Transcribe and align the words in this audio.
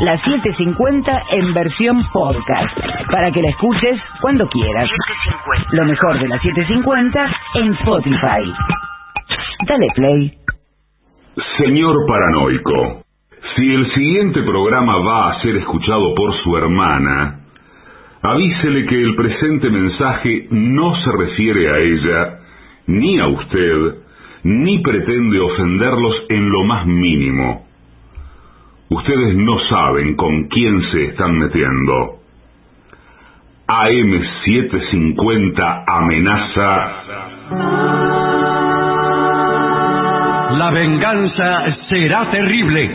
La 0.00 0.16
750 0.16 1.22
en 1.32 1.54
versión 1.54 2.02
podcast, 2.12 2.78
para 3.10 3.30
que 3.30 3.42
la 3.42 3.50
escuches 3.50 4.00
cuando 4.20 4.48
quieras. 4.48 4.88
Lo 5.72 5.84
mejor 5.84 6.18
de 6.18 6.28
la 6.28 6.38
750 6.40 7.30
en 7.54 7.72
Spotify. 7.74 8.52
Dale 9.66 9.86
play. 9.94 10.32
Señor 11.58 11.94
paranoico, 12.08 13.02
si 13.54 13.74
el 13.74 13.92
siguiente 13.92 14.42
programa 14.42 14.98
va 14.98 15.30
a 15.30 15.40
ser 15.42 15.56
escuchado 15.56 16.14
por 16.14 16.34
su 16.42 16.56
hermana, 16.56 17.40
avísele 18.22 18.86
que 18.86 19.02
el 19.02 19.14
presente 19.14 19.70
mensaje 19.70 20.48
no 20.50 20.96
se 20.96 21.10
refiere 21.12 21.70
a 21.70 21.78
ella, 21.78 22.38
ni 22.86 23.18
a 23.20 23.26
usted, 23.26 24.07
ni 24.48 24.78
pretende 24.78 25.38
ofenderlos 25.40 26.24
en 26.30 26.50
lo 26.50 26.64
más 26.64 26.86
mínimo. 26.86 27.66
Ustedes 28.88 29.36
no 29.36 29.58
saben 29.68 30.16
con 30.16 30.44
quién 30.44 30.80
se 30.90 31.04
están 31.04 31.38
metiendo. 31.38 32.14
AM750 33.66 35.84
amenaza... 35.86 36.94
La 40.56 40.70
venganza 40.70 41.66
será 41.90 42.30
terrible. 42.30 42.86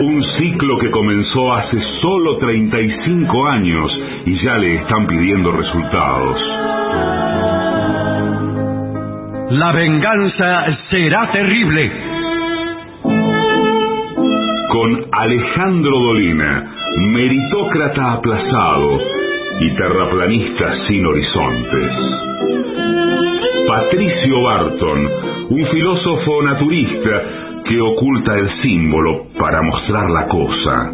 Un 0.00 0.24
ciclo 0.36 0.78
que 0.78 0.90
comenzó 0.90 1.54
hace 1.54 1.78
solo 2.02 2.38
35 2.38 3.46
años 3.46 3.96
y 4.26 4.34
ya 4.44 4.58
le 4.58 4.74
están 4.74 5.06
pidiendo 5.06 5.52
resultados. 5.52 6.40
La 9.50 9.72
venganza 9.72 10.78
será 10.90 11.30
terrible. 11.30 11.92
Con 14.68 15.06
Alejandro 15.12 15.98
Dolina, 15.98 16.72
meritócrata 16.96 18.12
aplazado 18.14 19.00
y 19.60 19.70
terraplanista 19.76 20.86
sin 20.86 21.06
horizontes. 21.06 21.92
Patricio 23.68 24.42
Barton, 24.42 25.08
un 25.50 25.66
filósofo 25.66 26.42
naturista 26.42 27.22
que 27.64 27.80
oculta 27.80 28.38
el 28.38 28.62
símbolo 28.62 29.26
para 29.38 29.60
mostrar 29.60 30.10
la 30.10 30.26
cosa. 30.26 30.92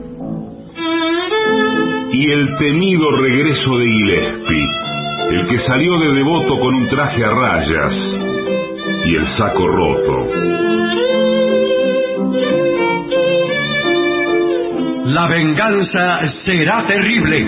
Y 2.12 2.30
el 2.30 2.56
temido 2.58 3.10
regreso 3.12 3.78
de 3.78 3.86
Gillespie, 3.86 4.89
el 5.30 5.46
que 5.46 5.64
salió 5.64 5.96
de 5.98 6.12
devoto 6.14 6.58
con 6.58 6.74
un 6.74 6.88
traje 6.88 7.24
a 7.24 7.30
rayas 7.30 7.92
y 9.04 9.14
el 9.14 9.26
saco 9.36 9.68
roto. 9.68 10.26
La 15.04 15.26
venganza 15.28 16.20
será 16.44 16.84
terrible. 16.86 17.46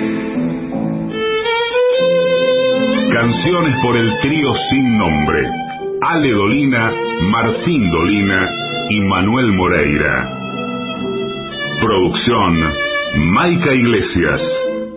Canciones 3.13 3.77
por 3.83 3.97
el 3.97 4.19
trío 4.21 4.53
sin 4.71 4.99
nombre. 4.99 5.49
Ale 6.03 6.31
Dolina, 6.31 6.93
Martín 7.31 7.91
Dolina 7.91 8.49
y 8.91 9.01
Manuel 9.01 9.53
Moreira. 9.53 10.39
Producción, 11.81 12.75
Maica 13.33 13.73
Iglesias, 13.73 14.41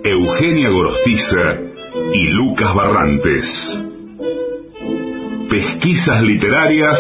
Eugenia 0.04 0.70
Gorostiza 0.70 1.75
y 2.14 2.28
Lucas 2.32 2.74
Barrantes. 2.74 3.46
Pesquisas 5.50 6.22
literarias, 6.24 7.00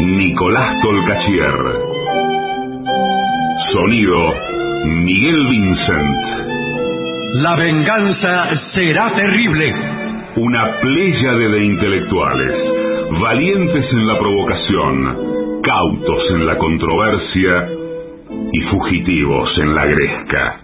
Nicolás 0.00 0.80
Tolcachier. 0.82 1.54
Sonido, 3.72 4.34
Miguel 4.84 5.46
Vincent. 5.46 6.16
La 7.34 7.56
venganza 7.56 8.50
será 8.74 9.14
terrible. 9.14 9.74
Una 10.36 10.78
pléyade 10.80 11.48
de 11.48 11.64
intelectuales, 11.64 12.54
valientes 13.20 13.92
en 13.92 14.06
la 14.06 14.18
provocación, 14.18 15.60
cautos 15.62 16.30
en 16.30 16.46
la 16.46 16.56
controversia 16.58 17.68
y 18.52 18.60
fugitivos 18.62 19.58
en 19.58 19.74
la 19.74 19.86
gresca. 19.86 20.60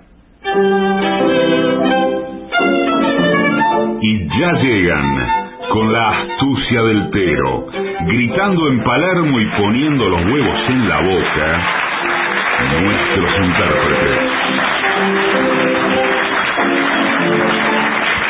Ya 4.38 4.52
llegan 4.54 5.28
con 5.70 5.92
la 5.92 6.08
astucia 6.10 6.82
del 6.82 7.10
tero, 7.10 7.66
gritando 8.04 8.68
en 8.68 8.82
Palermo 8.82 9.38
y 9.38 9.46
poniendo 9.46 10.08
los 10.08 10.24
huevos 10.24 10.60
en 10.68 10.88
la 10.88 11.00
boca, 11.00 11.62
nuestros 12.82 13.46
intérpretes. 13.46 14.18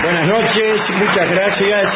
Buenas 0.02 0.28
noches, 0.28 0.80
muchas 0.98 1.30
gracias. 1.30 1.92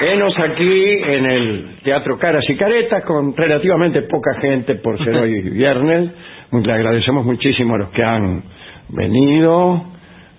Venos 0.00 0.38
aquí 0.38 0.90
en 1.04 1.26
el 1.26 1.76
Teatro 1.82 2.18
Caras 2.18 2.44
y 2.48 2.56
Caretas 2.56 3.04
con 3.04 3.36
relativamente 3.36 4.02
poca 4.02 4.40
gente 4.40 4.76
por 4.76 5.02
ser 5.04 5.16
hoy 5.16 5.40
viernes. 5.50 6.10
Le 6.52 6.72
agradecemos 6.72 7.24
muchísimo 7.24 7.74
a 7.74 7.78
los 7.78 7.88
que 7.90 8.04
han 8.04 8.44
venido 8.90 9.82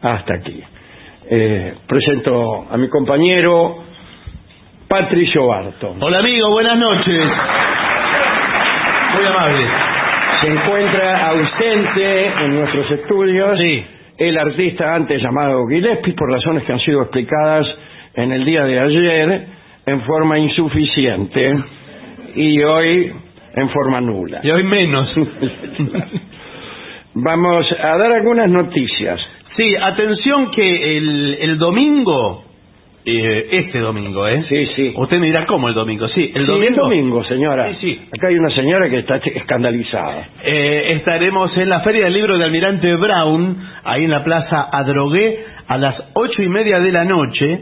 hasta 0.01 0.35
aquí. 0.35 0.63
Eh, 1.29 1.73
presento 1.87 2.65
a 2.69 2.77
mi 2.77 2.89
compañero 2.89 3.77
Patricio 4.87 5.47
Barton. 5.47 5.97
Hola 6.01 6.19
amigo, 6.19 6.49
buenas 6.51 6.77
noches. 6.77 7.25
Muy 9.15 9.25
amable. 9.25 9.65
Se 10.41 10.47
encuentra 10.47 11.27
ausente 11.29 12.25
en 12.27 12.55
nuestros 12.59 12.91
estudios 12.91 13.57
Sí. 13.57 13.85
el 14.17 14.37
artista 14.37 14.93
antes 14.95 15.21
llamado 15.21 15.65
Gillespie 15.67 16.13
por 16.13 16.29
razones 16.29 16.63
que 16.63 16.73
han 16.73 16.79
sido 16.81 17.01
explicadas 17.03 17.65
en 18.15 18.31
el 18.33 18.43
día 18.43 18.65
de 18.65 18.79
ayer 18.79 19.47
en 19.85 20.01
forma 20.01 20.37
insuficiente 20.39 21.53
y 22.35 22.61
hoy 22.63 23.13
en 23.55 23.69
forma 23.69 24.01
nula. 24.01 24.41
Y 24.43 24.51
hoy 24.51 24.63
menos. 24.63 25.09
Vamos 27.15 27.65
a 27.81 27.97
dar 27.97 28.11
algunas 28.11 28.49
noticias. 28.49 29.19
Sí, 29.55 29.75
atención 29.81 30.51
que 30.51 30.97
el, 30.97 31.37
el 31.41 31.57
domingo, 31.57 32.43
eh, 33.05 33.47
este 33.51 33.79
domingo, 33.79 34.27
¿eh? 34.27 34.43
Sí, 34.49 34.65
sí. 34.75 34.93
Usted 34.95 35.19
me 35.19 35.27
dirá 35.27 35.45
cómo 35.45 35.67
el 35.67 35.75
domingo. 35.75 36.07
Sí, 36.09 36.31
el 36.33 36.45
Sí, 36.45 36.51
domingo. 36.51 36.67
el 36.69 36.75
domingo, 36.75 37.23
señora. 37.25 37.69
Sí, 37.73 37.77
sí. 37.81 38.01
Acá 38.17 38.27
hay 38.29 38.35
una 38.35 38.49
señora 38.49 38.89
que 38.89 38.99
está 38.99 39.17
escandalizada. 39.17 40.27
Eh, 40.43 40.93
estaremos 40.97 41.55
en 41.57 41.69
la 41.69 41.81
Feria 41.81 42.05
del 42.05 42.13
Libro 42.13 42.37
de 42.37 42.45
Almirante 42.45 42.95
Brown, 42.95 43.57
ahí 43.83 44.05
en 44.05 44.09
la 44.11 44.23
Plaza 44.23 44.69
Adrogué, 44.71 45.45
a 45.67 45.77
las 45.77 45.95
ocho 46.13 46.41
y 46.41 46.47
media 46.47 46.79
de 46.79 46.91
la 46.91 47.03
noche. 47.05 47.59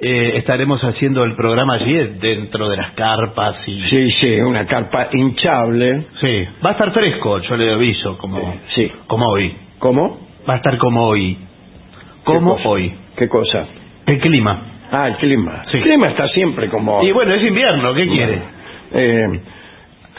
Eh, 0.00 0.34
estaremos 0.36 0.80
haciendo 0.84 1.24
el 1.24 1.34
programa 1.34 1.74
allí 1.74 1.92
dentro 2.20 2.68
de 2.68 2.76
las 2.76 2.92
carpas 2.92 3.56
y... 3.66 3.80
Sí, 3.90 4.10
sí, 4.20 4.40
una 4.40 4.64
carpa 4.64 5.08
hinchable. 5.12 6.04
Sí. 6.20 6.44
Va 6.64 6.68
a 6.70 6.72
estar 6.74 6.92
fresco, 6.92 7.40
yo 7.40 7.56
le 7.56 7.72
aviso, 7.72 8.16
como, 8.18 8.60
Sí. 8.76 8.88
como 9.08 9.26
hoy. 9.26 9.52
¿Cómo? 9.80 10.27
Va 10.48 10.54
a 10.54 10.56
estar 10.58 10.78
como 10.78 11.06
hoy. 11.06 11.34
¿Qué 11.36 12.32
Como 12.34 12.54
cosa? 12.56 12.68
hoy. 12.68 12.94
¿Qué 13.16 13.28
cosa? 13.28 13.66
El 14.06 14.18
clima. 14.20 14.62
Ah, 14.90 15.08
el 15.08 15.16
clima. 15.16 15.64
Sí. 15.70 15.76
El 15.78 15.82
clima 15.84 16.08
está 16.08 16.28
siempre 16.28 16.68
como... 16.68 17.02
Y 17.02 17.12
bueno, 17.12 17.34
es 17.34 17.42
invierno, 17.42 17.92
¿qué 17.94 18.06
quiere? 18.06 18.42
Eh, 18.92 19.40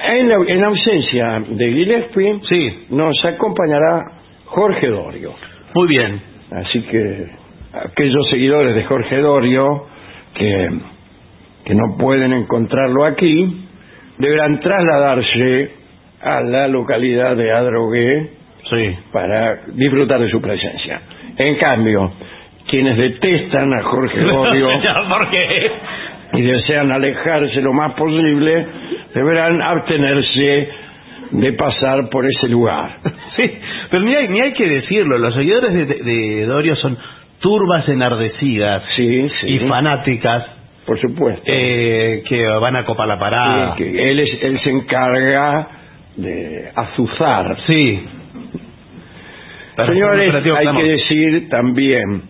en, 0.07 0.29
la, 0.29 0.35
en 0.47 0.63
ausencia 0.63 1.43
de 1.49 1.73
Gillespie, 1.73 2.39
Sí, 2.47 2.85
nos 2.91 3.23
acompañará 3.25 4.03
Jorge 4.45 4.87
Dorio. 4.87 5.33
muy 5.73 5.87
bien. 5.87 6.21
Así 6.51 6.81
que 6.83 7.27
aquellos 7.73 8.29
seguidores 8.29 8.75
de 8.75 8.83
Jorge 8.83 9.17
Dorio 9.21 9.85
que, 10.35 10.69
que 11.65 11.73
no 11.75 11.97
pueden 11.97 12.33
encontrarlo 12.33 13.05
aquí, 13.05 13.65
deberán 14.19 14.59
trasladarse 14.59 15.71
a 16.21 16.41
la 16.41 16.67
localidad 16.67 17.35
de 17.35 17.51
Adrogué 17.51 18.31
Sí. 18.69 18.95
para 19.11 19.61
disfrutar 19.73 20.19
de 20.19 20.29
su 20.29 20.41
presencia. 20.41 21.01
En 21.37 21.55
cambio, 21.55 22.11
quienes 22.67 22.97
detestan 22.97 23.73
a 23.73 23.81
Jorge 23.83 24.19
Dorio 24.23 24.69
Porque... 25.09 25.71
y 26.33 26.41
desean 26.41 26.91
alejarse 26.91 27.61
lo 27.61 27.73
más 27.73 27.93
posible, 27.93 28.65
deberán 29.13 29.61
abstenerse 29.61 30.69
de 31.31 31.53
pasar 31.53 32.09
por 32.09 32.25
ese 32.25 32.47
lugar. 32.49 32.97
Sí, 33.35 33.49
pero 33.89 34.03
ni 34.03 34.13
hay, 34.15 34.27
ni 34.27 34.41
hay 34.41 34.51
que 34.51 34.67
decirlo, 34.67 35.17
los 35.17 35.33
seguidores 35.33 35.73
de, 35.73 35.85
de- 35.85 36.03
de 36.03 36.45
Dorio 36.45 36.75
son 36.75 36.97
turbas 37.39 37.87
enardecidas 37.87 38.83
Sí, 38.97 39.29
sí. 39.39 39.47
y 39.47 39.59
fanáticas 39.59 40.45
Por 40.85 40.99
supuesto. 40.99 41.43
eh, 41.45 42.21
que 42.27 42.43
van 42.59 42.75
a 42.75 42.83
copar 42.83 43.07
la 43.07 43.17
parada. 43.17 43.75
Sí, 43.77 43.83
que 43.83 44.11
él, 44.11 44.19
es- 44.19 44.43
él 44.43 44.59
se 44.59 44.71
encarga 44.71 45.67
de 46.17 46.69
azuzar. 46.75 47.55
Sí. 47.65 48.05
Para 49.81 49.93
Señores, 49.93 50.33
hay 50.57 50.65
que 50.77 50.83
decir 50.83 51.49
también 51.49 52.21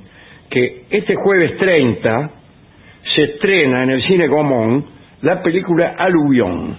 que 0.50 0.84
este 0.90 1.16
jueves 1.16 1.58
30 1.58 2.32
se 3.16 3.24
estrena 3.24 3.84
en 3.84 3.90
el 3.92 4.04
Cine 4.04 4.28
Común 4.28 4.86
la 5.22 5.42
película 5.42 5.96
Aluvión. 5.98 6.76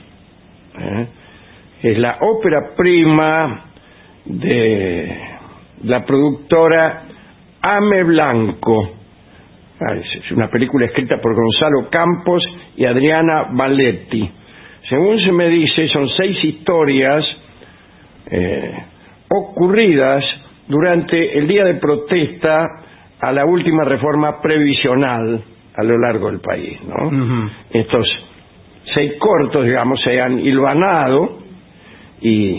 ¿eh? 0.78 1.06
Es 1.82 1.98
la 1.98 2.18
ópera 2.20 2.74
prima 2.76 3.64
de 4.24 5.16
la 5.84 6.04
productora 6.04 7.04
Ame 7.62 8.02
Blanco. 8.04 8.96
Ah, 9.80 9.94
es- 9.94 10.24
Es 10.24 10.30
una 10.32 10.48
película 10.50 10.86
escrita 10.86 11.16
por 11.22 11.34
Gonzalo 11.34 11.88
Campos 11.90 12.42
y 12.76 12.84
Adriana 12.84 13.48
Valetti. 13.52 14.30
Según 14.88 15.18
se 15.20 15.32
me 15.32 15.48
dice, 15.48 15.88
son 15.88 16.08
seis 16.16 16.42
historias 16.44 17.24
eh, 18.30 18.72
ocurridas 19.28 20.24
durante 20.70 21.36
el 21.36 21.48
día 21.48 21.64
de 21.64 21.74
protesta 21.74 22.66
a 23.20 23.32
la 23.32 23.44
última 23.44 23.84
reforma 23.84 24.40
previsional 24.40 25.42
a 25.74 25.82
lo 25.82 25.98
largo 25.98 26.30
del 26.30 26.40
país. 26.40 26.78
¿no? 26.84 27.50
Estos 27.70 28.06
seis 28.94 29.14
cortos, 29.18 29.64
digamos, 29.64 30.00
se 30.02 30.20
han 30.20 30.38
hilvanado 30.38 31.38
y 32.20 32.54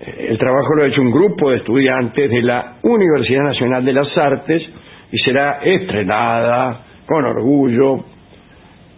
eh, 0.00 0.26
el 0.30 0.38
trabajo 0.38 0.74
lo 0.74 0.84
ha 0.84 0.86
hecho 0.86 1.00
un 1.00 1.10
grupo 1.10 1.50
de 1.50 1.58
estudiantes 1.58 2.30
de 2.30 2.42
la 2.42 2.76
Universidad 2.82 3.42
Nacional 3.42 3.84
de 3.84 3.92
las 3.92 4.16
Artes 4.16 4.62
y 5.10 5.18
será 5.18 5.60
estrenada 5.62 6.84
con 7.06 7.24
orgullo 7.24 8.04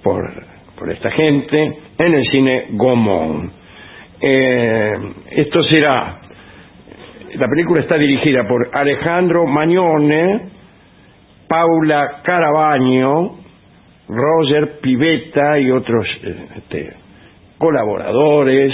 por, 0.03 0.31
por 0.79 0.91
esta 0.91 1.11
gente 1.11 1.79
en 1.99 2.15
el 2.15 2.27
cine 2.27 2.67
Gomón. 2.73 3.53
Eh, 4.21 4.93
esto 5.31 5.63
será, 5.65 6.20
la 7.35 7.49
película 7.49 7.81
está 7.81 7.97
dirigida 7.97 8.47
por 8.47 8.71
Alejandro 8.73 9.47
Mañone, 9.47 10.49
Paula 11.49 12.21
Carabaño, 12.23 13.37
Roger 14.09 14.81
Pivetta 14.81 15.59
y 15.59 15.71
otros 15.71 16.07
este, 16.57 16.93
colaboradores 17.59 18.73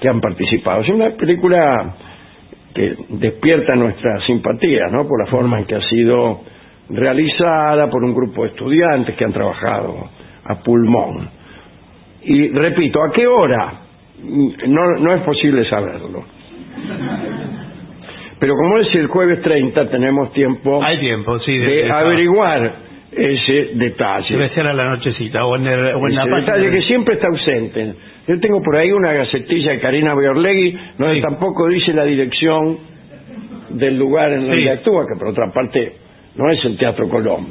que 0.00 0.08
han 0.08 0.20
participado. 0.20 0.82
Es 0.82 0.88
una 0.88 1.10
película 1.10 1.94
que 2.74 2.96
despierta 3.10 3.74
nuestra 3.74 4.20
simpatía, 4.26 4.86
¿no? 4.90 5.06
Por 5.06 5.24
la 5.24 5.30
forma 5.30 5.58
en 5.58 5.66
que 5.66 5.74
ha 5.74 5.82
sido 5.82 6.40
realizada 6.88 7.88
por 7.90 8.02
un 8.02 8.14
grupo 8.14 8.42
de 8.42 8.48
estudiantes 8.48 9.14
que 9.14 9.24
han 9.24 9.32
trabajado 9.32 10.08
a 10.44 10.54
pulmón. 10.62 11.28
Y 12.22 12.48
repito, 12.48 13.02
¿a 13.02 13.12
qué 13.12 13.26
hora? 13.26 13.80
No 14.22 15.14
es 15.14 15.22
posible 15.22 15.68
saberlo. 15.68 16.24
Pero 18.44 18.56
como 18.56 18.76
es 18.78 18.94
el 18.94 19.06
jueves 19.06 19.40
30, 19.40 19.88
tenemos 19.88 20.30
tiempo 20.34 20.82
Hay 20.84 20.98
tiempo, 20.98 21.38
sí. 21.38 21.56
de, 21.56 21.66
de- 21.84 21.90
averiguar 21.90 22.74
ese 23.10 23.70
detalle. 23.72 24.26
Debe 24.36 24.50
ser 24.50 24.66
a 24.66 24.74
la 24.74 24.90
nochecita 24.90 25.46
o 25.46 25.56
en, 25.56 25.66
el- 25.66 25.94
o 25.94 26.06
en 26.06 26.14
la 26.14 26.20
página. 26.26 26.36
detalle 26.40 26.64
de- 26.70 26.76
que 26.76 26.82
siempre 26.82 27.14
está 27.14 27.28
ausente. 27.28 27.94
Yo 28.28 28.38
tengo 28.40 28.60
por 28.62 28.76
ahí 28.76 28.92
una 28.92 29.12
gacetilla 29.14 29.72
de 29.72 29.80
Karina 29.80 30.14
Beorlegui, 30.14 30.76
donde 30.98 31.14
Sí. 31.14 31.20
tampoco 31.22 31.68
dice 31.68 31.94
la 31.94 32.04
dirección 32.04 32.76
del 33.70 33.98
lugar 33.98 34.30
en 34.34 34.40
donde 34.42 34.60
Sí. 34.62 34.68
actúa, 34.68 35.06
que 35.10 35.18
por 35.18 35.28
otra 35.28 35.50
parte 35.50 35.94
no 36.36 36.50
es 36.50 36.62
el 36.66 36.76
Teatro 36.76 37.08
Colón. 37.08 37.46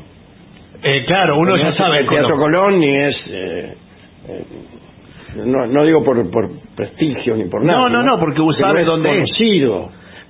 Eh, 0.83 1.05
claro, 1.07 1.39
uno 1.39 1.57
No 1.57 1.63
ya 1.63 1.69
es 1.69 1.75
sabe. 1.75 2.01
el 2.01 2.07
Teatro 2.07 2.37
Colón 2.37 2.79
ni 2.79 2.95
es... 2.95 3.15
eh, 3.31 3.73
eh, 4.29 4.43
no, 5.43 5.65
no 5.65 5.85
digo 5.85 6.03
por, 6.03 6.29
por 6.29 6.51
prestigio 6.75 7.35
ni 7.35 7.45
por 7.45 7.63
nada. 7.63 7.79
No, 7.79 7.89
no, 7.89 8.03
no, 8.03 8.19
porque 8.19 8.39
sabe 8.59 8.83
no 8.83 8.91
dónde 8.91 9.23
es. 9.23 9.31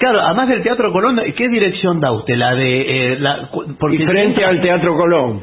Claro, 0.03 0.19
además 0.19 0.50
del 0.50 0.62
Teatro 0.63 0.91
Colón, 0.91 1.17
¿qué 1.38 1.48
dirección 1.48 2.01
da 2.01 2.12
usted? 2.12 2.36
La 2.36 2.53
de... 2.55 2.81
eh, 3.13 3.17
la, 3.22 3.50
porque 3.79 3.95
y 3.95 4.05
frente 4.05 4.43
al 4.43 4.60
Teatro 4.60 4.98
Colón. 4.98 5.39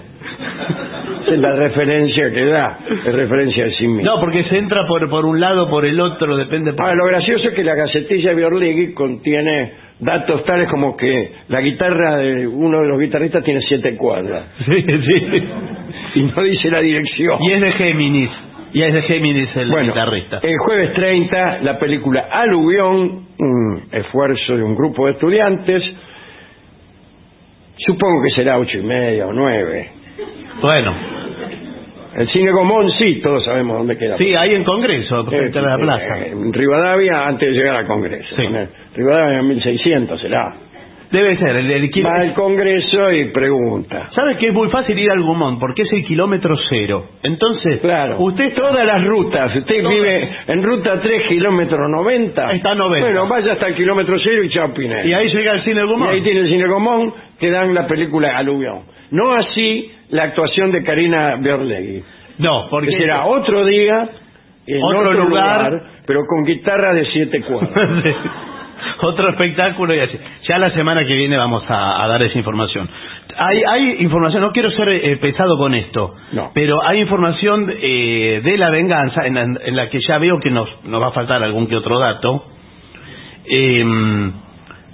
Es 1.33 1.39
la 1.39 1.57
referencia 1.57 2.31
que 2.31 2.45
da, 2.45 2.79
es 3.07 3.15
referencia 3.15 3.65
de 3.65 3.71
sí 3.73 3.89
mismo. 3.89 4.03
No, 4.05 4.21
porque 4.21 4.45
se 4.45 4.59
entra 4.59 4.87
por, 4.87 5.09
por 5.09 5.25
un 5.25 5.41
lado, 5.41 5.71
por 5.71 5.87
el 5.87 5.99
otro, 5.99 6.37
depende... 6.37 6.75
Por... 6.75 6.85
Ah, 6.85 6.95
lo 6.95 7.07
gracioso 7.07 7.49
es 7.49 7.55
que 7.55 7.65
la 7.65 7.75
gacetilla 7.75 8.35
de 8.35 8.45
Orlegui 8.45 8.93
contiene 8.93 9.73
datos 9.99 10.45
tales 10.45 10.69
como 10.69 10.95
que 10.95 11.33
la 11.49 11.63
guitarra 11.63 12.17
de 12.17 12.47
uno 12.47 12.83
de 12.83 12.89
los 12.89 13.01
guitarristas 13.01 13.43
tiene 13.43 13.63
siete 13.63 13.97
cuerdas 13.97 14.45
Sí, 14.67 14.85
sí. 14.85 15.43
y 16.17 16.23
no 16.25 16.43
dice 16.43 16.71
la 16.71 16.81
dirección. 16.81 17.39
Y 17.41 17.53
es 17.53 17.61
de 17.63 17.73
Géminis. 17.73 18.31
Y 18.73 18.83
es 18.83 18.93
de 18.95 19.03
Géminis 19.03 19.49
el 19.57 19.71
bueno, 19.71 19.89
guitarrista. 19.93 20.39
el 20.43 20.57
jueves 20.59 20.93
30 20.95 21.59
la 21.63 21.79
película 21.79 22.29
Aluvión, 22.31 23.27
un 23.39 23.83
esfuerzo 23.91 24.57
de 24.57 24.63
un 24.63 24.75
grupo 24.77 25.07
de 25.07 25.13
estudiantes, 25.13 25.83
supongo 27.79 28.23
que 28.23 28.31
será 28.31 28.59
ocho 28.59 28.79
y 28.79 28.83
media 28.83 29.27
o 29.27 29.33
nueve. 29.33 29.91
Bueno, 30.63 30.95
El 32.17 32.29
cine 32.31 32.51
Gomón 32.51 32.91
sí, 32.99 33.21
todos 33.23 33.45
sabemos 33.45 33.79
dónde 33.79 33.97
queda. 33.97 34.19
sí, 34.19 34.35
ahí 34.35 34.55
en 34.55 34.65
Congreso, 34.65 35.25
frente 35.27 35.59
a 35.59 35.63
la 35.63 35.75
Eh, 35.77 35.79
plaza. 35.79 36.19
eh, 36.19 36.31
En 36.33 36.53
Rivadavia 36.53 37.27
antes 37.27 37.49
de 37.49 37.55
llegar 37.55 37.77
al 37.77 37.87
Congreso. 37.87 38.37
Sí. 38.37 38.43
En 38.43 38.69
Rivadavia 38.95 39.39
en 39.39 39.49
1600 39.49 40.21
será. 40.21 40.53
Debe 41.11 41.37
ser, 41.39 41.57
el, 41.57 41.71
el 41.71 41.91
kil- 41.91 42.07
Va 42.07 42.21
al 42.21 42.35
Congreso 42.35 43.11
y 43.13 43.25
pregunta. 43.33 44.11
¿Sabe 44.15 44.37
que 44.37 44.47
es 44.49 44.55
muy 44.55 44.69
fácil 44.71 44.97
ir 44.97 45.11
al 45.11 45.21
Gumón? 45.23 45.59
Porque 45.59 45.83
es 45.83 45.93
el 45.93 46.05
kilómetro 46.05 46.57
cero. 46.69 47.07
Entonces, 47.25 47.81
Claro. 47.81 48.17
usted 48.21 48.55
Todas 48.55 48.87
las 48.87 49.05
rutas. 49.05 49.57
Usted 49.57 49.83
Todas. 49.83 49.93
vive 49.97 50.31
en 50.47 50.63
ruta 50.63 51.01
3, 51.01 51.27
kilómetro 51.27 51.89
90. 51.89 52.53
Está 52.53 52.75
90. 52.77 53.07
Bueno, 53.09 53.27
vaya 53.29 53.53
hasta 53.55 53.67
el 53.67 53.75
kilómetro 53.75 54.17
0 54.23 54.43
y 54.45 54.51
chao 54.51 54.73
Pinel. 54.73 55.05
Y 55.09 55.13
ahí 55.13 55.29
llega 55.33 55.53
el 55.55 55.65
cine 55.65 55.83
Y 55.83 55.87
Gumón. 55.87 56.09
ahí 56.11 56.21
tiene 56.23 56.41
el 56.41 56.49
cine 56.49 56.67
Gomón 56.69 57.13
que 57.41 57.51
dan 57.51 57.75
la 57.75 57.87
película 57.89 58.37
Aluvión. 58.37 58.83
No 59.11 59.33
así 59.35 59.91
la 60.11 60.25
actuación 60.25 60.71
de 60.71 60.85
Karina 60.85 61.37
Berlegui. 61.41 62.05
No, 62.39 62.65
Que 62.65 62.71
porque 62.71 62.93
será 62.93 63.27
otro 63.27 63.65
día, 63.65 64.09
en 64.67 64.83
Otro 64.83 65.01
otro, 65.01 65.13
lugar. 65.25 65.73
lugar, 65.73 65.83
pero 66.07 66.21
con 66.27 66.45
guitarra 66.45 66.95
de 66.95 67.05
siete 67.07 67.41
cuerdas. 67.43 67.73
Otro 69.03 69.29
espectáculo 69.31 69.95
y 69.95 70.01
así. 70.01 70.19
Ya 70.49 70.59
la 70.59 70.71
semana 70.71 71.05
que 71.05 71.15
viene 71.15 71.37
vamos 71.37 71.63
a, 71.69 72.03
a 72.03 72.07
dar 72.09 72.23
esa 72.23 72.39
información. 72.39 72.89
Hay, 73.37 73.63
hay 73.69 73.97
información, 74.01 74.43
no 74.43 74.53
quiero 74.53 74.71
ser 74.73 74.89
eh, 74.89 75.17
pesado 75.19 75.57
con 75.57 75.75
esto, 75.75 76.15
No. 76.33 76.51
pero 76.55 76.85
hay 76.85 77.01
información 77.01 77.73
eh, 77.81 78.41
de 78.45 78.59
la 78.59 78.71
venganza 78.71 79.27
en 79.27 79.35
la, 79.35 79.43
en 79.43 79.77
la 79.77 79.89
que 79.89 80.01
ya 80.01 80.19
veo 80.19 80.39
que 80.41 80.51
nos, 80.51 80.69
nos 80.85 81.01
va 81.01 81.09
a 81.09 81.13
faltar 81.13 81.43
algún 81.43 81.67
que 81.67 81.77
otro 81.77 81.99
dato, 81.99 82.47
Em, 83.53 84.33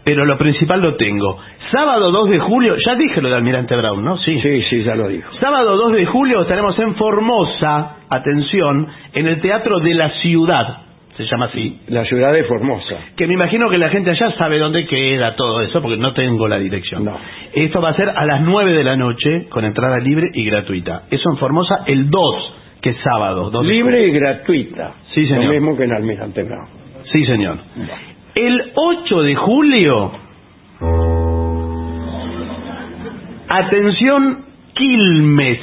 pero 0.04 0.24
lo 0.24 0.38
principal 0.38 0.80
lo 0.80 0.94
tengo. 0.94 1.38
Sábado 1.72 2.10
2 2.12 2.30
de 2.30 2.38
julio, 2.38 2.76
ya 2.86 2.94
dije 2.94 3.20
lo 3.20 3.28
de 3.28 3.34
Almirante 3.34 3.76
Brown, 3.76 4.04
¿no? 4.04 4.16
Sí. 4.18 4.40
Sí, 4.40 4.62
sí, 4.70 4.82
ya 4.84 4.94
lo 4.94 5.08
dijo. 5.08 5.28
Sábado 5.40 5.76
2 5.76 5.92
de 5.94 6.06
julio 6.06 6.42
estaremos 6.42 6.78
en 6.78 6.94
Formosa, 6.94 7.96
atención, 8.08 8.86
en 9.12 9.26
el 9.26 9.40
Teatro 9.40 9.80
de 9.80 9.94
la 9.94 10.10
Ciudad, 10.20 10.78
se 11.16 11.24
llama 11.24 11.46
así. 11.46 11.80
La 11.88 12.04
ciudad 12.04 12.32
de 12.32 12.44
Formosa. 12.44 12.96
Que 13.16 13.26
me 13.26 13.34
imagino 13.34 13.70
que 13.70 13.78
la 13.78 13.88
gente 13.88 14.10
allá 14.10 14.32
sabe 14.32 14.58
dónde 14.58 14.84
queda 14.86 15.34
todo 15.34 15.62
eso, 15.62 15.80
porque 15.80 15.96
no 15.96 16.12
tengo 16.12 16.46
la 16.46 16.58
dirección. 16.58 17.04
No. 17.04 17.16
Esto 17.54 17.80
va 17.80 17.90
a 17.90 17.94
ser 17.94 18.10
a 18.10 18.24
las 18.26 18.42
9 18.42 18.72
de 18.72 18.84
la 18.84 18.96
noche, 18.96 19.46
con 19.48 19.64
entrada 19.64 19.98
libre 19.98 20.28
y 20.34 20.44
gratuita. 20.44 21.04
Eso 21.10 21.30
en 21.30 21.38
Formosa 21.38 21.84
el 21.86 22.10
2, 22.10 22.54
que 22.82 22.90
es 22.90 22.96
sábado. 23.02 23.50
2 23.50 23.66
de 23.66 23.72
Libre 23.72 24.06
y 24.06 24.10
gratuita. 24.10 24.94
Sí, 25.14 25.26
señor. 25.26 25.44
Lo 25.44 25.52
mismo 25.52 25.76
que 25.76 25.84
en 25.84 25.92
Almirante 25.92 26.42
Brown. 26.42 26.66
Sí, 27.12 27.24
señor. 27.24 27.58
El 28.34 28.72
8 28.74 29.22
de 29.22 29.34
julio, 29.36 30.12
atención, 33.48 34.44
Quilmes. 34.74 35.60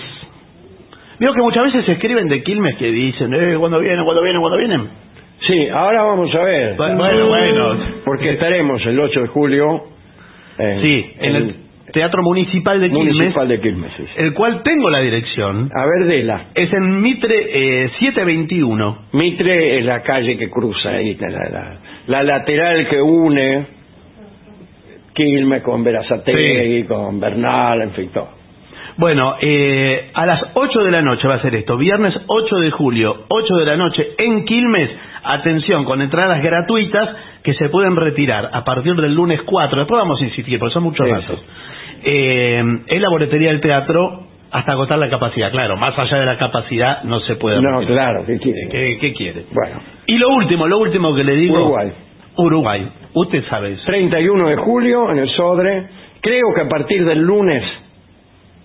Veo 1.20 1.34
que 1.34 1.42
muchas 1.42 1.66
veces 1.66 1.86
se 1.86 1.92
escriben 1.94 2.28
de 2.28 2.42
Quilmes 2.44 2.76
que 2.78 2.92
dicen, 2.92 3.34
eh, 3.34 3.56
¿cuándo 3.60 3.80
vienen, 3.80 4.04
cuándo 4.04 4.24
vienen, 4.24 4.42
cuándo 4.42 4.58
vienen? 4.58 5.04
Sí, 5.48 5.68
ahora 5.70 6.04
vamos 6.04 6.34
a 6.36 6.44
ver. 6.44 6.78
Bu- 6.78 6.98
Bueno, 6.98 7.28
bueno. 7.28 7.78
Porque 8.06 8.32
estaremos 8.32 8.86
el 8.86 9.00
8 9.00 9.22
de 9.22 9.28
julio 9.28 9.84
en, 10.58 10.82
Sí, 10.82 11.12
en 11.20 11.36
el 11.36 11.56
Teatro 11.92 12.24
Municipal 12.24 12.80
de 12.80 12.90
Quilmes, 12.90 13.14
Municipal 13.16 13.48
de 13.48 13.60
Quilmes. 13.62 13.92
sí. 13.98 14.04
el 14.18 14.34
cual 14.34 14.64
tengo 14.64 14.90
la 14.90 15.00
dirección. 15.00 15.70
A 15.76 15.86
ver, 15.86 16.08
Dela. 16.08 16.46
Es 16.56 16.72
en 16.74 17.02
Mitre 17.02 17.36
eh, 17.86 17.90
721. 18.00 18.98
Mitre 19.12 19.80
es 19.80 19.86
la 19.86 20.02
calle 20.02 20.38
que 20.38 20.50
cruza 20.50 20.90
ahí, 20.92 21.16
la, 21.20 21.30
la- 21.30 21.78
la 22.08 22.24
lateral 22.24 22.88
que 22.88 23.02
une 23.02 23.66
Quilmes 25.14 25.62
con 25.62 25.84
Verazategui, 25.84 26.84
con 26.86 27.20
Bernal, 27.20 27.82
en 27.84 27.92
fin, 27.92 28.10
todo. 28.14 28.30
Bueno, 28.98 29.36
eh, 29.42 30.12
a 30.14 30.26
las 30.26 30.42
8 30.54 30.84
de 30.84 30.92
la 30.92 31.02
noche 31.02 31.28
va 31.28 31.36
a 31.36 31.42
ser 31.42 31.56
esto. 31.56 31.78
Viernes 31.78 32.14
8 32.28 32.56
de 32.58 32.72
julio, 32.72 33.26
8 33.28 33.56
de 33.56 33.66
la 33.66 33.78
noche 33.78 34.08
en 34.18 34.46
Quilmes. 34.46 34.90
Atención, 35.24 35.86
con 35.86 36.02
entradas 36.02 36.44
gratuitas 36.44 37.10
que 37.44 37.54
se 37.54 37.70
pueden 37.70 37.96
retirar 37.96 38.50
a 38.54 38.64
partir 38.64 38.96
del 38.96 39.16
lunes 39.16 39.42
4. 39.44 39.80
Después 39.80 40.00
vamos 40.00 40.22
a 40.22 40.26
insistir, 40.26 40.60
porque 40.60 40.74
son 40.74 40.84
muchos 40.84 41.08
datos. 41.10 41.40
Eh, 42.04 42.60
en 42.88 43.02
la 43.02 43.10
boletería 43.10 43.50
del 43.50 43.62
teatro 43.62 44.28
hasta 44.52 44.74
agotar 44.74 45.00
la 45.00 45.10
capacidad. 45.10 45.52
Claro, 45.52 45.76
más 45.78 45.98
allá 45.98 46.20
de 46.20 46.26
la 46.26 46.38
capacidad 46.38 47.04
no 47.04 47.20
se 47.22 47.36
puede. 47.36 47.60
No, 47.62 47.80
retirar. 47.80 48.12
claro, 48.12 48.26
¿qué 48.28 48.38
quiere? 48.38 48.68
¿Qué, 48.70 48.98
qué 49.02 49.14
quiere? 49.14 49.46
Bueno, 49.52 49.82
Y 50.06 50.18
lo 50.18 50.30
último, 50.30 50.68
lo 50.68 50.78
último 50.78 51.16
que 51.16 51.24
le 51.24 51.36
digo. 51.36 51.56
Uruguay. 51.56 51.92
Uruguay. 52.36 52.90
Usted 53.14 53.44
sabe 53.50 53.74
eso. 53.74 53.84
31 53.86 54.50
de 54.50 54.56
julio 54.58 55.12
en 55.12 55.20
el 55.20 55.30
Sodre. 55.30 55.88
Creo 56.22 56.54
que 56.56 56.62
a 56.62 56.70
partir 56.70 57.04
del 57.04 57.20
lunes, 57.20 57.64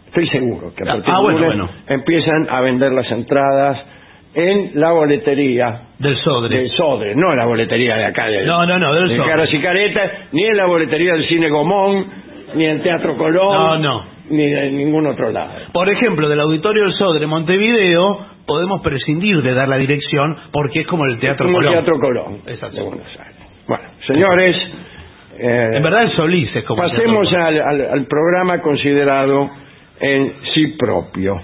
estoy 0.08 0.28
seguro 0.28 0.72
que 0.74 0.82
a 0.88 0.92
Ah, 0.92 0.94
partir 0.96 1.14
ah, 1.14 1.20
bueno, 1.20 1.38
lunes 1.38 1.56
bueno. 1.56 1.70
empiezan 1.88 2.46
a 2.50 2.60
vender 2.60 2.92
las 2.92 3.10
entradas 3.10 3.78
en 4.34 4.72
la 4.74 4.92
boletería 4.92 5.82
Del 5.98 6.16
Sodre. 6.18 6.56
del 6.58 6.70
Sodre, 6.70 7.14
no 7.14 7.32
en 7.32 7.38
la 7.38 7.46
boletería 7.46 7.96
de 7.96 8.04
acá 8.04 8.26
de, 8.26 8.44
No, 8.44 8.66
no, 8.66 8.78
no, 8.78 8.94
del 8.94 9.08
de 9.08 9.16
Sodre. 9.16 9.30
Caras 9.30 9.52
y 9.54 9.60
Caretas, 9.60 10.10
ni 10.32 10.44
en 10.44 10.56
la 10.56 10.66
boletería 10.66 11.12
del 11.14 11.26
Cine 11.26 11.48
Gomón, 11.48 12.06
ni 12.54 12.64
en 12.64 12.70
el 12.76 12.82
Teatro 12.82 13.16
Colón, 13.16 13.54
No, 13.54 13.78
no. 13.78 14.04
ni 14.30 14.46
de 14.48 14.70
ningún 14.70 15.06
otro 15.06 15.30
lado. 15.32 15.52
Por 15.72 15.88
ejemplo, 15.88 16.28
del 16.28 16.40
Auditorio 16.40 16.84
del 16.84 16.92
Sodre 16.94 17.26
Montevideo 17.26 18.26
podemos 18.46 18.80
prescindir 18.82 19.42
de 19.42 19.54
dar 19.54 19.68
la 19.68 19.76
dirección 19.76 20.36
porque 20.52 20.80
es 20.80 20.86
como 20.86 21.04
el 21.06 21.18
Teatro 21.18 21.46
Como 21.46 21.58
el 21.60 21.66
Colón. 21.66 21.84
Teatro 21.84 22.00
Colón 22.00 22.40
así. 22.46 22.76
de 22.76 22.82
Buenos 22.82 23.06
Aires. 23.18 23.36
Bueno, 23.66 23.84
señores, 24.06 24.56
eh, 25.38 25.70
En 25.74 25.82
verdad 25.82 26.02
el 26.04 26.10
Solís 26.12 26.54
es 26.54 26.64
como 26.64 26.82
el 26.84 26.90
pasemos 26.90 27.32
al 27.32 28.06
programa 28.06 28.60
considerado 28.62 29.50
en 30.00 30.32
sí 30.54 30.66
propio. 30.78 31.40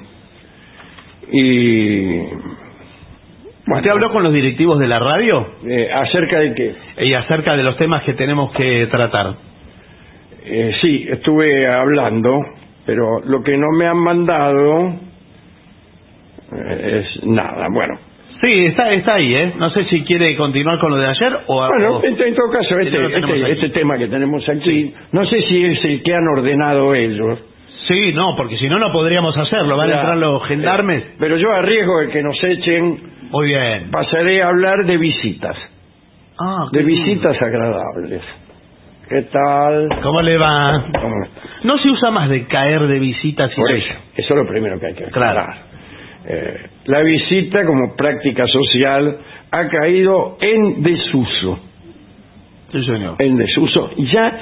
Y 1.31 2.19
bueno, 3.67 3.77
¿Usted 3.79 3.91
habló 3.91 4.13
con 4.13 4.23
los 4.23 4.33
directivos 4.33 4.79
de 4.79 4.87
la 4.89 4.99
radio 4.99 5.55
eh, 5.67 5.89
acerca 5.93 6.39
de 6.41 6.55
que 6.55 6.75
y 7.05 7.15
acerca 7.15 7.57
de 7.57 7.63
los 7.63 7.77
temas 7.77 8.03
que 8.05 8.15
tenemos 8.15 8.53
que 8.53 8.87
tratar? 8.91 9.35
eh, 10.47 10.73
sí, 10.83 11.07
estuve 11.09 11.67
hablando, 11.67 12.39
pero 12.85 13.21
lo 13.25 13.43
que 13.43 13.57
no 13.57 13.69
me 13.79 13.87
han 13.87 13.97
mandado 13.97 14.91
eh, 16.53 17.03
es 17.03 17.25
nada. 17.25 17.69
Bueno, 17.73 17.99
Sí, 18.43 18.67
está, 18.67 18.93
está 18.93 19.15
ahí, 19.15 19.35
¿eh? 19.35 19.53
No 19.57 19.71
sé 19.71 19.85
si 19.85 20.03
quiere 20.05 20.37
continuar 20.37 20.79
con 20.79 20.91
lo 20.91 20.97
de 20.99 21.07
ayer 21.07 21.33
o... 21.47 21.67
Bueno, 21.67 21.97
o- 21.97 22.05
en, 22.05 22.21
en 22.21 22.35
todo 22.35 22.51
caso, 22.51 22.79
este, 22.79 23.07
este, 23.17 23.53
este 23.53 23.69
tema 23.71 23.97
que 23.97 24.07
tenemos 24.09 24.47
aquí, 24.47 24.93
no 25.13 25.25
sé 25.25 25.41
si 25.49 25.65
es 25.65 25.83
el 25.85 26.03
que 26.03 26.13
han 26.15 26.27
ordenado 26.29 26.95
ellos. 26.95 27.39
Sí, 27.87 28.13
no, 28.15 28.35
porque 28.37 28.57
si 28.57 28.69
no, 28.69 28.79
no 28.79 28.91
podríamos 28.93 29.37
hacerlo. 29.37 29.77
Van 29.77 29.89
a 29.91 29.93
Ya, 29.93 29.99
entrar 30.01 30.17
los 30.17 30.43
gendarmes. 30.47 31.03
eh, 31.05 31.15
pero 31.19 31.37
yo 31.37 31.53
a 31.53 31.61
riesgo 31.63 31.99
de 32.01 32.09
que 32.09 32.23
nos 32.23 32.43
echen, 32.43 32.99
Muy 33.31 33.47
bien. 33.49 33.91
pasaré 33.91 34.43
a 34.43 34.49
hablar 34.49 34.85
de 34.87 34.97
visitas, 34.97 35.57
Ah, 36.41 36.67
de 36.73 36.83
visitas 36.83 37.41
agradables. 37.41 38.23
¿Qué 39.09 39.23
tal? 39.31 39.89
¿Cómo 40.03 40.23
le 40.23 40.39
va? 40.39 40.87
¿Cómo 41.01 41.25
está? 41.25 41.41
No 41.63 41.77
se 41.79 41.91
usa 41.91 42.11
más 42.11 42.29
de 42.31 42.47
caer 42.47 42.87
de 42.87 42.99
visitas 42.99 43.53
y 43.53 43.61
Por 43.61 43.71
eso, 43.71 43.93
eso 44.17 44.35
es 44.35 44.41
lo 44.41 44.47
primero 44.49 44.81
que 44.81 44.87
hay 44.87 44.95
que 44.95 45.05
aclarar. 45.05 45.37
Claro. 45.45 45.61
Eh, 46.27 46.67
la 46.87 47.03
visita 47.03 47.67
como 47.67 47.95
práctica 47.97 48.47
social 48.47 49.19
ha 49.51 49.69
caído 49.69 50.39
en 50.41 50.83
desuso. 50.83 51.59
Sí, 52.73 52.83
señor. 52.87 53.17
en 53.21 53.37
desuso 53.37 53.91
ya 53.99 54.37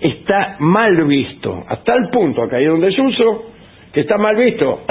está 0.00 0.56
mal 0.60 1.04
visto. 1.04 1.64
Hasta 1.68 1.94
el 1.94 2.08
punto 2.10 2.42
ha 2.42 2.48
caído 2.48 2.74
en 2.74 2.80
desuso 2.82 3.50
que 3.92 4.00
está 4.00 4.16
mal 4.18 4.36
visto 4.36 4.82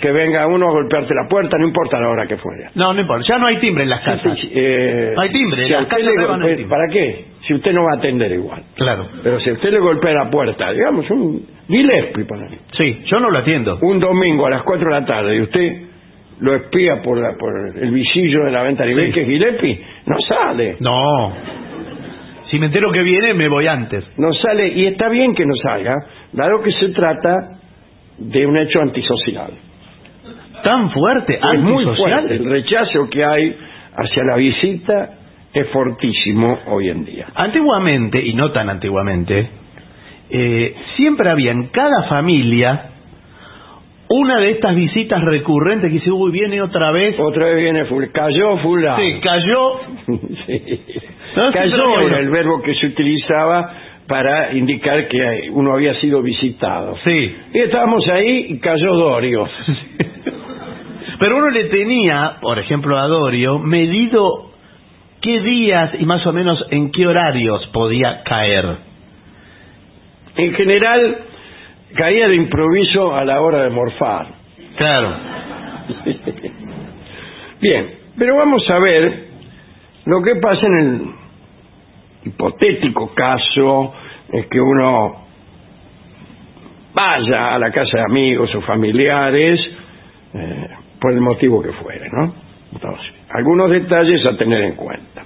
que 0.00 0.12
venga 0.12 0.46
uno 0.46 0.68
a 0.68 0.70
golpearte 0.70 1.12
la 1.12 1.26
puerta, 1.28 1.56
no 1.58 1.66
importa 1.66 1.98
la 1.98 2.08
hora 2.10 2.26
que 2.26 2.36
fuera. 2.36 2.70
No, 2.76 2.92
no 2.92 3.00
importa. 3.00 3.24
Ya 3.26 3.36
no 3.38 3.46
hay 3.48 3.56
timbre 3.56 3.82
en 3.82 3.90
las 3.90 4.00
casas. 4.02 4.38
Eh, 4.44 5.12
No 5.16 5.22
hay 5.22 5.30
timbre, 5.30 5.66
si 5.66 5.74
a 5.74 5.80
las 5.80 5.88
casas 5.88 6.04
le 6.04 6.12
golpea- 6.14 6.46
timbre. 6.56 6.64
¿Para 6.68 6.86
qué? 6.88 7.24
Si 7.46 7.54
usted 7.54 7.72
no 7.72 7.82
va 7.82 7.94
a 7.94 7.96
atender 7.96 8.30
igual. 8.30 8.62
Claro. 8.76 9.08
Pero 9.24 9.40
si 9.40 9.50
a 9.50 9.54
usted 9.54 9.72
le 9.72 9.80
golpea 9.80 10.12
la 10.12 10.30
puerta, 10.30 10.70
digamos, 10.72 11.10
un 11.10 11.44
Gillespie, 11.68 12.24
ponele, 12.26 12.58
Sí, 12.76 13.02
yo 13.06 13.18
no 13.18 13.28
lo 13.30 13.38
atiendo. 13.38 13.78
un 13.82 13.98
domingo 13.98 14.46
a 14.46 14.50
las 14.50 14.62
4 14.62 14.88
de 14.94 15.00
la 15.00 15.04
tarde 15.06 15.36
y 15.36 15.40
usted 15.40 15.82
lo 16.40 16.54
espía 16.54 17.02
por, 17.02 17.18
la- 17.18 17.32
por 17.36 17.52
el 17.76 17.90
visillo 17.90 18.44
de 18.44 18.52
la 18.52 18.62
ventana 18.62 18.92
y 18.92 18.94
ve 18.94 19.06
Sí. 19.06 19.12
que 19.14 19.22
es 19.22 19.26
Gillespie, 19.26 19.84
no 20.06 20.20
sale. 20.20 20.76
No. 20.78 21.32
Si 22.50 22.58
me 22.58 22.66
entero 22.66 22.90
que 22.92 23.02
viene, 23.02 23.34
me 23.34 23.48
voy 23.48 23.66
antes. 23.66 24.04
no 24.16 24.32
sale 24.32 24.68
y 24.68 24.86
está 24.86 25.08
bien 25.08 25.34
que 25.34 25.44
no 25.44 25.54
salga, 25.62 25.94
dado 26.32 26.62
que 26.62 26.72
se 26.72 26.88
trata 26.90 27.58
de 28.18 28.46
un 28.46 28.56
hecho 28.56 28.80
antisocial. 28.80 29.52
Tan 30.62 30.90
fuerte, 30.90 31.34
Es 31.36 31.60
muy 31.60 31.84
antisocial. 31.84 31.96
fuerte, 32.20 32.34
el 32.36 32.50
rechazo 32.50 33.08
que 33.10 33.24
hay 33.24 33.56
hacia 33.96 34.24
la 34.24 34.36
visita 34.36 35.10
es 35.52 35.68
fortísimo 35.68 36.58
hoy 36.66 36.88
en 36.88 37.04
día. 37.04 37.26
Antiguamente, 37.34 38.20
y 38.24 38.34
no 38.34 38.50
tan 38.52 38.68
antiguamente, 38.68 39.48
eh, 40.30 40.74
siempre 40.96 41.30
había 41.30 41.52
en 41.52 41.68
cada 41.68 42.04
familia 42.08 42.90
una 44.10 44.40
de 44.40 44.52
estas 44.52 44.74
visitas 44.74 45.22
recurrentes 45.22 45.90
que 45.90 45.98
dice, 45.98 46.10
uy, 46.10 46.30
viene 46.32 46.62
otra 46.62 46.90
vez. 46.90 47.14
Otra 47.18 47.44
vez 47.46 47.56
viene 47.56 47.84
cayó 48.10 48.56
fulano. 48.58 48.96
Sí, 49.02 49.20
cayó. 49.22 49.72
Sí. 50.46 50.84
No, 51.38 51.52
Cayó 51.52 52.00
era 52.00 52.18
el 52.18 52.30
verbo 52.30 52.60
que 52.62 52.74
se 52.74 52.86
utilizaba 52.86 53.70
para 54.08 54.52
indicar 54.54 55.06
que 55.06 55.48
uno 55.52 55.72
había 55.72 55.94
sido 56.00 56.20
visitado. 56.20 56.96
Sí. 57.04 57.36
Y 57.54 57.58
estábamos 57.60 58.08
ahí 58.08 58.46
y 58.48 58.58
cayó 58.58 58.92
Dorio. 58.94 59.46
Pero 61.20 61.36
uno 61.36 61.50
le 61.50 61.64
tenía, 61.66 62.38
por 62.40 62.58
ejemplo, 62.58 62.98
a 62.98 63.06
Dorio, 63.06 63.60
medido 63.60 64.50
qué 65.20 65.40
días 65.40 65.92
y 66.00 66.06
más 66.06 66.26
o 66.26 66.32
menos 66.32 66.66
en 66.70 66.90
qué 66.90 67.06
horarios 67.06 67.68
podía 67.68 68.24
caer. 68.24 68.76
En 70.36 70.54
general, 70.54 71.18
caía 71.94 72.26
de 72.26 72.34
improviso 72.34 73.14
a 73.14 73.24
la 73.24 73.40
hora 73.40 73.62
de 73.62 73.70
morfar. 73.70 74.26
Claro. 74.76 75.14
Bien, 77.60 77.90
pero 78.18 78.36
vamos 78.36 78.68
a 78.68 78.78
ver 78.80 79.28
lo 80.04 80.22
que 80.22 80.34
pasa 80.40 80.66
en 80.66 80.78
el 80.78 81.17
hipotético 82.24 83.14
caso 83.14 83.92
es 84.32 84.46
que 84.46 84.60
uno 84.60 85.26
vaya 86.94 87.54
a 87.54 87.58
la 87.58 87.70
casa 87.70 87.98
de 87.98 88.04
amigos 88.04 88.54
o 88.54 88.60
familiares 88.62 89.60
eh, 90.34 90.68
por 91.00 91.12
el 91.12 91.20
motivo 91.20 91.62
que 91.62 91.72
fuere, 91.72 92.08
¿no? 92.10 92.34
Entonces, 92.72 93.12
algunos 93.30 93.70
detalles 93.70 94.24
a 94.26 94.36
tener 94.36 94.62
en 94.62 94.74
cuenta. 94.74 95.22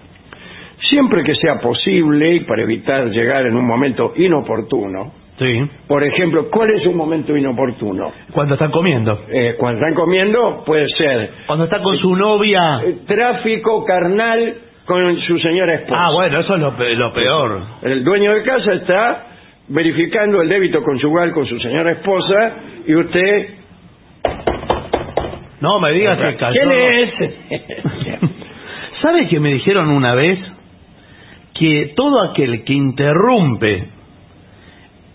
Siempre 0.89 1.23
que 1.25 1.35
sea 1.37 1.61
posible 1.61 2.35
y 2.37 2.41
para 2.41 2.63
evitar 2.63 3.09
llegar 3.09 3.47
en 3.47 3.57
un 3.57 3.67
momento 3.67 4.13
inoportuno, 4.17 5.23
Sí. 5.39 5.67
Por 5.89 6.05
ejemplo, 6.05 6.51
¿cuál 6.51 6.71
es 6.71 6.87
un 6.87 6.95
momento 6.95 7.35
inoportuno? 7.37 8.13
Cuando 8.33 8.55
están 8.55 8.71
comiendo. 8.71 9.25
Eh, 9.29 9.57
cuando 9.59 9.81
están 9.81 9.95
comiendo 9.95 10.63
puede 10.65 10.87
ser 10.91 11.31
Cuando 11.47 11.65
está 11.65 11.83
con 11.83 11.97
su 11.97 12.15
novia. 12.15 12.83
eh, 12.85 12.99
tráfico 13.07 13.83
carnal 13.85 14.55
con 14.87 15.17
su 15.21 15.39
señora 15.39 15.75
esposa. 15.75 15.97
Ah, 16.07 16.11
bueno, 16.13 16.41
eso 16.41 16.55
es 16.55 16.61
lo, 16.61 16.77
pe- 16.77 16.95
lo 16.97 17.13
peor. 17.13 17.63
El 17.83 18.05
dueño 18.05 18.33
de 18.35 18.43
casa 18.43 18.73
está 18.75 19.27
verificando 19.69 20.43
el 20.43 20.49
débito 20.49 20.83
conjugal 20.83 21.33
con 21.33 21.47
su 21.47 21.59
señora 21.61 21.93
esposa 21.93 22.53
y 22.87 22.95
usted... 22.95 23.49
No 25.61 25.79
me 25.79 25.93
digas 25.93 26.19
que 26.19 26.37
cayó. 26.37 26.61
¿Quién 26.61 26.73
es? 26.73 28.21
¿Sabe 29.03 29.29
que 29.29 29.39
me 29.39 29.53
dijeron 29.55 29.91
una 29.91 30.15
vez 30.15 30.39
que 31.55 31.93
todo 31.95 32.31
aquel 32.31 32.65
que 32.65 32.73
interrumpe 32.73 33.85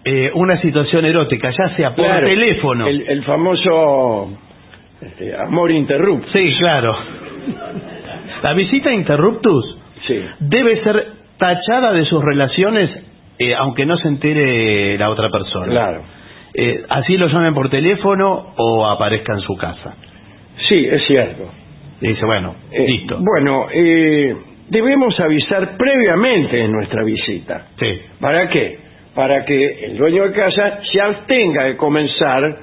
eh, 0.05 0.31
una 0.35 0.61
situación 0.61 1.03
erótica, 1.03 1.49
ya 1.51 1.75
sea 1.75 1.93
por 1.95 2.05
Claro, 2.05 2.27
teléfono. 2.27 2.87
El, 2.87 3.01
el 3.09 3.23
famoso 3.25 4.29
este, 5.01 5.35
amor 5.35 5.71
interrupto. 5.71 6.29
Sí, 6.31 6.55
claro. 6.59 6.95
La 8.43 8.53
visita 8.53 8.91
interruptus 8.93 9.77
Sí. 10.05 10.21
debe 10.39 10.83
ser 10.83 11.07
tachada 11.37 11.91
de 11.93 12.05
sus 12.05 12.23
relaciones, 12.23 12.89
eh, 13.39 13.53
aunque 13.55 13.85
no 13.85 13.97
se 13.97 14.07
entere 14.07 14.97
la 14.97 15.09
otra 15.09 15.29
persona. 15.29 15.67
Claro. 15.67 16.01
Eh, 16.53 16.83
así 16.89 17.17
lo 17.17 17.27
llamen 17.27 17.53
por 17.53 17.69
teléfono 17.69 18.53
o 18.57 18.85
aparezca 18.87 19.33
en 19.33 19.41
su 19.41 19.55
casa. 19.57 19.95
Sí, 20.67 20.75
es 20.89 21.05
cierto. 21.05 21.51
Y 22.01 22.09
dice, 22.09 22.25
bueno, 22.25 22.55
Eh, 22.71 22.85
listo. 22.87 23.17
Bueno, 23.19 23.67
eh, 23.71 24.35
debemos 24.69 25.19
avisar 25.19 25.77
previamente 25.77 26.57
de 26.57 26.67
nuestra 26.67 27.03
visita. 27.03 27.67
Sí. 27.79 28.01
¿Para 28.19 28.49
qué? 28.49 28.79
Para 29.13 29.45
que 29.45 29.85
el 29.85 29.97
dueño 29.97 30.23
de 30.23 30.31
casa 30.31 30.79
se 30.91 31.01
abstenga 31.01 31.63
de 31.65 31.75
comenzar, 31.77 32.57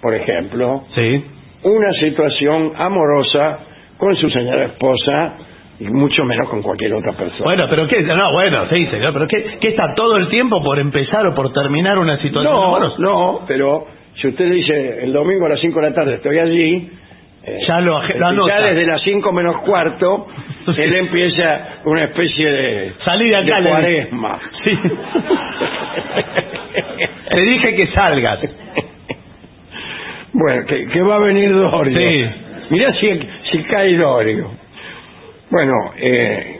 por 0.00 0.14
ejemplo, 0.14 0.84
Sí. 0.94 1.24
una 1.64 1.92
situación 1.94 2.72
amorosa 2.76 3.58
con 3.98 4.16
su 4.16 4.30
señora 4.30 4.64
esposa 4.66 5.34
y 5.80 5.84
mucho 5.88 6.24
menos 6.24 6.48
con 6.48 6.62
cualquier 6.62 6.94
otra 6.94 7.12
persona. 7.12 7.44
Bueno, 7.44 7.66
pero 7.68 7.86
qué, 7.86 8.00
no, 8.02 8.32
bueno, 8.32 8.66
sí, 8.70 8.86
señor, 8.86 9.12
pero 9.12 9.26
qué, 9.28 9.58
qué 9.60 9.68
está 9.68 9.94
todo 9.94 10.16
el 10.16 10.28
tiempo 10.28 10.62
por 10.62 10.78
empezar 10.78 11.26
o 11.26 11.34
por 11.34 11.52
terminar 11.52 11.98
una 11.98 12.16
situación 12.18 12.52
no, 12.52 12.64
amorosa? 12.64 12.96
no, 12.98 13.40
pero 13.46 13.86
si 14.14 14.28
usted 14.28 14.50
dice 14.50 15.04
el 15.04 15.12
domingo 15.12 15.46
a 15.46 15.50
las 15.50 15.60
5 15.60 15.80
de 15.80 15.88
la 15.90 15.94
tarde 15.94 16.14
estoy 16.14 16.38
allí, 16.38 16.90
eh, 17.44 17.60
Ya 17.66 17.80
lo, 17.80 17.96
ag- 18.00 18.14
lo 18.14 18.20
ya 18.20 18.28
anota. 18.28 18.60
desde 18.62 18.86
las 18.86 19.00
5 19.02 19.32
menos 19.32 19.58
cuarto, 19.60 20.26
él 20.76 20.94
empieza 20.94 21.60
una 21.84 22.04
especie 22.04 22.50
de, 22.50 22.92
Salí 23.04 23.28
de 23.28 23.36
acá, 23.36 23.62
cuaresma. 23.62 24.38
Sí. 24.64 24.78
Te 27.30 27.40
dije 27.42 27.74
que 27.76 27.86
salgas. 27.94 28.38
Bueno, 30.32 30.66
que, 30.66 30.86
que 30.88 31.02
va 31.02 31.16
a 31.16 31.18
venir 31.20 31.52
Dorio. 31.54 31.98
Sí. 31.98 32.24
Mirá 32.70 32.92
si, 32.94 33.08
si 33.50 33.62
cae 33.64 33.96
Dorio. 33.96 34.50
Bueno, 35.50 35.72
eh, 35.96 36.58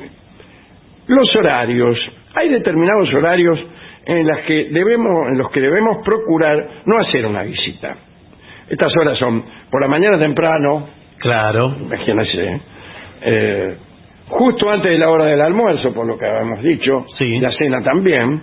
los 1.09 1.35
horarios. 1.37 1.99
Hay 2.35 2.49
determinados 2.49 3.13
horarios 3.13 3.59
en, 4.07 4.27
las 4.27 4.39
que 4.41 4.69
debemos, 4.71 5.29
en 5.29 5.39
los 5.39 5.51
que 5.51 5.61
debemos 5.61 5.99
procurar 6.05 6.67
no 6.87 6.99
hacer 6.99 7.27
una 7.27 7.43
visita. 7.43 7.97
Estas 8.69 8.93
horas 9.01 9.19
son 9.19 9.45
por 9.71 9.81
la 9.81 9.89
mañana 9.89 10.19
temprano, 10.19 10.89
Claro. 11.19 11.75
imagínense, 11.81 12.61
eh, 13.23 13.77
justo 14.29 14.71
antes 14.71 14.91
de 14.93 14.99
la 14.99 15.11
hora 15.11 15.25
del 15.25 15.41
almuerzo, 15.41 15.93
por 15.93 16.07
lo 16.07 16.17
que 16.19 16.27
habíamos 16.27 16.63
dicho, 16.63 17.07
Sí. 17.19 17.39
la 17.41 17.51
cena 17.53 17.83
también, 17.83 18.41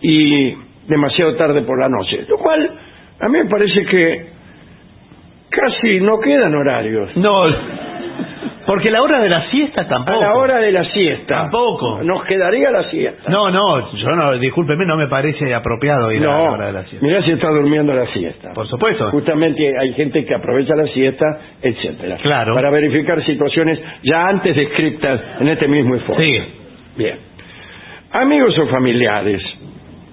y 0.00 0.54
demasiado 0.88 1.36
tarde 1.36 1.62
por 1.62 1.78
la 1.78 1.88
noche. 1.88 2.24
Lo 2.28 2.38
cual, 2.38 2.70
a 3.20 3.28
mí 3.28 3.38
me 3.38 3.44
parece 3.44 3.84
que 3.84 4.26
casi 5.50 6.00
no 6.00 6.20
quedan 6.20 6.54
horarios. 6.54 7.16
No, 7.16 7.44
porque 8.70 8.88
la 8.88 9.02
hora 9.02 9.18
de 9.20 9.28
la 9.28 9.50
siesta 9.50 9.88
tampoco. 9.88 10.16
A 10.16 10.20
la 10.20 10.34
hora 10.36 10.58
de 10.58 10.70
la 10.70 10.84
siesta. 10.84 11.42
Tampoco. 11.42 12.04
Nos 12.04 12.22
quedaría 12.24 12.70
la 12.70 12.84
siesta. 12.84 13.28
No, 13.28 13.50
no, 13.50 13.92
yo 13.94 14.10
no, 14.10 14.38
discúlpeme, 14.38 14.86
no 14.86 14.96
me 14.96 15.08
parece 15.08 15.52
apropiado 15.52 16.12
ir 16.12 16.24
a 16.24 16.30
la 16.30 16.50
hora 16.52 16.66
de 16.66 16.72
la 16.74 16.84
siesta. 16.84 17.04
mirá 17.04 17.20
si 17.22 17.32
está 17.32 17.48
durmiendo 17.48 17.92
la 17.92 18.06
siesta. 18.06 18.52
Por 18.52 18.68
supuesto. 18.68 19.10
Justamente 19.10 19.76
hay 19.76 19.92
gente 19.94 20.24
que 20.24 20.34
aprovecha 20.34 20.76
la 20.76 20.86
siesta, 20.86 21.26
etcétera. 21.60 22.18
Claro. 22.18 22.54
Para 22.54 22.70
verificar 22.70 23.20
situaciones 23.24 23.80
ya 24.04 24.28
antes 24.28 24.54
descritas 24.54 25.20
en 25.40 25.48
este 25.48 25.66
mismo 25.66 25.96
informe. 25.96 26.28
Sí. 26.28 26.38
Bien. 26.96 27.18
Amigos 28.12 28.56
o 28.58 28.66
familiares, 28.68 29.42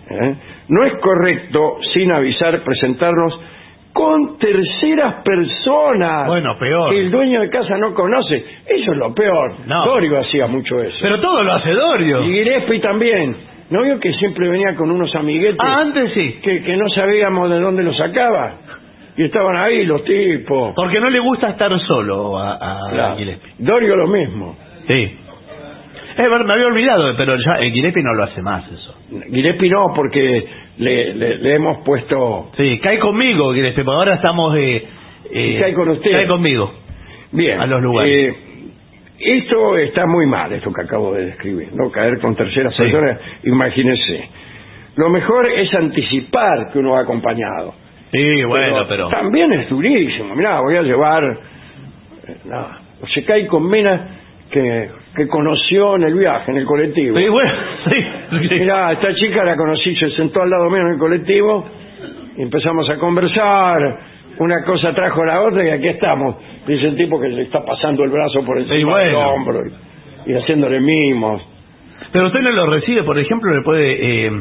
¿eh? 0.09 0.35
no 0.69 0.83
es 0.83 0.93
correcto, 0.95 1.77
sin 1.93 2.11
avisar, 2.11 2.61
presentarnos 2.63 3.39
con 3.97 4.37
terceras 4.37 5.23
personas. 5.23 6.27
Bueno, 6.27 6.55
peor. 6.59 6.91
Que 6.91 6.99
el 6.99 7.09
dueño 7.11 7.41
de 7.41 7.49
casa 7.49 7.77
no 7.77 7.93
conoce. 7.95 8.35
Eso 8.65 8.91
es 8.91 8.97
lo 8.97 9.13
peor. 9.13 9.55
No. 9.65 9.85
Dorio 9.85 10.19
hacía 10.19 10.45
mucho 10.47 10.79
eso. 10.81 10.97
Pero 11.01 11.19
todo 11.19 11.41
lo 11.41 11.53
hace 11.53 11.71
Dorio. 11.71 12.23
Y 12.23 12.33
Gillespie 12.33 12.79
también. 12.79 13.35
¿No 13.69 13.81
vio 13.83 13.99
que 13.99 14.13
siempre 14.13 14.47
venía 14.49 14.75
con 14.75 14.91
unos 14.91 15.13
amiguetes 15.15 15.57
Ah, 15.59 15.79
antes 15.81 16.13
sí. 16.13 16.39
que, 16.43 16.61
que 16.63 16.77
no 16.77 16.87
sabíamos 16.89 17.49
de 17.49 17.59
dónde 17.59 17.83
los 17.83 17.97
sacaba? 17.97 18.53
Y 19.17 19.23
estaban 19.23 19.57
ahí 19.57 19.83
los 19.85 20.03
tipos. 20.03 20.73
Porque 20.75 20.99
no 21.01 21.09
le 21.09 21.19
gusta 21.19 21.49
estar 21.49 21.71
solo 21.81 22.37
a, 22.37 22.53
a 22.53 22.89
Claro. 22.91 23.17
Gillespie. 23.17 23.53
Dorio 23.57 23.95
lo 23.95 24.07
mismo. 24.07 24.55
Sí. 24.87 25.17
Verdad, 26.17 26.45
me 26.45 26.53
había 26.53 26.65
olvidado, 26.67 27.13
pero 27.17 27.35
ya 27.35 27.59
eh, 27.59 27.71
Gillespie 27.71 28.03
no 28.03 28.13
lo 28.13 28.23
hace 28.25 28.41
más 28.41 28.63
eso. 28.71 28.95
Gillespie 29.31 29.69
no, 29.69 29.87
porque 29.95 30.47
le, 30.77 31.13
le- 31.13 31.37
le 31.37 31.55
hemos 31.55 31.77
puesto... 31.79 32.51
Sí, 32.57 32.79
cae 32.79 32.99
conmigo, 32.99 33.53
porque 33.53 33.83
ahora 33.87 34.15
estamos... 34.15 34.55
Eh, 34.57 34.87
eh, 35.31 35.57
Cae 35.59 35.73
con 35.73 35.89
usted. 35.89 36.11
Cae 36.11 36.27
conmigo. 36.27 36.71
Bien. 37.31 37.59
A 37.59 37.65
los 37.67 37.81
lugares. 37.81 38.13
eh, 38.33 38.37
esto 39.19 39.77
está 39.77 40.05
muy 40.05 40.25
mal, 40.27 40.51
esto 40.53 40.71
que 40.71 40.81
acabo 40.83 41.13
de 41.13 41.25
describir, 41.25 41.69
¿no? 41.73 41.91
Caer 41.91 42.19
con 42.19 42.35
terceras 42.35 42.73
Sí. 42.75 42.83
personas, 42.83 43.19
imagínese. 43.43 44.29
Lo 44.95 45.09
mejor 45.09 45.47
es 45.47 45.73
anticipar 45.73 46.71
que 46.71 46.79
uno 46.79 46.91
va 46.91 47.01
acompañado. 47.01 47.73
Sí, 48.11 48.43
bueno, 48.45 48.85
pero... 48.87 49.09
También 49.09 49.51
es 49.53 49.69
durísimo. 49.69 50.33
Mirá, 50.35 50.61
voy 50.61 50.75
a 50.77 50.81
llevar... 50.83 51.23
eh, 52.27 52.35
nada, 52.45 52.81
se 53.13 53.23
cae 53.25 53.47
con 53.47 53.69
minas 53.69 54.01
que, 54.51 54.89
que 55.17 55.27
conoció 55.27 55.95
en 55.95 56.03
el 56.03 56.13
viaje, 56.13 56.51
en 56.51 56.57
el 56.57 56.65
colectivo. 56.65 57.17
Sí, 57.17 57.27
bueno, 57.27 57.51
sí. 57.89 58.49
Mirá, 58.59 58.91
esta 58.93 59.13
chica 59.15 59.43
la 59.43 59.55
conocí, 59.57 59.95
se 59.95 60.11
sentó 60.11 60.43
al 60.43 60.49
lado 60.49 60.69
mío 60.69 60.81
en 60.81 60.93
el 60.93 60.99
colectivo 60.99 61.65
y 62.37 62.41
empezamos 62.43 62.89
a 62.89 62.97
conversar. 62.97 63.99
Una 64.39 64.63
cosa 64.63 64.93
trajo 64.93 65.25
la 65.25 65.41
otra 65.41 65.65
y 65.65 65.69
aquí 65.71 65.87
estamos. 65.87 66.35
Dice 66.67 66.87
el 66.89 66.95
tipo 66.95 67.19
que 67.19 67.29
le 67.29 67.41
está 67.43 67.65
pasando 67.65 68.03
el 68.03 68.11
brazo 68.11 68.45
por 68.45 68.59
encima 68.59 68.77
Sí, 68.77 68.83
bueno. 68.83 69.03
del 69.05 69.15
hombro 69.15 69.59
y, 70.27 70.31
y 70.31 70.35
haciéndole 70.35 70.79
mimos. 70.79 71.41
Pero 72.11 72.27
usted 72.27 72.41
no 72.41 72.51
lo 72.51 72.67
recibe, 72.67 73.01
por 73.03 73.17
ejemplo, 73.17 73.53
le 73.55 73.63
puede... 73.63 74.25
eh, 74.27 74.31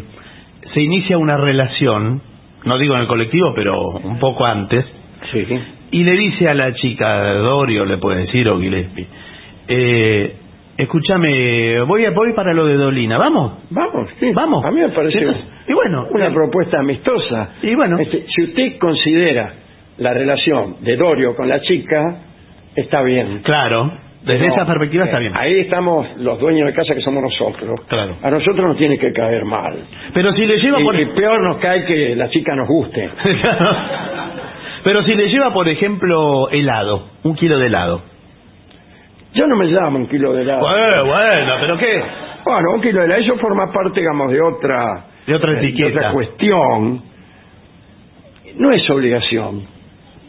se 0.75 0.81
inicia 0.83 1.17
una 1.17 1.37
relación, 1.39 2.21
no 2.65 2.77
digo 2.79 2.95
en 2.97 3.01
el 3.03 3.07
colectivo, 3.07 3.53
pero 3.55 3.81
un 4.05 4.19
poco 4.19 4.45
antes, 4.45 4.85
Sí. 5.33 5.47
y 5.93 6.05
le 6.05 6.13
dice 6.13 6.49
a 6.49 6.55
la 6.55 6.75
chica, 6.75 7.33
Dorio 7.35 7.85
le 7.87 7.97
puede 7.99 8.21
decir, 8.27 8.47
o 8.49 8.61
Gillespie, 8.61 9.07
eh, 9.69 10.37
escúchame, 10.77 11.81
voy, 11.83 12.05
a, 12.05 12.11
voy 12.11 12.33
para 12.35 12.53
lo 12.53 12.67
de 12.67 12.75
Dolina, 12.77 13.19
¿vamos? 13.19 13.65
Vamos, 13.71 14.11
sí. 14.21 14.31
Vamos. 14.33 14.65
A 14.65 14.71
mí 14.71 14.81
me 14.81 14.89
parece 14.91 15.27
y 15.69 15.73
bueno, 15.73 16.07
una 16.11 16.29
eh, 16.29 16.31
propuesta 16.33 16.79
amistosa. 16.79 17.51
Y 17.63 17.75
bueno. 17.75 17.99
Este, 17.99 18.25
si 18.29 18.43
usted 18.45 18.79
considera 18.79 19.53
la 19.99 20.13
relación 20.13 20.77
de 20.81 20.97
Dorio 20.97 21.35
con 21.35 21.49
la 21.49 21.61
chica, 21.61 22.19
está 22.75 23.03
bien. 23.03 23.41
Claro, 23.43 23.91
desde 24.23 24.47
No, 24.49 24.55
esa 24.55 24.67
perspectiva 24.67 25.05
eh, 25.05 25.07
está 25.07 25.19
bien. 25.19 25.33
Ahí 25.37 25.61
estamos 25.61 26.07
los 26.19 26.39
dueños 26.39 26.67
de 26.67 26.75
casa 26.75 26.95
que 26.95 27.01
somos 27.01 27.23
nosotros. 27.23 27.81
Claro. 27.89 28.17
A 28.23 28.31
nosotros 28.31 28.67
nos 28.67 28.77
tiene 28.77 28.99
que 28.99 29.13
caer 29.13 29.45
mal. 29.45 29.77
Pero 30.13 30.33
si 30.33 30.47
le 30.47 30.59
lleva 30.59 30.81
Y, 30.81 30.85
por... 30.85 30.99
y 31.01 31.07
peor 31.07 31.43
nos 31.43 31.57
cae 31.59 31.85
que 31.85 32.15
la 32.15 32.29
chica 32.29 32.55
nos 32.55 32.69
guste. 32.69 33.09
Pero 34.85 35.03
si 35.03 35.15
le 35.15 35.29
lleva, 35.29 35.53
por 35.53 35.69
ejemplo, 35.69 36.49
helado, 36.51 37.09
un 37.25 37.35
kilo 37.35 37.59
de 37.59 37.67
helado. 37.67 38.03
Yo 39.37 39.47
no 39.47 39.57
me 39.57 39.67
llamo 39.67 39.99
un 39.99 40.07
kilo 40.09 40.33
de 40.33 40.43
helado. 40.43 40.61
Bueno, 40.61 41.05
bueno, 41.07 41.53
pero 41.61 41.77
¿qué? 41.79 42.03
Bueno, 42.45 42.73
un 42.75 42.81
kilo 42.81 43.01
de 43.01 43.07
helado, 43.07 43.23
eso 43.23 43.37
forma 43.37 43.71
parte, 43.73 44.01
digamos, 44.01 44.33
de 44.33 44.41
otra, 44.41 45.05
De 45.27 45.35
otra 45.35 45.53
de 45.53 45.59
etiqueta. 45.59 45.99
otra 45.99 46.13
cuestión. 46.13 47.03
No 48.57 48.73
es 48.73 48.89
obligación 48.91 49.63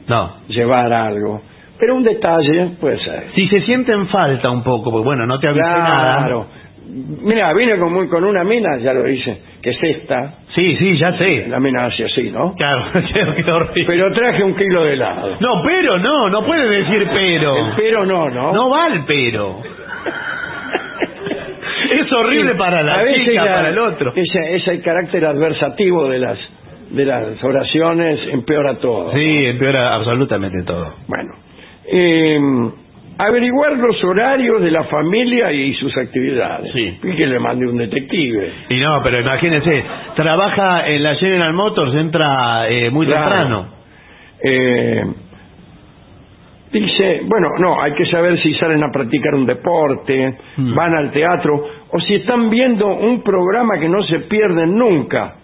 No. 0.07 0.31
llevar 0.47 0.91
algo, 0.91 1.41
pero 1.79 1.95
un 1.95 2.03
detalle 2.03 2.71
puede 2.79 2.99
ser. 2.99 3.27
Si 3.35 3.47
se 3.47 3.61
siente 3.61 3.91
en 3.93 4.07
falta 4.07 4.49
un 4.49 4.63
poco, 4.63 4.91
pues 4.91 5.03
bueno, 5.03 5.25
no 5.25 5.39
te 5.39 5.47
avisé 5.47 5.61
nada. 5.63 6.17
Claro. 6.17 6.45
Mira, 7.21 7.53
vine 7.53 7.77
con, 7.77 7.93
muy- 7.93 8.07
con 8.07 8.23
una 8.23 8.43
mina, 8.43 8.77
ya 8.79 8.93
lo 8.93 9.03
dice, 9.03 9.41
que 9.61 9.69
es 9.71 9.77
esta. 9.83 10.35
Sí, 10.57 10.75
sí, 10.77 10.97
ya 10.97 11.15
sé. 11.19 11.45
La 11.47 11.57
hace 11.85 12.05
así, 12.05 12.31
¿no? 12.31 12.55
Claro. 12.55 12.85
Pero 13.85 14.11
traje 14.11 14.43
un 14.43 14.55
kilo 14.55 14.85
de 14.85 14.93
helado. 14.93 15.37
No, 15.39 15.61
pero 15.63 15.99
no, 15.99 16.29
no 16.31 16.43
puede 16.43 16.67
decir 16.79 17.07
pero. 17.13 17.55
El 17.55 17.73
pero 17.75 18.05
no, 18.07 18.27
¿no? 18.31 18.53
No 18.53 18.67
va 18.69 18.87
el 18.87 19.05
pero. 19.05 19.61
Es 21.91 22.11
horrible 22.11 22.55
para 22.55 22.81
la 22.81 23.05
chica, 23.13 23.45
para 23.45 23.69
el 23.69 23.77
otro. 23.77 24.13
Ese, 24.15 24.55
ese 24.55 24.81
carácter 24.81 25.25
adversativo 25.25 26.09
de 26.09 26.19
las 26.19 26.37
de 26.89 27.05
las 27.05 27.43
oraciones 27.43 28.19
empeora 28.31 28.79
todo. 28.79 29.11
Sí, 29.13 29.45
empeora 29.45 29.93
absolutamente 29.93 30.63
todo. 30.63 30.95
Bueno, 31.07 31.35
eh, 31.85 32.39
averiguar 33.17 33.73
los 33.77 34.03
horarios 34.03 34.61
de 34.61 34.71
la 34.71 34.83
familia 34.85 35.51
y 35.51 35.73
sus 35.75 35.95
actividades. 35.97 36.71
Sí. 36.73 36.99
Y 37.03 37.15
que 37.15 37.25
le 37.27 37.39
mande 37.39 37.67
un 37.67 37.77
detective. 37.77 38.51
Y 38.69 38.79
no, 38.79 39.01
pero 39.03 39.19
imagínense, 39.21 39.83
trabaja 40.15 40.87
en 40.87 41.03
la 41.03 41.15
General 41.15 41.53
Motors, 41.53 41.95
entra 41.95 42.69
eh, 42.69 42.89
muy 42.89 43.05
Claro. 43.05 43.23
temprano. 43.29 43.67
Eh, 44.43 45.03
dice, 46.71 47.21
bueno, 47.25 47.49
no, 47.59 47.81
hay 47.81 47.93
que 47.93 48.05
saber 48.05 48.39
si 48.41 48.53
salen 48.55 48.83
a 48.83 48.91
practicar 48.91 49.33
un 49.35 49.45
deporte, 49.45 50.37
Hmm. 50.57 50.75
van 50.75 50.95
al 50.95 51.11
teatro, 51.11 51.65
o 51.89 51.99
si 52.01 52.15
están 52.15 52.49
viendo 52.49 52.87
un 52.87 53.23
programa 53.23 53.79
que 53.79 53.89
no 53.89 54.03
se 54.03 54.19
pierden 54.21 54.75
nunca. 54.77 55.35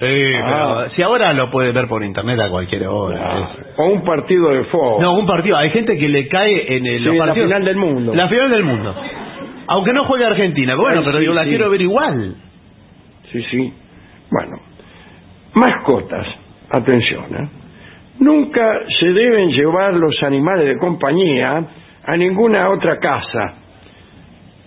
Sí, 0.00 0.06
Ah. 0.06 0.76
pero 0.84 0.90
si 0.94 1.02
ahora 1.02 1.32
lo 1.32 1.50
puede 1.50 1.72
ver 1.72 1.88
por 1.88 2.04
internet 2.04 2.38
a 2.40 2.48
cualquier 2.50 2.86
hora. 2.86 3.18
Ah. 3.20 3.48
O 3.78 3.86
un 3.86 4.04
partido 4.04 4.50
de 4.50 4.64
fútbol. 4.64 5.02
No, 5.02 5.18
un 5.18 5.26
partido. 5.26 5.56
Hay 5.56 5.70
gente 5.70 5.96
que 5.98 6.08
le 6.08 6.28
cae 6.28 6.76
en 6.76 6.86
el 6.86 7.02
Sí, 7.04 7.16
la 7.16 7.34
final 7.34 7.64
del 7.64 7.76
mundo. 7.76 8.14
La 8.14 8.28
final 8.28 8.50
del 8.50 8.62
mundo. 8.62 8.94
Aunque 9.66 9.92
no 9.92 10.04
juegue 10.04 10.24
Argentina. 10.24 10.76
Bueno, 10.76 11.00
Ay, 11.00 11.04
pero 11.04 11.18
sí, 11.18 11.24
yo 11.24 11.34
la 11.34 11.42
sí. 11.44 11.48
quiero 11.50 11.68
ver 11.70 11.80
igual. 11.82 12.36
Sí, 13.32 13.42
sí. 13.50 13.72
Bueno, 14.30 14.60
mascotas, 15.54 16.26
atención, 16.70 17.24
¿eh? 17.36 17.48
Nunca 18.20 18.80
se 19.00 19.06
deben 19.12 19.50
llevar 19.50 19.94
los 19.94 20.22
animales 20.22 20.66
de 20.66 20.76
compañía 20.78 21.64
a 22.04 22.16
ninguna 22.16 22.68
otra 22.70 22.98
casa, 22.98 23.54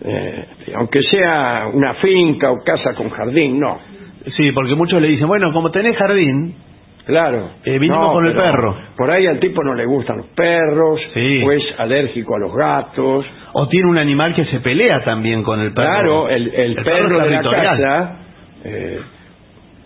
Eh, 0.03 0.45
aunque 0.75 0.99
sea 1.03 1.67
una 1.71 1.93
finca 1.95 2.49
o 2.51 2.57
casa 2.65 2.95
con 2.95 3.09
jardín, 3.11 3.59
no. 3.59 3.77
Sí, 4.37 4.51
porque 4.51 4.75
muchos 4.75 5.01
le 5.01 5.07
dicen, 5.09 5.27
bueno, 5.27 5.51
como 5.53 5.71
tenés 5.71 5.95
jardín, 5.97 6.55
Claro. 7.03 7.49
Eh, 7.65 7.79
vinimos 7.79 7.99
No, 8.07 8.13
con 8.13 8.27
el 8.27 8.33
perro. 8.33 8.75
Por 8.95 9.09
ahí 9.09 9.25
al 9.25 9.39
tipo 9.39 9.63
no 9.63 9.73
le 9.73 9.85
gustan 9.85 10.17
los 10.17 10.27
perros, 10.27 11.01
Sí. 11.15 11.41
o 11.43 11.51
es 11.51 11.63
alérgico 11.79 12.35
a 12.35 12.39
los 12.39 12.53
gatos. 12.55 13.25
o 13.53 13.67
tiene 13.67 13.89
un 13.89 13.97
animal 13.97 14.33
que 14.35 14.45
se 14.45 14.59
pelea 14.59 15.03
también 15.03 15.41
con 15.43 15.59
el 15.59 15.73
perro. 15.73 15.87
Claro, 15.89 16.29
el, 16.29 16.53
el 16.53 16.75
perro, 16.75 17.21
es 17.21 17.29
de 17.31 17.41
la 17.43 17.51
casa 17.51 18.15
eh, 18.63 18.99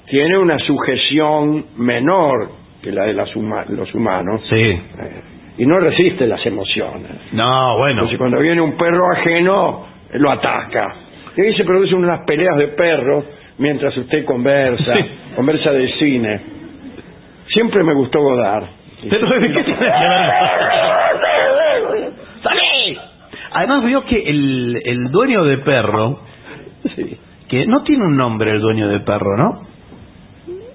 tiene 0.08 0.38
una 0.38 0.60
sujeción 0.60 1.66
menor 1.78 2.50
que 2.84 2.92
la 2.92 3.06
de 3.06 3.14
las 3.14 3.34
huma- 3.36 3.66
los 3.70 3.92
humanos 3.96 4.42
Sí. 4.50 4.62
eh, 4.62 4.82
y 5.58 5.66
no 5.66 5.80
resiste 5.80 6.28
las 6.28 6.46
emociones. 6.46 7.12
No, 7.32 7.78
bueno. 7.78 7.94
Entonces 7.94 8.18
cuando 8.20 8.40
viene 8.40 8.62
un 8.62 8.74
perro 8.78 9.06
ajeno, 9.14 9.86
lo 10.14 10.30
ataca. 10.32 10.94
Y 11.38 11.42
ahí 11.42 11.56
se 11.56 11.64
producen 11.64 11.98
unas 12.00 12.20
peleas 12.28 12.56
de 12.58 12.68
perros 12.68 13.24
mientras 13.58 13.96
usted 13.98 14.26
conversa, 14.26 14.94
Sí. 14.96 15.06
conversa 15.36 15.72
de 15.72 15.88
cine. 16.00 16.42
Siempre 17.48 17.84
me 17.84 17.94
gustó 17.94 18.20
Godard. 18.22 18.66
Pero, 19.10 19.28
¿de 19.40 19.52
qué 19.52 19.64
tiene 19.64 19.80
que 19.80 19.86
ver? 19.86 20.32
¡Salí! 22.44 22.98
Además 23.52 23.84
veo 23.84 24.04
que 24.06 24.18
el, 24.18 24.82
el 24.84 25.12
dueño 25.12 25.44
de 25.46 25.58
perro, 25.60 26.20
Sí. 26.96 27.18
que 27.50 27.66
no 27.66 27.84
tiene 27.84 28.04
un 28.06 28.18
nombre 28.18 28.52
el 28.52 28.60
dueño 28.62 28.88
de 28.88 29.00
perro, 29.02 29.38
¿no? 29.38 29.62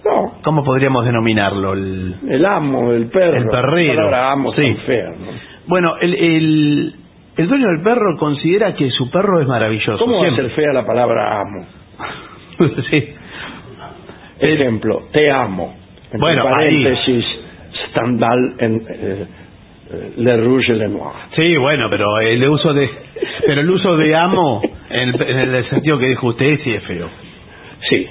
No, 0.04 0.32
¿Cómo 0.42 0.64
podríamos 0.64 1.04
denominarlo? 1.04 1.74
El... 1.74 2.14
el 2.28 2.46
amo 2.46 2.92
del 2.92 3.08
perro. 3.08 3.36
El 3.36 3.48
perrero. 3.48 3.94
La 3.94 4.02
palabra 4.08 4.32
amo 4.32 4.52
Sí. 4.54 4.74
fea, 4.86 5.08
¿no? 5.10 5.16
Bueno, 5.66 5.96
el, 6.00 6.14
el, 6.14 6.94
el 7.36 7.48
dueño 7.48 7.66
del 7.68 7.82
perro 7.82 8.16
considera 8.18 8.74
que 8.74 8.88
su 8.90 9.10
perro 9.10 9.40
es 9.40 9.46
maravilloso. 9.46 9.98
¿Cómo 10.02 10.20
va 10.22 10.28
a 10.28 10.34
ser 10.34 10.50
fea 10.50 10.72
la 10.72 10.86
palabra 10.86 11.40
amo? 11.42 11.66
sí. 12.90 13.14
Ejemplo, 14.38 15.04
te 15.12 15.30
amo. 15.30 15.74
Entre 16.04 16.18
Bueno, 16.18 16.44
paréntesis, 16.44 17.24
Stendhal 17.88 18.54
en 18.58 18.74
eh, 18.88 19.26
eh, 19.92 20.12
Le 20.16 20.36
Rouge 20.38 20.70
et 20.72 20.78
Le 20.78 20.88
Noir. 20.88 21.12
Sí, 21.36 21.56
bueno, 21.56 21.88
pero 21.90 22.18
el 22.20 22.48
uso 22.48 22.72
de 22.72 22.88
pero 23.46 23.60
el 23.60 23.70
uso 23.70 23.96
de 23.96 24.16
amo 24.16 24.62
en 24.88 25.08
el, 25.10 25.22
en 25.22 25.54
el 25.54 25.68
sentido 25.68 25.98
que 25.98 26.08
dijo 26.08 26.28
usted 26.28 26.58
sí 26.64 26.72
es 26.72 26.82
feo. 26.84 27.08
Sí. 27.88 28.06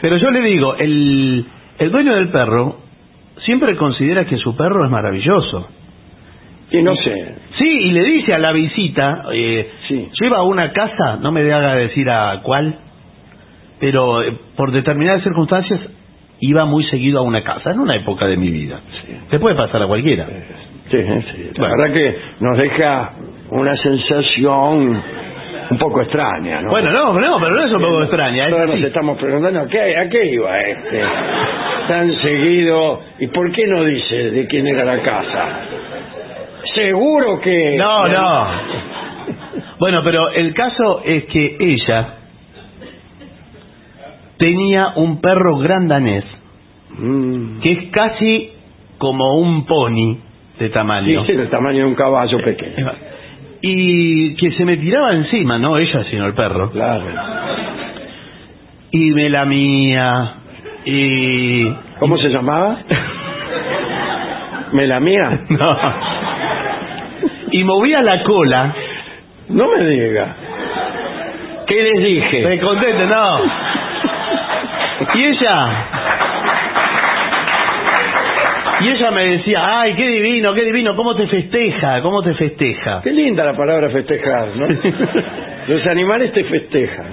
Pero 0.00 0.16
yo 0.16 0.30
le 0.30 0.40
digo, 0.40 0.74
el, 0.76 1.44
el 1.78 1.90
dueño 1.90 2.14
del 2.14 2.28
perro 2.28 2.80
siempre 3.44 3.76
considera 3.76 4.24
que 4.24 4.36
su 4.38 4.56
perro 4.56 4.84
es 4.84 4.90
maravilloso. 4.90 5.68
Y 6.70 6.82
no 6.82 6.96
sé, 6.96 7.34
Sí, 7.58 7.64
y 7.68 7.90
le 7.92 8.02
dice 8.02 8.34
a 8.34 8.38
la 8.38 8.52
visita, 8.52 9.24
eh, 9.32 9.70
Sí. 9.88 10.08
lleva 10.20 10.38
a 10.38 10.42
una 10.42 10.72
casa, 10.72 11.16
no 11.20 11.30
me 11.32 11.40
haga 11.52 11.74
decir 11.76 12.08
a 12.10 12.40
cuál, 12.42 12.76
pero 13.80 14.22
eh, 14.22 14.32
por 14.56 14.72
determinadas 14.72 15.22
circunstancias 15.22 15.80
iba 16.40 16.64
muy 16.64 16.84
seguido 16.84 17.20
a 17.20 17.22
una 17.22 17.42
casa, 17.42 17.70
en 17.70 17.80
una 17.80 17.96
época 17.96 18.26
de 18.26 18.36
mi 18.36 18.50
vida. 18.50 18.80
Sí. 19.06 19.16
Le 19.30 19.38
puede 19.38 19.54
pasar 19.56 19.82
a 19.82 19.86
cualquiera. 19.86 20.26
sí, 20.90 20.98
sí. 20.98 21.50
La 21.54 21.68
Bueno. 21.68 21.74
verdad 21.78 21.94
que 21.94 22.16
nos 22.40 22.58
deja 22.58 23.12
una 23.50 23.76
sensación 23.76 25.02
un 25.68 25.78
poco 25.78 26.00
extraña, 26.02 26.60
¿no? 26.62 26.70
Bueno, 26.70 26.92
no, 26.92 27.12
no, 27.18 27.38
pero 27.40 27.56
no 27.56 27.64
es 27.64 27.72
un 27.72 27.80
poco 27.80 28.02
extraña. 28.02 28.44
es 28.44 28.50
Todos 28.50 28.66
nos 28.68 28.82
estamos 28.82 29.18
preguntando 29.18 29.60
¿a 29.60 29.66
qué, 29.66 29.96
a 29.96 30.08
qué 30.08 30.26
iba 30.32 30.60
este 30.60 31.02
tan 31.88 32.12
seguido 32.20 33.00
y 33.20 33.26
por 33.28 33.50
qué 33.52 33.66
no 33.66 33.82
dice 33.84 34.30
de 34.30 34.46
quién 34.46 34.66
era 34.66 34.84
la 34.84 35.02
casa. 35.02 35.60
Seguro 36.74 37.40
que 37.40 37.76
No, 37.76 38.06
no. 38.08 38.46
Bueno, 39.78 40.00
pero 40.04 40.30
el 40.30 40.52
caso 40.54 41.02
es 41.04 41.24
que 41.26 41.56
ella 41.60 42.08
tenía 44.38 44.88
un 44.96 45.20
perro 45.20 45.58
gran 45.58 45.88
danés 45.88 46.24
Mm. 46.98 47.60
que 47.60 47.72
es 47.72 47.84
casi 47.90 48.52
como 48.98 49.36
un 49.38 49.66
pony 49.66 50.16
de 50.58 50.68
tamaño. 50.70 51.24
sí, 51.26 51.32
del 51.32 51.50
tamaño 51.50 51.80
de 51.80 51.84
un 51.84 51.94
caballo 51.94 52.38
pequeño. 52.42 52.90
Y 53.60 54.34
que 54.36 54.52
se 54.52 54.64
me 54.64 54.76
tiraba 54.78 55.12
encima, 55.12 55.58
no 55.58 55.76
ella, 55.76 56.04
sino 56.04 56.26
el 56.26 56.34
perro. 56.34 56.70
Claro. 56.70 57.04
Y 58.92 59.10
me 59.12 59.28
lamía. 59.28 60.34
Y. 60.86 61.66
¿Cómo 61.98 62.16
se 62.18 62.28
llamaba? 62.28 62.78
¿Me 64.72 64.86
la 64.86 65.00
mía? 65.00 65.40
No. 65.50 65.78
Y 67.52 67.64
movía 67.64 68.00
la 68.02 68.22
cola. 68.22 68.74
No 69.48 69.68
me 69.76 69.86
diga. 69.86 70.34
¿Qué 71.66 71.82
les 71.82 72.04
dije? 72.04 72.46
Me 72.46 72.60
contente, 72.60 73.06
no. 73.06 73.38
Y 75.14 75.24
ella. 75.24 75.68
Y 78.80 78.88
ella 78.90 79.10
me 79.10 79.24
decía, 79.24 79.80
ay, 79.80 79.94
qué 79.94 80.06
divino, 80.06 80.52
qué 80.52 80.64
divino, 80.64 80.94
cómo 80.96 81.14
te 81.16 81.26
festeja, 81.26 82.02
cómo 82.02 82.22
te 82.22 82.34
festeja. 82.34 83.00
Qué 83.02 83.10
linda 83.10 83.44
la 83.44 83.54
palabra 83.56 83.88
festejar, 83.90 84.48
¿no? 84.56 84.66
Los 85.68 85.86
animales 85.86 86.32
te 86.32 86.44
festejan. 86.44 87.06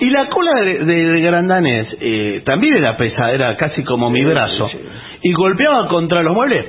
Y 0.00 0.10
la 0.10 0.26
cola 0.26 0.50
de- 0.62 1.20
grandanés 1.20 1.86
eh, 2.00 2.42
también 2.44 2.76
era 2.78 2.96
pesada, 2.96 3.32
era 3.32 3.56
casi 3.56 3.84
como 3.84 4.10
mi 4.10 4.24
brazo. 4.24 4.68
sí, 4.68 4.78
sí. 4.78 4.88
Y 5.28 5.32
golpeaba 5.32 5.86
contra 5.88 6.22
los 6.22 6.34
muebles. 6.34 6.66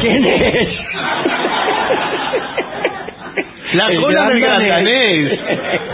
¿Quién 0.00 0.24
es? 0.24 0.68
La 3.74 3.86
cola 4.00 4.24
del 4.28 4.40
gran 4.40 4.58
grandanés. 4.66 5.38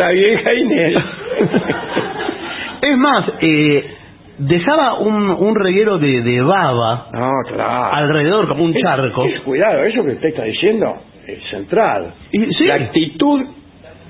La 0.00 0.10
vieja 0.10 0.54
Inés. 0.54 0.96
Es 2.82 2.96
más, 2.96 3.24
eh, 3.40 3.94
dejaba 4.38 4.94
un, 5.00 5.28
un 5.30 5.54
reguero 5.54 5.98
de, 5.98 6.22
de 6.22 6.40
baba 6.40 7.08
No, 7.12 7.30
claro. 7.46 7.94
alrededor, 7.94 8.48
como 8.48 8.64
un 8.64 8.74
Es- 8.74 8.82
charco. 8.82 9.24
es- 9.26 9.40
cuidado, 9.40 9.84
eso 9.84 10.02
que 10.02 10.12
usted 10.12 10.28
está 10.30 10.44
diciendo 10.44 10.96
es 11.26 11.44
central. 11.50 12.14
Y, 12.32 12.46
sí, 12.54 12.66
La 12.66 12.74
actitud 12.76 13.42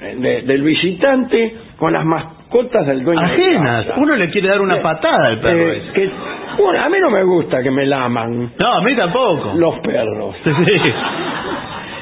eh, 0.03 0.15
de- 0.17 0.43
del 0.43 0.63
visitante 0.63 1.57
con 1.77 1.93
las 1.93 2.05
mascotas 2.05 2.87
del 2.87 3.03
dueño 3.05 3.21
de 3.21 3.27
ajenas. 3.27 3.87
casa. 3.87 4.01
Uno 4.01 4.15
le 4.15 4.31
quiere 4.31 4.49
dar 4.49 4.61
una 4.61 4.77
Eh, 4.77 4.81
patada 4.81 5.27
al 5.27 5.41
perro 5.41 5.73
eh, 5.73 5.77
ese. 5.79 5.93
que- 5.93 6.11
bueno, 6.59 6.81
a 6.85 6.89
mí 6.89 6.97
no 7.01 7.11
me 7.11 7.25
gusta 7.25 7.61
que 7.63 7.71
me 7.73 7.87
laman 7.87 8.53
No, 8.57 8.73
a 8.73 8.81
mí 8.83 8.95
tampoco. 8.95 9.53
los 9.57 9.79
perros. 9.81 10.37
Sí. 10.45 10.93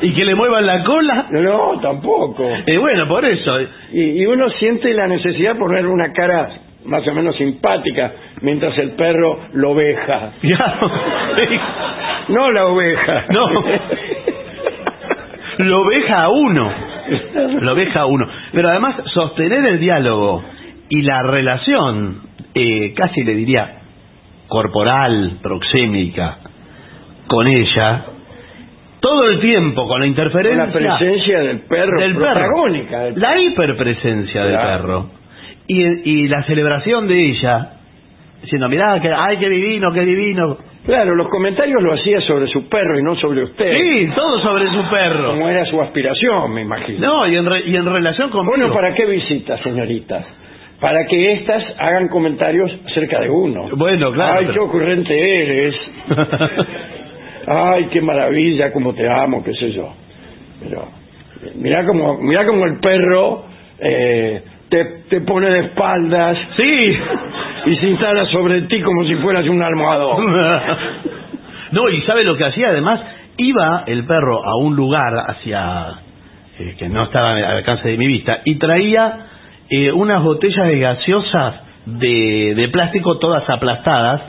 Y 0.01 0.15
que 0.15 0.25
le 0.25 0.35
muevan 0.35 0.67
la 0.67 0.85
cola. 0.85 1.27
No, 1.31 1.79
tampoco. 1.81 2.49
Y 2.67 2.77
bueno, 2.77 3.09
por 3.09 3.25
eso. 3.25 3.61
Y, 3.93 4.23
y 4.23 4.27
uno 4.27 4.49
siente 4.51 4.93
la 4.95 5.07
necesidad 5.07 5.55
de 5.55 5.59
poner 5.59 5.87
una 5.87 6.13
cara 6.13 6.49
más 6.85 7.07
o 7.07 7.13
menos 7.13 7.37
simpática 7.37 8.13
mientras 8.41 8.77
el 8.79 8.93
perro 8.93 9.41
lo 9.55 9.71
oveja. 9.73 10.33
No 12.29 12.53
la 12.53 12.67
oveja. 12.67 13.25
No. 13.31 13.49
Lo 15.59 15.85
deja 15.89 16.25
a 16.25 16.29
uno. 16.29 16.71
Lo 17.61 17.75
deja 17.75 18.01
a 18.01 18.07
uno. 18.07 18.29
Pero 18.53 18.69
además, 18.69 18.97
sostener 19.15 19.65
el 19.65 19.81
diálogo 19.81 20.45
y 20.91 21.03
la 21.03 21.23
relación, 21.23 22.21
eh, 22.55 22.93
casi 22.95 23.25
le 23.25 23.35
diría, 23.35 23.79
corporal, 24.47 25.39
proxémica, 25.43 26.39
con 27.27 27.47
ella, 27.49 28.05
todo 29.01 29.29
el 29.29 29.41
tiempo 29.41 29.87
con 29.87 30.01
la 30.01 30.07
interferencia. 30.07 30.67
La 30.67 30.73
presencia 30.73 31.41
del 31.41 31.61
perro 31.61 32.01
del. 32.01 32.15
La 33.17 33.41
hiperpresencia 33.41 34.45
del 34.45 34.57
perro. 34.57 35.11
Y, 35.67 35.83
y 36.25 36.29
la 36.29 36.43
celebración 36.45 37.07
de 37.07 37.29
ella, 37.31 37.73
diciendo, 38.43 38.69
mirá, 38.69 38.99
que, 39.01 39.11
ay, 39.15 39.37
qué 39.39 39.49
divino, 39.49 39.93
qué 39.93 40.01
divino. 40.01 40.57
Claro, 40.87 41.15
los 41.15 41.29
comentarios 41.29 41.83
lo 41.83 41.93
hacía 41.93 42.21
sobre 42.23 42.47
su 42.47 42.67
perro 42.71 42.99
y 42.99 43.03
no 43.03 43.15
sobre 43.17 43.43
usted. 43.45 43.77
Sí, 43.77 44.09
todo 44.15 44.41
sobre 44.41 44.69
su 44.71 44.83
perro. 44.89 45.33
Como 45.33 45.49
era 45.51 45.67
su 45.67 45.79
aspiración, 45.83 46.55
me 46.55 46.63
imagino. 46.63 47.07
No, 47.07 47.27
y 47.27 47.37
en, 47.37 47.45
re- 47.45 47.63
y 47.67 47.77
en 47.77 47.85
relación 47.85 48.31
con 48.31 48.47
Bueno, 48.47 48.73
¿para 48.73 48.95
qué 48.95 49.05
visitas, 49.05 49.61
señoritas? 49.61 50.25
Para 50.81 51.05
que 51.07 51.33
éstas 51.33 51.63
hagan 51.79 52.09
comentarios 52.09 52.71
acerca 52.87 53.21
de 53.21 53.29
uno. 53.29 53.69
Bueno, 53.77 54.13
claro, 54.13 54.39
Ay, 54.39 54.47
pero- 54.47 54.55
qué 54.55 54.61
ocurrente 54.61 55.43
eres. 55.43 55.75
Ay, 57.51 57.87
qué 57.91 58.01
maravilla, 58.01 58.73
cómo 58.73 58.95
te 58.95 59.09
amo, 59.09 59.43
qué 59.43 59.55
sé 59.55 59.73
yo. 59.73 59.93
Pero 60.63 60.89
mirá 61.55 61.87
como, 61.87 62.19
mirá 62.19 62.45
como 62.47 62.65
el 62.65 62.79
perro 62.81 63.45
eh, 63.79 64.43
te, 64.69 64.85
te 65.09 65.21
pone 65.23 65.49
de 65.51 65.61
espaldas 65.61 66.37
Sí. 66.57 66.97
y 67.67 67.77
se 67.77 67.87
instala 67.89 68.27
sobre 68.27 68.63
ti 68.63 68.81
como 68.83 69.05
si 69.05 69.15
fueras 69.17 69.47
un 69.47 69.63
almohadón. 69.63 70.27
no, 71.73 71.89
y 71.89 72.03
¿sabe 72.03 72.25
lo 72.25 72.37
que 72.37 72.45
hacía? 72.45 72.69
Además, 72.69 73.01
iba 73.37 73.85
el 73.87 74.05
perro 74.05 74.45
a 74.45 74.57
un 74.57 74.75
lugar 74.77 75.15
hacia 75.29 75.87
eh, 76.59 76.75
que 76.79 76.89
no 76.89 77.05
estaba 77.05 77.33
al 77.33 77.45
alcance 77.45 77.89
de 77.89 77.97
mi 77.97 78.07
vista 78.09 78.41
y 78.45 78.57
traía 78.57 79.19
eh, 79.71 79.93
unas 79.93 80.23
botellas 80.23 80.67
de 80.67 80.79
gaseosas 80.81 81.55
de, 81.87 82.55
de 82.57 82.69
plástico 82.69 83.19
todas 83.19 83.49
aplastadas. 83.49 84.21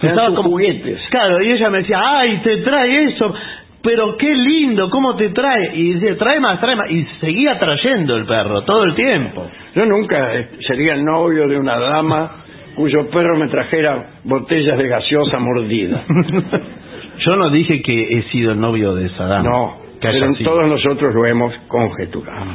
Eran 0.00 0.10
estaban 0.10 0.34
sus 0.36 0.44
juguetes. 0.44 1.00
Claro, 1.10 1.42
y 1.42 1.52
ella 1.52 1.70
me 1.70 1.78
decía, 1.78 2.00
ay, 2.00 2.40
te 2.42 2.58
trae 2.58 3.04
eso, 3.04 3.34
pero 3.82 4.16
qué 4.16 4.34
lindo, 4.34 4.90
¿cómo 4.90 5.14
te 5.16 5.30
trae? 5.30 5.70
Y 5.74 5.94
decía, 5.94 6.16
trae 6.18 6.40
más, 6.40 6.60
trae 6.60 6.76
más. 6.76 6.90
Y 6.90 7.04
seguía 7.20 7.58
trayendo 7.58 8.16
el 8.16 8.26
perro 8.26 8.62
todo 8.62 8.84
el 8.84 8.94
tiempo. 8.94 9.46
Yo 9.74 9.86
nunca 9.86 10.34
eh, 10.34 10.48
sería 10.66 10.94
el 10.94 11.04
novio 11.04 11.48
de 11.48 11.58
una 11.58 11.78
dama 11.78 12.30
cuyo 12.74 13.08
perro 13.10 13.36
me 13.36 13.48
trajera 13.48 14.20
botellas 14.24 14.78
de 14.78 14.88
gaseosa 14.88 15.38
mordida. 15.38 16.04
Yo 17.18 17.36
no 17.36 17.50
dije 17.50 17.82
que 17.82 18.18
he 18.18 18.22
sido 18.30 18.52
el 18.52 18.60
novio 18.60 18.94
de 18.94 19.06
esa 19.06 19.26
dama. 19.26 19.48
No, 19.48 19.76
que 20.00 20.08
pero 20.08 20.32
todos 20.44 20.68
nosotros 20.68 21.14
lo 21.14 21.26
hemos 21.26 21.52
conjeturado. 21.66 22.46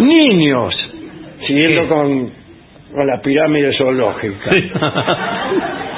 Niños, 0.00 0.74
siguiendo 1.46 1.82
¿Qué? 1.82 1.88
con, 1.88 2.30
con 2.92 3.06
la 3.06 3.20
pirámide 3.20 3.72
zoológica. 3.76 4.50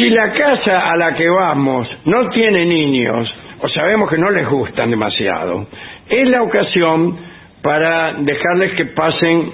Si 0.00 0.10
la 0.10 0.32
casa 0.32 0.90
a 0.90 0.96
la 0.96 1.14
que 1.14 1.28
vamos 1.28 1.88
no 2.06 2.28
tiene 2.30 2.64
niños, 2.64 3.30
o 3.60 3.68
sabemos 3.68 4.08
que 4.08 4.16
no 4.16 4.30
les 4.30 4.48
gustan 4.48 4.90
demasiado, 4.90 5.66
es 6.08 6.28
la 6.28 6.42
ocasión 6.42 7.18
para 7.62 8.14
dejarles 8.14 8.72
que 8.72 8.86
pasen, 8.86 9.52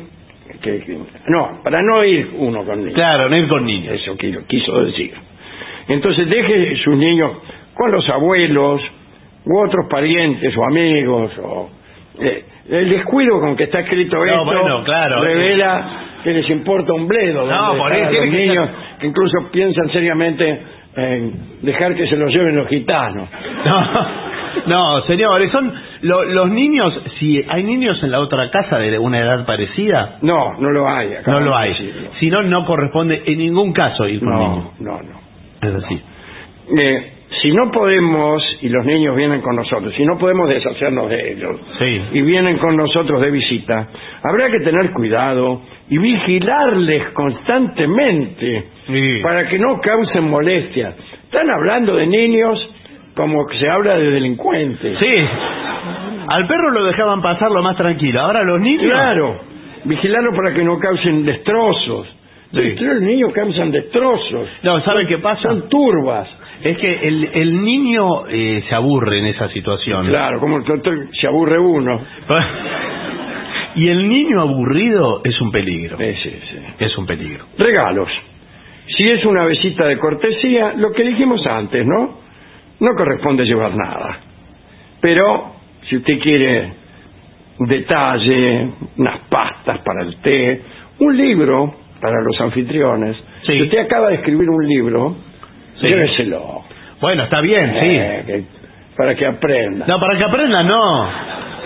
que, 0.62 0.78
que- 0.84 0.98
no, 1.26 1.60
para 1.64 1.82
no 1.82 2.04
ir 2.04 2.30
uno 2.38 2.64
con 2.64 2.78
niños. 2.78 2.94
Claro, 2.94 3.28
no 3.28 3.36
ir 3.36 3.48
con 3.48 3.64
niños. 3.64 3.94
Eso 3.94 4.16
quiso, 4.16 4.40
quiso 4.46 4.84
decir. 4.84 5.12
Entonces 5.88 6.28
deje 6.28 6.76
sus 6.84 6.96
niños 6.96 7.32
con 7.74 7.90
los 7.90 8.08
abuelos 8.08 8.80
u 9.44 9.58
otros 9.58 9.86
parientes 9.90 10.56
o 10.56 10.64
amigos 10.64 11.32
o 11.42 11.70
eh, 12.20 12.44
el 12.70 12.88
descuido 12.90 13.40
con 13.40 13.56
que 13.56 13.64
está 13.64 13.80
escrito 13.80 14.16
No, 14.16 14.24
esto 14.24 14.44
bueno, 14.44 14.84
claro. 14.84 15.20
revela 15.22 15.88
que 16.26 16.32
les 16.34 16.50
importa 16.50 16.92
un 16.92 17.06
bledo 17.06 17.46
No, 17.46 17.76
por 17.78 17.90
tiene 17.92 18.10
los 18.10 18.20
que 18.20 18.26
niños 18.30 18.68
que 18.98 19.06
incluso 19.06 19.48
piensan 19.52 19.88
seriamente 19.90 20.60
en 20.96 21.32
dejar 21.62 21.94
que 21.94 22.06
se 22.08 22.16
los 22.16 22.32
lleven 22.32 22.56
los 22.56 22.68
gitanos. 22.68 23.28
No, 24.66 24.94
no, 24.96 25.02
señores, 25.06 25.52
son 25.52 25.70
lo- 26.00 26.24
los 26.24 26.48
niños, 26.48 26.98
si 27.18 27.44
hay 27.46 27.62
niños 27.62 28.02
en 28.02 28.10
la 28.10 28.20
otra 28.20 28.50
casa 28.50 28.78
de 28.78 28.98
una 28.98 29.18
edad 29.20 29.44
parecida, 29.44 30.16
No, 30.22 30.54
no 30.58 30.70
lo 30.70 30.88
hay. 30.88 31.10
no 31.10 31.18
acaban 31.18 31.44
lo 31.44 31.54
hay. 31.56 31.74
Si 32.18 32.30
no, 32.30 32.42
no 32.42 32.64
corresponde 32.64 33.22
en 33.26 33.38
ningún 33.38 33.72
caso 33.74 34.08
ir 34.08 34.18
con 34.20 34.34
niños. 34.34 34.64
No, 34.80 34.92
no, 34.92 35.02
no. 35.02 35.68
Es 35.68 35.84
así. 35.84 36.00
Eh, 36.78 37.12
si 37.42 37.52
no 37.52 37.70
podemos, 37.70 38.42
y 38.62 38.68
los 38.70 38.84
niños 38.86 39.14
vienen 39.14 39.42
con 39.42 39.56
nosotros, 39.56 39.92
si 39.94 40.04
no 40.06 40.16
podemos 40.16 40.48
deshacernos 40.48 41.10
de 41.10 41.32
ellos, 41.32 41.60
Sí. 41.78 42.00
y 42.14 42.22
vienen 42.22 42.56
con 42.56 42.76
nosotros 42.76 43.20
de 43.20 43.30
visita, 43.30 43.88
habrá 44.22 44.50
que 44.50 44.60
tener 44.60 44.90
cuidado 44.92 45.60
y 45.88 45.98
vigilarles 45.98 47.10
constantemente 47.12 48.64
Sí. 48.86 49.20
para 49.22 49.46
que 49.48 49.58
no 49.58 49.80
causen 49.80 50.28
molestias. 50.28 50.94
Están 51.24 51.50
hablando 51.50 51.94
de 51.96 52.06
niños 52.06 52.58
como 53.14 53.46
que 53.46 53.58
se 53.58 53.68
habla 53.68 53.96
de 53.96 54.10
delincuentes. 54.10 54.98
Sí. 54.98 55.12
Al 56.28 56.46
perro 56.46 56.70
lo 56.70 56.84
dejaban 56.84 57.22
pasar 57.22 57.50
lo 57.50 57.62
más 57.62 57.76
tranquilo. 57.76 58.20
Ahora 58.20 58.42
los 58.42 58.60
niños. 58.60 58.82
Claro, 58.90 59.40
vigilarlo 59.84 60.32
para 60.34 60.52
que 60.54 60.62
no 60.64 60.78
causen 60.78 61.24
destrozos. 61.24 62.08
Sí. 62.52 62.74
Los 62.80 63.02
niños 63.02 63.32
causan 63.32 63.70
destrozos. 63.70 64.48
No, 64.62 64.80
¿sabe 64.82 65.06
qué 65.06 65.18
pasa? 65.18 65.42
Son 65.42 65.68
turbas. 65.68 66.28
Es 66.62 66.78
que 66.78 66.90
el, 67.08 67.30
el 67.34 67.62
niño 67.62 68.26
eh, 68.28 68.62
se 68.68 68.74
aburre 68.74 69.18
en 69.18 69.26
esa 69.26 69.48
situación. 69.50 70.06
Claro, 70.06 70.40
como 70.40 70.62
to- 70.62 70.80
se 71.12 71.26
aburre 71.26 71.58
uno. 71.58 72.00
Y 73.76 73.88
el 73.88 74.08
niño 74.08 74.40
aburrido 74.40 75.20
es 75.24 75.40
un 75.40 75.50
peligro. 75.52 75.98
Sí, 75.98 76.14
sí, 76.22 76.38
sí. 76.50 76.58
Es 76.78 76.96
un 76.98 77.06
peligro. 77.06 77.44
Regalos. 77.58 78.08
Si 78.96 79.08
es 79.08 79.24
una 79.24 79.44
visita 79.46 79.86
de 79.86 79.98
cortesía, 79.98 80.72
lo 80.76 80.92
que 80.92 81.02
dijimos 81.04 81.46
antes, 81.46 81.84
¿no? 81.86 82.20
No 82.80 82.88
corresponde 82.96 83.44
llevar 83.44 83.74
nada. 83.76 84.18
Pero, 85.00 85.56
si 85.82 85.96
usted 85.96 86.18
quiere 86.20 86.72
un 87.58 87.68
detalle, 87.68 88.68
unas 88.96 89.18
pastas 89.28 89.78
para 89.80 90.02
el 90.04 90.16
té, 90.18 90.62
un 91.00 91.16
libro 91.16 91.74
para 92.00 92.20
los 92.22 92.40
anfitriones. 92.40 93.16
Sí. 93.42 93.52
Si 93.54 93.62
usted 93.62 93.78
acaba 93.78 94.08
de 94.08 94.16
escribir 94.16 94.48
un 94.48 94.66
libro, 94.66 95.16
Sí. 95.80 95.86
lléveselo. 95.88 96.64
Bueno, 97.00 97.24
está 97.24 97.40
bien, 97.40 97.72
sí. 97.80 97.86
Eh, 97.90 98.22
que- 98.26 98.44
para 98.96 99.14
que 99.14 99.26
aprenda. 99.26 99.86
No, 99.86 99.98
para 100.00 100.16
que 100.16 100.24
aprenda, 100.24 100.62
no. 100.62 101.10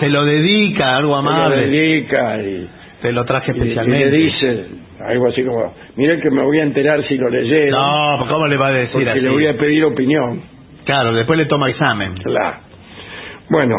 Se 0.01 0.09
lo 0.09 0.25
dedica, 0.25 0.97
algo 0.97 1.15
Se 1.17 1.23
lo 1.23 1.29
amable. 1.31 1.67
dedica 1.67 2.37
y, 2.43 2.67
Te 3.01 3.11
lo 3.13 3.23
traje 3.23 3.53
y- 3.53 3.55
y 3.55 3.61
especialmente. 3.61 4.05
le 4.11 4.17
dice 4.17 4.65
algo 5.07 5.27
así 5.29 5.43
como, 5.43 5.73
mire 5.95 6.19
que 6.19 6.29
me 6.29 6.43
voy 6.43 6.59
a 6.59 6.63
enterar 6.63 7.01
si 7.07 7.17
lo 7.17 7.29
leyeron. 7.29 7.71
No, 7.71 8.25
¿cómo 8.27 8.45
le 8.47 8.57
va 8.57 8.67
a 8.67 8.71
decir 8.71 9.07
así? 9.09 9.21
le 9.21 9.29
voy 9.29 9.47
a 9.47 9.57
pedir 9.57 9.85
opinión. 9.85 10.41
Claro, 10.85 11.13
después 11.13 11.39
le 11.39 11.45
toma 11.45 11.69
examen. 11.69 12.15
Claro. 12.15 12.57
Bueno, 13.49 13.75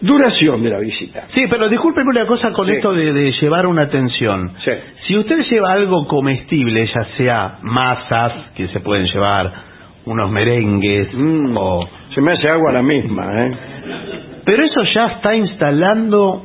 duración 0.00 0.62
de 0.62 0.70
la 0.70 0.78
visita. 0.78 1.24
Sí, 1.34 1.44
pero 1.50 1.68
discúlpeme 1.68 2.08
una 2.10 2.26
cosa 2.26 2.50
con 2.52 2.66
Sí. 2.66 2.74
esto 2.74 2.92
de, 2.94 3.12
de 3.12 3.32
llevar 3.32 3.66
una 3.66 3.82
atención. 3.82 4.52
Sí. 4.64 4.70
Si 5.06 5.18
usted 5.18 5.38
lleva 5.50 5.72
algo 5.72 6.06
comestible, 6.06 6.86
ya 6.86 7.04
sea 7.16 7.58
masas 7.62 8.32
que 8.56 8.68
se 8.68 8.80
pueden 8.80 9.06
llevar, 9.06 9.52
unos 10.06 10.30
merengues, 10.30 11.08
Mm, 11.14 11.56
o... 11.58 11.88
Se 12.14 12.20
me 12.20 12.32
hace 12.32 12.48
agua 12.48 12.72
la 12.72 12.82
misma, 12.82 13.46
¿eh? 13.46 13.52
Pero 14.46 14.64
eso 14.64 14.82
ya 14.94 15.06
está 15.08 15.34
instalando 15.34 16.44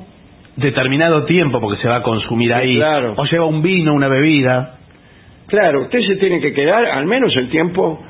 determinado 0.58 1.24
tiempo 1.26 1.62
porque 1.62 1.82
se 1.82 1.88
va 1.88 1.98
a 1.98 2.04
consumir 2.04 2.54
ahí. 2.54 2.76
claro. 2.76 3.14
O 3.16 3.24
lleva 3.26 3.46
un 3.46 3.62
vino, 3.62 3.94
una 3.94 4.10
bebida. 4.10 4.78
Claro, 5.48 5.84
usted 5.84 6.00
se 6.02 6.16
tiene 6.18 6.40
que 6.42 6.52
quedar 6.54 6.86
al 6.86 7.06
menos 7.06 7.34
el 7.38 7.50
tiempo 7.50 8.04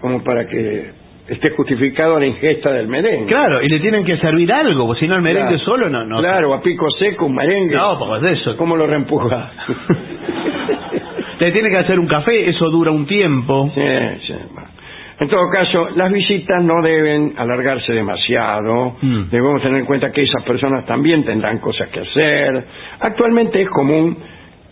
como 0.00 0.24
para 0.24 0.46
que 0.46 0.90
esté 1.28 1.50
justificado 1.50 2.18
la 2.18 2.26
ingesta 2.26 2.70
del 2.72 2.88
merengue. 2.88 3.26
Claro, 3.26 3.62
y 3.62 3.68
le 3.68 3.80
tienen 3.80 4.04
que 4.04 4.16
servir 4.18 4.52
algo, 4.52 4.86
porque 4.86 5.00
si 5.00 5.08
no 5.08 5.16
el 5.16 5.22
merengue 5.22 5.54
Claro. 5.56 5.64
solo 5.64 5.88
no... 5.88 6.04
no 6.04 6.18
Claro, 6.18 6.52
a 6.54 6.60
pico 6.62 6.90
seco, 6.98 7.26
un 7.26 7.34
merengue. 7.34 7.76
No, 7.76 7.98
pues 7.98 8.22
de 8.22 8.32
eso. 8.32 8.56
¿Cómo 8.56 8.76
lo 8.76 8.86
reempuja? 8.86 9.50
Le 11.38 11.52
tiene 11.52 11.68
que 11.68 11.76
hacer 11.78 11.98
un 11.98 12.06
café, 12.06 12.48
eso 12.48 12.70
dura 12.70 12.90
un 12.90 13.06
tiempo. 13.06 13.70
Sí, 13.74 13.80
sí. 14.26 14.34
En 15.20 15.28
todo 15.28 15.48
caso, 15.48 15.90
las 15.94 16.10
visitas 16.12 16.62
no 16.64 16.82
deben 16.82 17.34
alargarse 17.36 17.92
demasiado. 17.92 18.96
Mm. 19.00 19.30
Debemos 19.30 19.62
tener 19.62 19.78
en 19.80 19.86
cuenta 19.86 20.10
que 20.10 20.22
esas 20.22 20.42
personas 20.42 20.84
también 20.86 21.24
tendrán 21.24 21.58
cosas 21.58 21.88
que 21.90 22.00
hacer. 22.00 22.64
Actualmente 23.00 23.62
es 23.62 23.68
común 23.68 24.16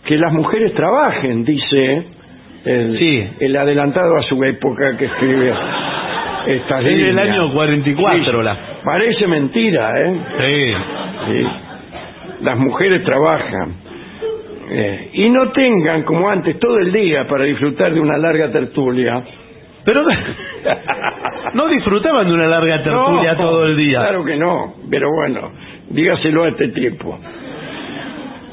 que 0.05 0.17
las 0.17 0.33
mujeres 0.33 0.73
trabajen, 0.73 1.45
dice 1.45 2.03
el, 2.65 2.97
Sí. 2.97 3.29
el 3.39 3.55
adelantado 3.55 4.17
a 4.17 4.21
su 4.23 4.43
época 4.43 4.97
que 4.97 5.05
escribe 5.05 5.53
estas 6.47 6.79
Es 6.79 6.85
del 6.85 7.15
líneas. 7.15 7.29
año 7.29 7.53
44 7.53 8.39
Sí, 8.39 8.43
la- 8.43 8.57
Parece 8.83 9.27
mentira, 9.27 9.93
¿eh? 9.97 10.13
Sí. 10.39 10.73
Sí. 11.31 11.47
Las 12.41 12.57
mujeres 12.57 13.01
trabajan. 13.05 13.75
Eh, 14.69 15.09
y 15.13 15.29
no 15.29 15.51
tengan, 15.51 16.03
como 16.03 16.29
antes, 16.29 16.59
todo 16.59 16.79
el 16.79 16.91
día 16.91 17.25
para 17.27 17.45
disfrutar 17.45 17.93
de 17.93 17.99
una 18.01 18.17
larga 18.17 18.51
tertulia. 18.51 19.23
Pero 19.85 20.03
no 21.53 21.67
disfrutaban 21.67 22.27
de 22.27 22.33
una 22.33 22.47
larga 22.47 22.83
tertulia 22.83 23.33
No, 23.33 23.37
todo 23.39 23.65
el 23.65 23.77
día. 23.77 23.99
Claro 23.99 24.23
que 24.23 24.37
no, 24.37 24.75
pero 24.89 25.09
bueno, 25.11 25.51
dígaselo 25.89 26.43
a 26.45 26.49
este 26.49 26.69
tipo. 26.69 27.19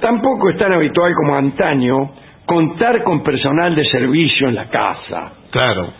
Tampoco 0.01 0.51
es 0.51 0.57
tan 0.59 0.73
habitual 0.73 1.13
como 1.15 1.37
antaño 1.37 2.11
contar 2.47 3.03
con 3.05 3.23
personal 3.23 3.75
de 3.77 3.85
servicio 3.85 4.49
en 4.49 4.55
la 4.55 4.69
casa. 4.69 5.33
Claro. 5.51 5.93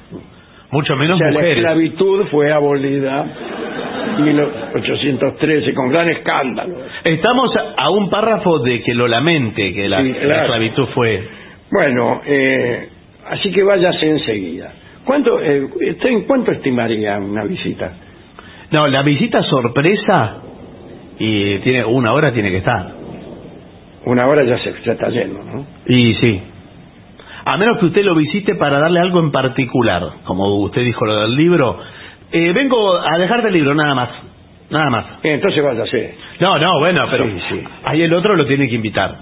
Mucho 0.73 0.95
O 0.95 0.97
menos 0.97 1.19
sea, 1.19 1.29
la 1.29 1.33
mujeres. 1.35 1.59
esclavitud 1.59 2.27
fue 2.31 2.53
abolida 2.53 3.27
en 4.19 4.25
1813 4.25 5.75
con 5.75 5.91
gran 5.91 6.09
escándalo. 6.09 6.77
Estamos 7.05 7.53
a 7.77 7.91
un 7.91 8.09
párrafo 8.09 8.61
de 8.61 8.83
que 8.83 8.95
lo 8.95 9.07
lamente, 9.07 9.73
que 9.75 9.89
la, 9.89 10.03
Sí, 10.03 10.15
la 10.23 10.41
esclavitud 10.43 10.87
fue... 10.95 11.29
Bueno, 11.71 12.21
eh, 12.25 12.89
así 13.31 13.53
que 13.53 13.63
váyase 13.63 14.09
enseguida. 14.09 14.73
¿Cuánto, 15.05 15.41
eh, 15.41 15.63
usted 15.93 16.09
en 16.11 16.25
cuánto 16.25 16.53
estimaría 16.53 17.19
una 17.19 17.45
visita? 17.45 17.93
No, 18.71 18.87
la 18.87 19.03
visita 19.03 19.43
sorpresa 19.43 20.37
y 21.19 21.59
tiene 21.59 21.85
una 21.85 22.13
hora 22.13 22.33
tiene 22.33 22.51
que 22.51 22.59
estar. 22.59 22.93
Una 24.07 24.27
hora 24.29 24.45
ya 24.45 24.59
se 24.59 24.75
ya 24.85 24.93
está 24.93 25.09
lleno, 25.09 25.43
¿no? 25.43 25.67
Y 25.87 26.15
sí. 26.15 26.41
A 27.45 27.57
menos 27.57 27.79
que 27.79 27.87
usted 27.87 28.05
lo 28.05 28.15
visite 28.15 28.55
para 28.55 28.79
darle 28.79 29.01
algo 29.01 29.19
en 29.21 29.31
particular, 29.33 30.03
como 30.25 30.47
usted 30.63 30.83
dijo 30.83 31.05
lo 31.05 31.23
del 31.23 31.35
libro. 31.37 31.79
Eh, 32.33 32.53
vengo 32.53 32.97
a 32.97 33.19
dejarte 33.19 33.49
el 33.49 33.55
libro, 33.55 33.75
nada 33.75 33.95
más. 33.95 34.09
Nada 34.71 34.89
más. 34.89 35.05
Eh, 35.25 35.33
Entonces 35.35 35.63
váyase. 35.65 36.15
No, 36.39 36.57
no, 36.59 36.79
bueno, 36.79 37.07
pero 37.11 37.25
Sí, 37.25 37.39
sí. 37.51 37.65
ahí 37.85 38.03
el 38.03 38.15
otro 38.15 38.37
lo 38.37 38.47
tiene 38.47 38.69
que 38.69 38.77
invitar. 38.77 39.17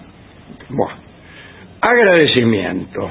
Bueno. 0.68 0.94
Agradecimiento. 1.80 3.10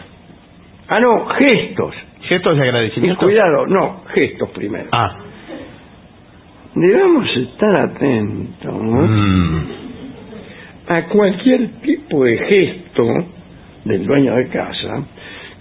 Ah, 0.87 0.99
no, 0.99 1.25
gestos. 1.27 1.95
Gestos 2.27 2.57
de 2.57 2.63
agradecimiento. 2.63 3.19
Cuidado, 3.25 3.65
no, 3.67 4.03
gestos 4.13 4.49
primero. 4.49 4.89
Ah. 4.91 5.17
Debemos 6.75 7.37
estar 7.37 7.75
atentos 7.75 8.73
¿no? 8.83 9.07
Mm. 9.07 9.67
a 10.89 11.05
cualquier 11.07 11.67
tipo 11.81 12.23
de 12.23 12.37
gesto 12.37 13.03
del 13.85 14.05
dueño 14.05 14.35
de 14.35 14.47
casa 14.49 15.03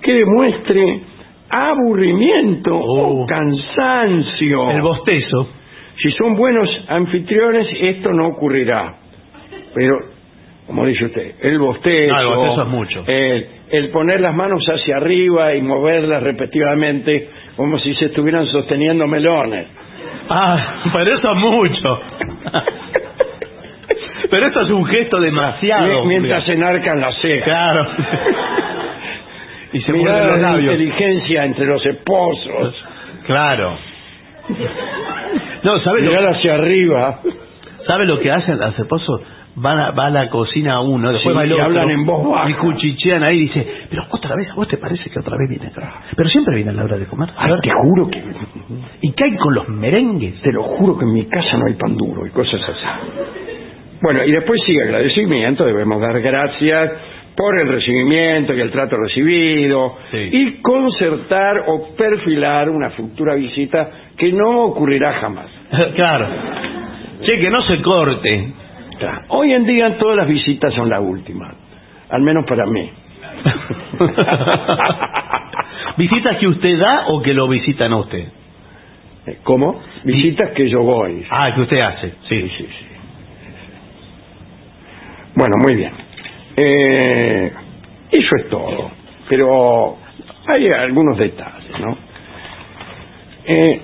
que 0.02 0.12
demuestre 0.12 1.00
aburrimiento 1.48 2.76
Oh. 2.76 3.22
o 3.22 3.26
cansancio. 3.26 4.70
El 4.70 4.83
bostezo. 4.83 5.48
Si 6.02 6.11
son 6.12 6.37
buenos 6.37 6.68
anfitriones, 6.88 7.66
esto 7.81 8.12
no 8.12 8.29
ocurrirá. 8.29 8.96
Pero, 9.74 9.98
como 10.66 10.85
dice 10.87 11.05
usted, 11.07 11.35
el 11.42 11.59
bostezo, 11.59 12.12
No, 12.14 12.20
el 12.20 12.26
bostezo 12.26 12.62
es 12.62 12.68
mucho. 12.68 13.05
El, 13.07 13.46
el 13.70 13.88
poner 13.90 14.20
las 14.20 14.35
manos 14.35 14.64
hacia 14.68 14.96
arriba 14.96 15.55
y 15.55 15.62
moverlas 15.62 16.22
repetidamente 16.22 17.29
como 17.57 17.79
si 17.79 17.94
se 17.94 18.07
estuvieran 18.07 18.46
sosteniendo 18.46 19.07
melones. 19.07 19.66
Ah, 20.29 20.83
pero 20.92 21.14
eso 21.16 21.31
es 21.33 21.38
mucho. 21.38 22.00
pero 24.31 24.46
eso 24.48 24.61
es 24.62 24.70
un 24.70 24.85
gesto 24.87 25.20
demasiado. 25.20 26.02
Mi- 26.05 26.09
Mientras 26.09 26.44
se 26.44 26.52
enarcan 26.55 27.00
las 27.00 27.14
cejas. 27.20 27.44
Claro. 27.44 27.87
y 29.72 29.81
se 29.83 29.92
Mirar 29.92 30.26
los 30.26 30.40
la 30.40 30.61
inteligencia 30.61 31.44
entre 31.44 31.66
los 31.66 31.85
esposos. 31.87 32.85
Claro. 33.26 33.76
No, 35.62 35.79
¿sabe 35.81 36.02
lo, 36.02 36.11
Mirar 36.11 36.35
hacia 36.35 36.55
arriba. 36.55 37.20
¿sabe 37.87 38.05
lo 38.07 38.18
que 38.18 38.31
hacen 38.33 38.59
los 38.59 38.79
esposos? 38.79 39.20
Van 39.58 39.78
a, 39.80 39.90
va 39.92 40.06
a 40.06 40.10
la 40.10 40.28
cocina 40.28 40.80
uno, 40.80 41.10
después 41.12 41.32
Sí, 41.32 41.36
va 41.38 41.44
el 41.44 41.52
y 41.52 41.58
hablan 41.58 41.90
en 41.90 42.04
voz 42.04 42.30
baja. 42.30 42.50
y 42.50 42.54
cuchichean 42.54 43.22
ahí 43.22 43.36
y 43.38 43.40
dice, 43.44 43.66
pero 43.88 44.04
otra 44.10 44.36
vez, 44.36 44.50
¿a 44.50 44.54
vos 44.54 44.68
te 44.68 44.76
parece 44.76 45.08
que 45.08 45.18
otra 45.18 45.34
vez 45.38 45.48
viene? 45.48 45.70
Pero 46.14 46.28
siempre 46.28 46.56
viene 46.56 46.70
a 46.72 46.74
la 46.74 46.84
hora 46.84 46.98
de 46.98 47.06
comer. 47.06 47.30
Ay, 47.36 47.52
te 47.62 47.70
juro 47.70 48.10
que 48.10 48.22
¿Y 49.00 49.12
qué 49.12 49.24
hay 49.24 49.36
con 49.36 49.54
los 49.54 49.66
merengues? 49.68 50.42
te 50.42 50.52
lo 50.52 50.62
juro 50.62 50.98
que 50.98 51.06
en 51.06 51.12
mi 51.14 51.24
casa 51.24 51.56
no 51.56 51.66
hay 51.68 51.74
pan 51.74 51.96
duro 51.96 52.26
y 52.26 52.30
cosas 52.30 52.60
así. 52.68 52.86
Bueno, 54.02 54.22
y 54.24 54.30
después 54.32 54.60
sigue 54.66 54.82
agradecimiento, 54.82 55.64
debemos 55.64 56.02
dar 56.02 56.20
gracias 56.20 56.92
por 57.34 57.58
el 57.58 57.68
recibimiento 57.68 58.52
y 58.54 58.60
el 58.60 58.70
trato 58.70 58.96
recibido 58.98 59.96
Sí. 60.10 60.18
y 60.32 60.52
concertar 60.60 61.64
o 61.66 61.94
perfilar 61.96 62.68
una 62.68 62.90
futura 62.90 63.34
visita 63.34 63.88
que 64.18 64.32
no 64.32 64.64
ocurrirá 64.64 65.14
jamás. 65.14 65.46
claro. 65.96 66.26
Che, 67.22 67.38
que 67.38 67.48
no 67.50 67.62
se 67.62 67.80
corte. 67.80 68.52
Hoy 69.28 69.52
en 69.52 69.66
día 69.66 69.98
todas 69.98 70.16
las 70.16 70.28
visitas 70.28 70.72
son 70.74 70.88
la 70.88 71.00
última, 71.00 71.52
al 72.09 72.22
menos 72.22 72.44
para 72.46 72.66
mí. 72.66 72.90
¿Visitas 75.96 76.37
que 76.38 76.46
usted 76.46 76.78
da 76.78 77.06
o 77.09 77.22
que 77.22 77.35
lo 77.35 77.48
visitan 77.48 77.92
a 77.92 77.98
usted? 77.98 78.28
Eh, 79.26 79.38
¿Cómo? 79.42 79.80
Visitas 80.04 80.50
que 80.50 80.68
yo 80.68 80.82
voy. 80.82 81.24
Ah, 81.30 81.52
que 81.54 81.62
usted 81.62 81.78
hace, 81.82 82.11
sí. 82.28 82.48
sí, 82.56 82.59
sí. 82.59 82.87
Bueno, 85.35 85.54
muy 85.61 85.74
bien. 85.74 85.92
Eh, 86.56 87.52
eso 88.11 88.30
es 88.38 88.48
todo. 88.48 88.90
Pero 89.28 89.96
hay 90.46 90.68
algunos 90.78 91.18
detalles, 91.18 91.80
¿no? 91.80 91.98
Eh, 93.46 93.80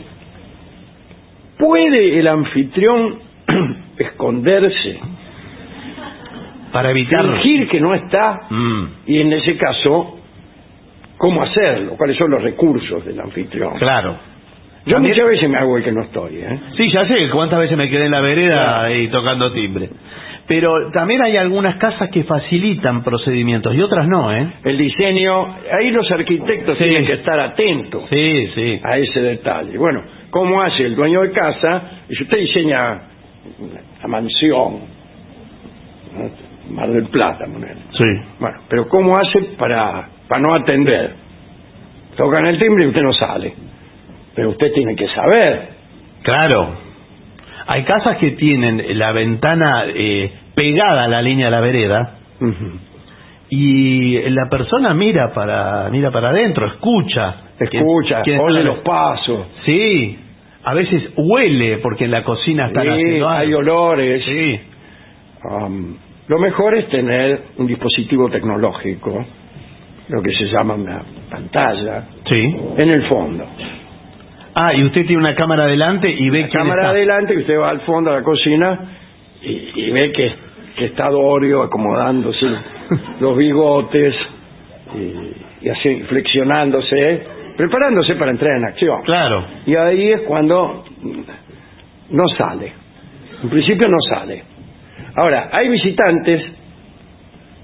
¿Puede 1.58 2.18
el 2.18 2.26
anfitrión 2.26 3.18
esconderse, 3.98 5.00
Para 6.72 6.90
evitar... 6.90 7.22
fingir 7.42 7.68
que 7.68 7.80
no 7.80 7.94
está? 7.94 8.40
Mm, 8.50 8.84
Y 9.06 9.20
en 9.20 9.32
ese 9.32 9.56
caso, 9.56 10.18
¿cómo 11.18 11.42
hacerlo? 11.42 11.92
¿Cuáles 11.98 12.16
son 12.16 12.30
los 12.30 12.42
recursos 12.42 13.04
del 13.04 13.20
anfitrión? 13.20 13.78
claro. 13.78 14.16
Yo 14.84 14.94
También- 14.94 15.14
muchas 15.14 15.28
veces 15.28 15.48
me 15.48 15.58
hago 15.58 15.76
el 15.76 15.84
que 15.84 15.92
no 15.92 16.02
estoy, 16.02 16.38
¿eh? 16.38 16.58
Sí, 16.76 16.90
ya 16.90 17.06
sé 17.06 17.30
cuántas 17.30 17.60
veces 17.60 17.78
me 17.78 17.88
quedé 17.88 18.06
en 18.06 18.10
la 18.10 18.20
vereda 18.20 18.90
y 18.92 19.06
tocando 19.08 19.52
timbre. 19.52 19.88
Pero 20.48 20.90
también 20.90 21.22
hay 21.22 21.36
algunas 21.36 21.76
casas 21.76 22.10
que 22.10 22.24
facilitan 22.24 23.04
procedimientos 23.04 23.76
y 23.76 23.80
otras 23.80 24.08
no, 24.08 24.32
¿eh? 24.34 24.44
El 24.64 24.76
diseño, 24.78 25.54
ahí 25.78 25.92
los 25.92 26.10
arquitectos 26.10 26.76
Sí. 26.78 26.82
tienen 26.84 27.06
que 27.06 27.12
estar 27.12 27.38
atentos. 27.38 28.02
Sí, 28.10 28.48
sí. 28.56 28.80
a 28.82 28.98
ese 28.98 29.20
detalle. 29.20 29.78
Bueno, 29.78 30.02
¿cómo 30.30 30.60
hace 30.60 30.84
el 30.84 30.96
dueño 30.96 31.20
de 31.20 31.30
casa? 31.30 31.82
Si 32.10 32.24
usted 32.24 32.38
diseña 32.40 33.02
la 34.02 34.08
mansión, 34.08 34.80
¿no? 36.14 36.30
Mar 36.74 36.90
del 36.90 37.08
Plata, 37.08 37.44
ponele. 37.52 37.80
Sí. 37.90 38.04
bueno, 38.38 38.58
pero 38.68 38.88
¿cómo 38.88 39.16
hace 39.16 39.42
para, 39.58 40.08
para 40.28 40.40
no 40.40 40.54
atender? 40.54 41.14
Tocan 42.16 42.46
el 42.46 42.58
timbre 42.58 42.84
y 42.84 42.88
usted 42.88 43.02
no 43.02 43.12
sale. 43.12 43.54
Pero 44.34 44.50
usted 44.50 44.72
tiene 44.72 44.94
que 44.94 45.08
saber. 45.08 45.68
Claro. 46.22 46.76
Hay 47.66 47.82
casas 47.84 48.16
que 48.18 48.32
tienen 48.32 48.98
la 48.98 49.12
ventana 49.12 49.84
eh, 49.88 50.32
pegada 50.54 51.04
a 51.04 51.08
la 51.08 51.20
línea 51.22 51.46
de 51.46 51.50
la 51.50 51.60
vereda 51.60 52.18
y 53.48 54.18
la 54.30 54.48
persona 54.48 54.94
mira 54.94 55.32
para 55.32 55.88
mira 55.90 56.10
para 56.10 56.30
adentro, 56.30 56.66
escucha. 56.66 57.36
Escucha, 57.58 58.22
¿Quién- 58.22 58.24
quién 58.24 58.36
está 58.36 58.46
oye 58.46 58.64
los 58.64 58.78
pasos. 58.78 59.46
Sí. 59.64 60.18
A 60.64 60.74
veces 60.74 61.10
huele 61.16 61.78
porque 61.78 62.04
en 62.04 62.10
la 62.12 62.22
cocina 62.22 62.66
están 62.68 62.84
Sí, 62.84 62.88
haciendo 62.90 63.28
hay 63.28 63.52
olores. 63.54 64.24
Sí. 64.24 64.60
Um, 65.44 65.96
lo 66.28 66.38
mejor 66.38 66.76
es 66.76 66.88
tener 66.88 67.40
un 67.58 67.66
dispositivo 67.66 68.30
tecnológico, 68.30 69.24
lo 70.08 70.22
que 70.22 70.32
se 70.32 70.44
llama 70.46 70.74
una 70.74 71.02
pantalla, 71.30 72.04
Sí. 72.30 72.40
en 72.78 72.90
el 72.94 73.02
fondo. 73.08 73.44
Ah, 74.54 74.72
y 74.74 74.84
usted 74.84 75.06
tiene 75.06 75.18
una 75.18 75.34
cámara 75.34 75.64
adelante 75.64 76.08
y 76.10 76.28
ve 76.30 76.42
la 76.42 76.48
quién 76.48 76.60
cámara 76.62 76.82
está. 76.82 76.90
adelante 76.90 77.34
y 77.34 77.38
usted 77.38 77.58
va 77.58 77.70
al 77.70 77.80
fondo 77.80 78.10
de 78.12 78.18
la 78.18 78.22
cocina 78.22 78.78
y, 79.42 79.70
y 79.86 79.90
ve 79.90 80.12
que, 80.12 80.32
que 80.76 80.84
está 80.86 81.08
Dorio 81.08 81.62
acomodándose 81.62 82.46
los 83.20 83.36
bigotes 83.36 84.14
y, 84.94 85.66
y 85.66 85.68
así 85.70 86.02
flexionándose, 86.08 87.22
preparándose 87.56 88.14
para 88.16 88.30
entrar 88.30 88.56
en 88.56 88.64
acción. 88.64 89.02
Claro. 89.02 89.46
Y 89.66 89.74
ahí 89.74 90.12
es 90.12 90.20
cuando 90.22 90.84
no 92.10 92.28
sale. 92.38 92.72
En 93.42 93.50
principio 93.50 93.88
no 93.88 93.98
sale. 94.08 94.44
Ahora, 95.16 95.50
hay 95.52 95.68
visitantes 95.68 96.42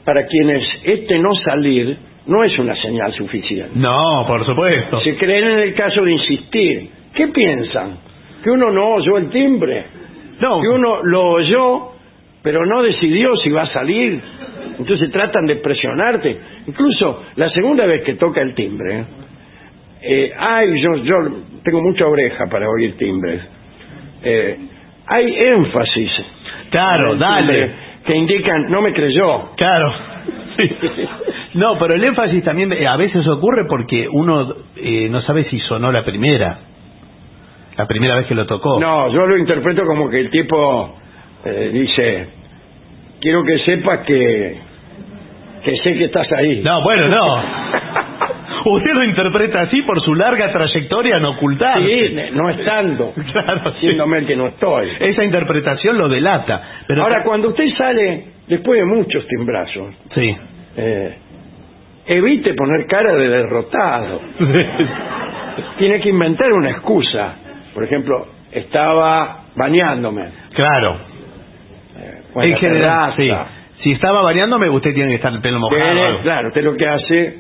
para 0.04 0.26
quienes 0.26 0.64
este 0.84 1.18
no 1.18 1.34
salir 1.34 1.98
no 2.26 2.44
es 2.44 2.58
una 2.58 2.74
señal 2.76 3.12
suficiente. 3.14 3.72
No, 3.74 4.24
por 4.26 4.44
supuesto. 4.44 5.00
Se 5.00 5.16
creen 5.16 5.48
en 5.48 5.58
el 5.60 5.74
caso 5.74 6.02
de 6.02 6.12
insistir. 6.12 6.90
¿Qué 7.14 7.28
piensan? 7.28 7.98
¿Que 8.44 8.50
uno 8.50 8.70
no 8.70 8.94
oyó 8.94 9.16
el 9.16 9.30
timbre? 9.30 9.86
No. 10.40 10.60
Que 10.60 10.68
uno 10.68 11.02
lo 11.02 11.30
oyó, 11.30 11.92
pero 12.42 12.66
no 12.66 12.82
decidió 12.82 13.34
si 13.36 13.50
va 13.50 13.62
a 13.62 13.72
salir. 13.72 14.20
Entonces 14.78 15.10
tratan 15.10 15.46
de 15.46 15.56
presionarte. 15.56 16.38
Incluso 16.66 17.24
la 17.36 17.48
segunda 17.50 17.86
vez 17.86 18.02
que 18.04 18.14
toca 18.14 18.42
el 18.42 18.54
timbre, 18.54 19.04
eh, 20.02 20.32
ay, 20.36 20.80
yo, 20.80 20.96
yo 20.96 21.16
tengo 21.62 21.82
mucha 21.82 22.06
oreja 22.06 22.46
para 22.46 22.68
oír 22.68 22.96
timbres. 22.96 23.42
Eh, 24.22 24.58
hay 25.06 25.38
énfasis. 25.40 26.10
Claro, 26.70 27.16
dale. 27.16 27.88
Que 28.04 28.16
indican, 28.16 28.70
no 28.70 28.82
me 28.82 28.92
creyó. 28.92 29.50
Claro. 29.56 29.92
Sí. 30.56 30.70
No, 31.54 31.78
pero 31.78 31.94
el 31.94 32.04
énfasis 32.04 32.44
también 32.44 32.72
eh, 32.72 32.86
a 32.86 32.96
veces 32.96 33.26
ocurre 33.26 33.64
porque 33.68 34.08
uno 34.10 34.54
eh, 34.76 35.08
no 35.10 35.20
sabe 35.22 35.44
si 35.44 35.58
sonó 35.60 35.90
la 35.92 36.04
primera. 36.04 36.58
La 37.76 37.86
primera 37.86 38.16
vez 38.16 38.26
que 38.26 38.34
lo 38.34 38.46
tocó. 38.46 38.80
No, 38.80 39.08
yo 39.08 39.26
lo 39.26 39.38
interpreto 39.38 39.84
como 39.84 40.10
que 40.10 40.20
el 40.20 40.30
tipo 40.30 40.96
eh, 41.44 41.70
dice, 41.72 42.28
quiero 43.20 43.44
que 43.44 43.58
sepas 43.60 44.00
que, 44.00 44.58
que 45.64 45.76
sé 45.78 45.94
que 45.94 46.04
estás 46.06 46.26
ahí. 46.32 46.60
No, 46.62 46.82
bueno, 46.82 47.08
no. 47.08 47.42
Usted 48.76 48.92
lo 48.94 49.04
interpreta 49.04 49.60
así 49.62 49.82
por 49.82 50.00
su 50.02 50.14
larga 50.14 50.50
trayectoria 50.52 51.16
en 51.16 51.24
ocultar. 51.24 51.78
Sí, 51.80 52.16
no 52.32 52.50
estando. 52.50 53.12
Claro, 53.32 53.72
sí. 53.74 53.86
Siéndome 53.86 54.18
el 54.18 54.26
que 54.26 54.36
no 54.36 54.48
estoy. 54.48 54.88
Esa 55.00 55.24
interpretación 55.24 55.98
lo 55.98 56.08
delata. 56.08 56.62
Pero 56.86 57.02
Ahora, 57.02 57.22
cuando 57.22 57.48
usted 57.48 57.68
sale, 57.76 58.24
después 58.46 58.78
de 58.80 58.86
muchos 58.86 59.26
timbrazos, 59.26 59.94
Sí. 60.14 60.36
eh, 60.76 61.16
evite 62.06 62.54
poner 62.54 62.86
cara 62.86 63.12
de 63.14 63.28
derrotado. 63.28 64.20
Tiene 65.78 66.00
que 66.00 66.08
inventar 66.10 66.52
una 66.52 66.70
excusa. 66.70 67.34
Por 67.74 67.84
ejemplo, 67.84 68.26
estaba 68.52 69.44
bañándome. 69.54 70.24
claro. 70.54 70.98
o 72.34 72.42
en 72.42 72.56
general, 72.56 73.14
sí. 73.16 73.30
Si 73.82 73.92
estaba 73.92 74.22
variándome, 74.22 74.68
usted 74.68 74.92
tiene 74.92 75.10
que 75.10 75.16
estar 75.16 75.32
el 75.32 75.40
pelo 75.40 75.58
mojado. 75.60 75.80
Tiene- 75.82 76.18
claro, 76.22 76.48
usted 76.48 76.64
lo 76.64 76.76
que 76.76 76.86
hace 76.88 77.38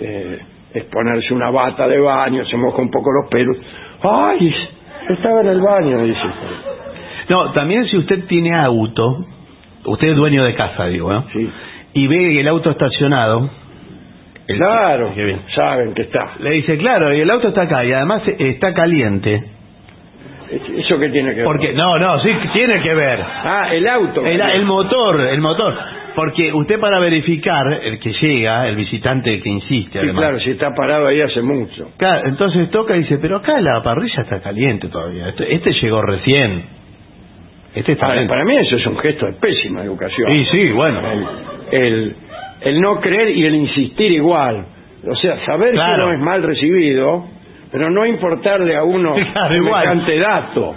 eh, 0.00 0.38
es 0.74 0.84
ponerse 0.84 1.32
una 1.32 1.50
bata 1.50 1.86
de 1.88 1.98
baño, 1.98 2.44
se 2.46 2.56
moja 2.56 2.82
un 2.82 2.90
poco 2.90 3.10
los 3.12 3.30
pelos. 3.30 3.56
¡Ay! 4.02 4.54
Estaba 5.08 5.40
en 5.42 5.48
el 5.48 5.60
baño, 5.60 6.02
dice. 6.04 6.26
No, 7.28 7.52
también 7.52 7.86
si 7.86 7.96
usted 7.96 8.24
tiene 8.26 8.54
auto, 8.56 9.24
usted 9.86 10.08
es 10.08 10.16
dueño 10.16 10.44
de 10.44 10.54
casa, 10.54 10.86
digo, 10.86 11.12
¿no? 11.12 11.24
Sí. 11.32 11.48
Y 11.94 12.06
ve 12.08 12.40
el 12.40 12.48
auto 12.48 12.70
estacionado. 12.70 13.48
el- 14.46 14.58
Claro, 14.58 15.12
Qué 15.14 15.24
bien. 15.24 15.40
saben 15.54 15.94
que 15.94 16.02
está. 16.02 16.32
Le 16.40 16.50
dice, 16.50 16.76
claro, 16.76 17.14
y 17.14 17.20
el 17.20 17.30
auto 17.30 17.48
está 17.48 17.62
acá 17.62 17.84
y 17.84 17.92
además 17.92 18.22
está 18.26 18.74
caliente. 18.74 19.42
¿Eso 20.76 20.98
qué 20.98 21.08
tiene 21.08 21.30
que 21.30 21.36
ver? 21.36 21.44
Porque, 21.44 21.72
no, 21.72 21.98
no, 21.98 22.18
sí, 22.20 22.30
tiene 22.52 22.80
que 22.82 22.94
ver. 22.94 23.20
Ah, 23.22 23.68
el 23.72 23.88
auto. 23.88 24.24
El, 24.24 24.40
el 24.40 24.64
motor, 24.66 25.20
el 25.20 25.40
motor. 25.40 25.74
Porque 26.14 26.52
usted 26.52 26.78
para 26.78 27.00
verificar, 27.00 27.80
el 27.82 27.98
que 27.98 28.12
llega, 28.12 28.68
el 28.68 28.76
visitante 28.76 29.40
que 29.40 29.48
insiste, 29.48 29.92
Sí, 29.92 29.98
además. 29.98 30.22
claro, 30.22 30.40
si 30.40 30.50
está 30.50 30.72
parado 30.74 31.06
ahí 31.08 31.20
hace 31.20 31.42
mucho. 31.42 31.90
Claro, 31.96 32.28
entonces 32.28 32.70
toca 32.70 32.94
y 32.96 33.00
dice, 33.00 33.18
pero 33.18 33.38
acá 33.38 33.60
la 33.60 33.82
parrilla 33.82 34.22
está 34.22 34.40
caliente 34.40 34.88
todavía. 34.88 35.28
Este, 35.30 35.52
este 35.54 35.72
llegó 35.72 36.02
recién. 36.02 36.62
Este 37.74 37.92
está 37.92 38.06
Para, 38.06 38.26
para 38.28 38.44
mí 38.44 38.56
eso 38.56 38.76
es 38.76 38.86
un 38.86 38.96
gesto 38.98 39.26
de 39.26 39.32
pésima 39.32 39.82
educación. 39.82 40.30
Sí, 40.30 40.44
sí, 40.52 40.70
bueno. 40.70 41.00
El, 41.10 41.26
el, 41.82 42.16
el 42.60 42.80
no 42.80 43.00
creer 43.00 43.30
y 43.30 43.44
el 43.46 43.54
insistir 43.56 44.12
igual. 44.12 44.66
O 45.08 45.16
sea, 45.16 45.44
saber 45.44 45.72
Claro. 45.72 45.96
que 45.96 46.02
uno 46.04 46.12
es 46.14 46.20
mal 46.20 46.42
recibido, 46.44 47.26
pero 47.72 47.90
no 47.90 48.06
importarle 48.06 48.76
a 48.76 48.84
uno 48.84 49.14
Claro, 49.32 49.52
semejante 49.54 50.18
dato. 50.18 50.74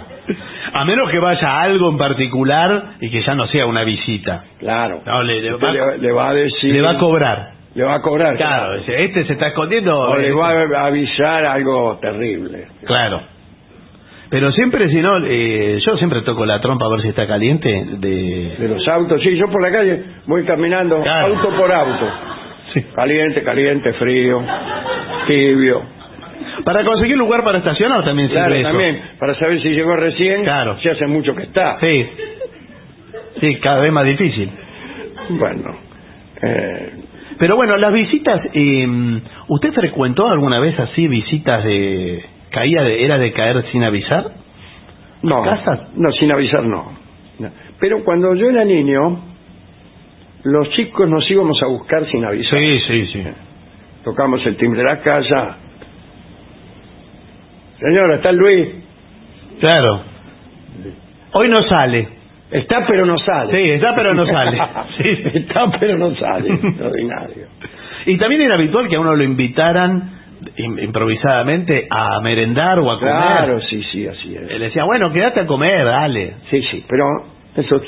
A 0.72 0.84
menos 0.84 1.10
que 1.10 1.18
vaya 1.18 1.48
a 1.50 1.62
algo 1.62 1.90
en 1.90 1.98
particular 1.98 2.94
y 3.00 3.10
que 3.10 3.22
ya 3.22 3.34
no 3.34 3.46
sea 3.46 3.66
una 3.66 3.84
visita. 3.84 4.44
Claro. 4.58 5.02
No, 5.04 5.22
le, 5.22 5.50
va, 5.52 5.72
le, 5.72 5.98
le 5.98 6.12
va 6.12 6.28
a 6.30 6.34
decir... 6.34 6.72
le 6.74 6.82
va 6.82 6.90
a 6.92 6.98
cobrar. 6.98 7.52
Le 7.74 7.84
va 7.84 7.94
a 7.94 8.02
cobrar. 8.02 8.36
Claro, 8.36 8.74
este 8.74 9.24
se 9.24 9.32
está 9.34 9.48
escondiendo. 9.48 9.96
O 9.98 10.16
le 10.16 10.28
eh, 10.28 10.32
va 10.32 10.50
a 10.50 10.86
avisar 10.86 11.44
algo 11.46 11.98
terrible. 12.00 12.66
Claro. 12.84 13.22
Pero 14.30 14.52
siempre, 14.52 14.88
si 14.90 14.96
no, 14.96 15.24
eh, 15.24 15.78
yo 15.84 15.96
siempre 15.96 16.20
toco 16.22 16.44
la 16.44 16.60
trompa 16.60 16.86
a 16.86 16.90
ver 16.90 17.00
si 17.02 17.08
está 17.08 17.26
caliente. 17.26 17.68
De... 17.98 18.56
De 18.58 18.68
los 18.68 18.86
autos, 18.88 19.22
sí, 19.22 19.36
yo 19.36 19.46
por 19.46 19.62
la 19.62 19.70
calle 19.70 20.02
voy 20.26 20.44
caminando 20.44 21.00
Claro. 21.02 21.36
auto 21.36 21.56
por 21.56 21.72
auto. 21.72 22.10
Sí. 22.74 22.82
Caliente, 22.94 23.42
caliente, 23.42 23.92
frío, 23.94 24.42
tibio. 25.26 25.97
Para 26.64 26.84
conseguir 26.84 27.16
lugar 27.16 27.44
para 27.44 27.58
estacionar 27.58 28.04
también 28.04 28.28
sirve 28.28 28.40
Claro, 28.40 28.54
eso. 28.54 28.68
también, 28.68 29.00
para 29.18 29.34
saber 29.34 29.60
si 29.62 29.68
llegó 29.70 29.94
recién, 29.96 30.42
Claro. 30.44 30.78
si 30.80 30.88
hace 30.88 31.06
mucho 31.06 31.34
que 31.34 31.44
está. 31.44 31.78
Sí. 31.80 32.06
Sí, 33.40 33.56
cada 33.56 33.80
vez 33.80 33.92
más 33.92 34.04
difícil. 34.04 34.50
Bueno, 35.30 35.76
eh, 36.42 36.92
Pero 37.38 37.54
bueno, 37.56 37.76
las 37.76 37.92
visitas, 37.92 38.40
eh, 38.52 39.20
¿usted 39.48 39.72
frecuentó 39.72 40.28
alguna 40.28 40.58
vez 40.58 40.78
así 40.80 41.06
visitas 41.06 41.62
de... 41.64 42.24
caía 42.50 42.82
de, 42.82 43.04
era 43.04 43.16
de 43.18 43.32
caer 43.32 43.64
sin 43.70 43.84
avisar? 43.84 44.24
no, 45.22 45.42
¿Casas? 45.42 45.80
no, 45.94 46.10
sin 46.12 46.32
avisar 46.32 46.64
no. 46.64 46.92
No. 47.38 47.50
Pero 47.78 48.02
cuando 48.04 48.34
yo 48.34 48.50
era 48.50 48.64
niño, 48.64 49.20
los 50.44 50.70
chicos 50.70 51.08
nos 51.08 51.30
íbamos 51.30 51.62
a 51.62 51.66
buscar 51.66 52.04
sin 52.06 52.24
avisar. 52.24 52.58
Sí, 52.58 52.80
sí, 52.88 53.06
sí. 53.12 53.22
Tocamos 54.04 54.44
el 54.46 54.56
timbre 54.56 54.82
de 54.82 54.88
la 54.88 55.00
casa. 55.00 55.56
Señora, 57.80 58.16
¿está 58.16 58.32
Luis? 58.32 58.68
Claro. 59.60 60.02
Hoy 61.32 61.48
no 61.48 61.56
sale. 61.68 62.08
Está 62.50 62.86
pero 62.86 63.04
no 63.04 63.18
sale. 63.18 63.64
Sí, 63.64 63.72
está 63.72 63.94
pero 63.94 64.14
no 64.14 64.26
sale. 64.26 64.58
Sí. 64.96 65.22
Está 65.34 65.70
pero 65.78 65.98
no 65.98 66.14
sale. 66.16 66.54
Extraordinario. 66.54 67.46
Y 68.06 68.16
también 68.16 68.42
era 68.42 68.54
habitual 68.54 68.88
que 68.88 68.96
a 68.96 69.00
uno 69.00 69.14
lo 69.14 69.22
invitaran 69.22 70.10
im- 70.56 70.82
improvisadamente 70.82 71.86
a 71.90 72.18
merendar 72.20 72.78
o 72.78 72.90
a 72.90 72.98
comer. 72.98 73.14
Claro, 73.14 73.60
sí, 73.60 73.82
sí, 73.92 74.06
así 74.06 74.34
es. 74.34 74.42
Le 74.50 74.58
decía, 74.58 74.84
bueno, 74.84 75.12
quédate 75.12 75.40
a 75.40 75.46
comer, 75.46 75.84
dale. 75.84 76.36
Sí, 76.50 76.62
sí, 76.70 76.84
pero 76.88 77.04
eso, 77.54 77.82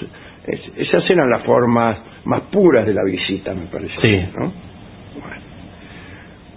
es- 0.47 0.73
esas 0.77 1.09
eran 1.11 1.31
las 1.31 1.43
formas 1.43 1.99
más 2.25 2.43
puras 2.53 2.85
de 2.85 2.93
la 2.93 3.03
visita, 3.05 3.55
me 3.55 3.67
parece. 3.67 3.95
Sí. 4.03 4.29
¿no? 4.39 4.53
Bueno. 5.21 5.43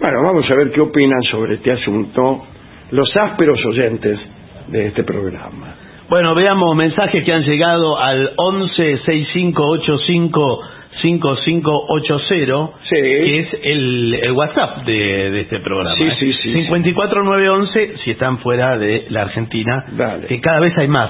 Bueno, 0.02 0.24
vamos 0.24 0.52
a 0.52 0.56
ver 0.58 0.72
qué 0.72 0.82
opinan 0.82 1.22
sobre 1.24 1.56
este 1.56 1.72
asunto 1.72 2.48
los 2.94 3.10
ásperos 3.18 3.60
oyentes 3.66 4.20
de 4.68 4.88
este 4.88 5.04
programa. 5.04 5.76
Bueno, 6.10 6.36
veamos 6.36 6.76
mensajes 6.76 7.24
que 7.24 7.34
han 7.34 7.44
llegado 7.44 7.98
al 8.00 8.32
11 8.36 9.00
6585 9.06 10.62
5580, 11.02 12.70
Sí. 12.84 12.96
que 12.96 13.40
es 13.40 13.48
el, 13.64 14.14
el 14.22 14.32
WhatsApp 14.34 14.86
de, 14.86 15.32
de 15.32 15.42
este 15.42 15.60
programa. 15.60 15.96
Sí, 15.98 16.04
¿eh? 16.04 16.16
sí, 16.20 16.34
sí, 16.34 16.52
54911 16.54 17.98
si 18.04 18.12
están 18.12 18.38
fuera 18.40 18.78
de 18.78 19.08
la 19.10 19.24
Argentina, 19.24 19.86
Dale. 19.98 20.28
que 20.28 20.40
cada 20.40 20.60
vez 20.60 20.78
hay 20.78 20.88
más. 20.88 21.10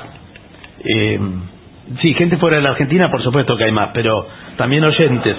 Eh, 0.85 1.19
sí, 2.01 2.13
gente 2.13 2.37
fuera 2.37 2.57
de 2.57 2.63
la 2.63 2.69
Argentina, 2.71 3.11
por 3.11 3.21
supuesto 3.21 3.57
que 3.57 3.65
hay 3.65 3.71
más, 3.71 3.89
pero 3.93 4.25
también 4.57 4.83
oyentes. 4.83 5.35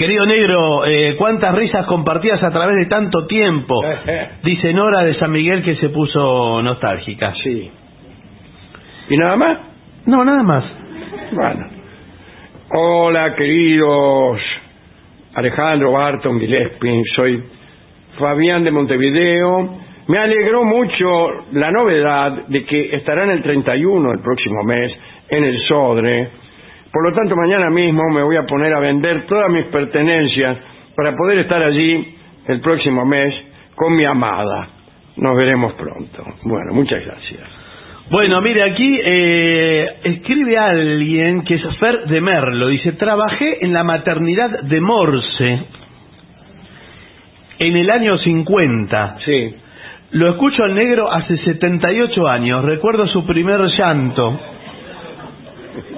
Querido 0.00 0.24
negro, 0.24 0.86
eh, 0.86 1.14
cuántas 1.18 1.54
risas 1.54 1.84
compartidas 1.84 2.42
a 2.42 2.50
través 2.50 2.74
de 2.74 2.86
tanto 2.86 3.26
tiempo. 3.26 3.82
Dice 4.42 4.72
Nora 4.72 5.04
de 5.04 5.12
San 5.18 5.30
Miguel 5.30 5.62
que 5.62 5.76
se 5.76 5.90
puso 5.90 6.62
nostálgica. 6.62 7.34
Sí. 7.34 7.70
¿Y 9.10 9.16
nada 9.18 9.36
más? 9.36 9.58
No, 10.06 10.24
nada 10.24 10.42
más. 10.42 10.64
Bueno. 11.32 11.66
Hola, 12.70 13.34
queridos 13.34 14.40
Alejandro 15.34 15.92
Barton 15.92 16.40
Gillespie, 16.40 17.02
soy 17.18 17.44
Fabián 18.18 18.64
de 18.64 18.70
Montevideo. 18.70 19.80
Me 20.08 20.16
alegró 20.16 20.64
mucho 20.64 21.08
la 21.52 21.70
novedad 21.70 22.46
de 22.48 22.64
que 22.64 22.96
estarán 22.96 23.28
el 23.28 23.42
31 23.42 24.12
el 24.12 24.20
próximo 24.20 24.62
mes 24.64 24.98
en 25.28 25.44
el 25.44 25.58
Sodre. 25.68 26.39
Por 26.92 27.08
lo 27.08 27.14
tanto, 27.14 27.36
mañana 27.36 27.70
mismo 27.70 28.02
me 28.10 28.22
voy 28.22 28.36
a 28.36 28.46
poner 28.46 28.74
a 28.74 28.80
vender 28.80 29.26
todas 29.26 29.50
mis 29.50 29.66
pertenencias 29.66 30.58
para 30.96 31.16
poder 31.16 31.38
estar 31.38 31.62
allí 31.62 32.16
el 32.48 32.60
próximo 32.60 33.04
mes 33.04 33.34
con 33.76 33.94
mi 33.94 34.04
amada. 34.04 34.68
Nos 35.16 35.36
veremos 35.36 35.74
pronto. 35.74 36.24
Bueno, 36.44 36.72
muchas 36.72 37.04
gracias. 37.04 37.40
Bueno, 38.10 38.40
mire, 38.40 38.64
aquí 38.64 38.98
eh, 39.04 39.88
escribe 40.02 40.58
alguien 40.58 41.42
que 41.42 41.54
es 41.54 41.62
Fer 41.78 42.06
de 42.06 42.20
Merlo. 42.20 42.66
Dice, 42.66 42.92
trabajé 42.92 43.64
en 43.64 43.72
la 43.72 43.84
maternidad 43.84 44.62
de 44.62 44.80
Morse 44.80 45.60
en 47.60 47.76
el 47.76 47.88
año 47.88 48.18
50. 48.18 49.16
Sí. 49.24 49.54
Lo 50.12 50.30
escucho 50.30 50.64
al 50.64 50.74
negro 50.74 51.08
hace 51.12 51.36
78 51.36 52.26
años. 52.26 52.64
Recuerdo 52.64 53.06
su 53.06 53.24
primer 53.24 53.60
llanto. 53.78 54.40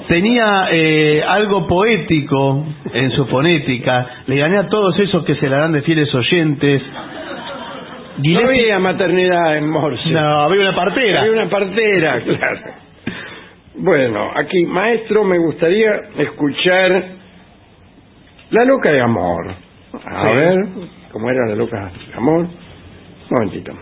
Tenía 0.08 0.68
eh, 0.70 1.22
algo 1.26 1.66
poético 1.66 2.64
en 2.92 3.10
su 3.12 3.26
fonética. 3.26 4.06
Le 4.26 4.36
gané 4.36 4.58
a 4.58 4.68
todos 4.68 4.98
esos 4.98 5.24
que 5.24 5.34
se 5.36 5.48
la 5.48 5.58
dan 5.58 5.72
de 5.72 5.82
fieles 5.82 6.14
oyentes. 6.14 6.82
No 8.18 8.40
había 8.46 8.78
maternidad 8.78 9.56
en 9.56 9.68
Morse. 9.70 10.10
No, 10.10 10.40
había 10.42 10.60
una 10.68 10.74
partera. 10.76 11.20
Había 11.20 11.32
una 11.32 11.48
partera, 11.48 12.20
claro. 12.24 12.60
Bueno, 13.76 14.30
aquí, 14.34 14.66
maestro, 14.66 15.24
me 15.24 15.38
gustaría 15.38 15.90
escuchar 16.18 17.04
La 18.50 18.64
Loca 18.64 18.90
de 18.92 19.00
Amor. 19.00 19.46
A 20.04 20.30
Sí. 20.30 20.36
ver, 20.38 20.56
¿cómo 21.10 21.30
era 21.30 21.46
La 21.48 21.54
Loca 21.54 21.90
de 22.08 22.14
Amor? 22.16 22.40
Un 22.40 22.48
momentito. 23.30 23.72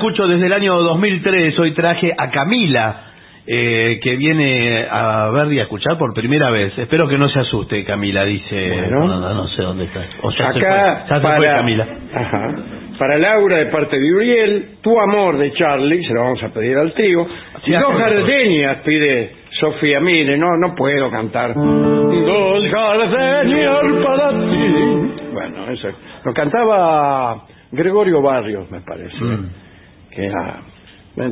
Escucho 0.00 0.26
desde 0.26 0.46
el 0.46 0.52
año 0.54 0.74
2003. 0.82 1.58
Hoy 1.58 1.72
traje 1.72 2.10
a 2.16 2.30
Camila, 2.30 3.02
eh, 3.46 4.00
que 4.02 4.16
viene 4.16 4.86
a 4.90 5.28
ver 5.28 5.52
y 5.52 5.58
a 5.58 5.64
escuchar 5.64 5.98
por 5.98 6.14
primera 6.14 6.50
vez. 6.50 6.72
Espero 6.78 7.06
que 7.06 7.18
no 7.18 7.28
se 7.28 7.38
asuste, 7.40 7.84
Camila, 7.84 8.24
dice. 8.24 8.70
Bueno. 8.70 9.06
No, 9.06 9.34
no 9.34 9.48
sé 9.48 9.62
dónde 9.62 9.84
está. 9.84 10.00
O 10.22 10.30
ya 10.30 10.54
se 10.54 10.58
Acá, 10.58 10.58
fue, 10.58 11.08
ya 11.10 11.16
se 11.16 11.20
para, 11.20 11.36
fue 11.36 11.46
Camila. 11.48 11.86
Ajá. 12.14 12.54
para 12.98 13.18
Laura, 13.18 13.58
de 13.58 13.66
parte 13.66 14.00
de 14.00 14.10
Uriel, 14.10 14.68
tu 14.80 14.98
amor 14.98 15.36
de 15.36 15.52
Charlie, 15.52 16.02
se 16.02 16.14
lo 16.14 16.22
vamos 16.22 16.42
a 16.42 16.48
pedir 16.48 16.78
al 16.78 16.94
tío. 16.94 17.26
Sí, 17.62 17.72
y 17.72 17.74
dos 17.74 17.98
gardenias 17.98 18.78
pide 18.78 19.32
Sofía. 19.60 20.00
Mire, 20.00 20.38
no, 20.38 20.56
no 20.56 20.74
puedo 20.74 21.10
cantar. 21.10 21.52
Dos 21.54 22.64
gardenias 22.70 23.80
para 24.02 24.30
ti. 24.30 25.12
Bueno, 25.30 25.70
eso. 25.70 25.88
Lo 26.24 26.32
cantaba 26.32 27.42
Gregorio 27.70 28.22
Barrios, 28.22 28.70
me 28.70 28.80
parece. 28.80 29.22
Mm. 29.22 29.69
Que 30.10 30.26
era, 30.26 30.60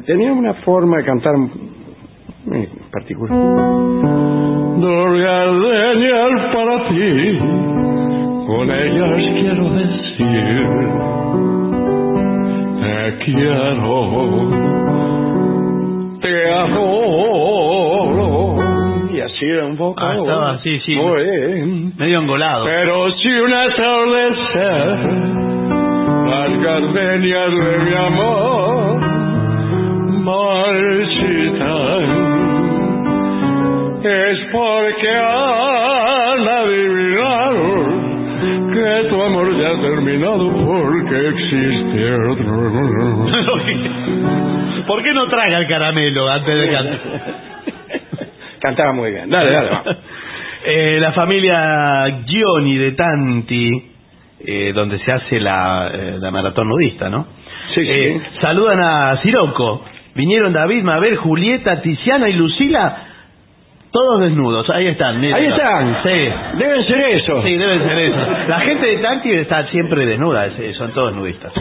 tenía 0.07 0.33
una 0.33 0.55
forma 0.55 0.99
de 0.99 1.05
cantar 1.05 1.35
muy 1.37 2.69
particular. 2.93 3.37
Dos 4.81 5.19
gardenias 5.19 6.55
para 6.55 6.89
ti, 6.89 7.39
con 8.47 8.71
ellas 8.71 9.11
quiero 9.41 9.71
decir, 9.71 10.67
te 12.81 13.19
quiero, 13.25 14.51
te 16.21 16.53
adoro. 16.53 17.09
Y 19.13 19.21
así 19.21 19.45
era 19.45 19.67
un 19.67 19.77
poco. 19.77 20.01
Ah, 20.01 20.17
estaba, 20.17 20.59
sí, 20.63 20.79
sí. 20.87 20.95
Muy 20.95 21.23
bien. 21.25 21.93
Medio 21.97 22.21
engolado. 22.21 22.65
Pero 22.65 23.11
si 23.13 23.29
un 23.29 23.53
atardecer 23.53 25.48
las 26.29 26.51
gardenias 26.63 27.51
de 27.53 27.79
mi 27.79 27.95
amor 27.95 29.01
marchitan, 30.29 32.03
es 34.05 34.39
porque 34.53 35.11
han 35.11 36.49
adivinado 36.49 37.99
que 38.73 39.09
tu 39.09 39.23
amor 39.23 39.57
ya 39.59 39.69
ha 39.71 39.81
terminado 39.81 40.51
porque 40.51 41.29
existe 41.29 42.15
otro. 42.31 42.53
¿Por 44.87 45.03
qué 45.03 45.13
no 45.15 45.27
traga 45.29 45.59
el 45.59 45.67
caramelo 45.67 46.29
antes 46.29 46.59
de 46.59 46.71
cantar? 46.71 47.01
Cantaba 48.61 48.93
muy 48.93 49.11
bien. 49.11 49.31
Dale, 49.31 49.51
dale. 49.51 49.71
va. 49.71 49.83
Eh, 50.71 50.99
la 51.01 51.13
familia 51.13 52.25
Gioni 52.27 52.77
de 52.77 52.93
Tanti, 52.93 53.88
eh, 54.51 54.73
donde 54.73 54.99
se 55.01 55.13
hace 55.13 55.41
la, 55.41 55.91
eh, 55.93 56.17
la 56.21 56.31
maratón 56.31 56.69
nudista, 56.69 57.09
¿no? 57.11 57.27
Sí, 57.75 57.85
sí. 57.85 58.01
Eh, 58.01 58.21
saludan 58.41 58.81
a 58.81 59.17
Siroco. 59.23 59.85
Vinieron 60.15 60.53
David, 60.53 60.83
Mabel, 60.83 61.17
Julieta, 61.17 61.81
Tiziana 61.83 62.29
y 62.29 62.33
Lucila, 62.33 62.97
todos 63.93 64.21
desnudos. 64.23 64.69
Ahí 64.71 64.87
están. 64.89 65.21
miren. 65.21 65.35
Ahí 65.37 65.47
están. 65.47 65.97
Sí. 66.03 66.59
Deben 66.59 66.85
ser 66.87 67.01
eso. 67.01 67.43
Sí, 67.43 67.57
deben 67.57 67.83
ser 67.89 67.99
eso. 67.99 68.19
La 68.49 68.61
gente 68.61 68.87
de 68.87 68.97
Tanti 68.99 69.31
está 69.33 69.67
siempre 69.69 70.07
desnuda, 70.07 70.47
es- 70.47 70.77
son 70.77 70.93
todos 70.93 71.15
nudistas. 71.15 71.53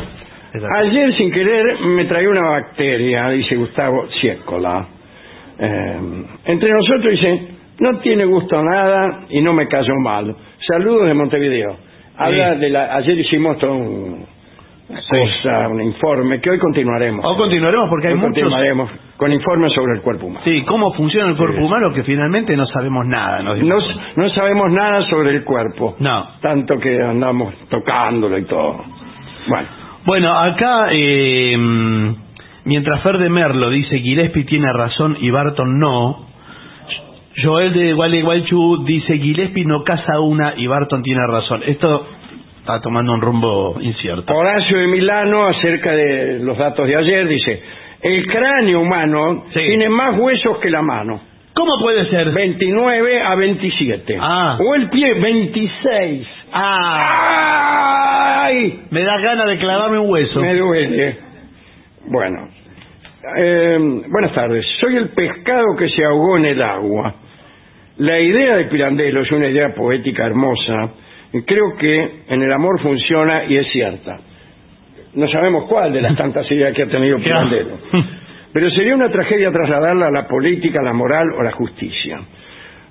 Ayer 0.80 1.14
sin 1.14 1.32
querer 1.32 1.80
me 1.82 2.06
traía 2.06 2.30
una 2.30 2.50
bacteria, 2.50 3.30
dice 3.30 3.56
Gustavo 3.58 4.08
Ciécola. 4.20 4.88
Eh, 5.60 6.00
entre 6.46 6.72
nosotros 6.72 7.12
dice, 7.12 7.48
no 7.80 8.00
tiene 8.00 8.26
gusto 8.26 8.62
nada 8.64 9.26
y 9.30 9.42
no 9.42 9.54
me 9.54 9.68
cayó 9.68 9.94
mal. 10.04 10.36
Saludos 10.68 11.08
de 11.08 11.14
Montevideo. 11.14 11.78
Habla 12.18 12.54
Sí. 12.56 12.60
de 12.60 12.70
la, 12.70 12.96
ayer 12.96 13.18
hicimos 13.20 13.58
todo 13.60 13.74
un, 13.74 14.26
una 14.90 15.02
cosa, 15.10 15.68
un 15.68 15.82
informe 15.82 16.40
que 16.42 16.50
hoy 16.50 16.60
continuaremos. 16.60 17.26
O 17.26 17.36
continuaremos 17.38 17.90
porque 17.90 18.08
hay 18.08 18.14
Hoy 18.14 18.20
muchos... 18.20 18.34
continuaremos 18.36 18.90
con 19.18 19.32
informes 19.34 19.74
sobre 19.74 19.94
el 19.96 20.02
cuerpo 20.02 20.28
humano. 20.28 20.42
Sí, 20.46 20.64
cómo 20.64 20.94
funciona 20.94 21.30
el 21.32 21.38
cuerpo 21.38 21.64
humano 21.66 21.92
que 21.94 22.04
finalmente 22.04 22.56
no 22.56 22.66
sabemos 22.68 23.06
nada. 23.08 23.42
nos 23.44 23.58
No, 23.60 23.78
no 24.16 24.30
sabemos 24.30 24.72
nada 24.72 25.02
sobre 25.10 25.32
el 25.32 25.44
cuerpo. 25.44 25.96
No. 26.00 26.28
Tanto 26.42 26.80
que 26.80 27.02
andamos 27.02 27.54
tocándolo 27.70 28.38
y 28.38 28.46
todo. 28.46 28.84
Bueno, 29.48 29.68
Bueno, 30.06 30.38
acá, 30.38 30.88
eh, 30.92 31.58
mientras 32.66 33.02
Fer 33.02 33.18
de 33.18 33.30
Merlo 33.30 33.70
dice 33.70 34.00
Gillespie 34.00 34.44
tiene 34.46 34.72
razón 34.74 35.18
y 35.20 35.30
Barton 35.32 35.80
no, 35.80 36.28
Joel 37.42 37.72
de 37.74 37.94
Gualeguaychú 37.94 38.84
dice 38.86 39.18
Gillespie 39.18 39.66
no 39.66 39.84
casa 39.84 40.20
una 40.20 40.54
y 40.58 40.66
Barton 40.68 41.04
tiene 41.04 41.22
razón. 41.28 41.62
Esto 41.66 42.08
está 42.60 42.82
tomando 42.82 43.14
un 43.14 43.22
rumbo 43.22 43.78
incierto. 43.80 44.34
Horacio 44.36 44.78
de 44.80 44.88
Milano, 44.88 45.46
acerca 45.48 45.92
de 45.92 46.40
los 46.40 46.58
datos 46.58 46.88
de 46.88 46.96
ayer, 46.96 47.28
dice, 47.28 47.62
el 48.02 48.26
cráneo 48.28 48.82
humano 48.82 49.46
Sí. 49.54 49.60
tiene 49.68 49.88
más 49.90 50.18
huesos 50.18 50.58
que 50.60 50.70
la 50.70 50.82
mano. 50.82 51.22
¿Cómo 51.54 51.72
puede 51.82 52.06
ser? 52.10 52.32
29 52.32 53.22
a 53.22 53.36
27. 53.36 54.18
Ah. 54.20 54.58
O 54.60 54.76
el 54.76 54.90
pie, 54.90 55.14
26. 55.16 56.28
Ah, 56.54 58.44
¡Ay! 58.46 58.82
me 58.92 59.02
da 59.04 59.18
ganas 59.20 59.48
de 59.48 59.58
clavarme 59.58 60.00
un 60.00 60.10
hueso. 60.10 60.40
Me 60.40 60.56
duele. 60.56 61.18
Bueno. 62.08 62.48
Eh, 63.38 63.78
buenas 64.10 64.34
tardes. 64.34 64.66
Soy 64.80 64.96
el 64.98 65.10
pescado 65.10 65.76
que 65.78 65.90
se 65.90 66.04
ahogó 66.06 66.38
en 66.38 66.46
el 66.46 66.62
agua. 66.62 67.14
La 68.00 68.20
idea 68.20 68.58
de 68.58 68.66
Pirandello 68.66 69.22
es 69.22 69.32
una 69.32 69.48
idea 69.48 69.74
poética 69.74 70.26
hermosa 70.26 70.92
y 71.34 71.42
creo 71.42 71.76
que 71.78 72.10
en 72.28 72.42
el 72.42 72.52
amor 72.54 72.80
funciona 72.82 73.46
y 73.46 73.58
es 73.58 73.68
cierta. 73.72 74.20
No 75.16 75.28
sabemos 75.30 75.66
cuál 75.66 75.92
de 75.94 76.02
las 76.02 76.16
tantas 76.18 76.50
ideas 76.52 76.74
que 76.76 76.84
ha 76.84 76.88
tenido. 76.88 77.18
Pirandello. 77.18 77.78
Pero 78.54 78.70
sería 78.72 78.96
una 78.96 79.10
tragedia 79.10 79.52
trasladarla 79.52 80.08
a 80.08 80.12
la 80.12 80.28
política, 80.28 80.82
la 80.82 80.94
moral 80.94 81.28
o 81.38 81.44
la 81.44 81.52
justicia. 81.52 82.20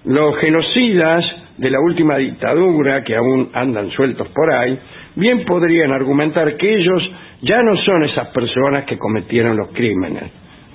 Los 0.04 0.38
genocidas 0.38 1.24
de 1.56 1.70
la 1.70 1.80
última 1.80 2.16
dictadura, 2.18 3.02
que 3.02 3.16
aún 3.16 3.50
andan 3.52 3.90
sueltos 3.90 4.28
por 4.28 4.52
ahí, 4.52 4.78
bien 5.14 5.44
podrían 5.44 5.92
argumentar 5.92 6.56
que 6.56 6.74
ellos 6.74 7.10
ya 7.42 7.62
no 7.62 7.76
son 7.78 8.04
esas 8.04 8.28
personas 8.28 8.84
que 8.84 8.98
cometieron 8.98 9.56
los 9.56 9.68
crímenes. 9.68 10.24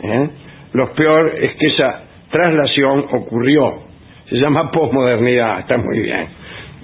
¿eh? 0.03 0.29
Lo 0.73 0.93
peor 0.93 1.33
es 1.39 1.55
que 1.55 1.67
esa 1.67 2.03
traslación 2.31 3.05
ocurrió. 3.11 3.90
Se 4.31 4.37
llama 4.37 4.71
posmodernidad, 4.71 5.59
está 5.59 5.77
muy 5.77 5.99
bien. 5.99 6.25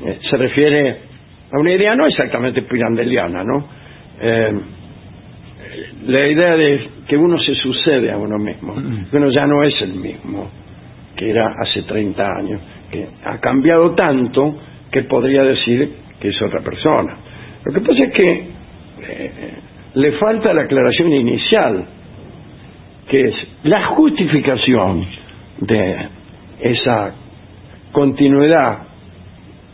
Eh, 0.06 0.20
se 0.30 0.36
refiere 0.36 0.98
a 1.50 1.58
una 1.58 1.72
idea 1.72 1.96
no 1.96 2.06
exactamente 2.06 2.64
pirandeliana, 2.64 3.42
¿no? 3.42 3.66
Eh, 4.20 4.52
la 6.08 6.28
idea 6.28 6.58
de 6.58 6.90
que 7.08 7.16
uno 7.16 7.40
se 7.40 7.56
sucede 7.56 8.12
a 8.12 8.18
uno 8.18 8.38
mismo, 8.38 8.76
que 9.10 9.16
uno 9.16 9.30
ya 9.32 9.48
no 9.48 9.64
es 9.64 9.82
el 9.82 9.94
mismo 9.94 10.52
que 11.16 11.30
era 11.30 11.56
hace 11.58 11.84
30 11.84 12.28
años, 12.38 12.62
que 12.92 13.08
ha 13.24 13.38
cambiado 13.40 13.96
tanto 13.96 14.60
que 14.92 15.04
podría 15.04 15.44
decir 15.44 15.90
que 16.20 16.28
es 16.28 16.42
otra 16.42 16.60
persona. 16.62 17.18
Lo 17.64 17.72
que 17.72 17.80
pasa 17.80 18.04
es 18.04 18.12
que 18.12 18.48
eh, 19.04 19.54
le 19.94 20.12
falta 20.14 20.54
la 20.54 20.64
aclaración 20.64 21.14
inicial, 21.14 21.86
que 23.08 23.22
es 23.22 23.36
la 23.64 23.86
justificación 23.88 25.08
de 25.62 25.96
esa 26.60 27.14
continuidad, 27.98 28.78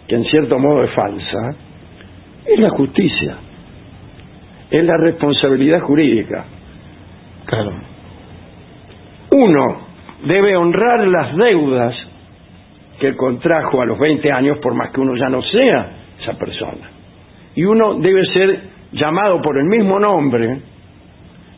que 0.08 0.16
en 0.16 0.24
cierto 0.24 0.58
modo 0.58 0.86
es 0.86 0.92
falsa, 0.92 1.56
es 2.46 2.58
la 2.58 2.70
justicia, 2.70 3.36
es 4.72 4.86
la 4.86 4.96
responsabilidad 4.96 5.82
jurídica. 5.82 6.46
Claro. 7.46 7.74
Uno 9.30 9.78
debe 10.26 10.56
honrar 10.56 11.06
las 11.06 11.36
deudas 11.36 11.96
que 12.98 13.14
contrajo 13.18 13.82
a 13.82 13.86
los 13.86 14.00
20 14.00 14.32
años, 14.32 14.58
por 14.60 14.74
más 14.74 14.92
que 14.92 15.02
uno 15.02 15.18
ya 15.18 15.28
no 15.28 15.42
sea 15.42 15.92
esa 16.22 16.38
persona. 16.38 16.92
Y 17.56 17.66
uno 17.66 17.96
debe 17.96 18.26
ser 18.28 18.62
llamado 18.94 19.42
por 19.42 19.58
el 19.58 19.66
mismo 19.66 20.00
nombre 20.00 20.62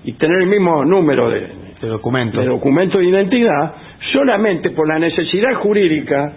y 0.03 0.13
tener 0.13 0.41
el 0.41 0.47
mismo 0.47 0.83
número 0.83 1.29
de, 1.29 1.43
Este 1.75 1.85
documento. 1.85 2.41
de 2.41 2.47
documento 2.47 2.97
de 2.97 3.05
identidad 3.05 3.75
solamente 4.11 4.71
por 4.71 4.87
la 4.87 4.97
necesidad 4.97 5.53
jurídica 5.55 6.33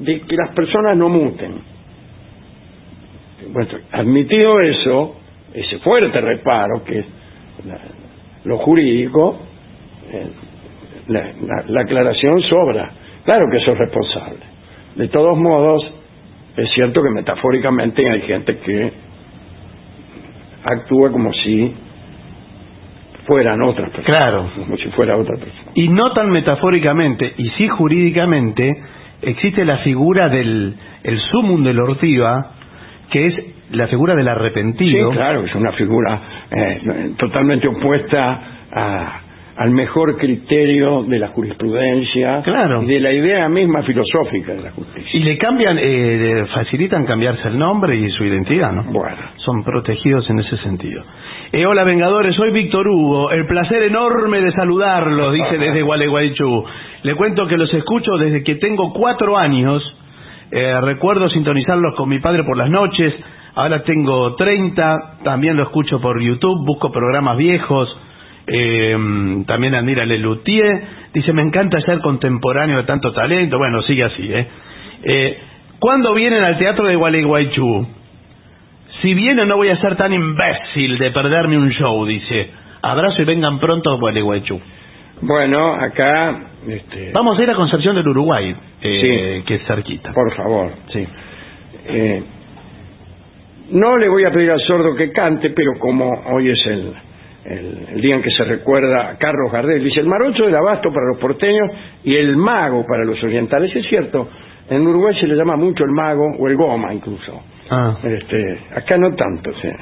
de 0.00 0.20
que 0.22 0.36
las 0.36 0.50
personas 0.54 0.96
no 0.96 1.08
muten. 1.08 1.54
Bueno, 3.52 3.68
admitido 3.92 4.60
eso, 4.60 5.16
ese 5.52 5.78
fuerte 5.78 6.20
reparo 6.20 6.82
que 6.84 6.98
es 7.00 7.06
la- 7.66 7.78
lo 8.44 8.58
jurídico, 8.58 9.38
eh, 10.10 10.26
la, 11.08 11.20
la- 11.46 11.64
la 11.68 11.80
aclaración 11.82 12.40
sobra. 12.42 12.90
Claro 13.24 13.46
que 13.50 13.58
eso 13.58 13.72
es 13.72 13.78
responsable. 13.78 14.38
De 14.96 15.08
todos 15.08 15.36
modos, 15.38 15.92
es 16.56 16.70
cierto 16.72 17.02
que 17.02 17.10
metafóricamente 17.10 18.08
hay 18.08 18.20
gente 18.22 18.58
que 18.58 18.92
actúa 20.70 21.10
como 21.10 21.32
si 21.32 21.74
fueran 23.26 23.62
otras 23.62 23.90
personas. 23.90 24.20
Claro. 24.20 24.50
Como 24.56 24.76
si 24.76 24.88
fuera 24.90 25.16
otra 25.16 25.36
persona. 25.36 25.72
Y 25.74 25.88
no 25.88 26.12
tan 26.12 26.30
metafóricamente, 26.30 27.34
y 27.38 27.48
sí 27.50 27.68
jurídicamente, 27.68 28.70
existe 29.26 29.64
la 29.64 29.78
figura 29.78 30.28
del 30.28 30.74
el 31.02 31.18
sumum 31.30 31.62
del 31.64 31.78
ortiva, 31.80 32.52
que 33.10 33.26
es 33.26 33.34
la 33.70 33.86
figura 33.88 34.14
del 34.14 34.28
arrepentido. 34.28 35.10
Sí, 35.10 35.16
claro, 35.16 35.44
es 35.44 35.54
una 35.54 35.72
figura 35.72 36.20
eh, 36.50 37.10
totalmente 37.18 37.66
opuesta 37.68 38.40
a, 38.72 39.20
al 39.56 39.70
mejor 39.70 40.16
criterio 40.18 41.02
de 41.04 41.18
la 41.18 41.28
jurisprudencia 41.28 42.42
Claro. 42.42 42.82
y 42.82 42.86
de 42.86 43.00
la 43.00 43.12
idea 43.12 43.48
misma 43.48 43.82
filosófica 43.82 44.52
de 44.52 44.62
la 44.62 44.70
justicia. 44.72 45.10
Y 45.12 45.22
le 45.22 45.38
cambian, 45.38 45.78
eh, 45.80 46.44
facilitan 46.54 47.04
cambiarse 47.06 47.48
el 47.48 47.58
nombre 47.58 47.96
y 47.96 48.08
su 48.10 48.24
identidad, 48.24 48.72
¿no? 48.72 48.84
Bueno, 48.84 49.16
Son 49.36 49.62
protegidos 49.62 50.28
en 50.30 50.40
ese 50.40 50.56
sentido. 50.58 51.02
Eh, 51.52 51.64
hola 51.66 51.84
Vengadores, 51.84 52.34
soy 52.34 52.50
Víctor 52.50 52.88
Hugo. 52.88 53.30
El 53.30 53.46
placer 53.46 53.82
enorme 53.84 54.40
de 54.40 54.50
saludarlos, 54.52 55.32
dice 55.34 55.58
desde 55.58 55.82
Gualeguaychú. 55.82 56.64
Le 57.04 57.14
cuento 57.16 57.46
que 57.46 57.58
los 57.58 57.72
escucho 57.74 58.16
desde 58.16 58.42
que 58.42 58.54
tengo 58.54 58.94
cuatro 58.94 59.36
años. 59.36 59.82
Eh, 60.50 60.80
recuerdo 60.80 61.28
sintonizarlos 61.28 61.94
con 61.96 62.08
mi 62.08 62.18
padre 62.18 62.44
por 62.44 62.56
las 62.56 62.70
noches. 62.70 63.14
Ahora 63.54 63.82
tengo 63.82 64.34
30. 64.36 65.18
También 65.22 65.54
lo 65.54 65.64
escucho 65.64 66.00
por 66.00 66.18
YouTube. 66.18 66.64
Busco 66.64 66.90
programas 66.90 67.36
viejos. 67.36 67.94
Eh, 68.46 68.96
también 69.46 69.74
admira 69.74 70.06
Lelutier. 70.06 70.82
Dice, 71.12 71.34
me 71.34 71.42
encanta 71.42 71.78
ser 71.82 72.00
contemporáneo 72.00 72.78
de 72.78 72.84
tanto 72.84 73.12
talento. 73.12 73.58
Bueno, 73.58 73.82
sigue 73.82 74.04
así, 74.04 74.32
¿eh? 74.32 74.48
eh 75.02 75.38
¿Cuándo 75.78 76.14
vienen 76.14 76.42
al 76.42 76.56
teatro 76.56 76.86
de 76.86 76.96
Gualeguaychú? 76.96 77.86
Si 79.02 79.12
vienen 79.12 79.46
no 79.46 79.56
voy 79.56 79.68
a 79.68 79.76
ser 79.76 79.96
tan 79.96 80.10
imbécil 80.10 80.96
de 80.96 81.10
perderme 81.10 81.58
un 81.58 81.68
show, 81.68 82.06
dice. 82.06 82.50
Abrazo 82.80 83.20
y 83.20 83.26
vengan 83.26 83.58
pronto 83.58 83.98
Gualeguaychú. 83.98 84.58
bueno, 85.20 85.74
acá, 85.74 86.53
este, 86.68 87.12
Vamos 87.12 87.38
a 87.38 87.42
ir 87.42 87.50
a 87.50 87.54
Concepción 87.54 87.96
del 87.96 88.08
Uruguay, 88.08 88.54
eh, 88.82 89.38
Sí. 89.38 89.44
que 89.46 89.54
es 89.56 89.66
cerquita. 89.66 90.12
por 90.12 90.32
favor, 90.34 90.70
Sí. 90.92 91.06
eh, 91.86 92.22
no 93.70 93.96
le 93.96 94.08
voy 94.08 94.24
a 94.24 94.30
pedir 94.30 94.50
al 94.50 94.60
sordo 94.60 94.94
que 94.94 95.10
cante, 95.10 95.50
pero 95.50 95.72
como 95.78 96.10
hoy 96.32 96.50
es 96.50 96.66
el, 96.66 96.92
el, 97.46 97.78
el 97.94 98.00
día 98.00 98.14
en 98.16 98.22
que 98.22 98.30
se 98.30 98.44
recuerda 98.44 99.10
a 99.10 99.16
Carlos 99.18 99.50
Gardel, 99.52 99.82
dice 99.82 100.00
el 100.00 100.06
marocho 100.06 100.44
del 100.44 100.54
abasto 100.54 100.90
para 100.92 101.06
los 101.06 101.18
porteños 101.18 101.70
y 102.04 102.14
el 102.14 102.36
mago 102.36 102.84
para 102.86 103.04
los 103.04 103.22
orientales. 103.22 103.74
Es 103.74 103.86
cierto, 103.88 104.28
en 104.68 104.86
Uruguay 104.86 105.14
se 105.18 105.26
le 105.26 105.34
llama 105.34 105.56
mucho 105.56 105.84
el 105.84 105.90
mago 105.92 106.24
o 106.38 106.48
el 106.48 106.56
goma 106.56 106.92
incluso. 106.92 107.42
Ah. 107.70 107.96
Este, 108.02 108.58
acá 108.74 108.98
no 108.98 109.14
tanto, 109.14 109.50
o 109.50 109.54
sea, 109.54 109.76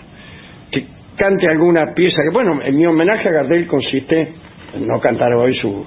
que 0.70 0.86
cante 1.16 1.48
alguna 1.48 1.92
pieza 1.94 2.22
que, 2.22 2.30
bueno, 2.32 2.60
en 2.62 2.76
mi 2.76 2.86
homenaje 2.86 3.28
a 3.28 3.32
Gardel 3.32 3.66
consiste 3.66 4.32
en 4.74 4.86
no 4.86 5.00
cantar 5.00 5.32
hoy 5.34 5.56
su 5.58 5.84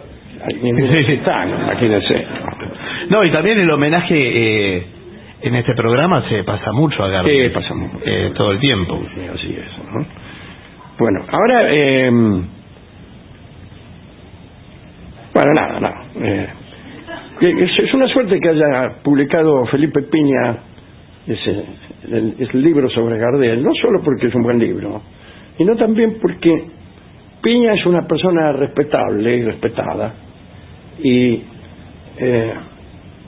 tango, 1.24 1.56
imagínense. 1.56 2.26
No, 3.10 3.24
y 3.24 3.32
también 3.32 3.60
el 3.60 3.70
homenaje 3.70 4.16
eh, 4.78 4.86
en 5.42 5.56
este 5.56 5.74
programa 5.76 6.28
se 6.30 6.44
pasa 6.44 6.72
mucho 6.72 7.04
a 7.04 7.10
Gardel. 7.10 7.50
Sí, 7.50 7.54
pasamos. 7.54 7.92
Eh, 8.06 8.32
todo 8.36 8.52
el 8.52 8.60
tiempo. 8.60 9.00
Sí, 9.14 9.22
así 9.34 9.56
es. 9.56 9.94
¿no? 9.94 10.06
Bueno, 10.98 11.26
ahora, 11.30 11.68
eh, 11.74 12.10
bueno, 15.34 15.54
nada, 15.60 15.80
nada. 15.80 16.04
eh, 16.22 16.48
que 17.40 17.50
es, 17.52 17.80
es 17.80 17.94
una 17.94 18.08
suerte 18.08 18.40
que 18.40 18.50
haya 18.50 19.02
publicado 19.04 19.66
Felipe 19.66 20.02
Piña 20.04 20.58
ese, 21.28 21.66
el, 22.10 22.36
el 22.40 22.62
libro 22.62 22.90
sobre 22.90 23.18
Gardel, 23.18 23.62
no 23.64 23.74
solo 23.76 24.02
porque 24.04 24.28
es 24.28 24.36
un 24.36 24.44
buen 24.44 24.60
libro, 24.60 25.02
sino 25.58 25.76
también 25.76 26.18
porque 26.22 26.66
Piña 27.42 27.74
es 27.74 27.86
una 27.86 28.08
persona 28.08 28.54
respetable 28.54 29.36
y 29.36 29.44
respetada 29.44 30.14
y 31.00 31.42
eh, 32.18 32.54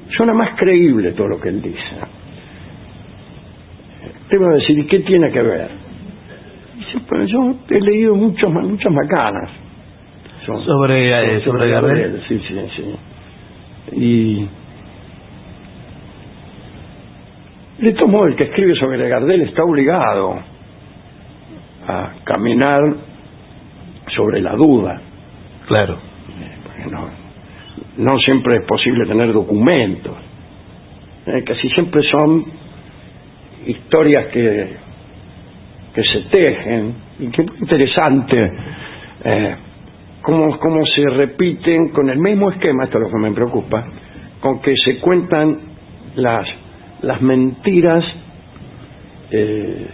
suena 0.10 0.34
más 0.34 0.52
creíble 0.58 1.12
todo 1.14 1.28
lo 1.28 1.40
que 1.40 1.50
él 1.50 1.62
dice. 1.62 1.96
Te 4.30 4.38
voy 4.38 4.48
a 4.50 4.56
decir, 4.58 4.78
¿y 4.80 4.88
qué 4.88 5.00
tiene 5.00 5.32
que 5.32 5.42
ver? 5.42 5.70
Dice, 6.78 7.00
pues 7.08 7.30
yo 7.30 7.56
he 7.70 7.80
leído 7.82 8.16
muchos, 8.16 8.52
muchas 8.52 8.92
macanas. 8.92 9.50
Son- 10.46 10.64
Sobre, 10.64 11.38
eh, 11.38 11.42
sobre 11.42 11.70
Gardel. 11.70 12.24
Sí, 12.28 12.40
sí, 12.48 12.56
sí. 12.76 12.96
Y 13.96 14.48
le 17.80 17.94
tomó 17.94 18.26
el 18.26 18.36
que 18.36 18.46
escribe 18.46 18.76
sobre 18.76 19.08
Gardel 19.08 19.42
está 19.42 19.64
obligado 19.64 20.40
a 21.88 22.12
caminar 22.24 22.80
sobre 24.16 24.42
la 24.42 24.54
duda. 24.56 25.02
Claro. 25.68 26.00
porque 26.64 26.90
no, 26.92 27.10
no 27.98 28.18
siempre 28.20 28.58
es 28.58 28.64
posible 28.66 29.06
tener 29.06 29.32
documentos. 29.34 30.16
Eh, 31.26 31.44
casi 31.46 31.68
siempre 31.70 32.02
son 32.04 32.46
historias 33.66 34.28
que, 34.28 34.76
que 35.94 36.04
se 36.04 36.22
tejen 36.32 36.94
y 37.20 37.24
muy 37.24 37.58
interesante 37.60 38.52
eh, 39.24 39.56
cómo, 40.22 40.58
cómo 40.60 40.86
se 40.86 41.04
repiten 41.10 41.90
con 41.90 42.10
el 42.10 42.18
mismo 42.20 42.50
esquema, 42.52 42.86
esto 42.86 42.98
es 42.98 43.04
lo 43.04 43.10
que 43.10 43.18
me 43.22 43.32
preocupa, 43.34 43.86
con 44.40 44.62
que 44.62 44.74
se 44.86 45.00
cuentan 45.00 45.60
las, 46.16 46.48
las 47.02 47.22
mentiras 47.22 48.06
eh, 49.32 49.88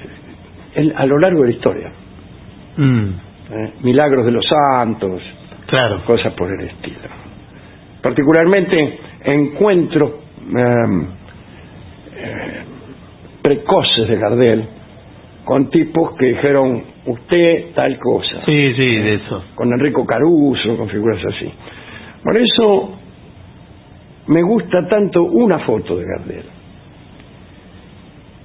en- 0.76 0.94
a 0.96 1.06
lo 1.06 1.18
largo 1.18 1.42
de 1.42 1.50
la 1.50 1.56
historia. 1.56 1.92
Mm, 2.78 3.08
eh, 3.52 3.74
milagros 3.82 4.26
de 4.26 4.32
los 4.32 4.46
santos, 4.48 5.22
claro. 5.68 6.04
cosas 6.06 6.34
por 6.34 6.52
el 6.52 6.68
estilo. 6.68 7.23
Particularmente 8.04 9.00
encuentros 9.24 10.12
eh, 10.12 11.08
eh, 12.16 12.64
precoces 13.42 14.10
de 14.10 14.18
Gardel 14.18 14.66
con 15.46 15.70
tipos 15.70 16.16
que 16.18 16.26
dijeron 16.26 16.84
usted 17.06 17.74
tal 17.74 17.98
cosa, 18.00 18.44
Sí, 18.46 18.74
sí, 18.76 18.96
de 18.96 19.16
eso. 19.16 19.44
con 19.56 19.72
Enrico 19.72 20.06
Caruso, 20.06 20.78
con 20.78 20.90
figuras 20.90 21.22
así. 21.26 21.50
Por 22.24 22.38
eso 22.38 22.92
me 24.28 24.42
gusta 24.42 24.86
tanto 24.90 25.24
una 25.24 25.60
foto 25.60 25.96
de 25.98 26.06
Gardel, 26.06 26.46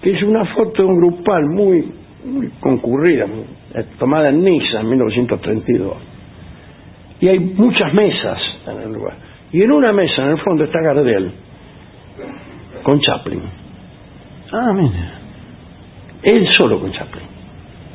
que 0.02 0.10
es 0.12 0.22
una 0.22 0.44
foto 0.54 0.86
grupal 0.86 1.46
muy, 1.46 1.92
muy 2.24 2.48
concurrida, 2.60 3.26
eh, 3.74 3.84
tomada 3.98 4.28
en 4.28 4.42
Niza 4.42 4.80
en 4.80 4.88
1932 4.88 5.96
y 7.20 7.28
hay 7.28 7.38
muchas 7.40 7.92
mesas 7.92 8.38
en 8.68 8.80
el 8.82 8.92
lugar. 8.92 9.27
Y 9.52 9.62
en 9.62 9.72
una 9.72 9.92
mesa, 9.92 10.22
en 10.24 10.30
el 10.32 10.38
fondo, 10.40 10.64
está 10.64 10.80
Gardel 10.82 11.32
con 12.82 13.00
Chaplin. 13.00 13.42
Ah, 14.52 14.72
mire. 14.74 15.18
Él 16.22 16.48
solo 16.52 16.80
con 16.80 16.92
Chaplin, 16.92 17.24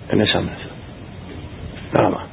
en 0.09 0.21
esa 0.21 0.41
mesa. 0.41 0.67
Nada 1.93 2.09
más. 2.09 2.23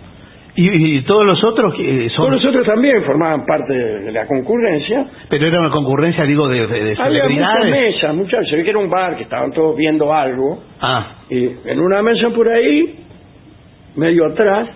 ¿Y, 0.57 0.97
y 0.99 1.03
todos 1.03 1.25
los 1.25 1.43
otros 1.45 1.75
que 1.75 2.09
son...? 2.11 2.27
Todos 2.27 2.43
los 2.43 2.45
otros 2.47 2.66
también 2.66 3.03
formaban 3.05 3.45
parte 3.47 3.73
de 3.73 4.12
la 4.12 4.27
concurrencia. 4.27 5.07
Pero 5.29 5.47
era 5.47 5.61
una 5.61 5.71
concurrencia, 5.71 6.25
digo, 6.25 6.49
de, 6.49 6.66
de- 6.66 6.85
de 6.85 6.97
Había 7.03 7.29
muchas 7.29 7.64
mesas, 7.71 8.14
muchas. 8.14 8.49
Se 8.49 8.57
ve 8.57 8.64
que 8.64 8.71
era 8.71 8.79
un 8.79 8.91
bar, 8.91 9.16
que 9.16 9.23
estaban 9.23 9.53
todos 9.53 9.77
viendo 9.77 10.12
algo. 10.12 10.62
Ah, 10.81 11.12
Y 11.31 11.45
en 11.64 11.81
una 11.81 12.03
mesa 12.03 12.31
por 12.31 12.49
ahí, 12.49 12.99
medio 13.97 14.27
atrás, 14.27 14.68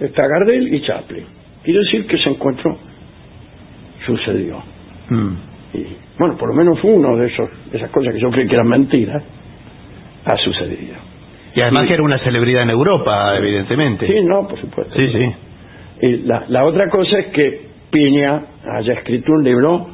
está 0.00 0.26
Gardel 0.26 0.74
y 0.74 0.82
Chaplin. 0.82 1.24
Quiere 1.62 1.78
decir 1.80 2.06
que 2.06 2.16
ese 2.16 2.30
encuentro 2.30 2.76
sucedió. 4.06 4.62
mm. 5.10 5.32
Y, 5.74 5.96
bueno, 6.18 6.36
por 6.36 6.48
lo 6.50 6.54
menos 6.54 6.78
uno 6.84 7.16
de 7.16 7.26
esos, 7.26 7.48
de 7.72 7.78
esas 7.78 7.90
cosas 7.90 8.14
que 8.14 8.20
yo 8.20 8.30
creí 8.30 8.46
que 8.46 8.54
eran 8.54 8.68
mentiras, 8.68 9.22
ha 10.24 10.36
sucedido. 10.36 10.94
Y 11.56 11.60
además 11.60 11.86
que 11.86 11.94
era 11.94 12.02
una 12.02 12.18
celebridad 12.18 12.62
en 12.62 12.70
Europa, 12.70 13.36
evidentemente. 13.36 14.06
Sí, 14.06 14.24
no, 14.24 14.46
por 14.46 14.58
supuesto. 14.60 14.94
sí. 14.94 15.08
sí. 15.12 15.32
Y 16.02 16.16
la, 16.26 16.44
la 16.48 16.64
otra 16.64 16.88
cosa 16.90 17.18
es 17.18 17.26
que 17.26 17.68
Piña 17.90 18.42
haya 18.68 18.94
escrito 18.94 19.32
un 19.32 19.44
libro 19.44 19.86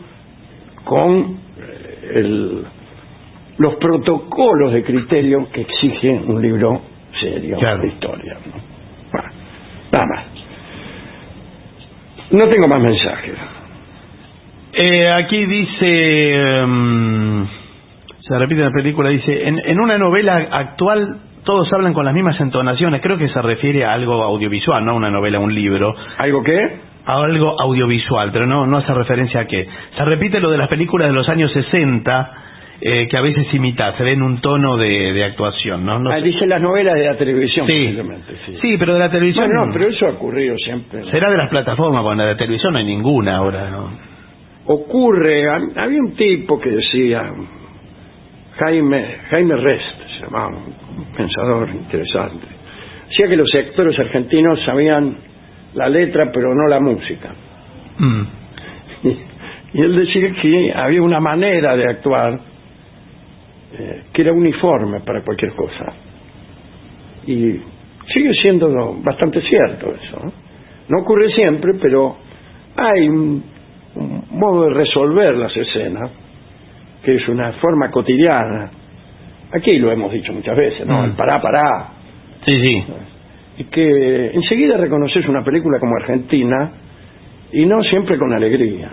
con 0.85 1.39
eh, 1.59 2.13
el- 2.17 2.65
los 3.59 3.75
protocolos 3.77 4.73
de 4.73 4.83
criterio 4.83 5.49
que 5.53 5.61
exige 5.63 6.11
un 6.13 6.41
libro 6.41 6.81
serio 7.21 7.59
Claro. 7.59 7.83
de 7.83 7.89
historia. 7.89 8.35
¿no? 8.47 8.53
Bueno, 9.13 9.29
nada 9.93 10.05
más. 10.15 10.25
No 12.31 12.49
tengo 12.49 12.69
más 12.69 12.81
mensajes. 12.81 13.35
Eh, 14.73 15.11
aquí 15.11 15.45
dice, 15.47 16.65
mm, 16.67 17.45
se 18.21 18.39
repite 18.39 18.61
en 18.61 18.67
la 18.67 18.73
película, 18.73 19.09
dice, 19.11 19.49
en, 19.49 19.59
en 19.65 19.81
una 19.81 19.99
novela 19.99 20.37
actual 20.51 21.17
todos 21.45 21.73
hablan 21.73 21.95
con 21.95 22.05
las 22.05 22.15
mismas 22.15 22.39
entonaciones, 22.41 23.01
creo 23.01 23.17
que 23.19 23.29
se 23.29 23.43
refiere 23.43 23.85
a 23.85 23.93
algo 23.95 24.23
audiovisual, 24.23 24.85
no 24.85 24.93
a 24.93 24.95
una 24.95 25.11
novela, 25.11 25.39
un 25.41 25.55
libro, 25.55 25.95
¿Algo 26.19 26.43
qué? 26.45 26.91
a 27.07 27.15
algo 27.23 27.61
audiovisual, 27.61 28.31
pero 28.33 28.47
no, 28.47 28.67
no 28.67 28.77
hace 28.77 28.93
referencia 28.95 29.41
a 29.41 29.45
qué. 29.47 29.67
Se 29.97 30.05
repite 30.05 30.39
lo 30.39 30.51
de 30.51 30.59
las 30.59 30.69
películas 30.69 31.09
de 31.09 31.15
los 31.15 31.29
años 31.31 31.51
60, 31.53 32.31
eh, 32.83 33.09
que 33.09 33.17
a 33.17 33.23
veces 33.23 33.53
imita, 33.55 33.97
se 33.97 34.05
ve 34.05 34.13
en 34.13 34.23
un 34.23 34.41
tono 34.41 34.77
de, 34.77 35.13
de 35.15 35.25
actuación, 35.25 35.85
¿no? 35.85 35.99
No 35.99 36.11
Ah, 36.11 36.17
sé. 36.19 36.23
dice 36.23 36.47
las 36.47 36.61
novelas 36.61 36.95
de 36.95 37.07
la 37.07 37.17
televisión, 37.17 37.67
Sí. 37.67 37.97
sí. 38.47 38.59
Sí, 38.61 38.77
pero 38.79 38.93
de 38.95 39.01
la 39.01 39.11
televisión... 39.11 39.47
Bueno, 39.47 39.67
no, 39.67 39.73
pero 39.73 39.89
eso 39.89 40.07
ha 40.07 40.11
ocurrido 40.11 40.57
siempre. 40.59 41.01
¿no? 41.01 41.07
Será 41.11 41.31
de 41.31 41.39
las 41.39 41.49
plataformas, 41.49 42.03
bueno, 42.03 42.23
de 42.23 42.29
la 42.33 42.37
televisión 42.37 42.73
no 42.75 42.79
hay 42.79 42.85
ninguna 42.85 43.37
ahora, 43.37 43.71
¿no? 43.71 44.10
Ocurre, 44.73 45.43
hab- 45.49 45.77
había 45.77 46.01
un 46.01 46.15
tipo 46.15 46.59
que 46.61 46.71
decía, 46.71 47.33
Jaime, 48.59 49.17
Jaime 49.31 49.57
Rest, 49.57 49.97
se 50.17 50.25
llamaba 50.25 50.49
un 50.49 51.05
pensador 51.17 51.69
interesante. 51.71 52.47
Decía 53.09 53.29
que 53.29 53.37
los 53.37 53.53
actores 53.55 53.99
argentinos 53.99 54.63
sabían 54.65 55.17
la 55.75 55.89
letra 55.89 56.31
pero 56.33 56.55
no 56.55 56.67
la 56.69 56.81
música. 56.81 57.31
Mm. 57.99 58.23
Y, 59.05 59.09
y 59.79 59.83
él 59.83 59.97
decía 59.97 60.33
que 60.41 60.73
había 60.75 61.03
una 61.03 61.21
manera 61.21 61.77
de 61.77 61.85
actuar 61.91 62.41
eh, 63.79 64.03
que 64.13 64.23
era 64.23 64.33
uniforme 64.33 65.01
para 65.01 65.23
cualquier 65.23 65.53
cosa. 65.53 65.93
Y 67.27 67.61
sigue 68.15 68.35
siendo 68.41 68.69
bastante 69.03 69.41
cierto 69.43 69.93
eso. 69.95 70.21
¿no? 70.25 70.33
No 70.89 71.03
ocurre 71.03 71.31
siempre, 71.33 71.73
pero 71.81 72.17
hay 72.77 73.09
un 73.09 73.43
modo 74.31 74.65
de 74.69 74.75
resolver 74.75 75.37
las 75.37 75.57
escenas 75.57 76.11
que 77.03 77.15
es 77.17 77.29
una 77.29 77.53
forma 77.55 77.91
cotidiana. 77.91 78.71
Aquí 79.53 79.79
lo 79.79 79.91
hemos 79.91 80.13
dicho 80.13 80.33
muchas 80.33 80.57
veces, 80.57 80.87
¿no? 80.87 81.01
Mm. 81.01 81.05
El 81.07 81.11
pará, 81.13 81.41
pará. 81.41 81.89
Sí, 82.47 82.55
sí. 82.67 82.85
Y 83.59 83.65
que 83.65 84.31
enseguida 84.35 84.77
reconoces 84.77 85.27
una 85.29 85.43
película 85.43 85.79
como 85.81 85.97
Argentina 85.97 86.73
y 87.53 87.67
no 87.67 87.83
siempre 87.83 88.17
con 88.19 88.33
alegría. 88.33 88.91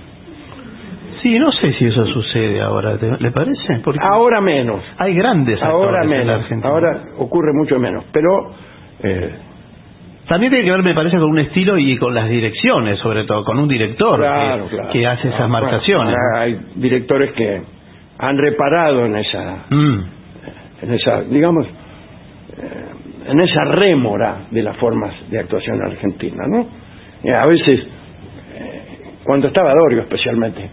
Sí, 1.21 1.37
no 1.39 1.51
sé 1.51 1.73
si 1.73 1.85
eso 1.85 2.05
sucede 2.05 2.61
ahora, 2.61 2.97
¿te- 2.97 3.17
¿le 3.19 3.31
parece? 3.31 3.79
Porque 3.83 3.99
Ahora 4.01 4.39
menos. 4.39 4.81
hay 4.97 5.13
grandes 5.15 5.61
Ahora 5.61 6.01
actores 6.01 6.03
en 6.03 6.09
la 6.11 6.17
menos. 6.25 6.43
Argentina. 6.43 6.69
Ahora 6.69 7.01
ocurre 7.17 7.51
mucho 7.53 7.79
menos. 7.79 8.05
Pero 8.11 8.29
eh, 9.03 9.35
También 10.27 10.51
tiene 10.51 10.65
que 10.65 10.71
ver, 10.71 10.83
me 10.83 10.93
parece, 10.93 11.17
con 11.17 11.29
un 11.29 11.39
estilo 11.39 11.77
y 11.77 11.97
con 11.97 12.13
las 12.13 12.27
direcciones, 12.29 12.99
sobre 12.99 13.23
todo, 13.23 13.43
con 13.45 13.57
un 13.59 13.67
director 13.67 14.19
claro, 14.19 14.67
que, 14.67 14.75
claro. 14.75 14.89
que 14.91 15.07
hace 15.07 15.27
esas 15.29 15.41
Ah, 15.41 15.47
marcaciones. 15.47 16.15
hay 16.35 16.59
directores 16.75 17.31
que 17.31 17.61
han 18.19 18.37
reparado 18.37 19.05
en 19.05 19.15
esa, 19.15 19.65
Mm. 19.69 19.99
en 20.81 20.93
esa, 20.93 21.21
digamos, 21.21 21.65
eh, 21.67 23.29
en 23.31 23.39
esa 23.39 23.65
rémora 23.71 24.47
de 24.51 24.63
las 24.63 24.75
formas 24.77 25.13
de 25.29 25.39
actuación 25.39 25.81
argentina, 25.81 26.43
¿no? 26.47 26.67
Y 27.23 27.29
a 27.29 27.45
veces, 27.47 27.87
eh, 28.55 28.81
cuando 29.23 29.47
estaba 29.47 29.71
Dorio 29.73 30.01
especialmente, 30.01 30.69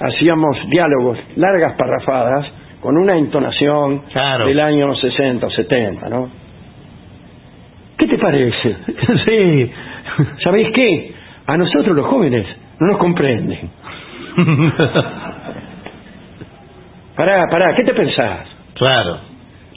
hacíamos 0.00 0.56
diálogos, 0.70 1.18
largas 1.36 1.74
parrafadas, 1.76 2.46
con 2.80 2.96
una 2.96 3.16
entonación 3.16 4.02
del 4.46 4.60
año 4.60 4.94
60 4.94 5.46
o 5.46 5.50
70, 5.50 6.08
¿no? 6.08 6.28
¿Qué 7.98 8.06
te 8.06 8.16
parece? 8.18 8.76
sí. 9.26 9.70
¿Sabéis 10.42 10.68
qué? 10.74 11.12
A 11.46 11.56
nosotros 11.56 11.94
los 11.96 12.06
jóvenes 12.06 12.46
no 12.80 12.86
nos 12.88 12.98
comprenden. 12.98 13.70
Pará, 17.16 17.46
pará, 17.50 17.74
¿qué 17.76 17.82
te 17.84 17.94
pensás? 17.94 18.46
claro. 18.74 19.18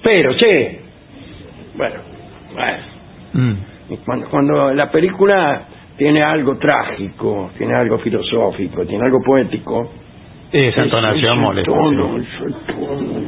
Pero, 0.04 0.36
che. 0.36 0.80
Bueno, 1.76 1.96
bueno. 2.54 2.78
Mm. 3.34 3.54
Cuando, 4.06 4.30
cuando 4.30 4.74
la 4.74 4.90
película 4.92 5.64
tiene 5.98 6.22
algo 6.24 6.58
trágico, 6.58 7.52
tiene 7.58 7.76
algo 7.76 7.98
filosófico, 8.00 8.86
tiene 8.86 9.04
algo 9.06 9.20
poético. 9.26 9.92
Esa 10.52 10.82
es- 10.82 10.86
entonación 10.86 11.40
molesta. 11.40 11.72
tono, 11.72 12.18
es 12.18 12.28
el 12.46 12.54
tono. 12.66 13.22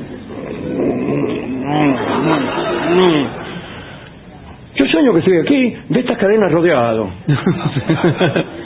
Yo 4.76 4.86
sueño 4.88 5.13
que 5.13 5.19
estoy 5.19 5.38
aquí, 5.38 5.78
de 5.89 5.99
estas 5.99 6.17
cadenas 6.17 6.51
rodeado. 6.51 7.09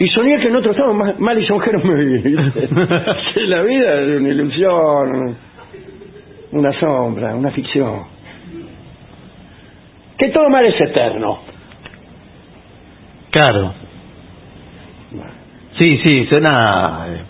Y 0.00 0.08
soñé 0.10 0.38
que 0.38 0.46
en 0.46 0.54
otro 0.54 0.70
estado 0.70 0.94
más, 0.94 1.18
mal 1.18 1.36
lisonjero 1.36 1.80
me 1.82 1.94
vi. 2.04 2.18
¿viste? 2.18 2.68
Que 3.34 3.40
la 3.48 3.62
vida 3.62 4.00
es 4.00 4.20
una 4.20 4.28
ilusión, 4.28 5.36
una 6.52 6.72
sombra, 6.78 7.34
una 7.34 7.50
ficción. 7.50 8.04
Que 10.16 10.28
todo 10.28 10.48
mal 10.50 10.64
es 10.66 10.80
eterno. 10.80 11.40
Claro. 13.30 13.74
Sí, 15.78 16.00
sí, 16.04 16.26
suena 16.26 17.06
eh, 17.08 17.22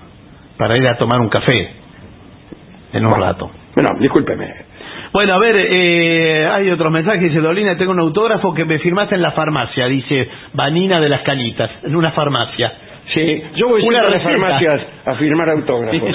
para 0.56 0.76
ir 0.76 0.88
a 0.88 0.96
tomar 0.96 1.20
un 1.20 1.28
café 1.28 1.70
en 2.92 3.06
un 3.06 3.12
rato. 3.14 3.50
Bueno, 3.74 3.98
discúlpeme. 3.98 4.67
Bueno, 5.12 5.34
a 5.34 5.38
ver, 5.38 5.56
eh, 5.56 6.46
hay 6.46 6.70
otros 6.70 6.92
mensajes. 6.92 7.22
Dice 7.22 7.40
Dolina, 7.40 7.76
tengo 7.76 7.92
un 7.92 8.00
autógrafo 8.00 8.54
que 8.54 8.64
me 8.64 8.78
firmaste 8.78 9.14
en 9.14 9.22
la 9.22 9.32
farmacia. 9.32 9.86
Dice 9.86 10.28
Vanina 10.52 11.00
de 11.00 11.08
las 11.08 11.22
Calitas, 11.22 11.70
en 11.82 11.96
una 11.96 12.12
farmacia. 12.12 12.72
Sí, 13.14 13.42
yo 13.54 13.68
voy 13.68 13.82
Una 13.82 14.00
a 14.00 14.10
las 14.10 14.22
farmacias 14.22 14.82
a 15.06 15.14
firmar 15.14 15.48
autógrafos. 15.50 16.14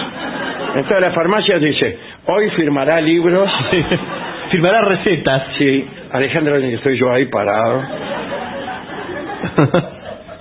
En 0.75 0.83
todas 0.85 1.01
las 1.01 1.13
farmacias 1.13 1.61
dice, 1.61 1.97
hoy 2.27 2.49
firmará 2.51 3.01
libros. 3.01 3.49
Firmará 4.51 4.81
recetas. 4.81 5.43
Sí, 5.57 5.87
Alejandro, 6.11 6.57
estoy 6.57 6.97
yo 6.97 7.11
ahí 7.11 7.25
parado. 7.25 7.81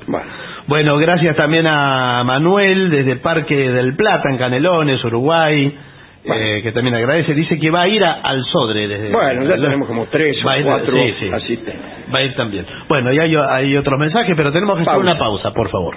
Bueno, 0.06 0.26
Bueno, 0.66 0.98
gracias 0.98 1.36
también 1.36 1.66
a 1.66 2.22
Manuel 2.24 2.90
desde 2.90 3.16
Parque 3.16 3.54
del 3.70 3.94
Plata, 3.96 4.28
en 4.30 4.36
Canelones, 4.36 5.02
Uruguay, 5.04 5.74
Bueno. 6.24 6.40
eh, 6.44 6.62
que 6.62 6.72
también 6.72 6.94
agradece. 6.94 7.34
Dice 7.34 7.58
que 7.58 7.70
va 7.70 7.82
a 7.82 7.88
ir 7.88 8.04
a- 8.04 8.20
al 8.22 8.44
Sodre. 8.44 8.86
Desde, 8.86 9.10
bueno 9.10 9.42
ya 9.44 9.56
tenemos 9.56 9.88
como 9.88 10.06
tres 10.06 10.36
o 10.44 10.48
ir- 10.56 10.64
cuatro 10.64 10.94
sí, 10.96 11.14
sí. 11.18 11.30
asistentes. 11.32 11.74
Va 12.14 12.20
a 12.20 12.22
ir 12.22 12.34
también. 12.36 12.64
Bueno, 12.88 13.12
y 13.12 13.18
hay, 13.18 13.34
hay 13.34 13.76
otros 13.76 13.98
mensajes, 13.98 14.32
pero 14.36 14.52
tenemos 14.52 14.76
que 14.76 14.82
hacer 14.82 14.92
Pausa. 14.94 15.10
una 15.10 15.18
pausa, 15.18 15.52
por 15.52 15.68
favor. 15.70 15.96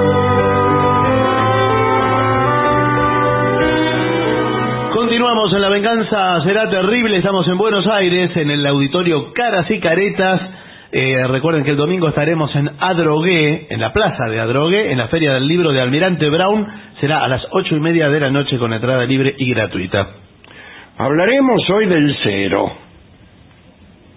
Continuamos 5.21 5.53
en 5.53 5.61
La 5.61 5.69
Venganza 5.69 6.41
Será 6.43 6.67
Terrible. 6.67 7.15
Estamos 7.15 7.47
en 7.47 7.55
Buenos 7.55 7.85
Aires, 7.85 8.35
en 8.35 8.49
el 8.49 8.65
auditorio 8.65 9.31
Caras 9.33 9.69
y 9.69 9.79
Caretas. 9.79 10.41
Eh, 10.91 11.15
recuerden 11.27 11.63
que 11.63 11.69
el 11.69 11.77
domingo 11.77 12.07
estaremos 12.07 12.55
en 12.55 12.71
Adrogué, 12.79 13.67
en 13.69 13.79
la 13.79 13.93
plaza 13.93 14.25
de 14.31 14.39
Adrogué, 14.39 14.91
en 14.91 14.97
la 14.97 15.09
Feria 15.09 15.33
del 15.33 15.47
Libro 15.47 15.71
de 15.73 15.79
Almirante 15.79 16.27
Brown. 16.27 16.65
Será 16.99 17.23
a 17.23 17.27
las 17.27 17.45
ocho 17.51 17.75
y 17.75 17.79
media 17.79 18.09
de 18.09 18.19
la 18.19 18.31
noche 18.31 18.57
con 18.57 18.73
entrada 18.73 19.05
libre 19.05 19.35
y 19.37 19.53
gratuita. 19.53 20.07
Hablaremos 20.97 21.69
hoy 21.69 21.85
del 21.85 22.17
cero. 22.23 22.71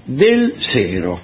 Del 0.07 0.55
cero. 0.73 1.21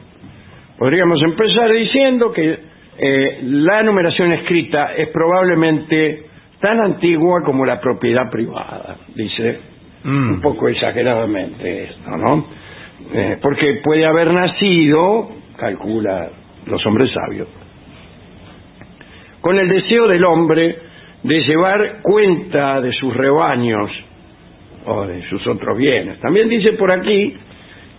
Podríamos 0.76 1.22
empezar 1.22 1.72
diciendo 1.72 2.32
que 2.32 2.58
eh, 2.98 3.38
la 3.44 3.82
numeración 3.82 4.30
escrita 4.34 4.92
es 4.92 5.08
probablemente 5.08 6.26
tan 6.60 6.80
antigua 6.80 7.40
como 7.46 7.64
la 7.64 7.80
propiedad 7.80 8.30
privada, 8.30 8.98
dice 9.14 9.69
Mm. 10.02 10.32
un 10.34 10.40
poco 10.40 10.68
exageradamente 10.68 11.84
esto, 11.84 12.10
¿no? 12.16 12.46
Eh, 13.12 13.38
porque 13.40 13.80
puede 13.82 14.06
haber 14.06 14.32
nacido, 14.32 15.30
calcula 15.56 16.30
los 16.66 16.84
hombres 16.86 17.10
sabios, 17.12 17.48
con 19.40 19.58
el 19.58 19.68
deseo 19.68 20.06
del 20.08 20.24
hombre 20.24 20.78
de 21.22 21.40
llevar 21.42 22.00
cuenta 22.02 22.80
de 22.80 22.92
sus 22.92 23.14
rebaños 23.14 23.90
o 24.86 25.06
de 25.06 25.22
sus 25.28 25.46
otros 25.46 25.76
bienes. 25.76 26.18
También 26.20 26.48
dice 26.48 26.72
por 26.72 26.90
aquí 26.90 27.36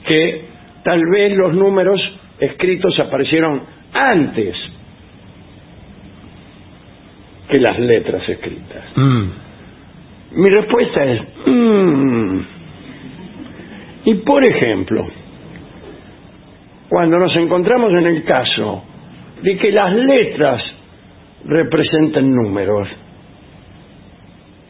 que 0.06 0.46
tal 0.84 1.04
vez 1.12 1.38
los 1.38 1.54
números 1.54 2.00
escritos 2.40 3.00
aparecieron 3.00 3.62
antes 3.94 4.56
que 7.50 7.60
las 7.60 7.78
letras 7.80 8.28
escritas. 8.28 8.86
Mm. 8.96 9.51
Mi 10.34 10.50
respuesta 10.50 11.04
es, 11.04 11.22
mm, 11.46 12.40
Y 14.06 14.16
por 14.16 14.44
ejemplo, 14.44 15.08
cuando 16.90 17.18
nos 17.20 17.36
encontramos 17.36 17.92
en 17.92 18.06
el 18.08 18.24
caso 18.24 18.84
de 19.44 19.58
que 19.58 19.72
las 19.72 19.94
letras 19.94 20.62
representen 21.46 22.32
números, 22.32 22.88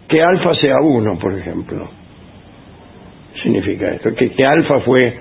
que 0.07 0.21
alfa 0.21 0.53
sea 0.55 0.75
uno, 0.81 1.17
por 1.17 1.37
ejemplo, 1.37 1.89
significa 3.41 3.91
esto, 3.91 4.13
que, 4.13 4.31
que 4.31 4.43
alfa 4.43 4.81
fue 4.81 5.19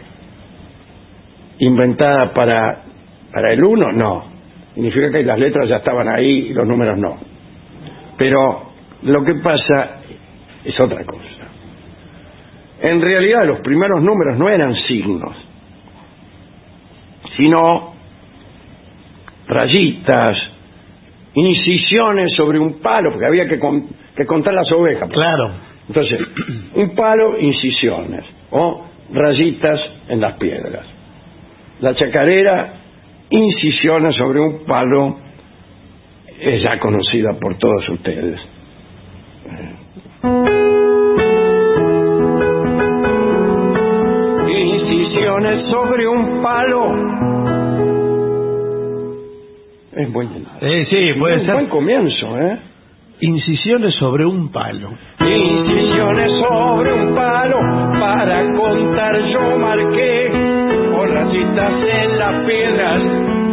inventada 1.58 2.32
para, 2.34 2.82
para 3.32 3.52
el 3.52 3.62
uno, 3.62 3.92
no, 3.92 4.24
significa 4.74 5.12
que 5.12 5.22
las 5.22 5.38
letras 5.38 5.68
ya 5.68 5.76
estaban 5.76 6.08
ahí 6.08 6.48
y 6.48 6.52
los 6.52 6.66
números 6.66 6.98
no. 6.98 7.16
Pero 8.18 8.72
lo 9.02 9.24
que 9.24 9.34
pasa 9.36 9.99
es 10.64 10.74
otra 10.80 11.04
cosa. 11.04 11.48
En 12.82 13.00
realidad 13.00 13.44
los 13.46 13.60
primeros 13.60 14.02
números 14.02 14.38
no 14.38 14.48
eran 14.48 14.74
signos, 14.86 15.36
sino 17.36 17.94
rayitas, 19.46 20.32
incisiones 21.34 22.32
sobre 22.36 22.58
un 22.58 22.80
palo, 22.80 23.10
porque 23.10 23.26
había 23.26 23.46
que, 23.48 23.58
con- 23.58 23.86
que 24.16 24.24
contar 24.26 24.54
las 24.54 24.70
ovejas. 24.72 25.08
pues. 25.08 25.14
Claro. 25.14 25.50
Entonces, 25.88 26.20
un 26.74 26.94
palo, 26.94 27.38
incisiones, 27.38 28.24
o 28.50 28.86
rayitas 29.12 29.80
en 30.08 30.20
las 30.20 30.34
piedras. 30.34 30.86
La 31.80 31.94
chacarera, 31.94 32.74
incisiones 33.30 34.14
sobre 34.16 34.40
un 34.40 34.64
palo, 34.64 35.18
es 36.38 36.62
ya 36.62 36.78
conocida 36.78 37.32
por 37.40 37.58
todos 37.58 37.88
ustedes. 37.88 38.40
Incisiones 44.48 45.70
sobre 45.70 46.06
un 46.08 46.42
palo. 46.42 46.94
Es 49.92 50.12
buen, 50.12 50.46
Eh, 50.60 50.86
sí, 50.90 51.12
puede 51.18 51.40
un 51.40 51.46
buen 51.46 51.66
comienzo, 51.66 52.38
¿eh? 52.38 52.58
Incisiones 53.20 53.94
sobre 53.94 54.26
un 54.26 54.50
palo. 54.52 54.90
Incisiones 55.20 56.30
sobre 56.40 56.92
un 56.92 57.14
palo 57.14 57.58
para 57.98 58.52
contar 58.54 59.18
yo 59.32 59.58
marqué 59.58 60.30
o 60.96 61.06
rayitas 61.06 61.72
en 61.72 62.18
las 62.18 62.46
piedras 62.46 63.02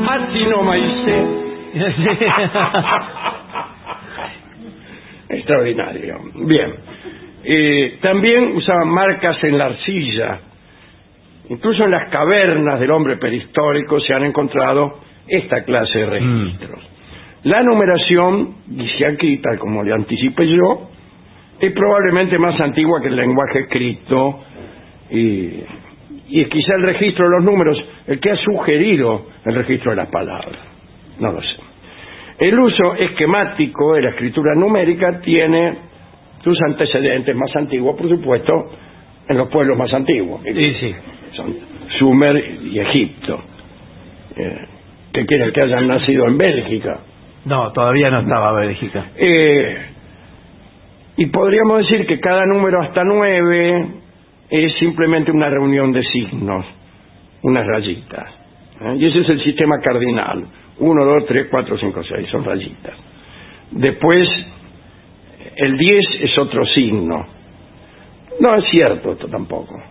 así 0.10 0.46
no 0.50 0.64
maicé 0.64 1.26
extraordinario. 5.30 6.20
Bien. 6.36 6.74
Eh, 7.44 7.98
también 8.02 8.56
usaban 8.56 8.90
marcas 8.90 9.42
en 9.44 9.58
la 9.58 9.66
arcilla. 9.66 10.40
Incluso 11.50 11.86
en 11.86 11.92
las 11.92 12.10
cavernas 12.10 12.80
del 12.80 12.92
hombre 12.92 13.18
prehistórico 13.18 14.00
se 14.02 14.14
han 14.14 14.26
encontrado 14.26 15.00
esta 15.28 15.64
clase 15.64 16.00
de 16.00 16.06
registros. 16.06 16.82
La 17.44 17.64
numeración 17.64 18.56
dice 18.68 19.06
aquí 19.06 19.38
tal 19.38 19.58
como 19.60 19.84
le 19.84 19.94
anticipé 19.94 20.48
yo 20.48 20.90
es 21.60 21.72
probablemente 21.72 22.38
más 22.38 22.60
antigua 22.60 23.02
que 23.02 23.08
el 23.08 23.16
lenguaje 23.16 23.60
escrito 23.62 24.40
y, 25.10 25.64
y 26.28 26.42
es 26.42 26.50
quizá 26.50 26.76
el 26.76 26.84
registro 26.84 27.26
de 27.26 27.36
los 27.38 27.44
números 27.46 27.84
el 28.08 28.20
que 28.20 28.32
ha 28.32 28.36
sugerido 28.38 29.28
el 29.46 29.56
registro 29.56 29.92
de 29.92 29.98
las 29.98 30.10
palabras. 30.10 30.58
No 31.20 31.32
lo 31.32 31.42
sé. 31.42 31.67
El 32.40 32.60
uso 32.60 32.96
esquemático 32.96 33.94
de 33.94 34.02
la 34.04 34.10
escritura 34.12 34.54
numérica 34.56 35.20
tiene 35.22 35.78
sus 36.44 36.58
antecedentes 36.62 37.36
más 37.36 37.56
antiguos, 37.56 37.96
por 37.98 38.10
supuesto, 38.10 38.54
en 39.28 39.38
los 39.38 39.50
pueblos 39.50 39.78
más 39.78 39.92
antiguos. 39.94 40.42
Sí, 40.44 40.74
sí. 40.80 40.96
Son 41.34 41.56
Sumer 41.98 42.38
y 42.64 42.80
Egipto. 42.80 43.42
Eh, 44.36 44.66
que 45.14 45.26
quiere 45.26 45.52
que 45.52 45.62
hayan 45.62 45.88
nacido 45.88 46.28
en 46.28 46.38
Bélgica. 46.38 47.00
No, 47.46 47.72
todavía 47.72 48.12
no 48.12 48.20
estaba 48.20 48.52
Bélgica. 48.54 49.06
Eh, 49.16 49.78
y 51.18 51.26
podríamos 51.28 51.80
decir 51.80 52.06
que 52.06 52.20
cada 52.20 52.46
número 52.46 52.82
hasta 52.82 53.04
nueve 53.04 53.88
es 54.50 54.74
simplemente 54.76 55.32
una 55.32 55.50
reunión 55.50 55.92
de 55.92 56.04
signos, 56.04 56.66
unas 57.42 57.66
rayitas. 57.66 58.32
¿eh? 58.82 58.96
Y 59.00 59.08
ese 59.08 59.22
es 59.22 59.30
el 59.30 59.42
sistema 59.44 59.78
cardinal. 59.84 60.46
Uno, 60.80 61.06
dos, 61.06 61.26
tres, 61.26 61.48
cuatro, 61.50 61.78
cinco, 61.78 62.04
seis, 62.04 62.28
son 62.30 62.44
rayitas. 62.44 62.96
Después, 63.72 64.30
el 65.56 65.78
diez 65.78 66.06
es 66.22 66.38
otro 66.38 66.66
signo. 66.66 67.26
No 68.40 68.52
es 68.58 68.66
cierto 68.70 69.14
esto 69.14 69.28
tampoco. 69.28 69.82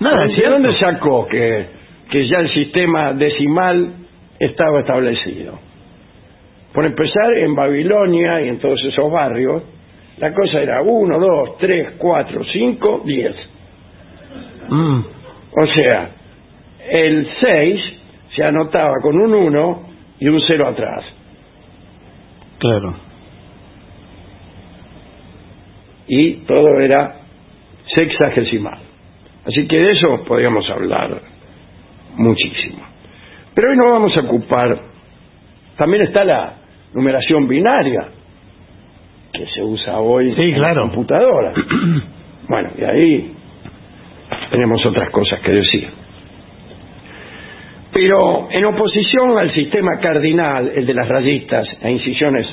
Nada, 0.00 0.26
¿De 0.26 0.48
dónde 0.48 0.78
sacó 0.78 1.26
que, 1.26 1.66
que 2.10 2.26
ya 2.28 2.40
el 2.40 2.52
sistema 2.52 3.12
decimal 3.14 3.94
estaba 4.38 4.80
establecido? 4.80 5.58
Por 6.72 6.84
empezar, 6.84 7.34
en 7.38 7.54
Babilonia 7.54 8.42
y 8.42 8.48
en 8.48 8.58
todos 8.58 8.82
esos 8.84 9.10
barrios, 9.10 9.62
la 10.18 10.34
cosa 10.34 10.60
era 10.60 10.82
1, 10.82 11.18
2, 11.18 11.58
3, 11.58 11.92
4, 11.96 12.44
5, 12.44 13.02
10. 13.04 13.34
Mm, 14.68 15.00
O 15.52 15.66
sea, 15.74 16.10
el 16.90 17.28
6 17.40 17.80
se 18.34 18.44
anotaba 18.44 18.94
con 19.00 19.18
un 19.18 19.32
1 19.32 19.93
y 20.24 20.28
un 20.28 20.40
0 20.46 20.68
atrás. 20.68 21.04
claro. 22.58 22.94
Y 26.06 26.32
todo 26.46 26.80
era 26.80 27.16
sexagesimal. 27.94 28.78
Así 29.46 29.66
que 29.66 29.78
de 29.78 29.92
eso 29.92 30.22
podríamos 30.24 30.68
hablar 30.70 31.20
muchísimo. 32.16 32.78
Pero 33.54 33.70
hoy 33.70 33.76
no 33.76 33.90
vamos 33.90 34.16
a 34.16 34.20
ocupar. 34.20 34.80
También 35.78 36.02
está 36.04 36.24
la 36.24 36.54
numeración 36.92 37.48
binaria, 37.48 38.08
que 39.32 39.46
se 39.46 39.62
usa 39.62 39.98
hoy 39.98 40.34
Sí, 40.34 40.42
en 40.42 40.54
claro. 40.54 40.74
la 40.74 40.80
computadora. 40.90 41.52
Bueno, 42.46 42.68
y 42.78 42.84
ahí 42.84 43.32
tenemos 44.50 44.84
otras 44.84 45.08
cosas 45.10 45.40
que 45.40 45.50
decir. 45.50 45.88
Pero 47.94 48.48
en 48.50 48.64
oposición 48.64 49.38
al 49.38 49.52
sistema 49.52 49.98
cardinal, 50.00 50.72
el 50.74 50.84
de 50.84 50.94
las 50.94 51.08
rayitas 51.08 51.64
e 51.80 51.92
incisiones 51.92 52.44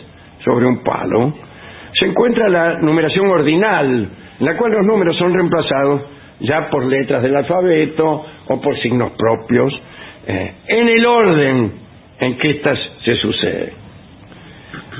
sobre 0.45 0.67
un 0.67 0.83
palo, 0.83 1.33
se 1.99 2.05
encuentra 2.05 2.47
la 2.47 2.77
numeración 2.79 3.27
ordinal, 3.27 4.09
en 4.39 4.45
la 4.45 4.55
cual 4.55 4.71
los 4.71 4.85
números 4.85 5.17
son 5.17 5.33
reemplazados 5.33 6.03
ya 6.41 6.69
por 6.69 6.85
letras 6.85 7.23
del 7.23 7.35
alfabeto 7.35 8.25
o 8.47 8.61
por 8.61 8.79
signos 8.81 9.13
propios, 9.17 9.73
eh, 10.27 10.53
en 10.67 10.87
el 10.87 11.05
orden 11.05 11.71
en 12.19 12.37
que 12.37 12.49
éstas 12.51 12.77
se 13.03 13.15
suceden. 13.15 13.73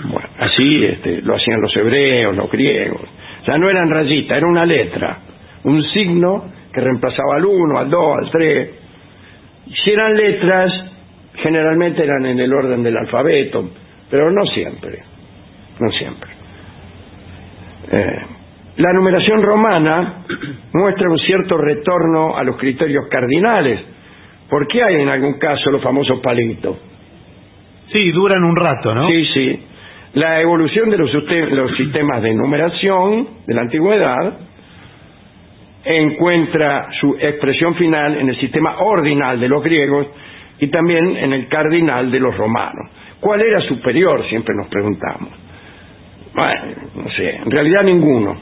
Bueno, 0.05 0.27
así 0.39 0.85
este, 0.85 1.21
lo 1.21 1.35
hacían 1.35 1.61
los 1.61 1.75
hebreos, 1.77 2.35
los 2.35 2.49
griegos. 2.51 3.07
Ya 3.45 3.59
no 3.59 3.69
eran 3.69 3.91
rayitas, 3.91 4.37
era 4.37 4.47
una 4.47 4.65
letra, 4.65 5.19
un 5.65 5.83
signo 5.83 6.45
que 6.73 6.81
reemplazaba 6.81 7.35
al 7.35 7.45
1, 7.45 7.77
al 7.77 7.89
2, 7.91 8.17
al 8.17 8.31
3. 8.31 8.80
Si 9.67 9.91
eran 9.91 10.15
letras, 10.15 10.71
generalmente 11.35 12.03
eran 12.03 12.25
en 12.25 12.39
el 12.39 12.53
orden 12.53 12.83
del 12.83 12.97
alfabeto, 12.97 13.69
pero 14.09 14.31
no 14.31 14.45
siempre, 14.47 15.03
no 15.79 15.91
siempre. 15.91 16.31
Eh, 17.91 18.21
la 18.77 18.93
numeración 18.93 19.41
romana 19.41 20.23
muestra 20.73 21.09
un 21.09 21.19
cierto 21.19 21.57
retorno 21.57 22.37
a 22.37 22.43
los 22.43 22.57
criterios 22.57 23.07
cardinales. 23.09 23.81
¿Por 24.49 24.67
qué 24.67 24.83
hay 24.83 24.95
en 25.01 25.09
algún 25.09 25.39
caso 25.39 25.71
los 25.71 25.81
famosos 25.81 26.19
palitos? 26.19 26.77
Sí, 27.91 28.11
duran 28.11 28.43
un 28.43 28.55
rato, 28.55 28.93
¿no? 28.95 29.07
Sí, 29.07 29.25
sí. 29.33 29.59
La 30.13 30.41
evolución 30.41 30.89
de 30.89 30.97
los 30.97 31.77
sistemas 31.77 32.21
de 32.21 32.33
numeración 32.33 33.27
de 33.47 33.53
la 33.53 33.61
antigüedad 33.61 34.39
encuentra 35.83 36.89
su 36.99 37.15
expresión 37.19 37.75
final 37.75 38.17
en 38.17 38.29
el 38.29 38.39
sistema 38.39 38.79
ordinal 38.79 39.39
de 39.39 39.47
los 39.47 39.63
griegos 39.63 40.07
y 40.59 40.67
también 40.67 41.17
en 41.17 41.33
el 41.33 41.47
cardinal 41.47 42.11
de 42.11 42.19
los 42.19 42.37
romanos. 42.37 42.89
¿Cuál 43.19 43.41
era 43.41 43.61
superior? 43.61 44.23
Siempre 44.27 44.55
nos 44.55 44.67
preguntamos. 44.67 45.29
Bueno, 46.33 46.75
no 46.95 47.09
sé, 47.11 47.35
en 47.35 47.51
realidad 47.51 47.83
ninguno. 47.83 48.37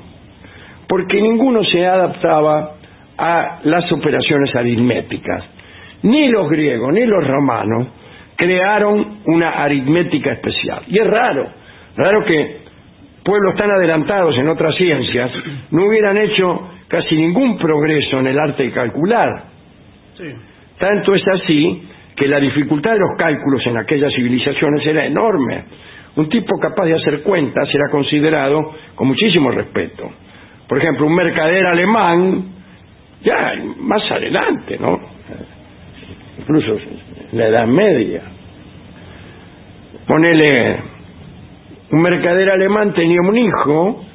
Porque 0.88 1.22
ninguno 1.22 1.64
se 1.64 1.86
adaptaba 1.86 2.76
a 3.18 3.60
las 3.64 3.92
operaciones 3.92 4.56
aritméticas. 4.56 5.44
Ni 6.04 6.30
los 6.30 6.50
griegos 6.50 6.94
ni 6.94 7.06
los 7.06 7.26
romanos 7.26 7.88
crearon 8.36 9.20
una 9.26 9.50
aritmética 9.64 10.32
especial. 10.32 10.84
Y 10.88 10.98
es 10.98 11.08
raro, 11.08 11.48
raro 11.98 12.24
que 12.26 12.60
pueblos 13.24 13.56
tan 13.56 13.70
adelantados 13.70 14.38
en 14.38 14.48
otras 14.48 14.76
ciencias 14.76 15.32
no 15.72 15.86
hubieran 15.86 16.18
hecho 16.18 16.70
casi 16.90 17.16
ningún 17.16 17.58
progreso 17.58 18.20
en 18.20 18.28
el 18.28 18.40
arte 18.40 18.64
de 18.64 18.72
calcular. 18.72 19.44
Tanto 20.78 21.16
es 21.16 21.26
así 21.28 21.88
que 22.16 22.28
la 22.28 22.40
dificultad 22.40 22.94
de 22.94 23.00
los 23.00 23.18
cálculos 23.18 23.66
en 23.68 23.78
aquellas 23.78 24.12
civilizaciones 24.14 24.86
era 24.86 25.06
enorme. 25.06 25.64
Un 26.16 26.28
tipo 26.28 26.60
capaz 26.60 26.86
de 26.86 26.96
hacer 26.96 27.22
cuentas 27.22 27.70
era 27.74 27.90
considerado 27.92 28.74
con 28.96 29.08
muchísimo 29.08 29.52
respeto. 29.52 30.10
Por 30.68 30.80
ejemplo, 30.80 31.06
un 31.06 31.16
mercader 31.16 31.66
alemán 31.66 32.46
ya 33.24 33.54
más 33.78 34.12
adelante, 34.12 34.78
¿no? 34.80 35.00
Incluso 36.40 36.78
en 37.32 37.38
la 37.38 37.48
Edad 37.48 37.68
Media. 37.68 38.24
Ponele, 40.08 40.80
un 41.92 42.02
mercader 42.02 42.50
alemán 42.50 42.94
tenía 42.94 43.20
un 43.22 43.38
hijo 43.38 44.06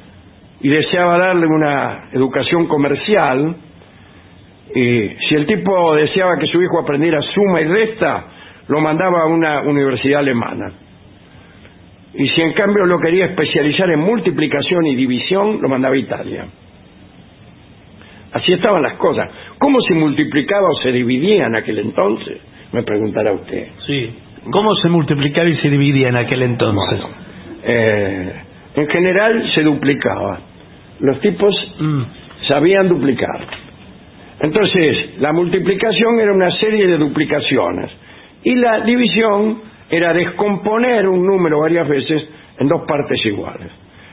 y 0.65 0.67
deseaba 0.67 1.19
darle 1.19 1.45
una 1.45 2.09
educación 2.11 2.65
comercial. 2.65 3.55
Y 4.73 5.09
si 5.29 5.35
el 5.35 5.45
tipo 5.45 5.93
deseaba 5.93 6.39
que 6.39 6.47
su 6.47 6.59
hijo 6.59 6.79
aprendiera 6.79 7.21
suma 7.21 7.61
y 7.61 7.65
resta, 7.65 8.25
lo 8.67 8.81
mandaba 8.81 9.21
a 9.21 9.25
una 9.27 9.61
universidad 9.61 10.21
alemana. 10.21 10.71
Y 12.15 12.27
si 12.29 12.41
en 12.41 12.53
cambio 12.53 12.83
lo 12.87 12.99
quería 12.99 13.25
especializar 13.25 13.91
en 13.91 13.99
multiplicación 13.99 14.87
y 14.87 14.95
división, 14.95 15.59
lo 15.61 15.69
mandaba 15.69 15.93
a 15.93 15.99
Italia. 15.99 16.45
Así 18.31 18.51
estaban 18.51 18.81
las 18.81 18.93
cosas. 18.93 19.29
¿Cómo 19.59 19.79
se 19.81 19.93
multiplicaba 19.93 20.67
o 20.67 20.81
se 20.81 20.91
dividía 20.91 21.45
en 21.45 21.57
aquel 21.57 21.77
entonces? 21.77 22.39
Me 22.71 22.81
preguntará 22.81 23.33
usted. 23.33 23.67
Sí. 23.85 24.15
¿Cómo 24.49 24.73
se 24.77 24.89
multiplicaba 24.89 25.47
y 25.47 25.57
se 25.57 25.69
dividía 25.69 26.07
en 26.07 26.15
aquel 26.15 26.41
entonces? 26.41 27.01
Eh, 27.61 28.33
en 28.77 28.87
general 28.87 29.51
se 29.53 29.61
duplicaba. 29.61 30.54
Los 30.99 31.19
tipos 31.19 31.55
Mm. 31.79 32.01
sabían 32.47 32.87
duplicar. 32.87 33.39
Entonces, 34.39 35.19
la 35.19 35.31
multiplicación 35.33 36.19
era 36.19 36.33
una 36.33 36.51
serie 36.51 36.87
de 36.87 36.97
duplicaciones 36.97 37.91
y 38.43 38.55
la 38.55 38.81
división 38.81 39.61
era 39.89 40.13
descomponer 40.13 41.07
un 41.07 41.25
número 41.25 41.59
varias 41.61 41.87
veces 41.87 42.27
en 42.59 42.67
dos 42.67 42.81
partes 42.87 43.25
iguales. 43.25 43.71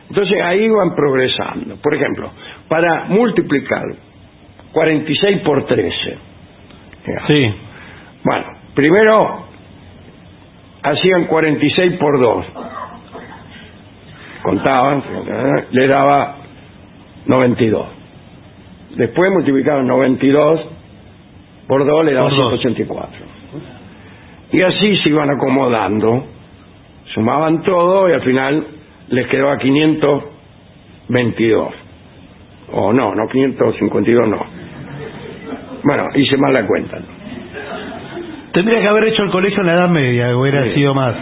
Entonces 0.09 0.39
ahí 0.43 0.65
iban 0.65 0.95
progresando. 0.95 1.77
Por 1.77 1.97
ejemplo, 1.97 2.31
para 2.69 3.05
multiplicar 3.07 3.83
46 4.73 5.39
por 5.39 5.65
13. 5.67 6.19
Ya. 7.07 7.27
Sí. 7.29 7.55
Bueno, 8.25 8.47
primero 8.75 9.45
hacían 10.83 11.25
46 11.27 11.95
por 11.95 12.21
2. 12.21 12.47
Contaban, 14.43 14.99
eh, 14.99 15.65
le 15.71 15.87
daba 15.89 16.37
92. 17.27 17.87
Después 18.97 19.31
multiplicaban 19.33 19.87
92 19.87 20.61
por 21.67 21.87
2, 21.87 22.05
le 22.05 22.13
daba 22.13 22.29
Por 22.29 22.37
dos. 22.39 22.61
184. 22.61 23.19
Y 24.53 24.63
así 24.63 24.97
se 24.99 25.09
iban 25.09 25.31
acomodando, 25.31 26.27
sumaban 27.15 27.63
todo 27.63 28.09
y 28.11 28.13
al 28.13 28.21
final 28.23 28.67
les 29.09 29.27
quedaba 29.29 29.57
522. 29.59 31.69
O 32.73 32.93
no, 32.93 33.15
no 33.15 33.29
552 33.29 34.29
no. 34.29 34.45
Bueno, 35.85 36.09
hice 36.15 36.37
mal 36.39 36.53
la 36.55 36.67
cuenta. 36.67 36.99
¿no? 36.99 37.07
Tendría 38.53 38.81
que 38.83 38.89
haber 38.89 39.05
hecho 39.05 39.23
el 39.23 39.31
colegio 39.31 39.61
en 39.61 39.67
la 39.67 39.75
Edad 39.75 39.89
Media, 39.89 40.37
hubiera 40.37 40.65
Sí. 40.65 40.73
sido 40.75 40.93
más. 40.95 41.15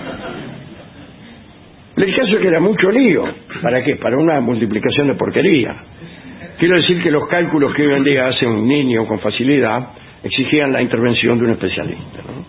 El 2.01 2.14
caso 2.14 2.36
es 2.36 2.40
que 2.40 2.48
era 2.48 2.61
mucho 2.61 2.90
lío. 2.90 3.24
¿Para 3.61 3.84
qué? 3.84 3.96
Para 3.96 4.16
una 4.16 4.40
multiplicación 4.40 5.09
de 5.09 5.14
porquería. 5.14 5.76
Quiero 6.59 6.76
decir 6.76 7.03
que 7.03 7.11
los 7.11 7.28
cálculos 7.28 7.74
que 7.74 7.86
hoy 7.86 7.94
en 7.94 8.05
día 8.05 8.26
hace 8.26 8.46
un 8.46 8.66
niño 8.66 9.07
con 9.07 9.18
facilidad 9.20 9.88
exigían 10.22 10.72
la 10.72 10.80
intervención 10.80 11.38
de 11.38 11.44
un 11.44 11.51
especialista. 11.53 12.22
¿no? 12.26 12.44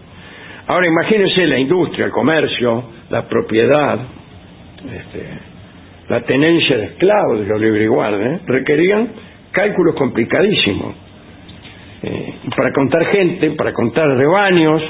Ahora 0.67 0.87
imagínense 0.87 1.45
la 1.47 1.59
industria, 1.59 2.05
el 2.05 2.11
comercio, 2.11 2.83
la 3.09 3.27
propiedad, 3.27 3.99
este, 4.85 5.27
la 6.07 6.21
tenencia 6.21 6.77
de 6.77 6.85
esclavos 6.85 7.41
de 7.41 7.47
los 7.47 7.59
libriguardes, 7.59 8.45
requerían 8.45 9.09
cálculos 9.51 9.95
complicadísimos. 9.95 10.95
Eh, 12.03 12.33
para 12.55 12.71
contar 12.71 13.05
gente, 13.07 13.51
para 13.51 13.73
contar 13.73 14.07
rebaños, 14.07 14.81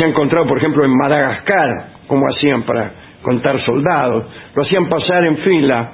se 0.00 0.06
ha 0.06 0.08
encontrado, 0.08 0.46
por 0.46 0.56
ejemplo, 0.56 0.82
en 0.82 0.96
Madagascar, 0.96 1.88
cómo 2.06 2.26
hacían 2.30 2.62
para 2.62 2.90
contar 3.20 3.60
soldados. 3.66 4.24
Lo 4.54 4.62
hacían 4.62 4.88
pasar 4.88 5.24
en 5.26 5.36
fila 5.38 5.92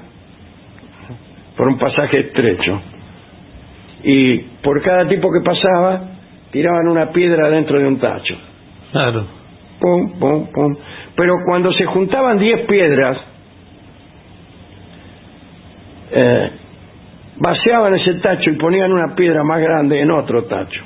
por 1.56 1.66
un 1.66 1.76
pasaje 1.76 2.20
estrecho. 2.20 2.80
Y 4.04 4.38
por 4.62 4.80
cada 4.82 5.08
tipo 5.08 5.28
que 5.32 5.40
pasaba, 5.40 6.02
tiraban 6.52 6.86
una 6.86 7.10
piedra 7.10 7.50
dentro 7.50 7.80
de 7.80 7.86
un 7.88 7.98
tacho. 7.98 8.36
Claro. 8.92 9.26
Pum, 9.80 10.20
pum, 10.20 10.52
pum. 10.52 10.76
Pero 11.16 11.34
cuando 11.44 11.72
se 11.72 11.84
juntaban 11.86 12.38
10 12.38 12.66
piedras, 12.66 13.18
eh, 16.12 16.50
vaciaban 17.38 17.94
ese 17.96 18.14
tacho 18.14 18.50
y 18.50 18.56
ponían 18.56 18.92
una 18.92 19.16
piedra 19.16 19.42
más 19.42 19.60
grande 19.60 20.00
en 20.00 20.12
otro 20.12 20.44
tacho. 20.44 20.84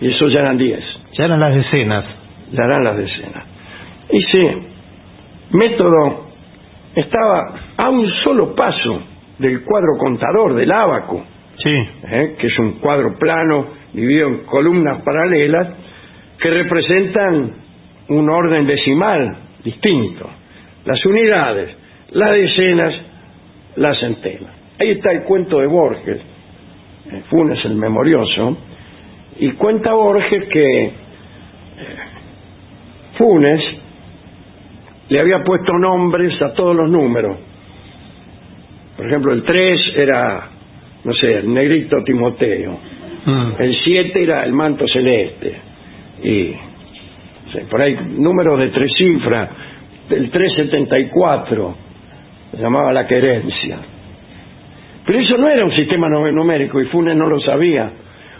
Y 0.00 0.12
eso 0.12 0.28
ya 0.28 0.38
eran 0.38 0.58
10 0.58 0.93
Ya 1.16 1.24
eran 1.24 1.40
las 1.40 1.54
decenas. 1.54 2.04
le 2.52 2.62
harán 2.62 2.84
las 2.84 2.96
decenas. 2.96 3.44
Ese 4.08 4.56
método 5.50 6.26
estaba 6.94 7.54
a 7.76 7.88
un 7.88 8.08
solo 8.22 8.54
paso 8.54 9.02
del 9.38 9.62
cuadro 9.64 9.96
contador, 9.98 10.54
del 10.54 10.70
ábaco, 10.70 11.24
Sí. 11.56 11.70
¿eh? 11.70 12.36
que 12.38 12.46
es 12.48 12.58
un 12.58 12.72
cuadro 12.80 13.16
plano 13.18 13.66
dividido 13.92 14.28
en 14.28 14.38
columnas 14.44 15.02
paralelas 15.02 15.68
que 16.38 16.50
representan 16.50 17.52
un 18.08 18.28
orden 18.30 18.66
decimal 18.66 19.36
distinto. 19.64 20.28
Las 20.84 21.04
unidades, 21.06 21.70
las 22.10 22.32
decenas, 22.32 22.94
las 23.76 23.98
centenas. 23.98 24.52
Ahí 24.78 24.90
está 24.90 25.12
el 25.12 25.22
cuento 25.22 25.60
de 25.60 25.66
Borges, 25.66 26.20
eh, 27.10 27.22
Funes 27.30 27.64
el 27.64 27.76
Memorioso, 27.76 28.56
y 29.38 29.50
cuenta 29.52 29.92
Borges 29.92 30.48
que 30.48 31.03
Funes 33.24 33.60
le 35.08 35.18
había 35.20 35.42
puesto 35.42 35.72
nombres 35.78 36.40
a 36.42 36.52
todos 36.52 36.76
los 36.76 36.90
números. 36.90 37.38
Por 38.98 39.06
ejemplo, 39.06 39.32
el 39.32 39.42
3 39.42 39.92
era, 39.96 40.48
no 41.04 41.12
sé, 41.14 41.38
el 41.38 41.52
negrito 41.54 41.96
Timoteo. 42.04 42.78
Mm. 43.24 43.52
El 43.62 43.74
7 43.82 44.22
era 44.22 44.44
el 44.44 44.52
manto 44.52 44.86
celeste. 44.86 45.56
Y 46.22 46.52
no 47.46 47.52
sé, 47.52 47.60
por 47.70 47.80
ahí 47.80 47.96
números 48.18 48.58
de 48.58 48.68
tres 48.68 48.92
cifras. 48.94 49.48
El 50.10 50.30
374 50.30 51.76
se 52.50 52.58
llamaba 52.60 52.92
la 52.92 53.06
querencia. 53.06 53.78
Pero 55.06 55.18
eso 55.18 55.38
no 55.38 55.48
era 55.48 55.64
un 55.64 55.72
sistema 55.72 56.10
nu- 56.10 56.30
numérico 56.30 56.78
y 56.78 56.84
Funes 56.86 57.16
no 57.16 57.26
lo 57.26 57.40
sabía. 57.40 57.90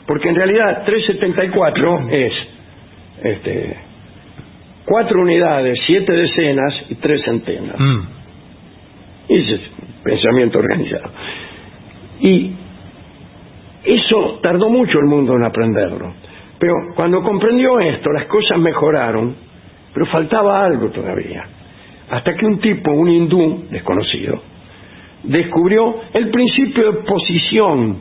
Porque 0.07 0.28
en 0.28 0.35
realidad 0.35 0.82
374 0.85 2.09
es 2.11 2.32
este, 3.22 3.76
cuatro 4.85 5.20
unidades, 5.20 5.78
siete 5.87 6.12
decenas 6.12 6.74
y 6.89 6.95
tres 6.97 7.22
centenas. 7.24 7.78
Mm. 7.78 8.01
Y 9.28 9.35
ese 9.39 9.55
es 9.55 9.61
pensamiento 10.03 10.59
organizado. 10.59 11.11
Y 12.20 12.53
eso 13.85 14.39
tardó 14.43 14.68
mucho 14.68 14.99
el 14.99 15.07
mundo 15.07 15.35
en 15.35 15.45
aprenderlo. 15.45 16.14
Pero 16.59 16.74
cuando 16.95 17.22
comprendió 17.22 17.78
esto, 17.80 18.11
las 18.12 18.26
cosas 18.26 18.59
mejoraron, 18.59 19.35
pero 19.93 20.07
faltaba 20.07 20.64
algo 20.64 20.89
todavía. 20.91 21.45
Hasta 22.11 22.35
que 22.35 22.47
un 22.47 22.59
tipo, 22.61 22.93
un 22.93 23.09
hindú 23.09 23.64
desconocido, 23.70 24.41
descubrió 25.24 25.97
el 26.12 26.30
principio 26.30 26.93
de 26.93 26.99
posición. 27.03 27.99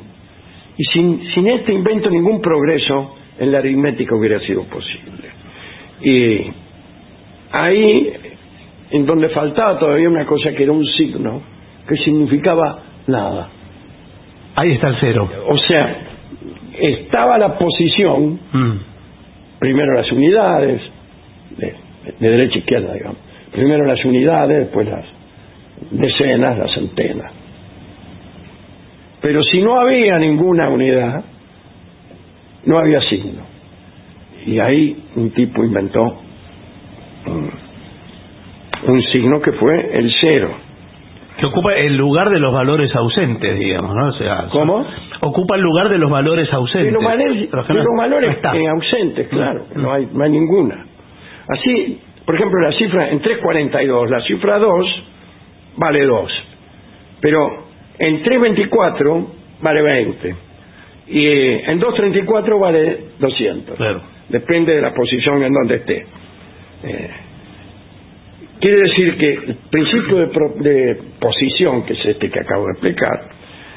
Y 0.77 0.84
sin, 0.91 1.21
sin 1.34 1.47
este 1.47 1.73
invento 1.73 2.09
ningún 2.09 2.41
progreso 2.41 3.15
en 3.39 3.51
la 3.51 3.59
aritmética 3.59 4.15
hubiera 4.15 4.39
sido 4.39 4.63
posible. 4.63 5.29
Y 6.01 6.62
ahí, 7.53 8.11
en 8.91 9.05
donde 9.05 9.29
faltaba 9.29 9.77
todavía 9.79 10.09
una 10.09 10.25
cosa 10.25 10.51
que 10.51 10.63
era 10.63 10.71
un 10.71 10.85
signo, 10.85 11.41
que 11.87 11.95
significaba 11.97 12.79
nada. 13.07 13.49
Ahí 14.55 14.71
está 14.73 14.89
el 14.89 14.95
cero. 14.99 15.29
O 15.47 15.57
sea, 15.57 15.97
estaba 16.79 17.37
la 17.37 17.57
posición, 17.57 18.39
Mm. 18.51 18.71
primero 19.59 19.93
las 19.93 20.11
unidades, 20.11 20.81
de, 21.57 21.73
de 22.19 22.29
derecha 22.29 22.55
a 22.55 22.59
izquierda, 22.59 22.93
digamos. 22.93 23.17
Primero 23.51 23.85
las 23.85 24.03
unidades, 24.03 24.57
después 24.59 24.87
las 24.87 25.05
decenas, 25.91 26.57
las 26.57 26.73
centenas. 26.73 27.31
Pero 29.21 29.41
si 29.43 29.61
no 29.61 29.79
había 29.79 30.17
ninguna 30.19 30.69
unidad, 30.69 31.23
no 32.65 32.77
había 32.77 32.99
signo. 33.01 33.43
Y 34.45 34.59
ahí 34.59 35.03
un 35.15 35.31
tipo 35.31 35.63
inventó 35.63 35.99
un, 37.26 37.51
un 38.88 39.03
signo 39.13 39.41
que 39.41 39.51
fue 39.53 39.97
el 39.97 40.11
cero. 40.21 40.49
Que 41.38 41.47
ocupa 41.47 41.74
el 41.74 41.97
lugar 41.97 42.30
de 42.30 42.39
los 42.39 42.53
valores 42.53 42.95
ausentes, 42.95 43.57
digamos, 43.57 43.95
¿no? 43.95 44.07
O 44.09 44.13
sea, 44.13 44.47
¿Cómo? 44.51 44.86
Ocupa 45.21 45.55
el 45.55 45.61
lugar 45.61 45.89
de 45.89 45.97
los 45.97 46.11
valores 46.11 46.47
De 46.49 46.55
ausentes. 46.55 46.93
los 46.93 47.03
valores, 47.03 47.49
Los 47.51 47.65
que 47.65 47.74
de 47.74 47.80
los 47.80 47.88
valores 47.97 48.38
no 48.43 48.53
eh, 48.53 48.67
ausentes, 48.67 49.28
claro, 49.30 49.65
que 49.74 49.80
no 49.80 49.91
hay, 49.91 50.07
no 50.13 50.24
hay 50.24 50.30
ninguna. 50.30 50.86
Así, 51.47 51.99
por 52.26 52.36
ejemplo, 52.36 52.59
la 52.61 52.71
cifra 52.74 53.09
en 53.09 53.19
342, 53.19 54.09
la 54.11 54.21
cifra 54.21 54.59
2 54.59 55.03
vale 55.78 56.05
2, 56.05 56.32
pero 57.19 57.63
En 57.99 58.21
324 58.24 59.28
vale 59.61 59.82
20 59.82 60.36
y 61.07 61.26
eh, 61.26 61.63
en 61.67 61.80
234 61.80 62.59
vale 62.59 62.99
200. 63.19 63.76
Claro. 63.76 64.01
Depende 64.30 64.76
de 64.76 64.82
la 64.82 64.93
posición 64.93 65.43
en 65.43 65.51
donde 65.53 65.76
esté. 65.76 66.05
Eh, 66.84 67.09
quiere 68.59 68.77
decir 68.81 69.17
que 69.17 69.34
el 69.34 69.55
principio 69.69 70.17
de, 70.17 70.99
posición, 71.19 71.84
que 71.84 71.93
es 71.93 72.05
este 72.05 72.29
que 72.29 72.39
acabo 72.39 72.65
de 72.65 72.71
explicar, 72.73 73.29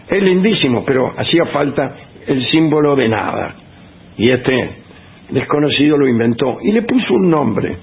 es 0.09 0.22
lindísimo, 0.22 0.84
pero 0.84 1.12
hacía 1.16 1.46
falta 1.46 1.96
el 2.26 2.44
símbolo 2.50 2.96
de 2.96 3.09
nada. 3.09 3.54
Y 4.18 4.30
este 4.30 4.70
desconocido 5.30 5.96
lo 5.96 6.09
inventó 6.09 6.59
y 6.62 6.72
le 6.72 6.82
puso 6.82 7.14
un 7.14 7.30
nombre, 7.30 7.76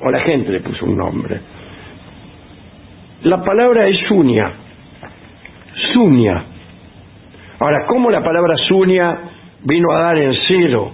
o 0.00 0.10
la 0.10 0.20
gente 0.20 0.50
le 0.50 0.60
puso 0.60 0.86
un 0.86 0.96
nombre. 0.96 1.40
La 3.22 3.42
palabra 3.44 3.86
es 3.86 3.98
sunia. 4.08 4.52
Sunia. 5.92 6.44
Ahora, 7.60 7.86
¿cómo 7.86 8.10
la 8.10 8.22
palabra 8.22 8.56
sunia 8.68 9.18
vino 9.62 9.92
a 9.92 10.00
dar 10.00 10.18
en 10.18 10.34
cero? 10.48 10.92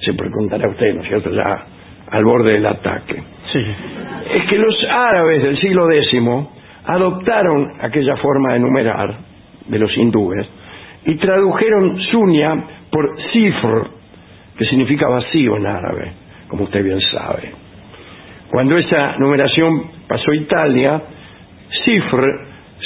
Se 0.00 0.14
preguntará 0.14 0.68
usted, 0.68 0.94
¿no 0.94 1.02
es 1.02 1.08
cierto? 1.08 1.30
Ya 1.30 1.71
al 2.12 2.24
borde 2.24 2.54
del 2.54 2.66
ataque. 2.66 3.22
Sí. 3.50 3.64
Es 4.34 4.44
que 4.44 4.58
los 4.58 4.76
árabes 4.88 5.42
del 5.42 5.58
siglo 5.58 5.90
X 5.90 6.20
adoptaron 6.84 7.72
aquella 7.80 8.16
forma 8.16 8.52
de 8.52 8.60
numerar 8.60 9.14
de 9.66 9.78
los 9.78 9.96
hindúes 9.96 10.46
y 11.04 11.16
tradujeron 11.16 12.00
sunia 12.10 12.64
por 12.90 13.18
cifr, 13.32 13.90
que 14.56 14.66
significa 14.66 15.08
vacío 15.08 15.56
en 15.56 15.66
árabe, 15.66 16.12
como 16.48 16.64
usted 16.64 16.84
bien 16.84 17.00
sabe. 17.00 17.52
Cuando 18.50 18.76
esa 18.76 19.16
numeración 19.18 19.84
pasó 20.06 20.30
a 20.30 20.36
Italia, 20.36 21.02
cifr 21.84 22.24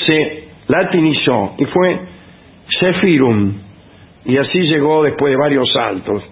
se 0.06 0.48
latinizó 0.68 1.54
y 1.58 1.64
fue 1.64 2.00
sephirum, 2.78 3.54
y 4.24 4.36
así 4.36 4.60
llegó 4.62 5.02
después 5.02 5.32
de 5.32 5.36
varios 5.36 5.72
saltos 5.72 6.22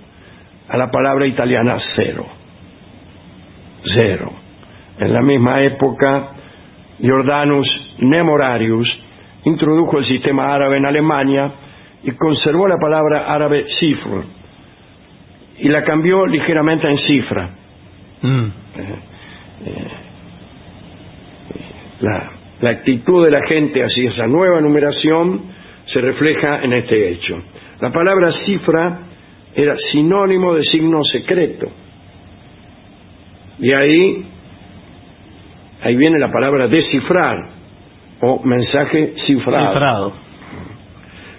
a 0.68 0.76
la 0.76 0.90
palabra 0.90 1.26
italiana 1.26 1.76
cero. 1.96 2.43
Cero. 3.98 4.32
En 4.98 5.12
la 5.12 5.22
misma 5.22 5.52
época, 5.60 6.30
Jordanus 7.02 7.66
Nemorarius 7.98 8.88
introdujo 9.44 9.98
el 9.98 10.06
sistema 10.06 10.54
árabe 10.54 10.78
en 10.78 10.86
Alemania 10.86 11.52
y 12.02 12.12
conservó 12.12 12.68
la 12.68 12.78
palabra 12.78 13.32
árabe 13.32 13.66
cifr 13.78 14.24
y 15.58 15.68
la 15.68 15.82
cambió 15.84 16.26
ligeramente 16.26 16.88
en 16.88 16.98
cifra. 16.98 17.50
Mm. 18.22 18.46
La, 22.00 22.30
la 22.60 22.70
actitud 22.70 23.24
de 23.24 23.30
la 23.30 23.46
gente 23.46 23.82
hacia 23.82 24.10
esa 24.10 24.26
nueva 24.26 24.60
numeración 24.60 25.42
se 25.92 26.00
refleja 26.00 26.62
en 26.62 26.72
este 26.72 27.10
hecho. 27.10 27.42
La 27.80 27.92
palabra 27.92 28.32
cifra 28.44 29.00
era 29.54 29.76
sinónimo 29.92 30.54
de 30.54 30.64
signo 30.64 31.02
secreto. 31.04 31.68
Y 33.58 33.70
ahí, 33.70 34.26
ahí 35.82 35.96
viene 35.96 36.18
la 36.18 36.30
palabra 36.30 36.68
descifrar 36.68 37.50
o 38.20 38.42
mensaje 38.44 39.14
cifrado. 39.26 39.74
Cifrado. 39.74 40.12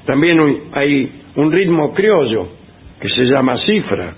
También 0.05 0.69
hay 0.73 1.23
un 1.35 1.51
ritmo 1.51 1.93
criollo 1.93 2.47
que 2.99 3.09
se 3.09 3.23
llama 3.23 3.57
cifra. 3.65 4.13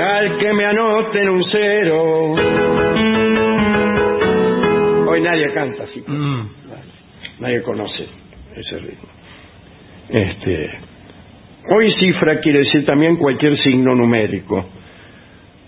Al 0.00 0.38
que 0.38 0.52
me 0.52 0.64
anoten 0.64 1.28
un 1.28 1.44
cero. 1.50 2.34
Hoy 5.08 5.20
nadie 5.20 5.52
canta 5.52 5.84
así. 5.84 6.02
Mm. 6.06 6.48
Nadie 7.40 7.62
conoce 7.62 8.06
ese 8.56 8.78
ritmo. 8.78 9.08
Este, 10.08 10.70
hoy 11.70 11.92
cifra 11.92 12.40
quiere 12.40 12.60
decir 12.60 12.84
también 12.84 13.16
cualquier 13.16 13.58
signo 13.58 13.94
numérico. 13.94 14.66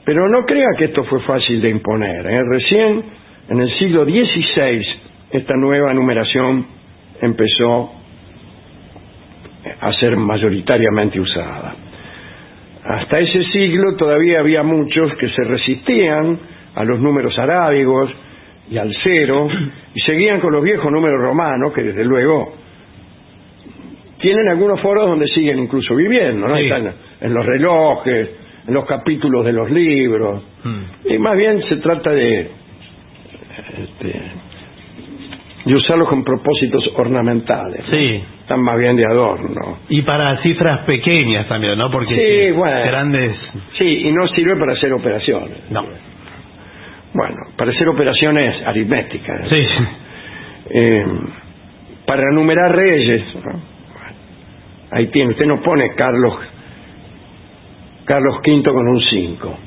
Pero 0.05 0.29
no 0.29 0.45
crea 0.45 0.69
que 0.79 0.85
esto 0.87 1.05
fue 1.05 1.21
fácil 1.21 1.61
de 1.61 1.71
imponer. 1.71 2.27
¿eh? 2.27 2.43
Recién 2.49 3.05
en 3.49 3.61
el 3.61 3.71
siglo 3.79 4.05
XVI 4.05 4.87
esta 5.31 5.55
nueva 5.57 5.93
numeración 5.93 6.67
empezó 7.21 7.93
a 9.81 9.93
ser 9.95 10.17
mayoritariamente 10.17 11.21
usada. 11.21 11.75
Hasta 12.85 13.19
ese 13.19 13.43
siglo 13.51 13.97
todavía 13.97 14.39
había 14.39 14.63
muchos 14.63 15.13
que 15.17 15.29
se 15.29 15.43
resistían 15.43 16.39
a 16.75 16.85
los 16.85 17.01
números 17.01 17.37
arábigos 17.37 18.11
y 18.71 18.79
al 18.79 18.95
cero 19.03 19.49
y 19.95 20.01
seguían 20.01 20.41
con 20.41 20.53
los 20.53 20.63
viejos 20.63 20.91
números 20.93 21.21
romanos 21.21 21.73
que 21.73 21.83
desde 21.83 22.05
luego 22.05 22.55
tienen 24.27 24.49
algunos 24.49 24.81
foros 24.81 25.07
donde 25.07 25.29
siguen 25.29 25.61
incluso 25.61 25.95
viviendo, 25.95 26.49
¿no? 26.49 26.57
Sí. 26.57 26.65
Están 26.65 26.93
en 27.21 27.33
los 27.33 27.47
relojes, 27.47 28.29
en 28.67 28.75
los 28.75 28.85
capítulos 28.85 29.45
de 29.45 29.53
los 29.53 29.71
libros. 29.71 30.43
Mm. 30.65 31.13
Y 31.13 31.19
más 31.19 31.37
bien 31.37 31.63
se 31.69 31.77
trata 31.77 32.11
de, 32.11 32.41
este, 33.79 34.21
de 35.65 35.75
usarlos 35.77 36.09
con 36.09 36.25
propósitos 36.25 36.91
ornamentales. 36.97 37.85
¿no? 37.89 37.97
Sí. 37.97 38.25
Están 38.41 38.63
más 38.63 38.77
bien 38.81 38.97
de 38.97 39.05
adorno. 39.07 39.79
Y 39.91 40.03
para 40.03 40.39
cifras 40.39 40.81
pequeñas 40.81 41.47
también, 41.47 41.79
¿no? 41.79 41.89
Porque 41.89 42.15
Sí, 42.17 42.51
bueno. 42.51 42.81
grandes... 42.85 43.37
Sí, 43.79 44.09
y 44.09 44.13
no 44.13 44.27
sirve 44.27 44.57
para 44.57 44.73
hacer 44.73 44.93
operaciones. 44.93 45.71
No. 45.71 45.85
Bueno, 47.15 47.37
para 47.57 47.71
hacer 47.71 47.87
operaciones 47.89 48.61
aritméticas. 48.67 49.49
Sí. 49.51 49.63
Eh, 50.71 51.07
para 52.07 52.25
numerar 52.33 52.75
reyes. 52.75 53.23
¿no? 53.37 53.76
Ahí 54.91 55.09
tiene, 55.09 55.33
usted 55.33 55.47
no 55.47 55.61
pone 55.63 55.95
Carlos 55.95 56.39
Carlos 58.07 58.39
V 58.39 58.63
con 58.63 58.89
un 58.89 59.01
5. 59.01 59.59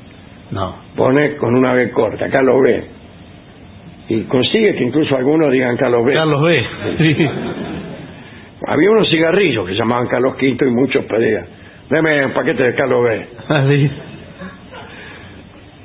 No. 0.51 0.75
Pone 0.95 1.35
con 1.35 1.55
una 1.55 1.73
B 1.73 1.91
corta, 1.91 2.29
Carlos 2.29 2.61
B. 2.63 2.83
Y 4.09 4.21
consigue 4.23 4.75
que 4.75 4.83
incluso 4.83 5.15
algunos 5.15 5.51
digan 5.51 5.77
Carlos 5.77 6.05
B. 6.05 6.13
Carlos 6.13 6.41
B. 6.41 6.65
Sí. 6.97 7.27
Había 8.67 8.91
unos 8.91 9.09
cigarrillos 9.09 9.67
que 9.67 9.75
llamaban 9.75 10.07
Carlos 10.07 10.35
V 10.35 10.57
y 10.59 10.71
muchos 10.71 11.05
pedían. 11.05 11.45
Deme 11.89 12.25
un 12.25 12.31
paquete 12.31 12.63
de 12.63 12.75
Carlos 12.75 13.03
B. 13.03 13.27
Así. 13.47 13.91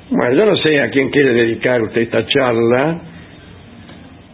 Bueno, 0.09 0.35
yo 0.35 0.45
no 0.45 0.57
sé 0.57 0.81
a 0.81 0.89
quién 0.89 1.09
quiere 1.09 1.33
dedicar 1.33 1.81
usted 1.81 2.01
esta 2.01 2.25
charla, 2.25 2.99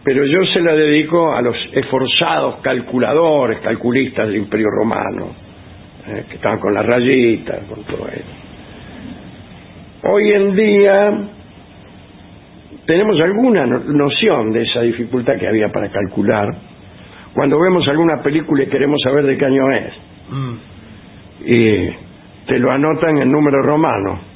pero 0.04 0.24
yo 0.26 0.44
se 0.52 0.60
la 0.60 0.74
dedico 0.74 1.32
a 1.34 1.42
los 1.42 1.56
esforzados 1.72 2.56
calculadores, 2.56 3.60
calculistas 3.60 4.26
del 4.26 4.36
Imperio 4.38 4.68
Romano, 4.70 5.34
eh, 6.08 6.24
que 6.28 6.34
estaban 6.36 6.58
con 6.58 6.74
las 6.74 6.84
rayitas, 6.86 7.64
con 7.68 7.84
todo 7.84 8.08
eso. 8.08 8.24
Hoy 10.04 10.32
en 10.32 10.54
día 10.56 11.28
tenemos 12.86 13.20
alguna 13.20 13.66
no- 13.66 13.78
noción 13.84 14.52
de 14.52 14.62
esa 14.62 14.82
dificultad 14.82 15.38
que 15.38 15.46
había 15.46 15.68
para 15.68 15.88
calcular 15.90 16.48
cuando 17.34 17.58
vemos 17.60 17.86
alguna 17.88 18.20
película 18.22 18.64
y 18.64 18.66
queremos 18.66 19.00
saber 19.02 19.24
de 19.24 19.38
qué 19.38 19.44
año 19.46 19.70
es. 19.72 19.92
Mm. 20.30 20.54
Y 21.46 21.88
te 22.46 22.58
lo 22.58 22.70
anotan 22.72 23.18
en 23.18 23.30
número 23.30 23.62
romano. 23.62 24.31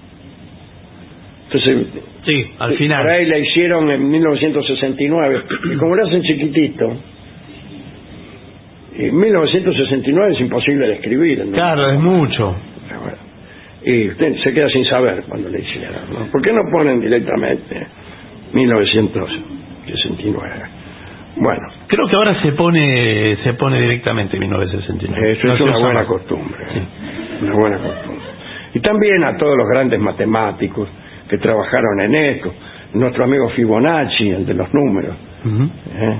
Entonces, 1.65 2.03
Sí, 2.25 2.51
al 2.59 2.71
por 2.71 2.79
final. 2.79 3.09
ahí 3.09 3.27
la 3.27 3.39
hicieron 3.39 3.91
en 3.91 4.11
1969. 4.11 5.43
Y 5.73 5.77
como 5.77 5.95
lo 5.95 6.07
hacen 6.07 6.23
chiquitito, 6.23 6.97
en 8.99 9.17
1969 9.19 10.33
es 10.35 10.41
imposible 10.41 10.87
de 10.89 10.95
escribir. 10.95 11.45
¿no? 11.45 11.53
Claro, 11.53 11.91
es 11.93 11.99
mucho. 12.01 12.57
Y 13.85 14.09
usted 14.09 14.35
se 14.43 14.53
queda 14.53 14.69
sin 14.71 14.85
saber 14.87 15.23
cuando 15.29 15.49
le 15.49 15.61
hicieron. 15.61 16.13
¿no? 16.13 16.27
¿Por 16.33 16.43
qué 16.43 16.53
no 16.53 16.63
ponen 16.73 17.01
directamente 17.01 17.87
1969? 18.53 20.51
Bueno, 21.37 21.69
Creo 21.87 22.09
que 22.09 22.17
ahora 22.17 22.41
se 22.43 22.53
pone 22.53 23.37
se 23.45 23.53
pone 23.55 23.81
directamente 23.81 24.39
1969. 24.39 25.33
eso 25.33 25.47
No 25.47 25.55
es 25.55 25.61
una 25.61 25.79
buena 25.79 26.05
costumbre. 26.07 26.65
¿eh? 26.65 26.83
Una 27.43 27.53
buena 27.53 27.79
costumbre. 27.79 28.25
Y 28.75 28.81
también 28.81 29.23
a 29.23 29.37
todos 29.37 29.57
los 29.57 29.69
grandes 29.69 30.01
matemáticos 30.01 30.89
que 31.29 31.39
trabajaron 31.39 32.01
en 32.01 32.15
esto. 32.15 32.53
Nuestro 32.95 33.25
amigo 33.25 33.49
Fibonacci, 33.51 34.31
el 34.31 34.47
de 34.47 34.55
los 34.55 34.73
números. 34.73 35.15
¿eh? 35.99 36.17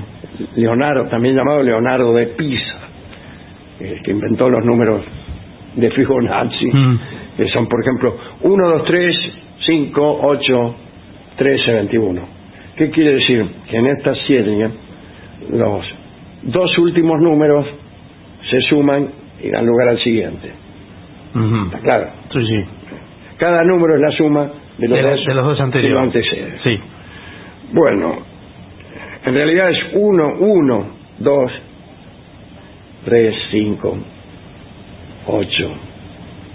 Leonardo, 0.55 1.05
también 1.07 1.35
llamado 1.35 1.63
Leonardo 1.63 2.13
de 2.13 2.27
Pisa, 2.27 2.77
el 3.79 4.01
que 4.03 4.11
inventó 4.11 4.49
los 4.49 4.63
números 4.63 5.03
de 5.75 5.89
Fibonacci, 5.91 6.69
que 7.37 7.47
son, 7.49 7.67
por 7.67 7.81
ejemplo, 7.81 8.17
1, 8.41 8.69
2, 8.69 8.83
3, 8.85 9.15
5, 9.65 10.19
8, 10.23 10.75
13, 11.37 11.73
21. 11.73 12.21
¿Qué 12.75 12.91
quiere 12.91 13.13
decir? 13.13 13.47
Que 13.69 13.77
en 13.77 13.87
esta 13.87 14.13
serie 14.27 14.69
los 15.51 15.85
dos 16.43 16.77
últimos 16.77 17.19
números 17.21 17.65
se 18.49 18.61
suman 18.61 19.07
y 19.41 19.49
dan 19.49 19.65
lugar 19.65 19.89
al 19.89 19.99
siguiente. 19.99 20.51
¿Está 21.65 21.79
claro? 21.79 22.09
Sí, 22.33 22.45
sí. 22.47 22.65
Cada 23.37 23.63
número 23.63 23.95
es 23.95 24.01
la 24.01 24.11
suma 24.11 24.51
de 24.77 24.87
los, 24.87 24.97
De 24.97 25.03
dos, 25.03 25.25
de 25.25 25.33
los 25.33 25.45
dos 25.45 25.59
anteriores. 25.59 26.61
Sí. 26.63 26.79
Bueno, 27.73 28.19
en 29.25 29.33
realidad 29.33 29.71
es 29.71 29.79
1, 29.93 30.33
1, 30.39 30.85
2, 31.19 31.51
3, 33.05 33.35
5, 33.51 33.97
8, 35.27 35.71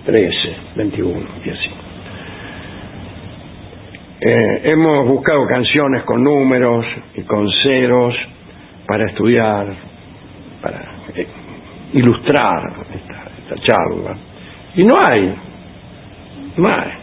13, 0.07 0.57
21 0.77 1.21
y 1.45 1.51
así. 1.51 1.71
Eh, 4.21 4.71
hemos 4.73 5.09
buscado 5.09 5.47
canciones 5.47 6.05
con 6.05 6.23
números 6.23 6.87
y 7.17 7.23
con 7.23 7.51
ceros 7.63 8.15
para 8.87 9.07
estudiar, 9.07 9.67
para 10.63 10.81
eh, 11.15 11.27
ilustrar 11.95 12.73
esta, 12.95 13.31
esta 13.43 13.67
charla. 13.67 14.17
Y 14.77 14.85
no 14.85 14.95
hay, 14.99 15.35
no 16.57 16.69
hay. 16.75 17.02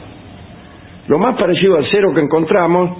Lo 1.10 1.18
más 1.18 1.36
parecido 1.38 1.76
al 1.76 1.88
cero 1.90 2.14
que 2.14 2.22
encontramos 2.22 3.00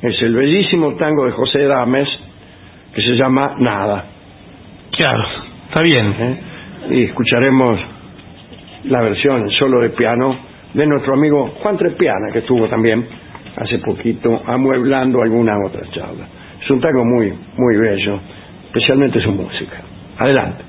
es 0.00 0.22
el 0.22 0.32
bellísimo 0.32 0.94
tango 0.94 1.26
de 1.26 1.32
José 1.32 1.64
Dames 1.64 2.08
que 2.94 3.02
se 3.02 3.16
llama 3.16 3.56
Nada. 3.58 4.04
Claro, 4.92 5.24
está 5.68 5.82
bien. 5.82 6.14
¿eh? 6.18 6.40
Y 6.90 7.02
escucharemos 7.02 7.80
la 8.84 9.00
versión 9.00 9.50
solo 9.50 9.80
de 9.80 9.90
piano 9.90 10.36
de 10.72 10.86
nuestro 10.86 11.14
amigo 11.14 11.48
Juan 11.60 11.76
Trepiana, 11.76 12.32
que 12.32 12.38
estuvo 12.38 12.68
también 12.68 13.08
hace 13.56 13.78
poquito 13.80 14.40
amueblando 14.46 15.20
alguna 15.20 15.56
otra 15.66 15.82
charla. 15.90 16.28
Es 16.62 16.70
un 16.70 16.80
tango 16.80 17.04
muy, 17.04 17.32
muy 17.56 17.76
bello, 17.76 18.20
especialmente 18.66 19.20
su 19.20 19.32
música. 19.32 19.82
Adelante. 20.16 20.62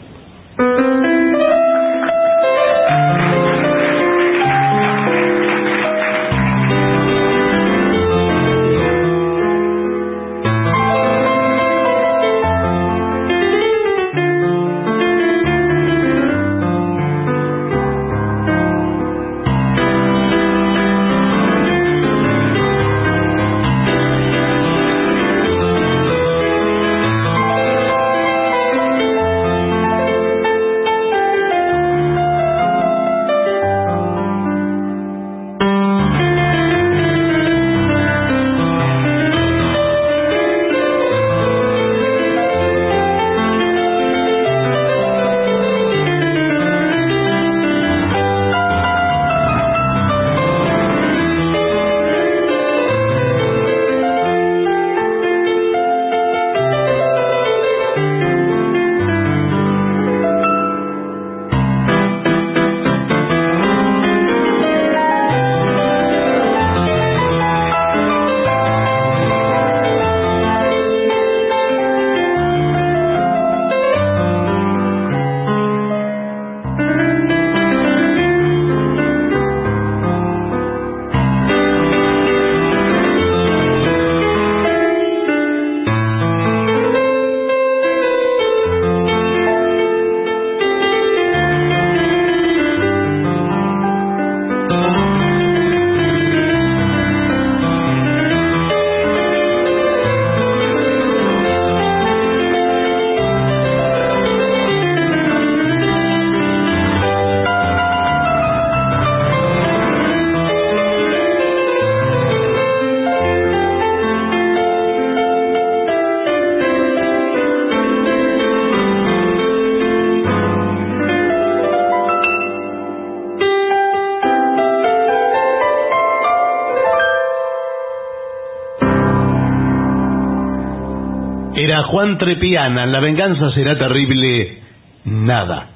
Juan 132.03 132.17
Trepiana, 132.17 132.85
La 132.85 132.99
venganza 132.99 133.49
será 133.51 133.77
terrible. 133.77 134.57
Nada. 135.05 135.67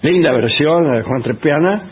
Linda 0.00 0.30
versión 0.30 0.86
la 0.86 0.98
de 0.98 1.02
Juan 1.02 1.22
Trepiana, 1.22 1.82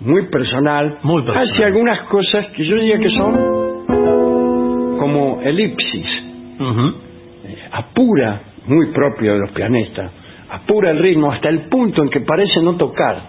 muy 0.00 0.26
personal. 0.30 0.98
Muy 1.02 1.22
personal. 1.22 1.48
Hace 1.50 1.64
algunas 1.64 1.98
cosas 2.02 2.46
que 2.54 2.64
yo 2.64 2.76
diría 2.76 2.98
que 3.00 3.10
son 3.10 4.96
como 5.00 5.40
elipsis. 5.42 6.06
Eh, 6.06 7.58
apura, 7.72 8.40
muy 8.66 8.86
propio 8.92 9.32
de 9.34 9.40
los 9.40 9.50
pianistas, 9.50 10.12
apura 10.50 10.92
el 10.92 10.98
ritmo 11.00 11.32
hasta 11.32 11.48
el 11.48 11.62
punto 11.68 12.02
en 12.04 12.10
que 12.10 12.20
parece 12.20 12.60
no 12.62 12.76
tocar 12.76 13.20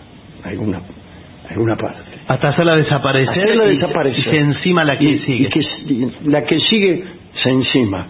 alguna, 0.43 0.81
alguna 1.49 1.75
parte. 1.75 2.01
Hasta 2.27 2.49
hacerla 2.49 2.75
desaparecer, 2.75 3.39
Hacerla 3.43 3.65
y, 3.71 3.75
desaparecer. 3.77 4.19
y 4.19 4.29
se 4.29 4.37
encima 4.37 4.83
la 4.83 4.99
que 4.99 5.05
Y- 5.05 5.19
sigue. 5.21 5.45
y 5.45 5.49
que 5.49 6.29
la 6.29 6.43
que 6.43 6.59
sigue 6.59 7.03
se 7.41 7.49
encima. 7.49 8.05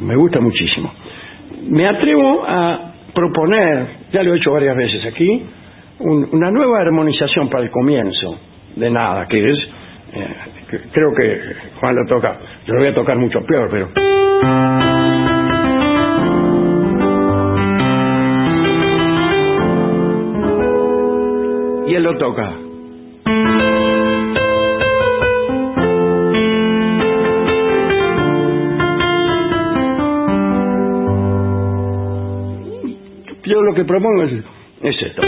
Me 0.00 0.16
gusta 0.16 0.40
muchísimo. 0.40 0.92
Me 1.68 1.86
atrevo 1.86 2.44
a 2.46 2.92
proponer, 3.14 3.86
ya 4.12 4.22
lo 4.22 4.34
he 4.34 4.38
hecho 4.38 4.52
varias 4.52 4.76
veces 4.76 5.04
aquí, 5.06 5.44
un- 6.00 6.28
una 6.32 6.50
nueva 6.50 6.80
armonización 6.80 7.48
para 7.48 7.64
el 7.64 7.70
comienzo 7.70 8.38
de 8.76 8.90
nada, 8.90 9.26
que 9.28 9.50
es, 9.50 9.58
eh, 10.14 10.26
creo 10.92 11.14
que 11.14 11.40
Juan 11.80 11.94
lo 11.96 12.06
toca, 12.06 12.38
yo 12.66 12.74
lo 12.74 12.80
voy 12.80 12.88
a 12.88 12.94
tocar 12.94 13.16
mucho 13.18 13.40
peor, 13.46 13.68
pero... 13.70 13.88
Y 21.86 21.94
él 21.94 22.02
lo 22.04 22.16
toca. 22.16 22.52
Yo 33.44 33.60
lo 33.60 33.74
que 33.74 33.84
propongo 33.84 34.22
es, 34.22 34.32
es 34.82 35.02
esto. 35.02 35.22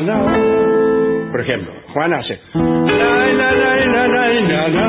la 0.00 0.22
la. 0.22 1.30
Por 1.30 1.40
ejemplo, 1.40 1.72
Juan 1.92 2.14
hace. 2.14 2.40
La 2.54 2.62
la 3.32 3.52
la 3.52 3.76
la 3.86 4.08
la 4.08 4.28
la 4.40 4.68
la. 4.68 4.86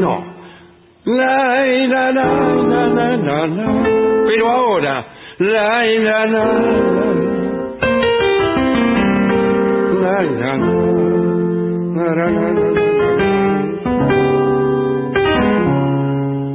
No. 0.00 0.24
La 1.04 1.64
la 1.64 2.12
la 2.12 2.24
la 2.54 2.86
la 2.86 3.16
la 3.16 3.46
la. 3.46 3.82
Pero 4.26 4.50
ahora. 4.50 5.06
La 5.38 5.84
la 5.84 6.26
la 6.26 6.44
la. 6.44 6.44
La 10.02 10.22
la 10.22 10.56
la. 10.56 10.80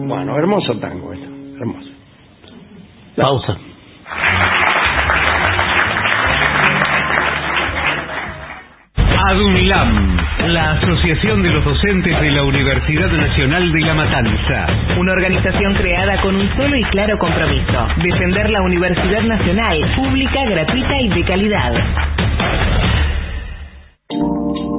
Bueno, 0.08 0.38
hermoso 0.38 0.78
tango 0.80 1.14
esto, 1.14 1.28
hermoso. 1.60 1.90
Pausa. 3.16 3.58
La 9.66 10.74
Asociación 10.74 11.42
de 11.42 11.50
los 11.50 11.66
Docentes 11.66 12.22
de 12.22 12.30
la 12.30 12.44
Universidad 12.44 13.12
Nacional 13.12 13.72
de 13.72 13.82
La 13.82 13.96
Matanza. 13.96 14.68
Una 15.00 15.14
organización 15.14 15.74
creada 15.74 16.22
con 16.22 16.36
un 16.36 16.48
solo 16.56 16.78
y 16.78 16.84
claro 16.84 17.18
compromiso, 17.18 17.88
defender 17.98 18.52
la 18.52 18.62
Universidad 18.62 19.24
Nacional, 19.24 19.80
pública, 19.96 20.46
gratuita 20.46 21.02
y 21.02 21.08
de 21.10 21.24
calidad. 21.24 21.74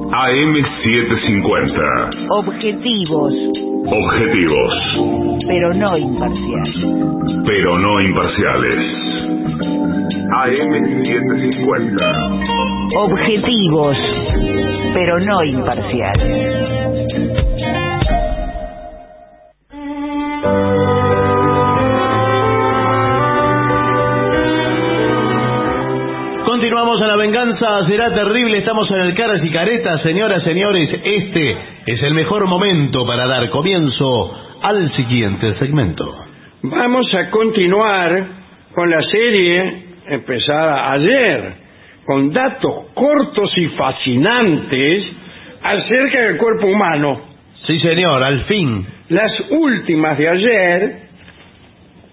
AM750. 0.09 2.27
Objetivos, 2.29 3.33
Objetivos, 3.89 4.73
pero 5.47 5.73
no 5.73 5.97
imparciales. 5.97 6.75
pero 7.45 7.77
no 7.77 8.01
imparciales. 8.01 8.79
AM750. 10.31 12.93
Objetivos, 12.95 13.97
pero 14.93 15.19
no 15.19 15.43
imparciales. 15.43 16.77
Continuamos 26.45 27.01
a 27.01 27.07
la 27.07 27.15
venganza, 27.17 27.85
será 27.87 28.13
terrible, 28.13 28.57
estamos 28.57 28.89
en 28.89 29.01
el 29.01 29.15
Caras 29.15 29.43
y 29.43 29.51
Caretas, 29.51 30.01
señoras, 30.01 30.43
señores, 30.43 30.89
este 31.03 31.57
es 31.85 32.01
el 32.03 32.13
mejor 32.13 32.47
momento 32.47 33.05
para 33.05 33.27
dar 33.27 33.49
comienzo 33.49 34.33
al 34.61 34.91
siguiente 34.95 35.55
segmento. 35.59 36.15
Vamos 36.63 37.13
a 37.13 37.29
continuar 37.29 38.25
con 38.73 38.89
la 38.89 39.01
serie 39.03 39.83
empezada 40.07 40.91
ayer, 40.91 41.53
con 42.07 42.31
datos 42.31 42.85
cortos 42.93 43.51
y 43.57 43.67
fascinantes 43.67 45.03
acerca 45.61 46.21
del 46.21 46.37
cuerpo 46.37 46.67
humano. 46.67 47.19
Sí, 47.65 47.77
señor, 47.81 48.23
al 48.23 48.45
fin. 48.45 48.87
Las 49.09 49.31
últimas 49.51 50.17
de 50.17 50.29
ayer 50.29 50.99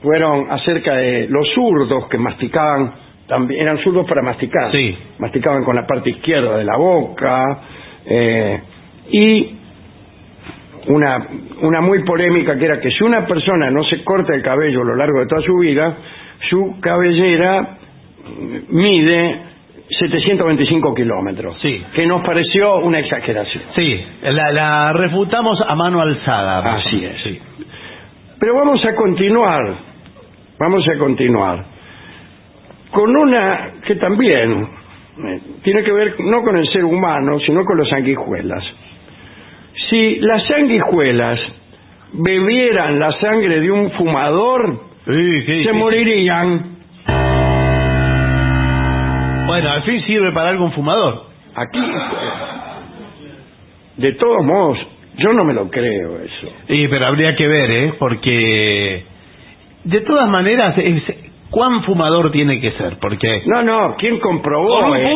fueron 0.02 0.50
acerca 0.50 0.96
de 0.96 1.28
los 1.28 1.48
zurdos 1.54 2.08
que 2.08 2.18
masticaban, 2.18 2.92
también 3.28 3.62
eran 3.62 3.78
zurdos 3.78 4.04
para 4.08 4.20
masticar. 4.20 4.72
Sí. 4.72 4.98
Masticaban 5.20 5.62
con 5.62 5.76
la 5.76 5.86
parte 5.86 6.10
izquierda 6.10 6.58
de 6.58 6.64
la 6.64 6.76
boca. 6.76 7.44
eh, 8.04 8.60
y 9.12 9.56
una, 10.88 11.28
una 11.62 11.80
muy 11.80 12.02
polémica 12.02 12.58
que 12.58 12.64
era 12.64 12.80
que 12.80 12.90
si 12.90 13.04
una 13.04 13.24
persona 13.26 13.70
no 13.70 13.84
se 13.84 14.02
corta 14.02 14.34
el 14.34 14.42
cabello 14.42 14.82
a 14.82 14.84
lo 14.86 14.96
largo 14.96 15.20
de 15.20 15.26
toda 15.26 15.40
su 15.42 15.56
vida, 15.58 15.96
su 16.50 16.80
cabellera 16.80 17.60
mm, 17.62 18.76
mide 18.76 19.53
725 19.88 20.94
kilómetros. 20.94 21.56
Sí. 21.60 21.82
Que 21.94 22.06
nos 22.06 22.22
pareció 22.24 22.76
una 22.78 22.98
exageración. 23.00 23.64
Sí, 23.74 24.04
la, 24.22 24.50
la 24.52 24.92
refutamos 24.92 25.60
a 25.66 25.74
mano 25.74 26.00
alzada. 26.00 26.74
Así 26.76 27.04
es. 27.04 27.22
Sí. 27.22 27.38
Pero 28.40 28.54
vamos 28.54 28.84
a 28.84 28.94
continuar, 28.94 29.74
vamos 30.58 30.86
a 30.88 30.98
continuar 30.98 31.64
con 32.90 33.14
una 33.16 33.72
que 33.84 33.96
también 33.96 34.68
eh, 35.24 35.40
tiene 35.62 35.82
que 35.82 35.92
ver 35.92 36.14
no 36.20 36.42
con 36.42 36.56
el 36.56 36.68
ser 36.68 36.84
humano, 36.84 37.38
sino 37.40 37.64
con 37.64 37.78
las 37.78 37.88
sanguijuelas. 37.88 38.64
Si 39.90 40.16
las 40.20 40.46
sanguijuelas 40.46 41.40
bebieran 42.12 42.98
la 42.98 43.12
sangre 43.20 43.60
de 43.60 43.70
un 43.70 43.90
fumador, 43.92 44.80
Sí, 45.06 45.64
se 45.64 45.72
morirían. 45.74 46.73
Bueno, 49.46 49.70
al 49.70 49.82
fin 49.82 50.02
sirve 50.06 50.32
para 50.32 50.50
algún 50.50 50.72
fumador. 50.72 51.26
Aquí, 51.54 51.80
de 53.96 54.12
todos 54.14 54.44
modos, 54.44 54.78
yo 55.16 55.32
no 55.32 55.44
me 55.44 55.54
lo 55.54 55.70
creo 55.70 56.18
eso. 56.20 56.48
Sí, 56.68 56.86
pero 56.88 57.06
habría 57.06 57.34
que 57.36 57.46
ver, 57.46 57.70
¿eh? 57.70 57.94
Porque 57.98 59.04
de 59.84 60.00
todas 60.00 60.28
maneras, 60.28 60.74
es, 60.78 61.02
¿cuán 61.50 61.84
fumador 61.84 62.32
tiene 62.32 62.60
que 62.60 62.72
ser? 62.72 62.96
Porque 62.98 63.42
No, 63.46 63.62
no, 63.62 63.94
¿quién 63.96 64.18
comprobó? 64.18 64.80
Con 64.80 64.90
un 64.90 64.96
eh? 64.96 65.10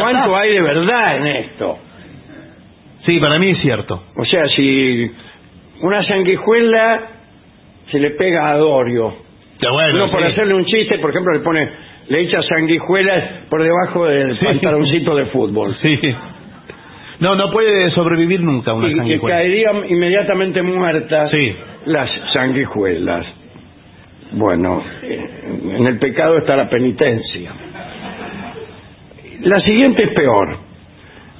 ¿Cuánto 0.00 0.24
está. 0.26 0.38
hay 0.40 0.52
de 0.52 0.62
verdad 0.62 1.16
en 1.16 1.26
esto? 1.26 1.78
sí, 3.04 3.18
para 3.20 3.38
mí 3.38 3.50
es 3.50 3.58
cierto. 3.58 4.02
O 4.16 4.24
sea, 4.24 4.48
si 4.48 5.10
una 5.82 6.02
sanguijuela 6.04 7.02
se 7.90 7.98
le 8.00 8.10
pega 8.12 8.48
a 8.50 8.56
Dorio, 8.56 9.14
Ya 9.60 9.70
bueno, 9.70 9.94
uno 10.04 10.10
por 10.10 10.20
sí. 10.22 10.26
hacerle 10.32 10.54
un 10.54 10.64
chiste, 10.64 10.98
por 10.98 11.10
ejemplo, 11.10 11.32
le 11.34 11.40
pone, 11.40 11.68
le 12.08 12.20
echa 12.20 12.40
sanguijuelas 12.42 13.24
por 13.50 13.62
debajo 13.62 14.06
del 14.06 14.38
Sí. 14.38 14.44
pantaloncito 14.44 15.14
de 15.16 15.26
fútbol. 15.26 15.76
Sí. 15.82 15.98
No, 17.20 17.34
no 17.34 17.50
puede 17.50 17.90
sobrevivir 17.92 18.40
nunca 18.42 18.74
una 18.74 18.88
Y 18.88 18.94
sanguijuela. 18.94 19.36
caerían 19.36 19.76
inmediatamente 19.88 20.62
muertas 20.62 21.30
Sí. 21.30 21.56
las 21.86 22.10
sanguijuelas. 22.32 23.26
Bueno, 24.32 24.82
eh, 25.02 25.30
en 25.78 25.86
el 25.86 25.98
pecado 25.98 26.36
está 26.38 26.56
la 26.56 26.68
penitencia. 26.68 27.52
La 29.42 29.60
siguiente 29.60 30.04
es 30.04 30.10
peor. 30.14 30.58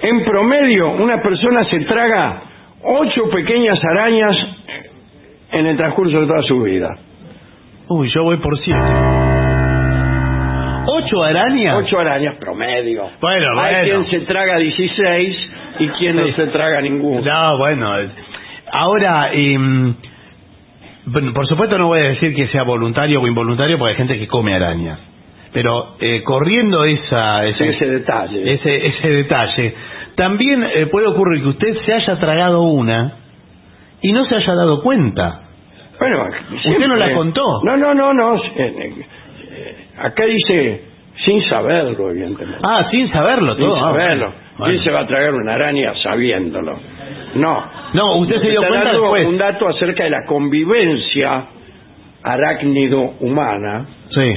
En 0.01 0.25
promedio, 0.25 0.91
una 0.93 1.21
persona 1.23 1.65
se 1.65 1.81
traga 1.81 2.43
ocho 2.83 3.29
pequeñas 3.31 3.79
arañas 3.85 4.37
en 5.53 5.67
el 5.67 5.77
transcurso 5.77 6.21
de 6.21 6.27
toda 6.27 6.43
su 6.43 6.61
vida. 6.63 6.97
Uy, 7.89 8.09
yo 8.15 8.23
voy 8.23 8.37
por 8.39 8.59
siete. 8.61 9.26
¿Ocho 10.87 11.23
arañas? 11.23 11.77
Ocho 11.79 11.99
arañas 11.99 12.37
promedio. 12.37 13.11
Bueno, 13.21 13.61
Hay 13.61 13.87
bueno. 13.87 14.05
quien 14.07 14.21
se 14.21 14.27
traga 14.27 14.57
16 14.59 15.37
y 15.81 15.89
quien 15.89 16.17
no 16.17 16.27
se 16.29 16.47
traga 16.47 16.81
ninguno. 16.81 17.21
No, 17.23 17.59
bueno. 17.59 17.99
eh, 18.01 18.09
Ahora, 18.73 19.31
bueno, 21.07 21.33
por 21.33 21.47
supuesto 21.47 21.79
no 21.79 21.87
voy 21.89 22.01
a 22.01 22.09
decir 22.11 22.35
que 22.35 22.49
sea 22.49 22.63
voluntario 22.65 23.21
o 23.21 23.27
involuntario 23.27 23.79
porque 23.79 23.93
hay 23.93 23.97
gente 23.97 24.19
que 24.19 24.27
come 24.27 24.55
arañas. 24.55 24.99
Pero 25.53 25.97
eh, 26.01 26.23
corriendo 26.23 26.85
esa, 26.85 27.45
ese, 27.47 27.69
Ese 27.71 27.87
detalle. 27.87 28.53
ese, 28.55 28.87
ese 28.89 29.09
detalle, 29.09 29.75
también 30.17 30.63
eh, 30.65 30.87
puede 30.87 31.07
ocurrir 31.07 31.43
que 31.43 31.49
usted 31.49 31.77
se 31.87 31.93
haya 31.95 32.19
tragado 32.19 32.63
una 32.63 33.13
y 34.03 34.13
no 34.13 34.25
se 34.27 34.35
haya 34.35 34.55
dado 34.55 34.83
cuenta. 34.83 35.43
Bueno, 35.99 36.27
¿Usted 36.55 36.87
no 36.89 36.97
la 36.97 37.13
contó? 37.15 37.43
No, 37.65 37.77
no, 37.77 37.95
no, 37.95 38.13
no. 38.13 38.35
Acá 39.98 40.24
dice 40.27 40.82
sin 41.24 41.43
saberlo, 41.48 42.10
evidentemente. 42.10 42.59
Ah, 42.62 42.86
sin 42.90 43.10
saberlo 43.10 43.55
sin 43.55 43.64
todo. 43.64 43.77
ah, 43.77 43.81
saberlo. 43.93 44.32
bueno. 44.59 44.70
¿Quién 44.73 44.85
se 44.85 44.90
va 44.90 45.01
a 45.01 45.06
tragar 45.06 45.35
una 45.35 45.55
araña 45.55 45.93
sabiéndolo? 46.02 46.78
No. 47.35 47.64
No, 47.94 48.16
usted 48.18 48.40
se 48.40 48.51
dio 48.51 48.60
Está 48.62 48.68
cuenta 48.68 48.86
dando 48.89 49.02
después. 49.02 49.27
un 49.27 49.39
dato 49.39 49.68
acerca 49.68 50.05
de 50.05 50.10
la 50.10 50.24
convivencia 50.27 51.44
arácnido 52.23 53.14
humana 53.20 53.86
Sí. 54.10 54.32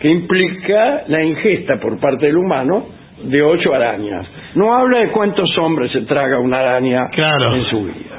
que 0.00 0.08
implica 0.08 1.02
la 1.08 1.22
ingesta 1.22 1.76
por 1.80 1.98
parte 2.00 2.26
del 2.26 2.36
humano 2.36 2.86
de 3.24 3.42
ocho 3.42 3.74
arañas. 3.74 4.26
No 4.54 4.74
habla 4.74 4.98
de 5.00 5.08
cuántos 5.10 5.56
hombres 5.58 5.92
se 5.92 6.02
traga 6.02 6.38
una 6.38 6.58
araña 6.58 7.08
Claro. 7.12 7.54
en 7.54 7.64
su 7.64 7.84
vida. 7.84 8.16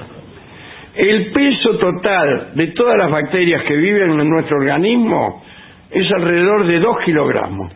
El 0.96 1.32
peso 1.32 1.78
total 1.78 2.50
de 2.56 2.68
todas 2.68 2.98
las 2.98 3.10
bacterias 3.10 3.64
que 3.64 3.76
viven 3.76 4.20
en 4.20 4.30
nuestro 4.30 4.58
organismo 4.58 5.44
es 5.94 6.12
alrededor 6.12 6.66
de 6.66 6.80
dos 6.80 6.98
kilogramos. 7.06 7.72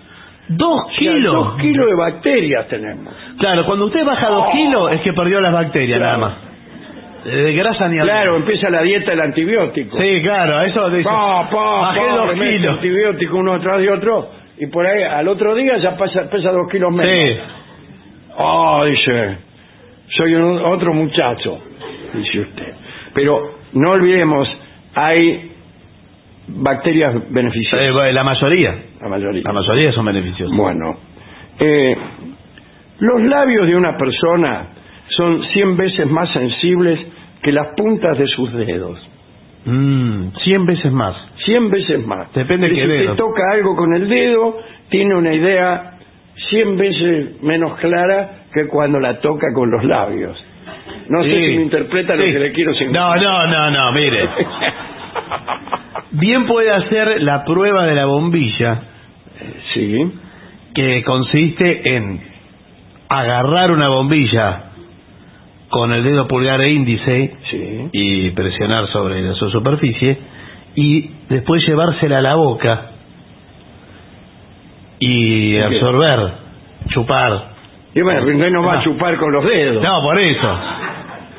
Dos 0.48 0.82
O 0.84 0.90
sea, 0.90 0.98
kilos. 0.98 1.34
dos 1.34 1.56
kilos 1.58 1.86
de 1.88 1.96
bacterias 1.96 2.68
tenemos. 2.68 3.14
Claro, 3.40 3.66
cuando 3.66 3.86
usted 3.86 4.06
baja 4.06 4.30
dos 4.30 4.48
kilos 4.52 4.92
es 4.94 5.02
que 5.02 5.14
perdió 5.14 5.42
las 5.42 5.52
bacterias 5.54 5.98
Claro. 6.00 6.18
nada 6.18 6.30
más. 6.30 6.38
Eh, 7.26 7.30
De 7.38 7.54
grasa 7.54 7.88
ni. 7.88 7.98
Claro, 8.00 8.36
empieza 8.36 8.70
la 8.70 8.84
dieta 8.84 9.10
del 9.12 9.22
antibiótico. 9.22 9.98
Sí, 9.98 10.22
claro, 10.22 10.62
eso 10.62 10.90
dice. 10.92 11.04
Pa, 11.10 11.50
pa, 11.50 11.82
bajé 11.82 12.02
pa, 12.02 12.16
dos 12.18 12.32
kilos. 12.34 12.74
antibiótico 12.76 13.38
uno 13.38 13.54
atrás 13.54 13.80
de 13.80 13.90
otro 13.92 14.30
y 14.60 14.68
por 14.68 14.86
ahí 14.86 15.02
al 15.02 15.28
otro 15.28 15.56
día 15.56 15.78
ya 15.78 15.98
pasa, 15.98 16.30
pesa 16.30 16.52
dos 16.52 16.70
kilos 16.72 16.92
menos. 16.94 17.12
Sí. 17.12 17.38
Oh, 18.38 18.86
dice, 18.86 19.38
soy 20.10 20.36
un- 20.36 20.60
otro 20.60 20.94
muchacho, 20.94 21.58
dice 22.14 22.42
usted. 22.42 22.74
Pero 23.16 23.56
no 23.74 23.92
olvidemos, 23.92 24.48
hay 24.94 25.54
bacterias 26.48 27.16
Eh, 27.16 27.20
beneficiosas, 27.30 27.94
bueno, 27.94 28.12
la 28.12 28.24
mayoría. 28.24 28.76
la 29.02 29.08
mayoría. 29.08 29.42
La 29.44 29.54
mayoría 29.54 29.92
son 29.92 30.06
beneficiosas. 30.06 30.56
Bueno, 30.56 30.98
eh, 31.60 31.96
los 33.00 33.22
labios 33.24 33.68
de 33.68 33.76
una 33.76 33.98
persona 33.98 34.68
son 35.10 35.44
100 35.54 35.78
veces 35.78 36.08
más 36.10 36.30
sensibles 36.32 37.00
que 37.42 37.52
las 37.52 37.68
puntas 37.76 38.18
de 38.18 38.28
sus 38.28 38.52
dedos. 38.54 39.00
Mm, 39.66 40.28
cien 40.44 40.66
veces 40.66 40.92
más. 40.92 41.16
100 41.46 41.70
veces 41.72 42.06
más. 42.06 42.32
Depende 42.34 42.70
qué 42.70 42.82
si 42.82 42.88
dedo. 42.88 43.16
toca 43.16 43.42
algo 43.52 43.76
con 43.76 43.96
el 43.96 44.08
dedo, 44.08 44.58
tiene 44.90 45.16
una 45.16 45.34
idea 45.34 45.98
100 46.50 46.78
veces 46.78 47.42
menos 47.42 47.76
clara 47.80 48.44
que 48.54 48.68
cuando 48.68 49.00
la 49.00 49.20
toca 49.20 49.48
con 49.56 49.72
los 49.72 49.84
labios. 49.84 50.38
No 51.10 51.24
sé 51.24 51.30
si 51.32 51.36
me 51.58 51.64
interpreta 51.64 52.16
lo 52.16 52.24
Sí. 52.26 52.32
que 52.34 52.40
le 52.40 52.52
quiero. 52.52 52.72
No, 52.92 53.16
no, 53.16 53.48
no, 53.48 53.72
no, 53.72 53.92
mire. 53.92 54.28
Bien 56.18 56.46
puede 56.46 56.72
hacer 56.72 57.22
la 57.22 57.44
prueba 57.44 57.86
de 57.86 57.96
la 57.96 58.06
bombilla, 58.06 58.82
Sí, 59.74 60.12
que 60.74 61.04
consiste 61.04 61.96
en 61.96 62.22
agarrar 63.10 63.72
una 63.72 63.90
bombilla 63.90 64.62
con 65.70 65.92
el 65.92 66.04
dedo 66.04 66.28
pulgar 66.28 66.62
e 66.62 66.72
índice 66.72 67.36
sí. 67.52 67.90
y 67.92 68.30
presionar 68.32 68.88
sobre 68.88 69.34
su 69.34 69.50
superficie 69.50 70.18
y 70.76 71.10
después 71.28 71.66
llevársela 71.68 72.20
a 72.20 72.22
la 72.22 72.36
boca 72.36 72.92
y 75.00 75.58
absorber, 75.58 76.20
chupar. 76.90 77.56
Y 77.94 78.02
bueno, 78.02 78.50
no 78.50 78.64
va 78.64 78.80
a 78.80 78.84
chupar 78.84 79.18
con 79.18 79.32
los 79.34 79.44
dedos. 79.44 79.84
No, 79.84 80.02
por 80.02 80.20
eso. 80.20 80.60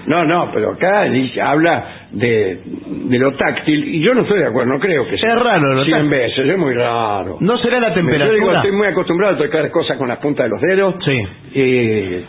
No, 0.06 0.24
no, 0.24 0.50
pero 0.52 0.72
acá 0.72 1.04
dice, 1.04 1.40
habla 1.40 2.06
de, 2.12 2.60
de 2.86 3.18
lo 3.18 3.32
táctil 3.34 3.88
y 3.96 4.00
yo 4.00 4.14
no 4.14 4.22
estoy 4.22 4.38
de 4.38 4.46
acuerdo, 4.46 4.72
no 4.72 4.78
creo 4.78 5.06
que 5.08 5.18
sea. 5.18 5.34
Es 5.34 5.42
raro 5.42 5.74
lo 5.74 5.84
100 5.84 5.96
táctil. 5.98 6.10
veces, 6.10 6.48
es 6.48 6.58
muy 6.58 6.74
raro. 6.74 7.38
¿No 7.40 7.58
será 7.58 7.80
la 7.80 7.88
Yo 7.88 7.94
digo, 7.96 8.10
temperatura? 8.10 8.56
estoy 8.60 8.72
muy 8.72 8.86
acostumbrado 8.86 9.34
a 9.34 9.38
tocar 9.38 9.70
cosas 9.70 9.96
con 9.98 10.08
las 10.08 10.18
puntas 10.18 10.44
de 10.44 10.50
los 10.50 10.60
dedos 10.60 10.94
Sí. 11.04 11.22
y 11.54 12.24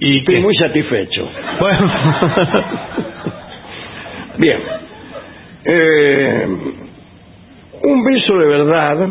¿Y 0.00 0.18
estoy 0.18 0.34
qué? 0.36 0.40
muy 0.40 0.56
satisfecho. 0.56 1.28
Bueno. 1.60 1.92
Bien. 4.38 4.58
Eh, 5.64 6.46
un 7.82 8.04
beso 8.04 8.38
de 8.38 8.46
verdad, 8.46 9.08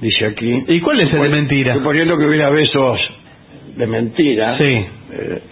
dice 0.00 0.26
aquí. 0.26 0.64
¿Y 0.68 0.80
cuál 0.80 1.00
es 1.00 1.12
el 1.12 1.22
de 1.22 1.28
mentira? 1.28 1.74
Suponiendo 1.74 2.16
que 2.18 2.24
hubiera 2.26 2.50
besos 2.50 2.98
de 3.76 3.86
mentira. 3.86 4.58
Sí. 4.58 4.64
eh, 5.12 5.42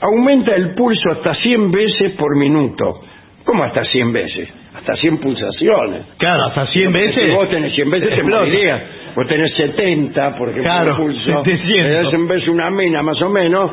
aumenta 0.00 0.54
el 0.54 0.74
pulso 0.74 1.10
hasta 1.12 1.34
100 1.34 1.70
veces 1.70 2.12
por 2.12 2.36
minuto. 2.36 3.00
¿Cómo 3.44 3.64
hasta 3.64 3.84
100 3.84 4.12
veces? 4.12 4.48
Hasta 4.76 4.94
100 4.96 5.18
pulsaciones. 5.18 6.02
Claro, 6.18 6.44
hasta 6.46 6.66
100 6.66 6.86
Si 6.92 6.92
veces. 6.98 7.34
vos 7.34 7.48
tenés 7.48 7.74
100 7.74 7.90
veces, 7.90 8.14
te 8.14 8.22
morirías. 8.22 8.80
Vos 9.16 9.26
tenés 9.26 9.54
70, 9.56 10.36
por 10.36 10.50
ejemplo, 10.50 10.70
Claro, 10.70 10.90
el 10.92 10.96
pulso. 10.96 11.42
700. 11.44 11.68
Le 11.68 11.92
das 11.94 12.28
beso 12.28 12.50
a 12.50 12.54
una 12.54 12.70
mina, 12.70 13.02
más 13.02 13.20
o 13.22 13.28
menos. 13.30 13.70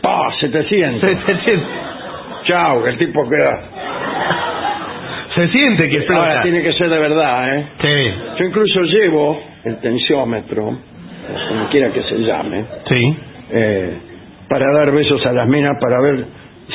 ¡Pah! 0.00 0.32
700. 0.40 1.00
Se, 1.00 1.16
se 1.16 1.40
siente- 1.44 1.66
Chao, 2.44 2.82
que 2.82 2.90
el 2.90 2.98
tipo 2.98 3.28
queda. 3.28 3.60
se 5.34 5.48
siente 5.48 5.88
que 5.88 5.96
explota. 5.98 6.20
Ahora 6.28 6.42
tiene 6.42 6.62
que 6.62 6.72
ser 6.72 6.88
de 6.88 6.98
verdad, 6.98 7.56
¿eh? 7.58 7.66
Sí, 7.80 8.14
Yo 8.38 8.44
incluso 8.46 8.80
llevo 8.82 9.40
el 9.64 9.76
tensiómetro, 9.80 10.62
como 11.48 11.68
quiera 11.70 11.92
que 11.92 12.02
se 12.02 12.16
llame, 12.18 12.64
sí. 12.88 13.16
eh, 13.52 13.98
para 14.48 14.72
dar 14.72 14.90
besos 14.92 15.24
a 15.26 15.32
las 15.32 15.46
minas 15.48 15.76
para 15.80 16.00
ver 16.00 16.24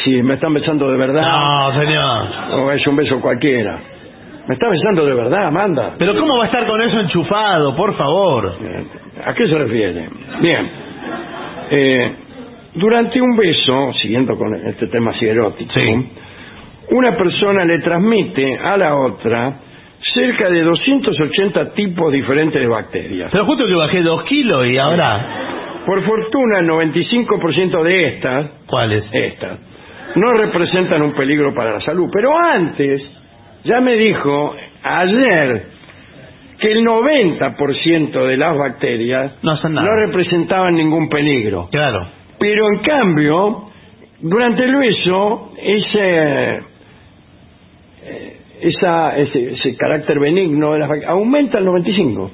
si 0.04 0.22
me 0.24 0.36
están 0.36 0.54
besando 0.54 0.90
de 0.92 0.98
verdad 0.98 1.22
No, 1.22 1.80
señor. 1.80 2.28
o 2.60 2.72
es 2.72 2.86
un 2.88 2.96
beso 2.96 3.20
cualquiera. 3.20 3.78
¿Me 4.48 4.56
está 4.56 4.68
besando 4.70 5.06
de 5.06 5.14
verdad, 5.14 5.48
Amanda? 5.48 5.94
Pero 5.98 6.16
¿cómo 6.20 6.36
va 6.38 6.44
a 6.44 6.48
estar 6.48 6.66
con 6.68 6.82
eso 6.82 7.00
enchufado? 7.00 7.76
Por 7.76 7.96
favor. 7.96 8.54
Eh, 8.62 8.84
¿A 9.26 9.34
qué 9.34 9.48
se 9.48 9.58
refiere? 9.58 10.10
Bien. 10.42 10.70
Eh, 11.72 12.12
durante 12.76 13.22
un 13.22 13.36
beso, 13.38 13.94
siguiendo 14.02 14.38
con 14.38 14.54
este 14.56 14.88
tema 14.88 15.12
así 15.12 15.26
erótico, 15.28 15.72
Sí. 15.80 16.10
una 16.92 17.16
persona 17.16 17.64
le 17.64 17.80
transmite 17.80 18.58
a 18.58 18.76
la 18.76 18.96
otra 18.98 19.54
cerca 20.14 20.50
de 20.50 20.62
280 20.64 21.74
tipos 21.74 22.12
diferentes 22.12 22.60
de 22.62 22.68
bacterias. 22.68 23.30
Pero 23.32 23.46
justo 23.46 23.66
que 23.66 23.74
bajé 23.76 24.02
dos 24.02 24.24
kilos 24.24 24.68
y 24.68 24.78
ahora... 24.78 25.53
Por 25.86 26.02
fortuna, 26.04 26.60
el 26.60 26.68
95% 26.70 27.84
de 27.84 28.08
estas, 28.08 28.46
¿Cuáles? 28.68 29.04
estas, 29.12 29.60
no 30.16 30.32
representan 30.34 31.02
un 31.02 31.14
peligro 31.14 31.54
para 31.54 31.74
la 31.74 31.82
salud. 31.82 32.10
Pero 32.14 32.32
antes, 32.38 33.02
ya 33.64 33.82
me 33.82 33.96
dijo 33.96 34.56
ayer 34.84 35.66
que 36.60 36.72
el 36.72 36.86
90% 36.86 38.26
de 38.26 38.38
las 38.38 38.58
bacterias 38.58 39.34
No 39.44 39.52
hacen 39.52 39.74
nada. 39.74 39.88
no 39.88 39.96
representaban 40.06 40.76
ningún 40.76 41.10
peligro. 41.10 41.68
Claro. 41.72 42.08
Pero 42.40 42.66
en 42.74 42.80
cambio, 42.80 43.70
durante 44.22 44.64
el 44.64 44.76
beso, 44.78 45.52
ese, 45.62 46.60
eh, 48.06 48.38
esa, 48.62 49.18
ese, 49.18 49.54
ese 49.54 49.76
carácter 49.76 50.20
benigno 50.20 50.74
de 50.74 50.80
las 50.80 50.90
bac- 50.90 51.06
aumenta 51.08 51.58
al 51.58 51.66
95. 51.66 52.32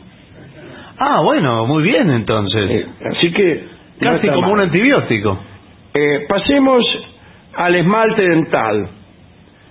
Ah, 0.99 1.21
bueno, 1.23 1.65
muy 1.65 1.83
bien 1.83 2.09
entonces. 2.09 2.69
Eh, 2.69 2.85
así 3.11 3.31
que... 3.31 3.63
no 4.01 4.11
Casi 4.11 4.27
como 4.27 4.41
mal. 4.41 4.51
un 4.51 4.59
antibiótico. 4.61 5.39
Eh, 5.93 6.25
pasemos 6.27 6.83
al 7.55 7.75
esmalte 7.75 8.21
dental. 8.27 8.89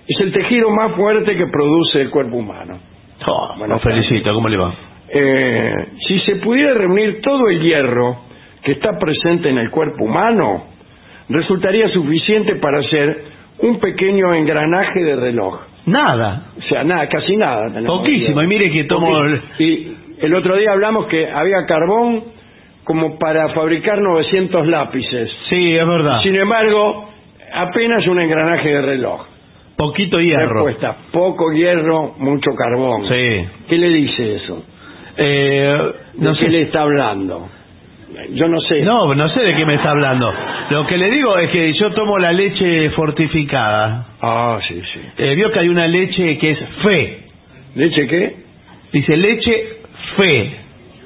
Es 0.07 0.21
el 0.21 0.33
tejido 0.33 0.71
más 0.71 0.93
fuerte 0.93 1.37
que 1.37 1.47
produce 1.47 2.01
el 2.01 2.11
cuerpo 2.11 2.37
humano. 2.39 2.79
Oh, 3.27 3.55
Bueno, 3.59 3.75
lo 3.75 3.81
felicito, 3.81 4.33
¿cómo 4.33 4.49
le 4.49 4.57
va? 4.57 4.73
Eh, 5.11 5.73
si 6.07 6.19
se 6.21 6.37
pudiera 6.37 6.75
reunir 6.75 7.21
todo 7.21 7.49
el 7.49 7.61
hierro 7.61 8.21
que 8.63 8.73
está 8.73 8.99
presente 8.99 9.51
en 9.51 9.59
el 9.59 9.71
cuerpo 9.71 10.05
humano, 10.05 10.65
resultaría 11.29 11.89
suficiente 11.89 12.57
para 12.57 12.79
hacer 12.81 13.25
un 13.61 13.79
pequeño 13.81 14.33
engranaje 14.35 15.03
de 15.05 15.17
reloj. 15.17 15.61
Nada. 15.87 16.53
O 16.59 16.63
sea, 16.63 16.85
nada, 16.85 17.07
casi 17.09 17.37
nada. 17.37 17.71
Poquísimo. 17.87 18.43
Y 18.43 18.47
mire 18.47 18.71
que 18.71 18.85
tomo... 18.85 19.19
el- 19.25 19.43
Y 19.59 19.97
el 20.21 20.35
otro 20.35 20.57
día 20.57 20.73
hablamos 20.73 21.07
que 21.07 21.31
había 21.31 21.67
carbón 21.67 22.25
como 22.85 23.19
para 23.19 23.51
fabricar 23.51 24.01
900 24.01 24.67
lápices. 24.67 25.31
Sí, 25.49 25.77
es 25.77 25.87
verdad. 25.87 26.23
Sin 26.23 26.35
embargo, 26.37 27.11
apenas 27.53 28.07
un 28.07 28.21
engranaje 28.21 28.69
de 28.69 28.83
reloj. 28.83 29.27
Poquito 29.77 30.21
hierro. 30.21 30.65
Respuesta, 30.65 30.97
poco 31.13 31.53
hierro, 31.53 32.15
mucho 32.19 32.51
carbón. 32.57 33.07
Sí. 33.09 33.47
¿Qué 33.69 33.77
le 33.79 33.89
dice 33.91 34.37
eso? 34.37 34.65
Eh, 35.17 35.93
no 36.15 36.33
¿De 36.33 36.39
qué 36.39 36.45
sé. 36.47 36.51
le 36.51 36.63
está 36.63 36.83
hablando? 36.83 37.49
Yo 38.31 38.49
no 38.49 38.61
sé. 38.61 38.81
No, 38.83 39.15
no 39.15 39.29
sé 39.29 39.41
de 39.41 39.55
qué 39.55 39.65
me 39.67 39.75
está 39.75 39.91
hablando. 39.91 40.33
Lo 40.71 40.87
que 40.87 40.97
le 40.97 41.11
digo 41.11 41.39
es 41.39 41.51
que 41.51 41.73
yo 41.75 41.93
tomo 41.93 42.19
la 42.19 42.33
leche 42.33 42.91
fortificada. 42.91 44.07
Ah, 44.21 44.59
sí, 44.67 44.81
sí. 44.93 45.01
Eh, 45.19 45.35
vio 45.37 45.53
que 45.53 45.61
hay 45.61 45.69
una 45.69 45.87
leche 45.87 46.39
que 46.39 46.51
es 46.53 46.59
fe. 46.83 47.19
¿Leche 47.77 48.07
qué? 48.09 48.37
Dice 48.93 49.17
leche 49.17 49.78
fe, 50.17 50.57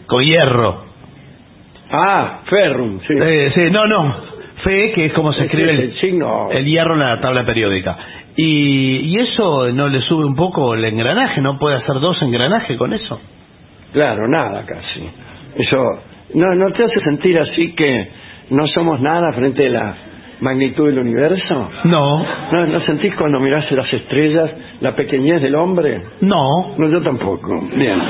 con 0.07 0.23
hierro. 0.25 0.85
Ah, 1.91 2.41
ferrum, 2.47 3.01
sí. 3.07 3.15
Eh, 3.21 3.51
sí, 3.55 3.61
no, 3.71 3.87
no. 3.87 4.15
Fe, 4.65 4.93
que 4.93 5.07
es 5.07 5.13
como 5.13 5.33
se 5.33 5.45
Este 5.45 5.57
escribe 5.57 5.73
es 5.73 5.79
el, 5.79 5.85
el 5.91 6.01
signo. 6.01 6.51
el 6.51 6.65
hierro 6.65 6.95
en 6.95 7.01
la 7.01 7.21
tabla 7.21 7.45
periódica. 7.45 7.97
Y, 8.37 9.11
y 9.15 9.19
eso 9.19 9.69
no 9.73 9.89
le 9.89 10.01
sube 10.03 10.25
un 10.25 10.35
poco 10.35 10.75
el 10.75 10.85
engranaje, 10.85 11.41
no 11.43 11.59
puede 11.59 11.77
hacer 11.77 11.95
dos 12.01 12.21
engranajes 12.23 12.77
con 12.79 12.93
eso. 12.93 13.21
Claro, 13.93 14.27
nada 14.29 14.65
casi. 14.65 15.07
Eso, 15.57 15.85
¿no, 16.35 16.55
¿no 16.55 16.71
te 16.73 16.85
hace 16.85 17.01
sentir 17.01 17.39
así 17.39 17.75
que 17.75 18.09
no 18.51 18.67
somos 18.69 19.01
nada 19.01 19.33
frente 19.35 19.67
a 19.67 19.71
la 19.71 19.95
magnitud 20.41 20.87
del 20.87 21.01
universo? 21.01 21.71
No, 21.85 22.25
¿No, 22.53 22.67
¿No 22.69 22.81
sentís 22.87 23.15
cuando 23.17 23.39
mirás 23.39 23.71
las 23.73 23.93
estrellas 23.93 24.51
la 24.81 24.97
pequeñez 24.97 25.43
del 25.43 25.55
hombre? 25.57 26.01
no. 26.23 26.75
No, 26.79 26.89
yo 26.89 27.03
tampoco. 27.03 27.69
Bien. 27.77 28.01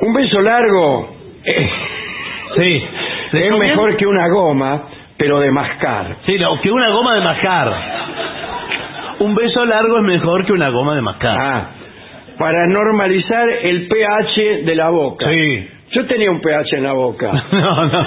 Un 0.00 0.12
beso 0.12 0.40
largo 0.40 1.16
eh, 1.44 1.70
Sí. 2.56 2.84
¿Le 3.32 3.44
es 3.44 3.50
conviene? 3.50 3.74
mejor 3.74 3.96
que 3.96 4.06
una 4.06 4.28
goma, 4.28 4.82
pero 5.16 5.40
de 5.40 5.50
mascar. 5.50 6.16
Sí, 6.26 6.36
no, 6.38 6.60
que 6.60 6.70
una 6.70 6.90
goma 6.90 7.14
de 7.14 7.20
mascar. 7.22 7.72
Un 9.18 9.34
beso 9.34 9.64
largo 9.64 9.98
es 9.98 10.04
mejor 10.04 10.44
que 10.46 10.52
una 10.52 10.68
goma 10.70 10.94
de 10.94 11.02
mascar. 11.02 11.36
Ah, 11.38 11.70
para 12.38 12.66
normalizar 12.68 13.48
el 13.62 13.88
pH 13.88 14.62
de 14.64 14.74
la 14.74 14.90
boca. 14.90 15.26
Sí. 15.30 15.68
Yo 15.92 16.04
tenía 16.06 16.30
un 16.30 16.40
pH 16.40 16.76
en 16.76 16.82
la 16.82 16.92
boca. 16.92 17.30
No, 17.52 17.84
no. 17.86 18.06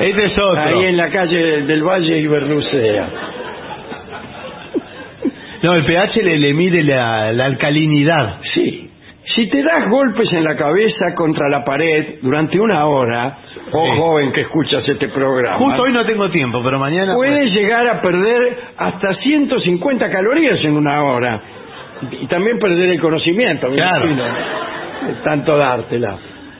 Este 0.00 0.24
es 0.24 0.32
otro. 0.32 0.60
Ahí 0.60 0.86
en 0.86 0.96
la 0.96 1.08
calle 1.10 1.62
del 1.62 1.82
Valle 1.84 2.18
y 2.18 2.26
Berlucea. 2.26 3.08
No, 5.62 5.74
el 5.74 5.84
pH 5.84 6.22
le, 6.22 6.38
le 6.38 6.52
mide 6.52 6.82
la, 6.82 7.32
la 7.32 7.44
alcalinidad. 7.46 8.38
Sí. 8.54 8.83
Si 9.34 9.48
te 9.48 9.62
das 9.62 9.88
golpes 9.88 10.32
en 10.32 10.44
la 10.44 10.54
cabeza 10.56 11.14
contra 11.16 11.48
la 11.48 11.64
pared 11.64 12.16
durante 12.22 12.60
una 12.60 12.86
hora, 12.86 13.38
oh 13.72 13.84
Sí. 13.86 13.98
joven 13.98 14.32
que 14.32 14.42
escuchas 14.42 14.88
este 14.88 15.08
programa, 15.08 15.56
Justo 15.56 15.82
hoy 15.82 15.92
no 15.92 16.04
tengo 16.04 16.30
tiempo, 16.30 16.60
pero 16.62 16.78
mañana... 16.78 17.14
puedes 17.14 17.52
llegar 17.52 17.86
a 17.88 18.00
perder 18.00 18.56
hasta 18.76 19.14
150 19.16 20.10
calorías 20.10 20.62
en 20.64 20.76
una 20.76 21.02
hora. 21.02 21.40
Y 22.20 22.26
también 22.26 22.58
perder 22.58 22.90
el 22.90 23.00
conocimiento, 23.00 23.68
me 23.70 23.76
Claro. 23.76 24.06
imagino, 24.06 24.24
de 24.24 25.14
tanto 25.24 25.56
dártela. 25.56 26.16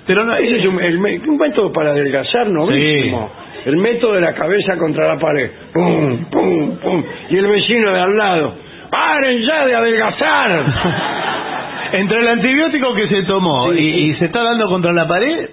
Pero 0.07 0.25
no, 0.25 0.35
Ese 0.37 0.57
es 0.59 0.67
un, 0.67 0.83
el 0.83 0.99
me- 0.99 1.19
un 1.19 1.37
método 1.39 1.73
para 1.73 1.91
adelgazar 1.91 2.49
novísimo. 2.51 3.31
El 3.67 3.77
método 3.79 4.15
de 4.15 4.21
la 4.21 4.35
cabeza 4.35 4.77
contra 4.77 5.09
la 5.09 5.19
pared. 5.19 5.51
Pum, 5.73 6.25
pum, 6.31 6.77
pum. 6.79 7.05
Y 7.31 7.37
el 7.39 7.47
vecino 7.47 7.93
de 7.93 8.01
al 8.01 8.17
lado. 8.17 8.55
¡Paren 8.91 9.41
ya 9.43 9.65
de 9.67 9.75
adelgazar! 9.75 10.65
Entre 11.93 12.21
el 12.21 12.29
antibiótico 12.29 12.95
que 12.95 13.09
se 13.09 13.23
tomó 13.25 13.73
Sí, 13.73 13.79
y, 13.79 13.93
sí. 13.93 13.99
y 14.11 14.15
se 14.17 14.25
está 14.27 14.43
dando 14.43 14.67
contra 14.67 14.93
la 14.93 15.07
pared, 15.07 15.49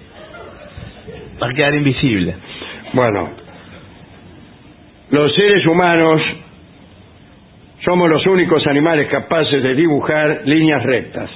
Va 1.42 1.48
a 1.48 1.54
quedar 1.54 1.74
invisible. 1.74 2.36
Bueno, 2.94 3.30
los 5.10 5.34
seres 5.36 5.66
humanos 5.66 6.22
somos 7.84 8.08
los 8.10 8.26
únicos 8.28 8.66
animales 8.68 9.08
capaces 9.08 9.64
de 9.64 9.74
dibujar 9.74 10.42
líneas 10.46 10.84
rectas. 10.84 11.30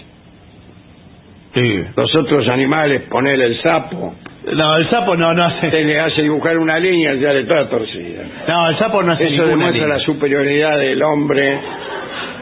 Sí. 1.55 1.83
Los 1.95 2.13
otros 2.15 2.47
animales, 2.49 3.03
poner 3.09 3.39
el 3.41 3.59
sapo, 3.61 4.13
No, 4.53 4.77
el 4.77 4.89
sapo 4.89 5.15
no, 5.15 5.33
no 5.33 5.43
hace. 5.45 5.69
te 5.69 5.83
le 5.83 5.99
hace 5.99 6.21
dibujar 6.21 6.57
una 6.59 6.77
línea 6.77 7.13
ya 7.15 7.33
le 7.33 7.45
toda 7.45 7.67
torcida. 7.69 8.23
No, 8.47 8.69
el 8.69 8.77
sapo 8.77 9.01
no 9.01 9.13
hace 9.13 9.25
Eso 9.33 9.45
demuestra 9.47 9.81
línea. 9.85 9.97
la 9.97 9.99
superioridad 10.03 10.77
del 10.77 11.01
hombre 11.01 11.59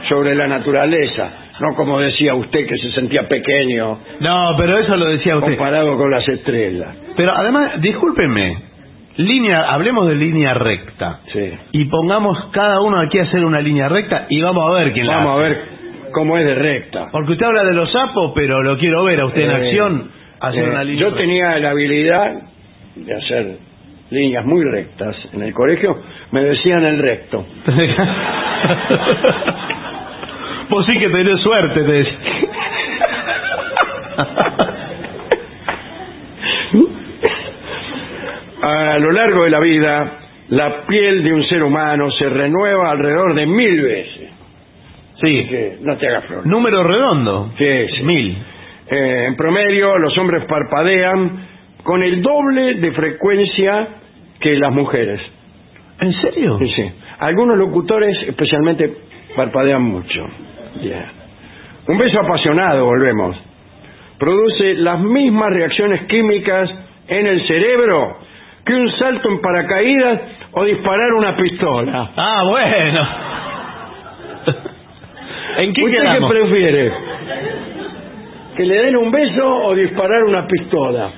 sobre 0.09 0.35
la 0.35 0.47
naturaleza, 0.47 1.31
no 1.59 1.75
como 1.75 1.99
decía 1.99 2.33
usted 2.35 2.65
que 2.67 2.77
se 2.77 2.91
sentía 2.91 3.27
pequeño 3.27 3.99
No, 4.19 4.51
pero 4.57 4.77
eso 4.79 4.95
lo 4.95 5.05
decía 5.07 5.35
usted. 5.37 5.55
comparado 5.55 5.97
con 5.97 6.09
las 6.11 6.27
estrellas. 6.27 6.95
Pero 7.15 7.31
además, 7.35 7.79
discúlpenme. 7.81 8.57
Línea, 9.17 9.71
hablemos 9.71 10.07
de 10.07 10.15
línea 10.15 10.55
recta. 10.55 11.19
Sí. 11.31 11.51
Y 11.73 11.85
pongamos 11.85 12.45
cada 12.51 12.81
uno 12.81 12.99
aquí 12.99 13.19
a 13.19 13.23
hacer 13.23 13.45
una 13.45 13.61
línea 13.61 13.87
recta 13.87 14.25
y 14.29 14.41
vamos 14.41 14.67
a 14.67 14.79
ver 14.79 14.93
quién 14.93 15.05
la 15.05 15.17
Vamos 15.17 15.39
a 15.39 15.43
ver 15.43 15.61
cómo 16.11 16.37
es 16.39 16.45
de 16.45 16.55
recta. 16.55 17.09
Porque 17.11 17.33
usted 17.33 17.45
habla 17.45 17.63
de 17.63 17.73
los 17.73 17.91
sapos, 17.91 18.31
pero 18.33 18.63
lo 18.63 18.75
quiero 18.77 19.03
ver 19.03 19.19
a 19.21 19.25
usted 19.27 19.41
en 19.41 19.51
acción 19.51 20.11
hacer 20.39 20.63
eh, 20.63 20.69
una 20.69 20.83
línea 20.83 20.99
Yo 21.01 21.07
recta. 21.09 21.21
tenía 21.21 21.59
la 21.59 21.69
habilidad 21.69 22.33
de 22.95 23.13
hacer 23.15 23.57
líneas 24.09 24.43
muy 24.45 24.63
rectas. 24.65 25.15
En 25.31 25.43
el 25.43 25.53
colegio 25.53 25.95
me 26.31 26.41
decían 26.43 26.83
el 26.83 26.97
recto. 26.97 27.45
Vos 30.73 30.85
sí 30.87 30.97
que 30.97 31.09
tenés 31.09 31.39
suerte, 31.41 31.83
te 31.83 31.91
decía. 31.91 32.17
A 38.63 38.97
lo 38.97 39.11
largo 39.11 39.43
de 39.43 39.51
la 39.51 39.59
vida, 39.59 40.17
la 40.49 40.87
piel 40.87 41.23
de 41.23 41.31
un 41.31 41.43
ser 41.43 41.61
humano 41.61 42.09
se 42.09 42.27
renueva 42.27 42.89
alrededor 42.89 43.35
de 43.35 43.45
mil 43.45 43.83
veces. 43.83 44.31
Sí. 45.21 45.45
Que 45.47 45.77
no 45.81 45.95
te 45.97 46.07
hagas 46.07 46.25
flor. 46.25 46.47
Número 46.47 46.83
redondo. 46.83 47.51
Sí, 47.55 47.65
sí. 47.95 48.01
Mil. 48.01 48.35
Eh, 48.89 49.25
en 49.27 49.35
promedio, 49.35 49.99
los 49.99 50.17
hombres 50.17 50.43
parpadean 50.45 51.49
con 51.83 52.01
el 52.01 52.23
doble 52.23 52.73
de 52.75 52.91
frecuencia 52.93 53.89
que 54.39 54.55
las 54.55 54.73
mujeres. 54.73 55.21
¿En 55.99 56.13
serio? 56.13 56.57
Sí, 56.57 56.67
sí. 56.75 56.91
Algunos 57.19 57.59
locutores 57.59 58.17
especialmente 58.27 58.91
parpadean 59.35 59.83
mucho. 59.83 60.27
Un 61.87 61.97
beso 61.97 62.19
apasionado, 62.19 62.85
volvemos. 62.85 63.37
Produce 64.17 64.75
las 64.75 64.99
mismas 64.99 65.49
reacciones 65.51 66.03
químicas 66.03 66.69
en 67.07 67.27
el 67.27 67.45
cerebro 67.47 68.17
que 68.65 68.73
un 68.73 68.89
salto 68.97 69.29
en 69.29 69.41
paracaídas 69.41 70.21
o 70.53 70.63
disparar 70.63 71.13
una 71.13 71.35
pistola. 71.35 72.11
Ah, 72.15 72.43
bueno. 72.49 73.07
¿En 75.57 75.73
qué 75.73 75.83
¿Usted 75.83 75.97
quedamos? 75.97 76.31
qué 76.31 76.39
prefiere? 76.39 76.93
¿Que 78.55 78.65
le 78.65 78.75
den 78.75 78.95
un 78.97 79.11
beso 79.11 79.65
o 79.65 79.75
disparar 79.75 80.23
una 80.23 80.47
pistola? 80.47 81.09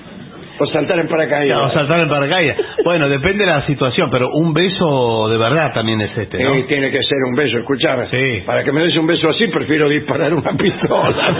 O 0.58 0.66
saltar 0.68 1.00
en 1.00 1.08
paracaídas. 1.08 1.58
No, 1.58 1.70
saltar 1.72 2.00
en 2.00 2.10
paracaídas. 2.10 2.58
Bueno, 2.84 3.10
depende 3.10 3.46
de 3.46 3.52
la 3.52 3.66
situación, 3.66 4.10
pero 4.10 4.30
un 4.32 4.54
beso 4.54 5.28
de 5.30 5.38
verdad 5.38 5.74
también 5.74 6.00
es 6.02 6.18
este, 6.18 6.42
¿no? 6.44 6.54
Sí, 6.56 6.64
tiene 6.64 6.92
que 6.92 7.04
ser 7.04 7.18
un 7.28 7.36
beso, 7.36 7.58
escuchame. 7.58 8.08
Sí. 8.10 8.44
Para 8.46 8.64
que 8.64 8.72
me 8.72 8.82
des 8.82 8.96
un 8.96 9.08
beso 9.08 9.30
así, 9.30 9.48
prefiero 9.48 9.90
disparar 9.90 10.34
una 10.34 10.54
pistola. 10.54 11.34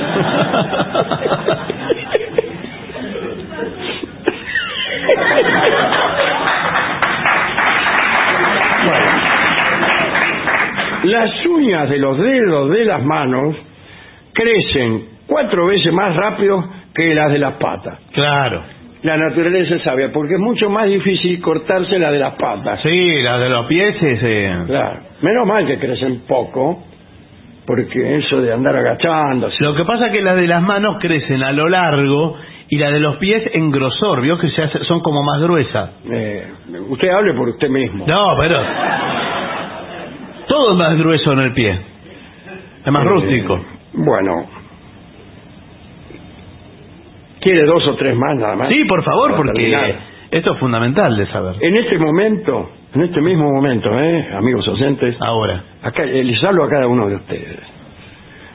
Bueno. 8.86 9.12
Las 11.04 11.46
uñas 11.46 11.90
de 11.90 11.98
los 12.00 12.18
dedos 12.18 12.70
de 12.72 12.86
las 12.86 13.04
manos 13.04 13.56
crecen 14.34 15.06
cuatro 15.28 15.68
veces 15.68 15.94
más 15.94 16.16
rápido 16.16 16.64
que 16.94 17.14
las 17.14 17.32
de 17.32 17.40
las 17.40 17.54
patas. 17.54 18.00
Claro. 18.12 18.75
La 19.06 19.18
naturaleza 19.18 19.76
es 19.76 19.84
sabia, 19.84 20.12
porque 20.12 20.34
es 20.34 20.40
mucho 20.40 20.70
más 20.70 20.88
difícil 20.88 21.40
cortarse 21.40 22.00
la 22.00 22.12
de 22.12 22.18
las 22.20 22.34
patas. 22.36 22.82
Sí, 22.82 23.22
la 23.22 23.38
de 23.38 23.50
los 23.50 23.66
pies 23.68 23.96
es... 24.02 24.20
eh, 24.24 24.56
Claro. 24.66 25.00
Menos 25.22 25.46
mal 25.48 25.66
que 25.68 25.78
crecen 25.78 26.22
poco, 26.28 26.84
porque 27.68 28.18
eso 28.18 28.42
de 28.42 28.52
andar 28.52 28.76
agachándose. 28.76 29.64
Lo 29.64 29.76
que 29.76 29.86
pasa 29.86 30.08
es 30.08 30.12
que 30.12 30.22
las 30.22 30.36
de 30.36 30.48
las 30.48 30.64
manos 30.64 30.98
crecen 31.00 31.44
a 31.44 31.52
lo 31.52 31.70
largo 31.70 32.36
y 32.68 32.78
las 32.80 32.92
de 32.94 33.00
los 33.00 33.18
pies 33.18 33.44
en 33.54 33.70
grosor, 33.70 34.22
vio 34.22 34.40
que 34.40 34.50
se 34.50 34.64
hace- 34.64 34.84
son 34.86 35.00
como 35.02 35.22
más 35.22 35.40
gruesas. 35.40 35.90
Eh, 36.10 36.48
usted 36.90 37.10
hable 37.10 37.34
por 37.36 37.48
usted 37.50 37.70
mismo. 37.70 38.06
No, 38.08 38.26
pero... 38.40 38.58
Todo 40.48 40.72
es 40.72 40.78
más 40.78 40.98
grueso 40.98 41.32
en 41.34 41.40
el 41.40 41.54
pie. 41.54 41.80
Es 42.86 42.92
más 42.92 43.04
Eh, 43.06 43.08
rústico. 43.10 43.64
Bueno. 43.94 44.46
¿Quiere 47.46 47.64
dos 47.66 47.88
o 47.88 47.96
tres 47.96 48.16
más 48.18 48.36
nada 48.38 48.56
más? 48.56 48.70
Sí, 48.70 48.84
por 48.86 49.04
favor, 49.04 49.36
porque 49.36 49.52
terminar. 49.54 50.00
esto 50.32 50.54
es 50.54 50.60
fundamental 50.60 51.16
de 51.16 51.28
saber. 51.28 51.56
En 51.62 51.76
este 51.78 52.00
momento, 52.00 52.72
en 52.96 53.02
este 53.04 53.22
mismo 53.22 53.52
momento, 53.52 53.90
¿eh? 54.00 54.30
amigos 54.36 54.68
oyentes, 54.68 55.16
Ahora. 55.22 55.64
acá, 55.84 56.04
eh, 56.06 56.24
les 56.24 56.44
hablo 56.44 56.64
a 56.64 56.70
cada 56.70 56.88
uno 56.88 57.08
de 57.08 57.16
ustedes. 57.18 57.60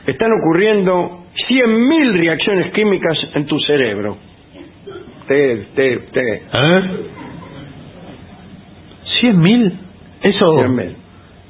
Están 0.07 0.31
ocurriendo 0.33 1.25
100.000 1.49 2.13
reacciones 2.19 2.73
químicas 2.73 3.17
en 3.35 3.47
tu 3.47 3.61
cerebro. 3.61 4.17
Te, 5.29 5.57
te, 5.77 5.97
te. 6.13 6.35
¿Eh? 6.37 6.83
¿Cien 9.21 9.39
mil? 9.39 9.79
¿Eso, 10.23 10.47
100.000. 10.57 10.95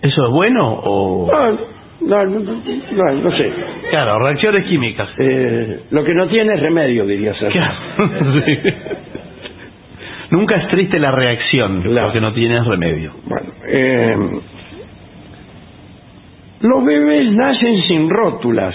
¿Eso 0.03 0.25
es 0.27 0.31
bueno 0.31 0.75
o...? 0.85 1.31
No, 1.33 1.59
no, 2.01 2.25
no, 2.25 2.41
no, 2.41 3.13
no 3.15 3.37
sé. 3.37 3.53
Claro, 3.91 4.19
reacciones 4.21 4.65
químicas. 4.67 5.09
Eh, 5.19 5.81
lo 5.91 6.03
que 6.05 6.15
no 6.15 6.27
tiene 6.29 6.55
es 6.55 6.61
remedio, 6.61 7.05
diría 7.07 7.35
ser. 7.35 7.53
Claro. 7.53 7.75
Sí. 8.47 8.59
Nunca 10.31 10.57
es 10.57 10.69
triste 10.69 10.99
la 11.01 11.11
reacción, 11.11 11.83
Claro. 11.83 12.07
porque 12.07 12.21
no 12.21 12.33
tienes 12.33 12.65
remedio. 12.65 13.13
Bueno, 13.27 13.49
eh, 13.67 14.17
los 16.61 16.85
bebés 16.85 17.33
nacen 17.33 17.83
sin 17.89 18.09
rótulas. 18.09 18.75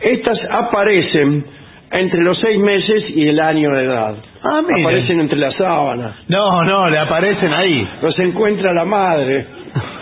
Estas 0.00 0.38
aparecen 0.50 1.44
entre 1.92 2.20
los 2.22 2.38
seis 2.40 2.58
meses 2.58 3.04
y 3.14 3.28
el 3.28 3.38
año 3.40 3.70
de 3.70 3.84
edad. 3.84 4.16
Ah. 4.42 4.60
Aparecen 4.80 5.20
entre 5.20 5.38
las 5.38 5.54
sábanas. 5.54 6.16
No, 6.28 6.62
no, 6.64 6.90
le 6.90 6.98
aparecen 6.98 7.52
ahí. 7.52 7.88
Los 8.02 8.18
encuentra 8.18 8.72
la 8.74 8.84
madre. 8.84 9.46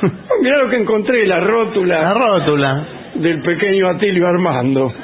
Mira 0.42 0.58
lo 0.58 0.68
que 0.70 0.76
encontré, 0.76 1.26
la 1.26 1.38
La 1.38 1.46
rótula 1.46 2.12
rótula. 2.14 2.84
del 3.14 3.42
pequeño 3.42 3.88
Atilio 3.88 4.26
Armando. 4.26 4.92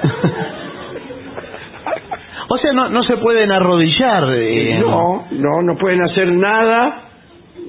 O 2.48 2.59
sea, 2.59 2.73
no, 2.73 2.89
no 2.89 3.02
se 3.02 3.16
pueden 3.16 3.51
arrodillar. 3.51 4.24
eh, 4.32 4.78
No, 4.81 5.27
no, 5.32 5.62
no 5.62 5.77
pueden 5.77 6.01
hacer 6.02 6.31
nada 6.32 7.02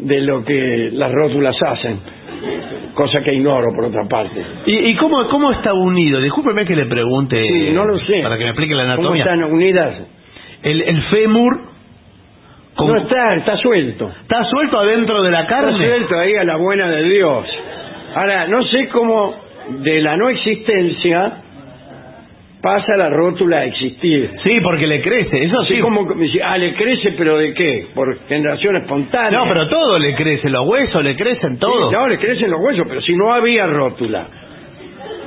de 0.01 0.21
lo 0.21 0.43
que 0.45 0.89
las 0.93 1.11
rótulas 1.11 1.55
hacen. 1.63 1.99
Cosa 2.93 3.21
que 3.23 3.33
ignoro, 3.33 3.69
por 3.75 3.85
otra 3.85 4.03
parte. 4.07 4.39
¿Y, 4.67 4.89
y 4.91 4.95
cómo, 4.97 5.27
cómo 5.29 5.51
está 5.51 5.73
unido? 5.73 6.19
Discúlpeme 6.21 6.63
que 6.65 6.75
le 6.75 6.85
pregunte. 6.85 7.41
Sí, 7.41 7.71
no 7.73 7.85
lo 7.85 7.97
sé. 7.99 8.21
Para 8.21 8.37
que 8.37 8.43
me 8.43 8.49
explique 8.51 8.75
la 8.75 8.83
¿Cómo 8.83 8.93
anatomía. 9.09 9.23
están 9.23 9.43
unidas? 9.45 9.95
El, 10.61 10.81
el 10.83 11.01
fémur. 11.05 11.59
Con- 12.77 12.87
No 12.87 12.97
está, 12.97 13.35
está 13.35 13.57
suelto. 13.57 14.09
¿Está 14.21 14.43
suelto 14.45 14.79
adentro 14.79 15.21
de 15.21 15.31
la 15.31 15.41
Está 15.41 15.55
carne? 15.61 15.77
suelto 15.85 16.17
ahí 16.17 16.33
a 16.35 16.43
la 16.45 16.55
buena 16.55 16.87
de 16.89 17.03
Dios. 17.03 17.45
Ahora, 18.15 18.47
no 18.47 18.63
sé 18.63 18.87
cómo 18.87 19.35
de 19.79 20.01
la 20.01 20.15
no 20.15 20.29
existencia 20.29 21.41
pasa 22.61 22.95
la 22.97 23.09
rótula 23.09 23.57
a 23.59 23.65
existir. 23.65 24.31
Sí, 24.43 24.59
porque 24.61 24.87
le 24.87 25.01
crece, 25.01 25.43
eso 25.43 25.63
sí. 25.65 25.79
como, 25.79 26.07
ah, 26.43 26.57
le 26.57 26.73
crece, 26.73 27.11
pero 27.17 27.37
¿de 27.37 27.53
qué? 27.53 27.87
Por 27.93 28.17
generación 28.27 28.77
espontánea. 28.77 29.39
No, 29.39 29.45
pero 29.47 29.67
todo 29.67 29.99
le 29.99 30.15
crece, 30.15 30.49
los 30.49 30.65
huesos 30.67 31.03
le 31.03 31.15
crecen, 31.15 31.59
todo. 31.59 31.89
Sí, 31.89 31.95
no, 31.95 32.07
le 32.07 32.17
crecen 32.17 32.49
los 32.51 32.59
huesos, 32.59 32.85
pero 32.89 33.01
si 33.01 33.15
no 33.15 33.31
había 33.33 33.67
rótula. 33.67 34.27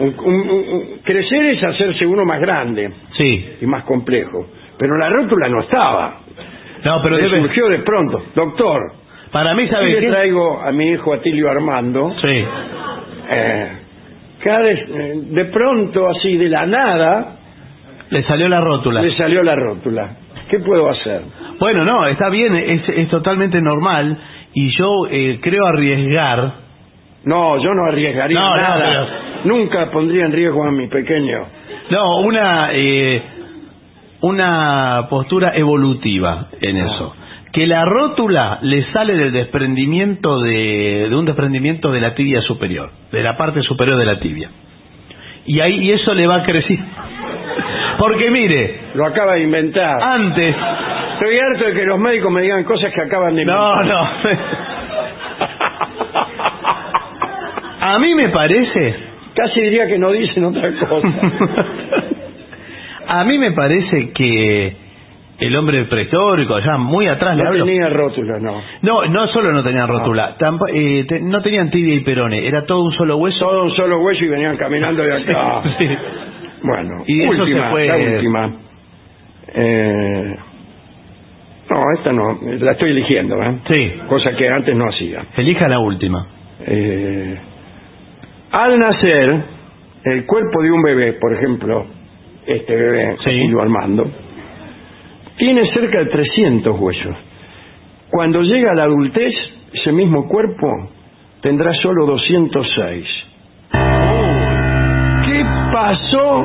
Un- 0.00 0.14
un- 0.18 0.34
un- 0.50 0.68
un- 0.72 0.84
crecer 1.04 1.44
es 1.46 1.62
hacerse 1.62 2.04
uno 2.06 2.24
más 2.24 2.40
grande 2.40 2.90
Sí. 3.12 3.52
y 3.60 3.66
más 3.66 3.84
complejo. 3.84 4.46
Pero 4.78 4.96
la 4.96 5.08
rótula 5.10 5.48
no 5.48 5.60
estaba. 5.60 6.20
No, 6.84 7.02
pero 7.02 7.16
Le 7.16 7.22
debe... 7.22 7.40
surgió 7.42 7.68
de 7.68 7.78
pronto. 7.80 8.22
Doctor, 8.34 8.92
Para 9.32 9.54
mí, 9.54 9.66
¿sabe 9.68 9.86
le 9.92 10.00
qué? 10.00 10.08
traigo 10.08 10.60
a 10.60 10.72
mi 10.72 10.86
hijo 10.90 11.12
Atilio 11.12 11.50
Armando. 11.50 12.14
Sí. 12.20 12.44
Eh, 13.32 13.68
cada 14.42 14.70
eh, 14.70 14.80
de 15.22 15.44
pronto, 15.46 16.08
así 16.08 16.36
de 16.36 16.48
la 16.48 16.66
nada, 16.66 17.36
Le 18.10 18.22
salió 18.24 18.48
la 18.48 18.60
rótula. 18.60 19.02
le 19.02 19.14
salió 19.16 19.42
la 19.42 19.54
rótula. 19.54 20.16
¿Qué 20.48 20.58
puedo 20.60 20.88
hacer? 20.90 21.22
Bueno, 21.60 21.84
no, 21.84 22.06
está 22.06 22.28
bien, 22.28 22.56
es, 22.56 22.88
es 22.88 23.08
totalmente 23.08 23.60
normal 23.60 24.16
y 24.54 24.70
yo 24.76 24.90
eh, 25.10 25.38
creo 25.40 25.64
arriesgar. 25.66 26.52
No, 27.24 27.58
yo 27.62 27.72
no 27.74 27.84
arriesgaría 27.84 28.40
No, 28.40 28.50
no, 28.50 28.56
nada. 28.56 29.08
Nunca 29.44 29.90
pondría 29.90 30.24
en 30.24 30.32
riesgo 30.32 30.64
a 30.64 30.70
mi 30.72 30.88
pequeño. 30.88 31.46
No, 31.90 32.20
una... 32.20 32.70
eh, 32.72 33.22
una 34.22 35.06
postura 35.08 35.52
evolutiva 35.54 36.46
en 36.60 36.76
eso. 36.76 37.14
Que 37.52 37.66
la 37.66 37.84
rótula 37.84 38.58
le 38.62 38.84
sale 38.92 39.16
del 39.16 39.32
desprendimiento 39.32 40.40
de, 40.40 41.06
de 41.08 41.16
un 41.16 41.24
desprendimiento 41.24 41.90
de 41.90 42.00
la 42.00 42.14
tibia 42.14 42.40
superior, 42.42 42.90
de 43.10 43.22
la 43.22 43.36
parte 43.36 43.60
superior 43.62 43.98
de 43.98 44.04
la 44.04 44.20
tibia. 44.20 44.50
Y 45.46 45.58
ahí 45.60 45.80
y 45.80 45.90
eso 45.92 46.14
le 46.14 46.26
va 46.26 46.42
creciendo. 46.44 46.84
Porque 47.98 48.30
mire, 48.30 48.80
Lo 48.94 49.04
acaba 49.06 49.34
de 49.34 49.42
inventar. 49.42 50.00
antes 50.02 50.54
Estoy 51.14 51.38
harto 51.38 51.64
de 51.66 51.72
que 51.74 51.84
los 51.84 51.98
médicos 51.98 52.30
me 52.32 52.40
digan 52.42 52.64
cosas 52.64 52.92
que 52.94 53.00
acaban 53.02 53.34
de 53.34 53.44
No, 53.44 53.72
inventar. 53.82 53.86
no. 53.86 54.30
A 57.80 57.98
mí 57.98 58.14
me 58.14 58.28
parece, 58.28 58.94
Casi 59.34 59.60
diría 59.60 59.86
que 59.86 59.98
no 59.98 60.10
dicen 60.12 60.44
otra 60.44 60.70
cosa. 60.72 61.08
a 63.10 63.24
mí 63.24 63.38
me 63.38 63.52
parece 63.52 64.10
que 64.12 64.76
el 65.38 65.56
hombre 65.56 65.84
prehistórico, 65.84 66.54
allá 66.54 66.76
muy 66.76 67.06
atrás 67.06 67.36
No 67.36 67.50
tenía 67.50 67.88
rótula, 67.88 68.38
no. 68.40 68.60
No, 68.82 69.04
no 69.06 69.26
solo 69.28 69.52
no 69.52 69.62
tenían 69.62 69.88
rótula, 69.88 70.36
tampo- 70.38 70.68
eh, 70.72 71.04
te- 71.08 71.20
no 71.20 71.40
tenían 71.42 71.70
tibia 71.70 71.94
y 71.94 72.00
perone, 72.00 72.46
era 72.46 72.66
todo 72.66 72.84
un 72.84 72.92
solo 72.92 73.16
hueso. 73.16 73.38
Todo 73.38 73.64
un 73.64 73.70
solo 73.74 74.00
hueso 74.00 74.24
y 74.24 74.28
venían 74.28 74.56
caminando 74.56 75.02
de 75.02 75.14
acá. 75.16 75.62
Sí. 75.78 75.88
Bueno, 76.62 77.04
Y 77.06 77.22
eso 77.22 77.42
última, 77.42 77.64
se 77.64 77.70
fue- 77.70 77.86
la 77.86 77.96
última. 77.96 78.50
Eh, 79.54 80.36
no, 81.70 81.80
esta 81.96 82.12
no, 82.12 82.38
la 82.42 82.72
estoy 82.72 82.90
eligiendo, 82.90 83.42
¿eh? 83.42 83.60
Sí, 83.72 83.92
Cosa 84.08 84.32
que 84.36 84.48
antes 84.48 84.74
no 84.76 84.84
hacía. 84.88 85.24
elija 85.36 85.68
la 85.68 85.78
última. 85.78 86.26
Eh, 86.66 87.38
al 88.52 88.78
nacer, 88.78 89.42
el 90.04 90.26
cuerpo 90.26 90.62
de 90.62 90.70
un 90.70 90.82
bebé, 90.82 91.14
por 91.14 91.32
ejemplo, 91.32 91.86
este 92.56 92.74
bebé, 92.76 93.16
Sí. 93.24 93.30
Silvio 93.30 93.60
Armando, 93.62 94.10
tiene 95.36 95.64
cerca 95.72 95.98
de 96.00 96.06
300 96.06 96.78
huesos. 96.78 97.16
Cuando 98.10 98.42
llega 98.42 98.72
a 98.72 98.74
la 98.74 98.84
adultez, 98.84 99.32
ese 99.72 99.92
mismo 99.92 100.28
cuerpo 100.28 100.68
tendrá 101.40 101.72
solo 101.74 102.06
206. 102.06 103.06
¿Qué 105.24 105.44
pasó 105.72 106.44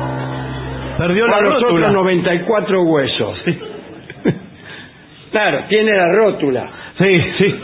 Perdió 0.98 1.26
la 1.26 1.40
los 1.40 1.56
otros 1.56 1.72
rótula. 1.72 1.90
94 1.92 2.82
huesos? 2.84 3.38
claro, 5.30 5.64
tiene 5.68 5.90
la 5.92 6.12
rótula. 6.12 6.70
Sí, 6.98 7.20
sí. 7.38 7.54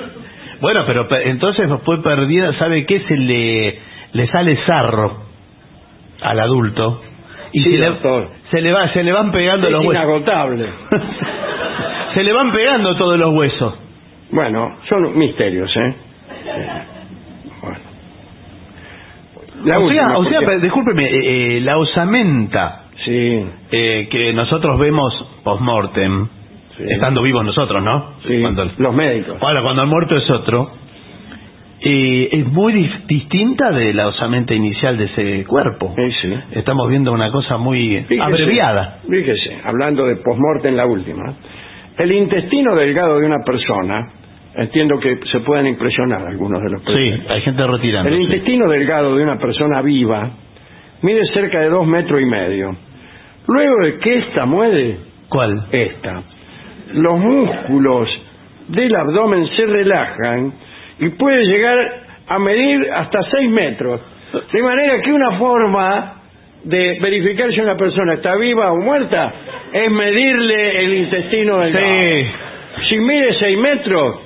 Bueno, 0.60 0.82
pero 0.86 1.08
pe- 1.08 1.28
entonces 1.30 1.66
fue 1.84 2.02
perdida, 2.02 2.52
¿sabe 2.58 2.84
qué? 2.84 3.00
Se 3.00 3.16
le, 3.16 3.78
le 4.12 4.26
sale 4.28 4.56
sarro 4.66 5.22
al 6.20 6.38
adulto 6.40 7.02
y 7.52 7.62
Sí, 7.62 7.70
se, 7.72 7.78
le, 7.78 7.96
se 8.50 8.60
le 8.60 8.72
va, 8.72 8.88
se 8.88 9.02
le 9.02 9.12
van 9.12 9.30
pegando 9.32 9.66
Es 9.66 9.72
los 9.72 9.84
huesos. 9.86 9.94
inagotable. 10.04 10.66
se 12.14 12.22
le 12.24 12.32
van 12.32 12.52
pegando 12.52 12.94
todos 12.96 13.18
los 13.18 13.30
huesos. 13.34 13.74
Bueno, 14.30 14.76
son 14.88 15.16
misterios, 15.18 15.70
¿eh? 15.76 15.94
Bueno. 17.62 17.78
La 19.64 19.78
o 19.78 19.82
última, 19.84 20.08
sea, 20.08 20.18
o 20.18 20.42
porque- 20.44 20.58
discúlpeme, 20.60 21.04
eh, 21.04 21.56
eh, 21.56 21.60
la 21.60 21.78
osamenta 21.78 22.78
Sí, 23.04 23.44
eh, 23.72 24.08
que 24.10 24.32
nosotros 24.32 24.78
vemos 24.78 25.12
post-mortem, 25.42 26.28
Sí. 26.76 26.84
estando 26.88 27.20
vivos 27.22 27.44
nosotros, 27.44 27.82
¿no? 27.82 28.14
sí, 28.26 28.40
Cuando 28.40 28.70
los 28.78 28.94
médicos. 28.94 29.38
Ahora, 29.40 29.62
cuando 29.62 29.82
el 29.82 29.88
muerto 29.88 30.14
es 30.16 30.30
otro, 30.30 30.70
eh, 31.84 32.28
es 32.32 32.46
muy 32.46 32.72
distinta 33.08 33.70
de 33.70 33.92
la 33.92 34.08
osamenta 34.08 34.54
inicial 34.54 34.96
de 34.96 35.04
ese 35.06 35.44
cuerpo. 35.44 35.94
Sí, 35.96 36.10
sí. 36.22 36.34
Estamos 36.52 36.88
viendo 36.88 37.12
una 37.12 37.30
cosa 37.32 37.56
muy 37.56 38.04
Fíjese, 38.08 38.22
abreviada. 38.22 38.98
Fíjese, 39.08 39.58
hablando 39.64 40.06
de 40.06 40.16
postmorte 40.16 40.68
en 40.68 40.76
la 40.76 40.86
última, 40.86 41.34
el 41.98 42.12
intestino 42.12 42.74
delgado 42.74 43.18
de 43.18 43.26
una 43.26 43.38
persona, 43.44 44.10
entiendo 44.54 44.98
que 45.00 45.18
se 45.30 45.40
pueden 45.40 45.66
impresionar 45.66 46.26
algunos 46.26 46.62
de 46.62 46.70
los 46.70 46.80
Sí, 46.82 46.86
presentes. 46.92 47.30
hay 47.30 47.40
gente 47.42 47.66
retirando. 47.66 48.08
El 48.10 48.16
sí. 48.16 48.22
intestino 48.24 48.68
delgado 48.68 49.16
de 49.16 49.22
una 49.24 49.38
persona 49.38 49.82
viva 49.82 50.30
mide 51.02 51.26
cerca 51.34 51.60
de 51.60 51.68
dos 51.68 51.86
metros 51.86 52.20
y 52.20 52.26
medio. 52.26 52.76
Luego 53.48 53.74
de 53.84 53.98
que 53.98 54.18
ésta 54.18 54.46
muere, 54.46 54.98
¿Cuál? 55.28 55.66
esta, 55.72 56.22
los 56.92 57.18
músculos 57.18 58.08
del 58.68 58.94
abdomen 58.94 59.48
se 59.56 59.66
relajan 59.66 60.52
y 60.98 61.08
puede 61.10 61.44
llegar 61.44 61.78
a 62.26 62.38
medir 62.38 62.88
hasta 62.92 63.22
6 63.22 63.50
metros. 63.50 64.00
De 64.52 64.62
manera 64.62 65.00
que 65.00 65.12
una 65.12 65.32
forma 65.38 66.14
de 66.64 66.98
verificar 67.00 67.52
si 67.52 67.60
una 67.60 67.76
persona 67.76 68.14
está 68.14 68.36
viva 68.36 68.72
o 68.72 68.76
muerta 68.76 69.32
es 69.72 69.90
medirle 69.90 70.84
el 70.84 70.94
intestino 70.94 71.58
del 71.58 71.72
Sí. 71.72 72.88
Si 72.88 72.98
mide 72.98 73.34
6 73.38 73.58
metros, 73.58 74.16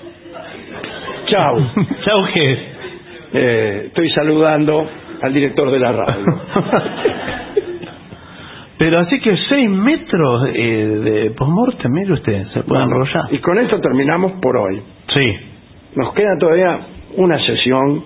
chau. 1.26 1.56
Chau, 2.04 2.24
¿qué? 2.32 2.58
Eh, 3.32 3.82
estoy 3.86 4.10
saludando 4.10 4.88
al 5.22 5.32
director 5.32 5.70
de 5.70 5.78
la 5.78 5.92
radio. 5.92 6.24
Pero 8.78 8.98
así 9.00 9.18
que 9.20 9.36
seis 9.48 9.70
metros 9.70 10.50
eh, 10.52 11.00
de 11.02 11.30
postmortem, 11.30 11.90
mire 11.90 12.12
usted, 12.12 12.46
se 12.48 12.62
puede 12.62 12.82
enrollar. 12.82 13.24
Y 13.30 13.38
con 13.38 13.58
esto 13.58 13.80
terminamos 13.80 14.32
por 14.40 14.56
hoy. 14.56 14.82
Sí. 15.14 15.36
Nos 15.96 16.12
queda 16.14 16.36
todavía 16.38 16.78
una 17.16 17.38
sesión 17.44 18.04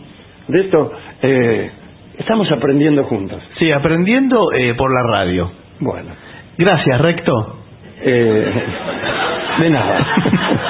de 0.49 0.61
esto. 0.61 0.93
eh, 1.23 1.71
estamos 2.19 2.51
aprendiendo 2.51 3.05
juntos. 3.05 3.43
Sí, 3.59 3.71
aprendiendo 3.73 4.53
eh, 4.57 4.75
por 4.75 4.91
la 4.93 5.03
radio. 5.19 5.51
Bueno, 5.81 6.11
Gracias, 6.57 7.01
Recto. 7.01 7.57
eh, 8.03 8.53
de 9.61 9.71
nada. 9.71 10.07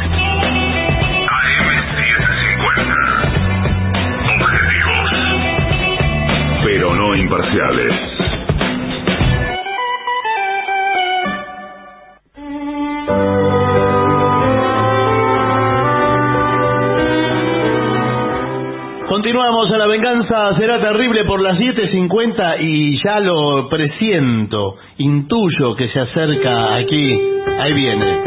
Continuamos 19.07 19.71
a 19.71 19.77
la 19.77 19.87
venganza, 19.87 20.55
será 20.57 20.81
terrible 20.81 21.23
por 21.23 21.41
las 21.41 21.57
7.50 21.57 22.57
y 22.59 23.01
ya 23.01 23.19
lo 23.21 23.69
presiento, 23.69 24.75
intuyo 24.97 25.75
que 25.75 25.87
se 25.87 25.99
acerca 26.01 26.75
aquí, 26.75 27.19
ahí 27.59 27.73
viene, 27.73 28.19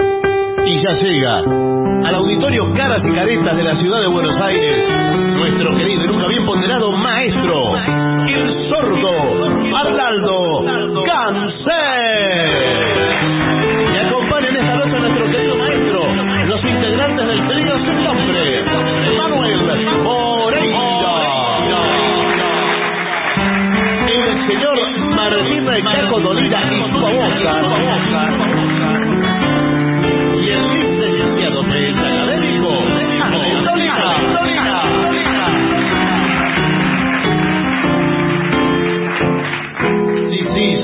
y 0.65 0.83
ya 0.83 0.93
llega 0.95 1.39
al 1.39 2.15
auditorio 2.15 2.73
Caras 2.75 3.03
y 3.05 3.15
Caretas 3.15 3.57
de 3.57 3.65
la 3.65 3.77
ciudad 3.81 4.01
de 4.01 4.07
Buenos 4.09 4.41
Aires, 4.41 4.89
nuestro 5.37 5.77
querido 5.77 6.05
y 6.05 6.07
nunca 6.07 6.27
bien 6.29 6.47
ponderado 6.47 6.93
maestro, 6.93 7.73
sordo 8.69 9.77
Arnaldo 9.77 10.65
Cáncer. 11.05 12.65
Y 13.93 13.97
acompañan 13.97 14.57
esta 14.57 14.75
noche 14.77 14.97
a 14.97 15.01
nuestro 15.01 15.31
querido 15.31 15.57
maestro, 15.57 16.01
los 16.47 16.65
integrantes 16.65 17.27
del 17.27 17.49
trío 17.49 17.79
sin 17.79 18.05
nombre, 18.05 18.65
Manuel 19.17 19.61
Moreira. 20.03 21.15
El 24.09 24.47
señor 24.47 24.77
Martín 25.15 25.65
Caco 25.67 26.21
Dolina 26.21 26.63
y 26.73 26.79
su. 26.91 27.05
Y 30.41 30.51
el 30.51 30.74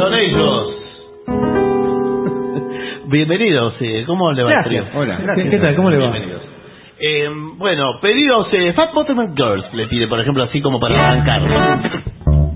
son 0.00 0.14
ellos. 0.14 0.76
Bienvenidos, 3.08 3.74
eh, 3.80 4.04
¿cómo 4.06 4.32
le 4.32 4.42
va 4.44 4.62
trío? 4.64 4.84
Hola. 4.94 5.34
¿Qué, 5.34 5.50
qué 5.50 5.58
tal? 5.58 5.76
¿Cómo 5.76 5.90
le 5.90 5.98
va? 5.98 6.10
Bienvenidos. 6.10 6.40
Eh, 6.98 7.28
bueno, 7.58 7.98
pedidos 8.00 8.48
eh, 8.52 8.72
Fat 8.72 8.94
Bottom 8.94 9.34
Girls 9.36 9.74
le 9.74 9.88
pide, 9.88 10.06
por 10.06 10.18
ejemplo, 10.18 10.44
así 10.44 10.62
como 10.62 10.80
para 10.80 10.94
arrancar. 11.10 11.42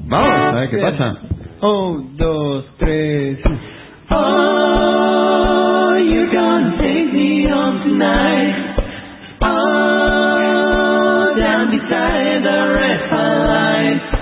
Vamos, 0.06 0.54
a 0.54 0.60
ver 0.60 0.70
qué 0.70 0.78
pasa. 0.78 1.18
Un, 1.60 2.16
dos, 2.16 2.64
tres. 2.78 3.38
Oh, 4.10 5.96
you're 5.98 6.30
gonna 6.34 6.78
take 6.78 7.12
me 7.12 7.52
on 7.52 7.82
tonight. 7.82 8.54
Oh, 9.42 11.34
down 11.36 11.70
beside 11.70 12.42
the 12.42 12.68
red 12.72 13.00
light. 13.12 14.13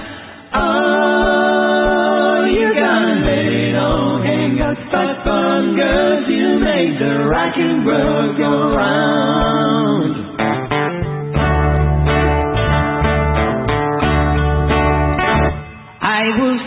But 4.92 5.24
fun 5.24 5.74
girls, 5.74 6.26
you 6.28 6.60
make 6.60 6.98
the 6.98 7.24
rock 7.24 7.54
and 7.56 7.86
roll 7.86 8.36
go 8.36 8.76
round. 8.76 10.12
I 16.02 16.22
was. 16.38 16.61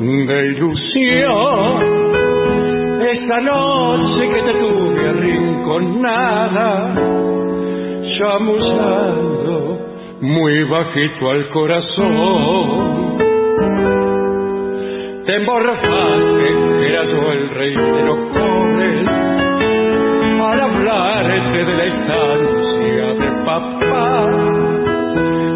De 0.00 0.46
ilusión. 0.48 1.82
Esa 3.00 3.40
noche 3.40 4.28
que 4.28 4.42
te 4.42 4.52
tuve 4.54 5.08
arrinconada, 5.08 6.94
chamusando 8.18 9.78
muy 10.20 10.64
bajito 10.64 11.30
al 11.30 11.48
corazón. 11.48 13.16
Te 15.24 15.34
emborrajaste, 15.36 16.46
era 16.88 17.04
yo 17.04 17.32
el 17.32 17.50
rey 17.50 17.74
de 17.74 18.02
los 18.04 18.18
pobres 18.34 19.08
al 20.42 20.60
hablarte 20.60 21.64
de 21.64 21.74
la 21.74 21.84
estancia 21.84 23.06
de 23.14 23.28
papá, 23.44 24.26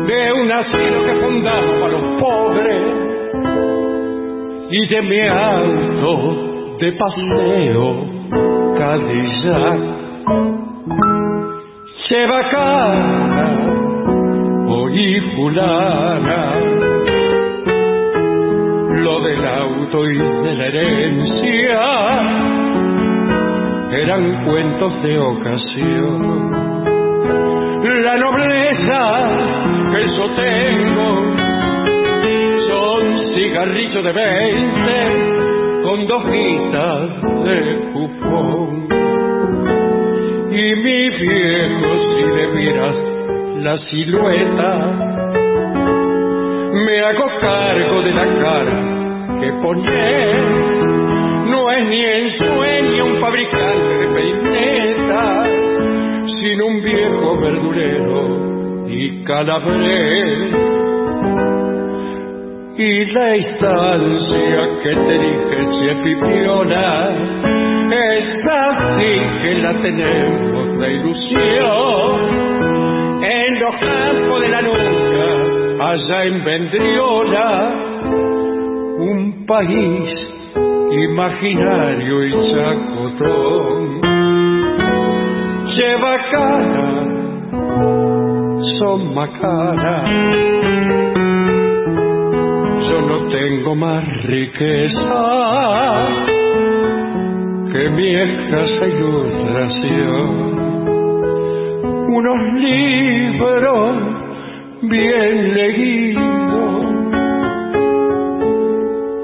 de 0.07 0.33
un 0.33 0.51
asilo 0.51 1.05
que 1.05 1.15
fundaba 1.25 1.81
para 1.81 1.93
los 1.93 2.21
pobres 2.21 3.00
y 4.71 4.87
de 4.87 5.03
mi 5.03 5.21
auto 5.27 6.77
de 6.79 6.93
paseo 6.93 8.07
Cadillac. 8.79 9.81
Lleva 12.09 12.43
cara, 12.51 13.51
oí 14.69 15.21
fulana, 15.37 16.55
lo 19.05 19.21
del 19.21 19.47
auto 19.47 20.11
y 20.11 20.19
de 20.19 20.55
la 20.55 20.67
herencia 20.67 21.81
eran 23.93 24.45
cuentos 24.45 25.03
de 25.03 25.19
ocasión. 25.19 26.51
La 28.05 28.17
nobleza 28.17 29.29
que 29.93 30.07
yo 30.17 30.31
tengo 30.31 31.40
son 33.51 33.65
cigarrillos 33.65 34.05
de 34.05 34.13
veinte 34.13 35.83
con 35.83 36.07
dos 36.07 36.25
guitas 36.27 37.11
de 37.45 37.79
cupón. 37.93 38.89
Y 40.51 40.75
mi 40.75 41.11
viejo, 41.11 41.91
si 42.03 42.23
le 42.37 42.47
miras 42.49 42.97
la 43.63 43.79
silueta, 43.91 44.73
me 46.87 47.01
hago 47.01 47.27
cargo 47.41 48.03
de 48.03 48.13
la 48.13 48.27
cara 48.43 49.41
que 49.41 49.53
pone 49.63 50.35
no 51.51 51.71
es 51.73 51.87
ni 51.87 52.05
en 52.05 52.39
sueño 52.39 53.07
un 53.07 53.21
fabricante 53.21 53.95
de 53.99 54.09
peineta, 54.15 55.47
sino 56.41 56.67
un 56.67 56.83
viejo 56.83 57.37
verdurero 57.41 58.87
y 58.89 59.25
calabrés. 59.25 60.30
Y 62.83 63.05
la 63.13 63.37
instancia 63.37 64.71
que 64.83 64.89
te 64.89 65.19
dije, 65.19 65.69
Chepipiola, 65.79 67.11
es 67.93 68.47
así 68.47 69.21
que 69.43 69.55
la 69.57 69.75
tenemos 69.83 70.79
la 70.79 70.89
ilusión. 70.89 72.21
En 73.23 73.61
los 73.61 73.77
campos 73.77 74.41
de 74.41 74.49
la 74.49 74.63
nuca, 74.63 75.29
allá 75.93 76.25
en 76.25 76.43
Vendriola, 76.43 77.71
un 78.97 79.45
país 79.47 80.19
imaginario 80.91 82.25
y 82.25 82.33
chacotón. 82.51 84.01
Lleva 85.77 86.17
cara, 86.31 87.05
son 88.79 89.15
macaras. 89.15 91.20
Yo 92.91 93.01
no 93.03 93.29
tengo 93.29 93.75
más 93.77 94.05
riqueza 94.25 96.09
que 97.73 97.89
mi 97.91 98.15
escasa 98.17 98.87
ilustración. 98.89 100.29
Unos 102.09 102.53
libros 102.55 103.97
bien 104.83 105.55
leídos 105.55 106.31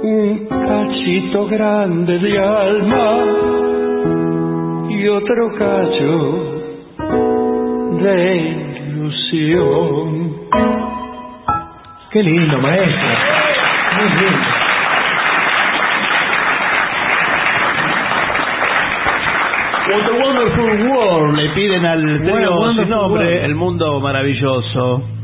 un 0.02 0.47
cachito 0.48 1.47
grande 1.48 2.18
de 2.20 2.38
alma 2.38 3.18
y 4.90 5.09
otro 5.09 5.52
cacho 5.59 6.62
de 8.02 8.36
ilusión. 8.86 10.36
Qué 12.12 12.22
lindo, 12.22 12.59
maestro. 12.59 13.09
Muy 13.97 14.09
lindo. 14.09 14.48
What 19.88 20.06
a 20.06 20.14
Wonderful 20.18 20.70
Piden 21.77 21.86
al 21.86 22.23
trío 22.23 22.73
sin 22.73 22.89
nombre, 22.89 23.44
el 23.44 23.55
mundo 23.55 24.01
maravilloso. 24.01 25.15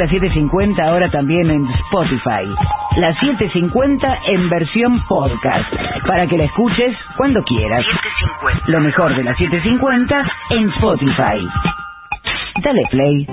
Lo 0.00 0.06
mejor 0.06 0.16
de 0.16 0.30
la 0.30 0.30
750 0.30 0.82
ahora 0.82 1.10
también 1.10 1.50
en 1.50 1.66
Spotify. 1.66 2.48
La 2.96 3.12
750 3.20 4.18
en 4.28 4.48
versión 4.48 4.98
podcast. 5.06 5.74
Para 6.06 6.26
que 6.26 6.38
la 6.38 6.44
escuches 6.44 6.96
cuando 7.18 7.42
quieras. 7.42 7.84
Lo 8.66 8.80
mejor 8.80 9.14
de 9.14 9.24
la 9.24 9.34
750 9.34 10.32
en 10.50 10.70
Spotify. 10.70 11.46
Dale 12.62 12.82
play. 12.90 13.26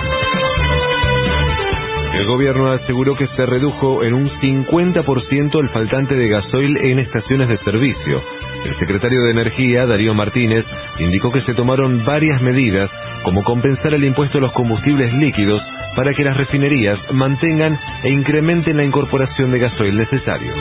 El 2.14 2.26
gobierno 2.26 2.72
aseguró 2.72 3.16
que 3.16 3.28
se 3.28 3.46
redujo 3.46 4.02
en 4.02 4.14
un 4.14 4.28
50% 4.28 5.60
el 5.60 5.68
faltante 5.68 6.16
de 6.16 6.28
gasoil 6.28 6.76
en 6.78 6.98
estaciones 6.98 7.48
de 7.48 7.58
servicio. 7.58 8.22
El 8.64 8.78
secretario 8.78 9.22
de 9.22 9.30
Energía, 9.30 9.86
Darío 9.86 10.14
Martínez, 10.14 10.64
indicó 10.98 11.32
que 11.32 11.42
se 11.42 11.54
tomaron 11.54 12.04
varias 12.04 12.40
medidas, 12.42 12.90
como 13.22 13.42
compensar 13.44 13.94
el 13.94 14.04
impuesto 14.04 14.38
a 14.38 14.40
los 14.40 14.52
combustibles 14.52 15.12
líquidos 15.14 15.62
para 15.96 16.12
que 16.14 16.24
las 16.24 16.36
refinerías 16.36 16.98
mantengan 17.12 17.78
e 18.02 18.10
incrementen 18.10 18.76
la 18.76 18.84
incorporación 18.84 19.50
de 19.50 19.58
gasoil 19.58 19.96
necesario. 19.96 20.52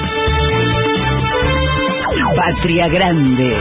Patria 2.35 2.87
Grande. 2.87 3.55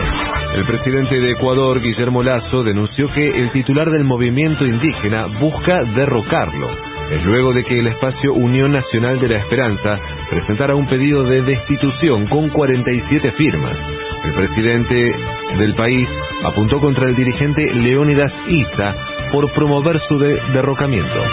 El 0.55 0.65
presidente 0.65 1.21
de 1.21 1.33
Ecuador, 1.33 1.81
Guillermo 1.81 2.23
Lazo, 2.23 2.63
denunció 2.63 3.13
que 3.13 3.27
el 3.41 3.51
titular 3.53 3.91
del 3.91 4.05
movimiento 4.05 4.65
indígena 4.65 5.27
busca 5.27 5.83
derrocarlo. 5.95 6.71
Es 7.11 7.25
luego 7.25 7.53
de 7.53 7.65
que 7.65 7.79
el 7.79 7.87
espacio 7.87 8.33
Unión 8.33 8.73
Nacional 8.73 9.21
de 9.21 9.29
la 9.29 9.39
Esperanza 9.39 10.01
presentara 10.31 10.75
un 10.75 10.87
pedido 10.89 11.25
de 11.25 11.43
destitución 11.43 12.27
con 12.27 12.49
47 12.49 13.33
firmas. 13.33 13.77
El 14.27 14.35
presidente 14.35 15.15
del 15.59 15.75
país 15.75 16.09
apuntó 16.45 16.81
contra 16.81 17.09
el 17.09 17.17
dirigente 17.17 17.65
Leónidas 17.75 18.33
Isa 18.49 18.95
por 19.33 19.51
promover 19.53 20.01
su 20.09 20.19
de- 20.19 20.39
derrocamiento. 20.53 21.25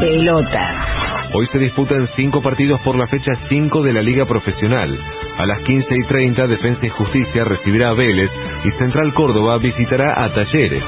Pelota. 0.00 0.86
Hoy 1.32 1.46
se 1.52 1.58
disputan 1.58 2.08
cinco 2.16 2.42
partidos 2.42 2.80
por 2.80 2.96
la 2.96 3.06
fecha 3.06 3.32
5 3.48 3.82
de 3.82 3.92
la 3.92 4.02
Liga 4.02 4.24
Profesional. 4.26 4.98
A 5.38 5.46
las 5.46 5.60
15 5.62 5.86
y 5.94 6.06
30, 6.08 6.46
Defensa 6.46 6.86
y 6.86 6.90
Justicia 6.90 7.44
recibirá 7.44 7.90
a 7.90 7.94
Vélez 7.94 8.30
y 8.64 8.70
Central 8.72 9.12
Córdoba 9.14 9.58
visitará 9.58 10.24
a 10.24 10.32
Talleres. 10.34 10.82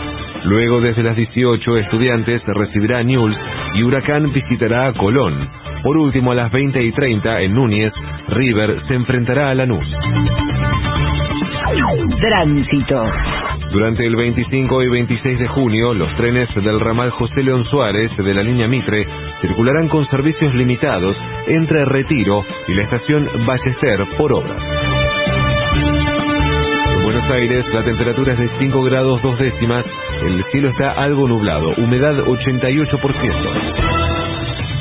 Luego, 0.45 0.81
desde 0.81 1.03
las 1.05 1.17
18, 1.17 1.77
Estudiantes 1.79 2.43
recibirá 2.47 2.99
a 2.99 3.03
Newell's 3.05 3.39
y 3.75 3.83
Huracán 3.85 4.33
visitará 4.33 4.89
a 4.89 4.93
Colón. 4.95 5.49
Por 5.83 5.97
último, 5.97 6.33
a 6.33 6.35
las 6.35 6.53
20 6.53 6.83
y 6.83 6.93
30, 6.93 7.41
en 7.41 7.55
Núñez, 7.55 7.93
River 8.29 8.83
se 8.87 8.95
enfrentará 8.95 9.51
a 9.51 9.55
Lanús. 9.55 9.87
Tránsito. 12.21 13.05
Durante 13.73 14.07
el 14.07 14.15
25 14.15 14.83
y 14.83 14.89
26 14.89 15.39
de 15.41 15.49
junio, 15.49 15.95
los 15.95 16.15
trenes 16.17 16.49
del 16.55 16.79
ramal 16.79 17.11
José 17.11 17.43
León 17.43 17.65
Suárez 17.65 18.15
de 18.17 18.35
la 18.35 18.43
línea 18.43 18.69
Mitre 18.69 19.07
circularán 19.41 19.89
con 19.89 20.07
servicios 20.11 20.55
limitados 20.55 21.17
entre 21.47 21.85
Retiro 21.87 22.45
y 22.69 22.75
la 22.75 22.83
estación 22.83 23.27
Ballester 23.47 24.07
por 24.19 24.33
obra. 24.35 24.57
En 26.97 27.03
Buenos 27.03 27.31
Aires, 27.31 27.65
la 27.73 27.85
temperatura 27.85 28.35
es 28.35 28.39
de 28.39 28.51
5 28.59 28.83
grados 28.85 29.23
2 29.23 29.39
décimas, 29.39 29.85
el 30.23 30.45
cielo 30.53 30.69
está 30.69 30.93
algo 30.93 31.27
nublado, 31.27 31.71
humedad 31.79 32.19
88%. 32.19 34.22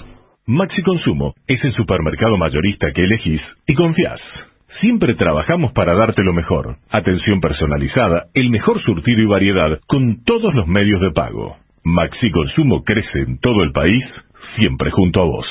Maxi 0.45 0.83
Consumo 0.83 1.33
es 1.47 1.63
el 1.63 1.73
supermercado 1.73 2.37
mayorista 2.37 2.91
que 2.93 3.03
elegís 3.03 3.41
y 3.65 3.73
confías. 3.73 4.19
Siempre 4.79 5.15
trabajamos 5.15 5.71
para 5.71 5.95
darte 5.95 6.23
lo 6.23 6.33
mejor. 6.33 6.77
Atención 6.91 7.41
personalizada, 7.41 8.27
el 8.35 8.51
mejor 8.51 8.79
surtido 8.83 9.21
y 9.21 9.25
variedad 9.25 9.79
con 9.87 10.23
todos 10.23 10.53
los 10.53 10.67
medios 10.67 11.01
de 11.01 11.09
pago. 11.11 11.55
Maxi 11.83 12.29
Consumo 12.29 12.83
crece 12.83 13.21
en 13.21 13.39
todo 13.39 13.63
el 13.63 13.71
país, 13.71 14.03
siempre 14.55 14.91
junto 14.91 15.21
a 15.21 15.25
vos. 15.25 15.47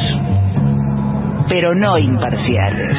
pero 1.48 1.74
no 1.74 1.98
imparciales. 1.98 2.96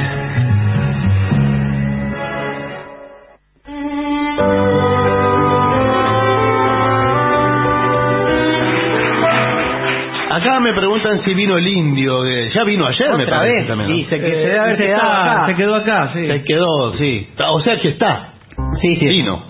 Acá 10.29 10.59
me 10.59 10.73
preguntan 10.73 11.23
si 11.23 11.33
vino 11.33 11.57
el 11.57 11.65
indio. 11.67 12.25
ya 12.53 12.63
vino 12.65 12.85
ayer, 12.85 13.15
me 13.15 13.25
parece. 13.25 13.55
vez, 13.59 13.67
también, 13.67 13.89
¿no? 13.89 13.95
sí, 13.95 14.05
se, 14.09 14.19
que- 14.19 14.27
Eh, 14.27 14.43
se 14.51 14.59
haber 14.59 14.77
se 14.77 14.85
está- 14.85 15.01
quedó 15.55 15.75
acá, 15.75 16.09
sí. 16.13 16.27
Se 16.27 16.43
quedó, 16.43 16.93
sí. 16.97 17.29
O 17.51 17.59
sea 17.61 17.79
que 17.79 17.89
está. 17.89 18.29
Sí, 18.81 18.95
sí. 18.97 19.05
Vino. 19.07 19.41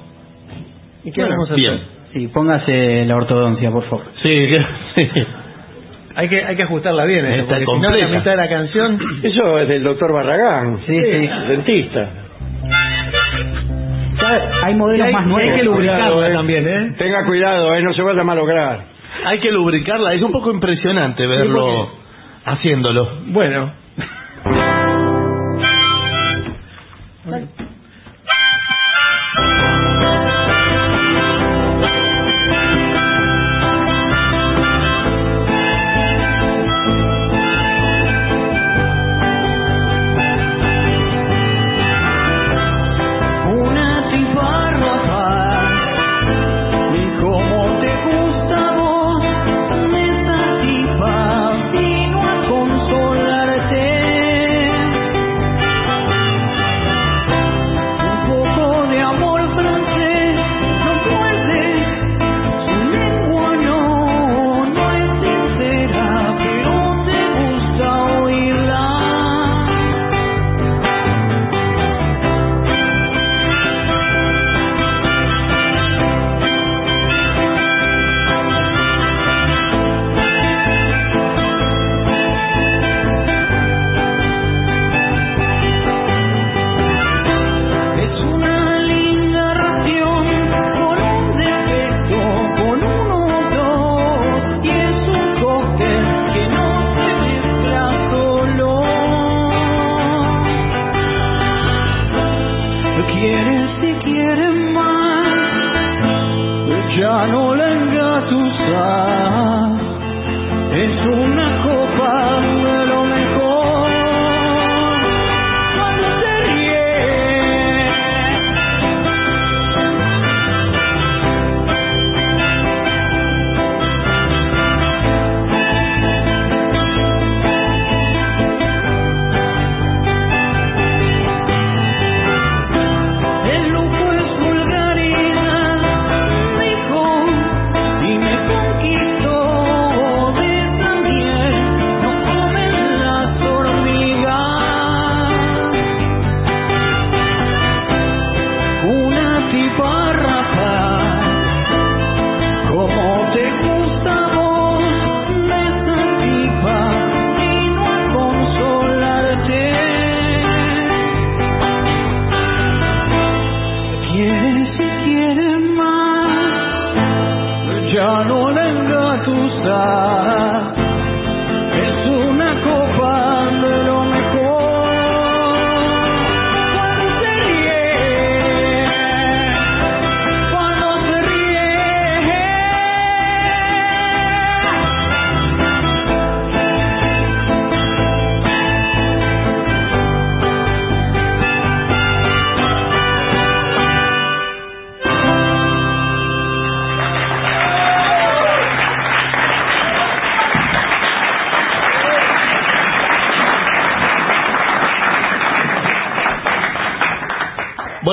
¿Y 1.03 1.11
qué 1.11 1.21
Bueno, 1.21 1.35
vamos 1.37 1.51
a 1.51 1.55
bien. 1.55 1.79
Sí, 2.15 2.29
póngase 2.29 3.03
la 3.05 3.17
ortodoncia, 3.17 3.69
por 3.71 3.83
favor. 3.89 4.05
Sí, 4.23 4.29
que- 4.47 4.65
sí. 4.95 5.23
Hay 6.15 6.29
que, 6.29 6.45
hay 6.45 6.55
que 6.55 6.63
ajustarla 6.63 7.03
bien, 7.03 7.25
¿eh? 7.25 7.39
Está 7.41 7.57
Porque 7.65 7.65
si 7.65 7.81
no, 7.81 7.89
la 7.89 8.07
mitad 8.07 8.31
de 8.31 8.37
la 8.37 8.47
canción. 8.47 8.97
Eso 9.23 9.59
es 9.59 9.67
del 9.67 9.83
doctor 9.83 10.13
Barragán. 10.13 10.79
Sí, 10.87 10.97
sí. 10.97 11.29
Dentista. 11.49 12.09
Hay 14.63 14.75
modelos 14.75 14.99
Y 14.99 15.07
hay- 15.09 15.13
más 15.13 15.25
y 15.25 15.29
nuevos. 15.29 15.51
hay 15.51 15.59
que 15.59 15.63
lubricarla 15.65 16.05
Cuidado, 16.05 16.25
eh. 16.25 16.33
también, 16.33 16.67
¿eh? 16.69 16.95
Tenga 16.97 17.25
cuidado, 17.25 17.73
eh, 17.75 17.81
no 17.81 17.93
se 17.93 18.01
vaya 18.01 18.21
a 18.21 18.23
malograr. 18.23 18.79
Hay 19.25 19.39
que 19.39 19.51
lubricarla. 19.51 20.13
Es 20.13 20.21
un 20.21 20.31
poco 20.31 20.51
impresionante 20.51 21.27
verlo 21.27 21.89
haciéndolo. 22.45 23.09
Bueno. 23.27 23.73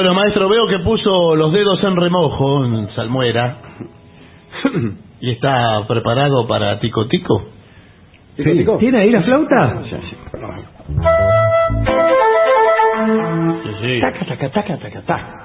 Bueno, 0.03 0.17
maestro, 0.17 0.49
veo 0.49 0.67
que 0.67 0.81
puso 0.81 1.37
los 1.37 1.53
dedos 1.53 1.81
en 1.85 1.95
remojo 1.95 2.65
en 2.65 2.91
salmuera 2.97 3.57
y 5.21 5.31
está 5.31 5.87
preparado 5.87 6.45
para 6.49 6.81
tico 6.81 7.07
tico. 7.07 7.41
¿Tiene 8.35 8.99
ahí 8.99 9.13
la 9.13 9.23
flauta? 9.23 9.85
Sí, 9.85 9.97
sí, 10.11 10.17
perdón. 10.33 10.57
Sí, 13.63 13.71
sí. 13.81 14.01
Taca, 14.01 14.27
taca, 14.27 14.51
taca, 14.51 14.79
taca, 14.79 15.03
taca. 15.03 15.43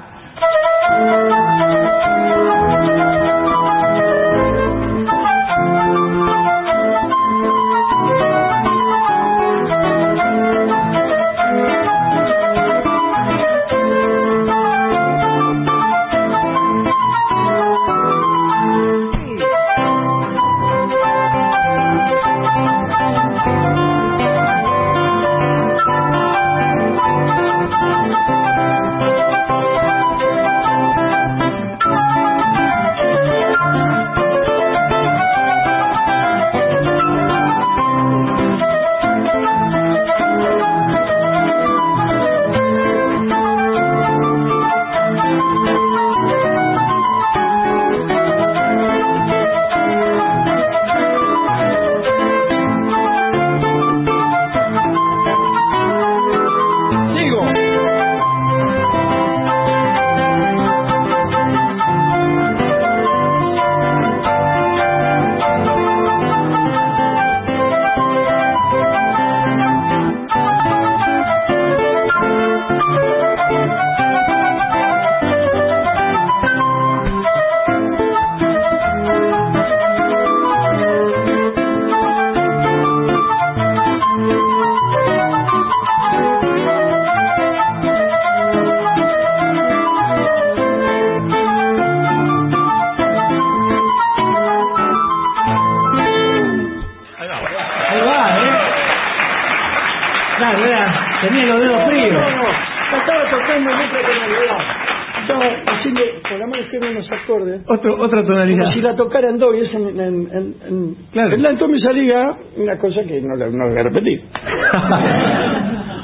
Si 108.78 108.82
la 108.82 108.96
tocara 108.96 109.30
en 109.30 109.38
do 109.40 109.54
y 109.54 109.62
eso 109.66 109.78
en, 109.78 109.88
en, 109.88 110.00
en, 110.00 110.56
en, 110.68 110.96
Claro. 111.12 111.34
en 111.36 111.42
la 111.44 111.50
en 111.50 111.58
do 111.58 111.68
me 111.68 111.80
salía 111.80 112.32
una 112.58 112.78
cosa 112.78 113.04
que 113.04 113.22
no, 113.22 113.36
la- 113.36 113.48
no 113.48 113.58
la 113.66 113.70
voy 113.72 113.80
a 113.80 113.84
repetir. 113.84 114.22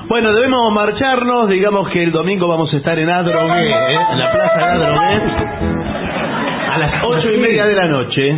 Bueno, 0.05 0.33
debemos 0.33 0.71
marcharnos. 0.73 1.49
Digamos 1.49 1.89
que 1.89 2.03
el 2.03 2.11
domingo 2.11 2.45
vamos 2.47 2.71
a 2.73 2.77
estar 2.77 2.99
en 2.99 3.09
Adrogué, 3.09 3.69
¿eh? 3.71 3.97
en 4.11 4.19
la 4.19 4.31
plaza 4.31 4.57
de 4.57 4.63
Adrogué, 4.85 5.21
a 6.71 6.77
las 6.77 7.03
ocho 7.05 7.31
y 7.31 7.37
media 7.37 7.65
de 7.65 7.73
la 7.73 7.87
noche, 7.87 8.35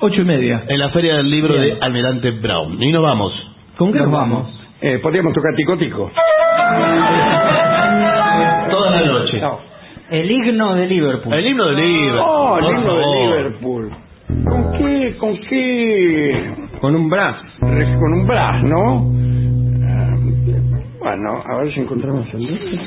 Ocho 0.00 0.22
y 0.22 0.24
media. 0.24 0.64
en 0.66 0.78
la 0.78 0.88
Feria 0.88 1.16
del 1.18 1.30
Libro 1.30 1.52
Bien. 1.54 1.78
de 1.78 1.84
Almirante 1.84 2.30
Brown. 2.32 2.82
Y 2.82 2.90
nos 2.92 3.02
vamos. 3.02 3.32
¿Con 3.76 3.92
qué 3.92 3.98
nos 4.00 4.10
vamos? 4.10 4.48
Eh, 4.80 4.98
podríamos 5.02 5.32
tocar 5.34 5.54
tico 5.54 5.76
tico. 5.76 6.10
Toda 8.70 8.90
la 8.90 9.00
noche. 9.02 9.38
No. 9.40 9.58
El 10.10 10.30
himno 10.30 10.74
de 10.74 10.86
Liverpool. 10.86 11.34
El 11.34 11.46
himno 11.46 11.64
del 11.66 11.76
Liverpool. 11.76 12.22
Oh, 12.28 12.58
el 12.58 12.64
himno 12.66 12.94
de. 12.96 13.26
Liverpool. 13.26 13.90
¿Con 14.44 14.72
qué, 14.78 15.16
con 15.18 15.36
qué, 15.40 16.54
Con 16.80 16.94
un 16.94 17.08
brazo. 17.08 17.42
re- 17.62 17.94
con 17.98 18.12
un 18.12 18.26
brazo, 18.26 18.66
¿no? 18.66 19.12
Ah, 19.88 20.16
bueno, 21.00 21.42
a 21.44 21.56
ver 21.58 21.72
si 21.72 21.80
encontramos 21.80 22.26
el 22.34 22.38
disco. 22.40 22.84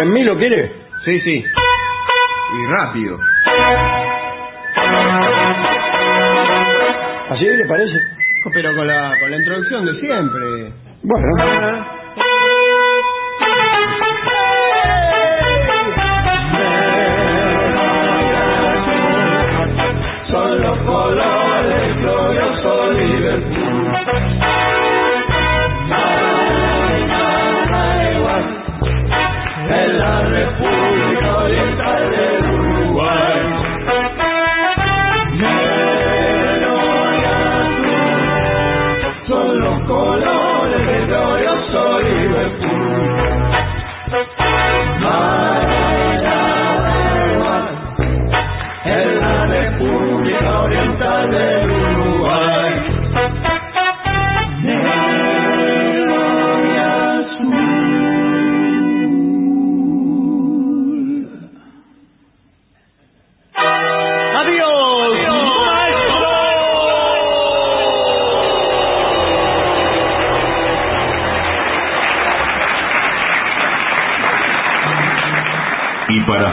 ¿En 0.00 0.12
mí 0.12 0.24
lo 0.24 0.36
quiere? 0.36 0.72
Sí, 1.04 1.20
sí. 1.20 1.44
Y 1.44 2.66
rápido. 2.72 3.18
¿Así 7.30 7.44
le 7.44 7.64
parece? 7.66 7.94
Pero 8.52 8.74
con 8.74 8.86
la, 8.86 9.12
con 9.20 9.30
la 9.30 9.36
introducción 9.36 9.84
de 9.86 10.00
siempre. 10.00 10.72
Bueno. 11.02 11.99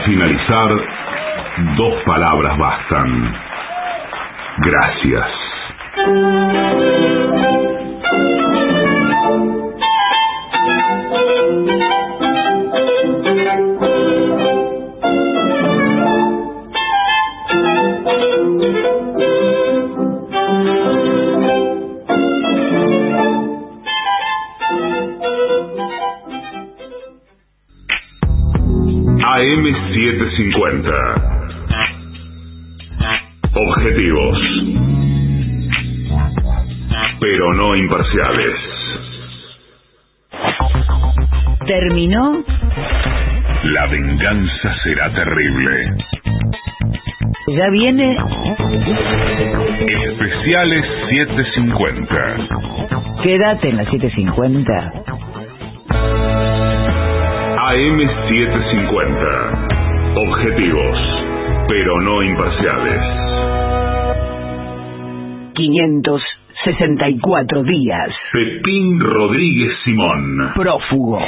Finalizar, 0.08 0.70
dos 1.76 2.02
palabras 2.04 2.56
bastan. 2.56 3.34
Gracias. 4.58 5.47
Viene 47.70 48.16
Especiales 50.04 50.84
750. 51.10 52.36
Quédate 53.22 53.68
en 53.68 53.76
la 53.76 53.84
750. 53.84 54.92
AM750. 57.56 60.16
Objetivos, 60.16 60.98
pero 61.68 62.00
no 62.00 62.22
imparciales. 62.22 63.02
564 65.54 67.62
días. 67.64 68.08
Pepín 68.32 68.98
Rodríguez 69.00 69.72
Simón. 69.84 70.52
Prófugo. 70.54 71.20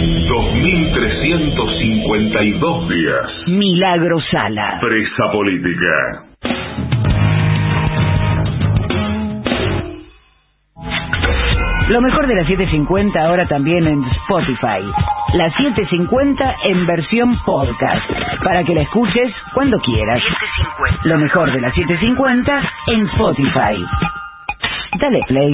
2352 0.00 2.88
días. 2.88 3.26
Milagro 3.48 4.18
Sala. 4.30 4.78
Presa 4.80 5.30
política. 5.32 6.24
Lo 11.88 12.00
mejor 12.00 12.26
de 12.28 12.36
la 12.36 12.44
750 12.46 13.20
ahora 13.20 13.46
también 13.48 13.84
en 13.86 14.04
Spotify. 14.04 14.80
La 15.34 15.50
750 15.50 16.54
en 16.64 16.86
versión 16.86 17.36
podcast. 17.44 18.08
Para 18.44 18.62
que 18.62 18.74
la 18.74 18.82
escuches 18.82 19.32
cuando 19.52 19.76
quieras. 19.80 20.22
Lo 21.04 21.18
mejor 21.18 21.50
de 21.52 21.60
la 21.60 21.72
750 21.72 22.62
en 22.86 23.06
Spotify. 23.06 23.84
Dale 25.00 25.20
play. 25.26 25.52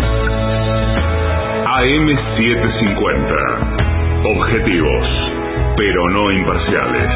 AM750. 1.65 3.86
Objetivos, 4.29 5.07
pero 5.77 6.11
no 6.11 6.33
imparciales. 6.33 7.11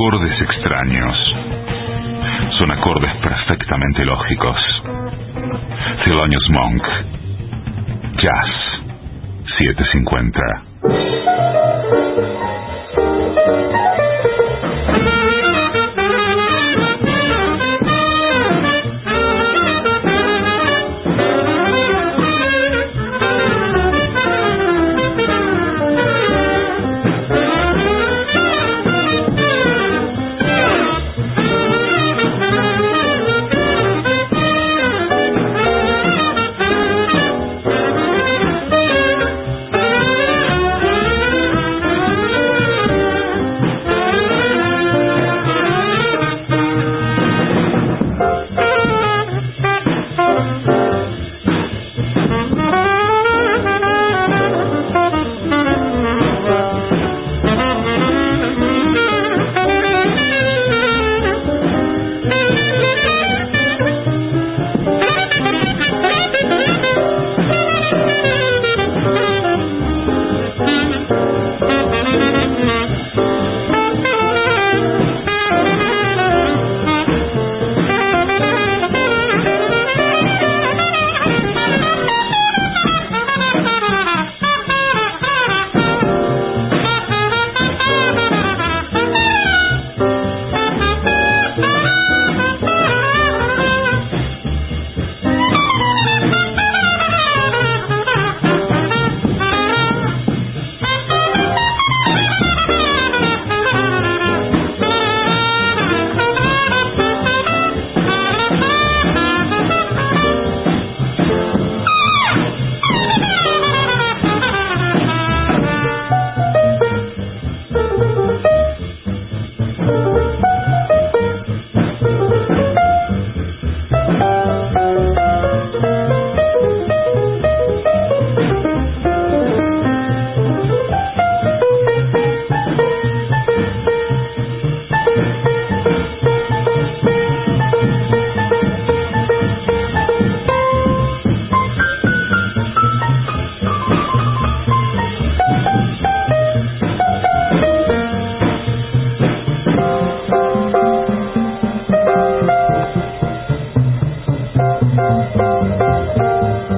Acordes 0.00 0.39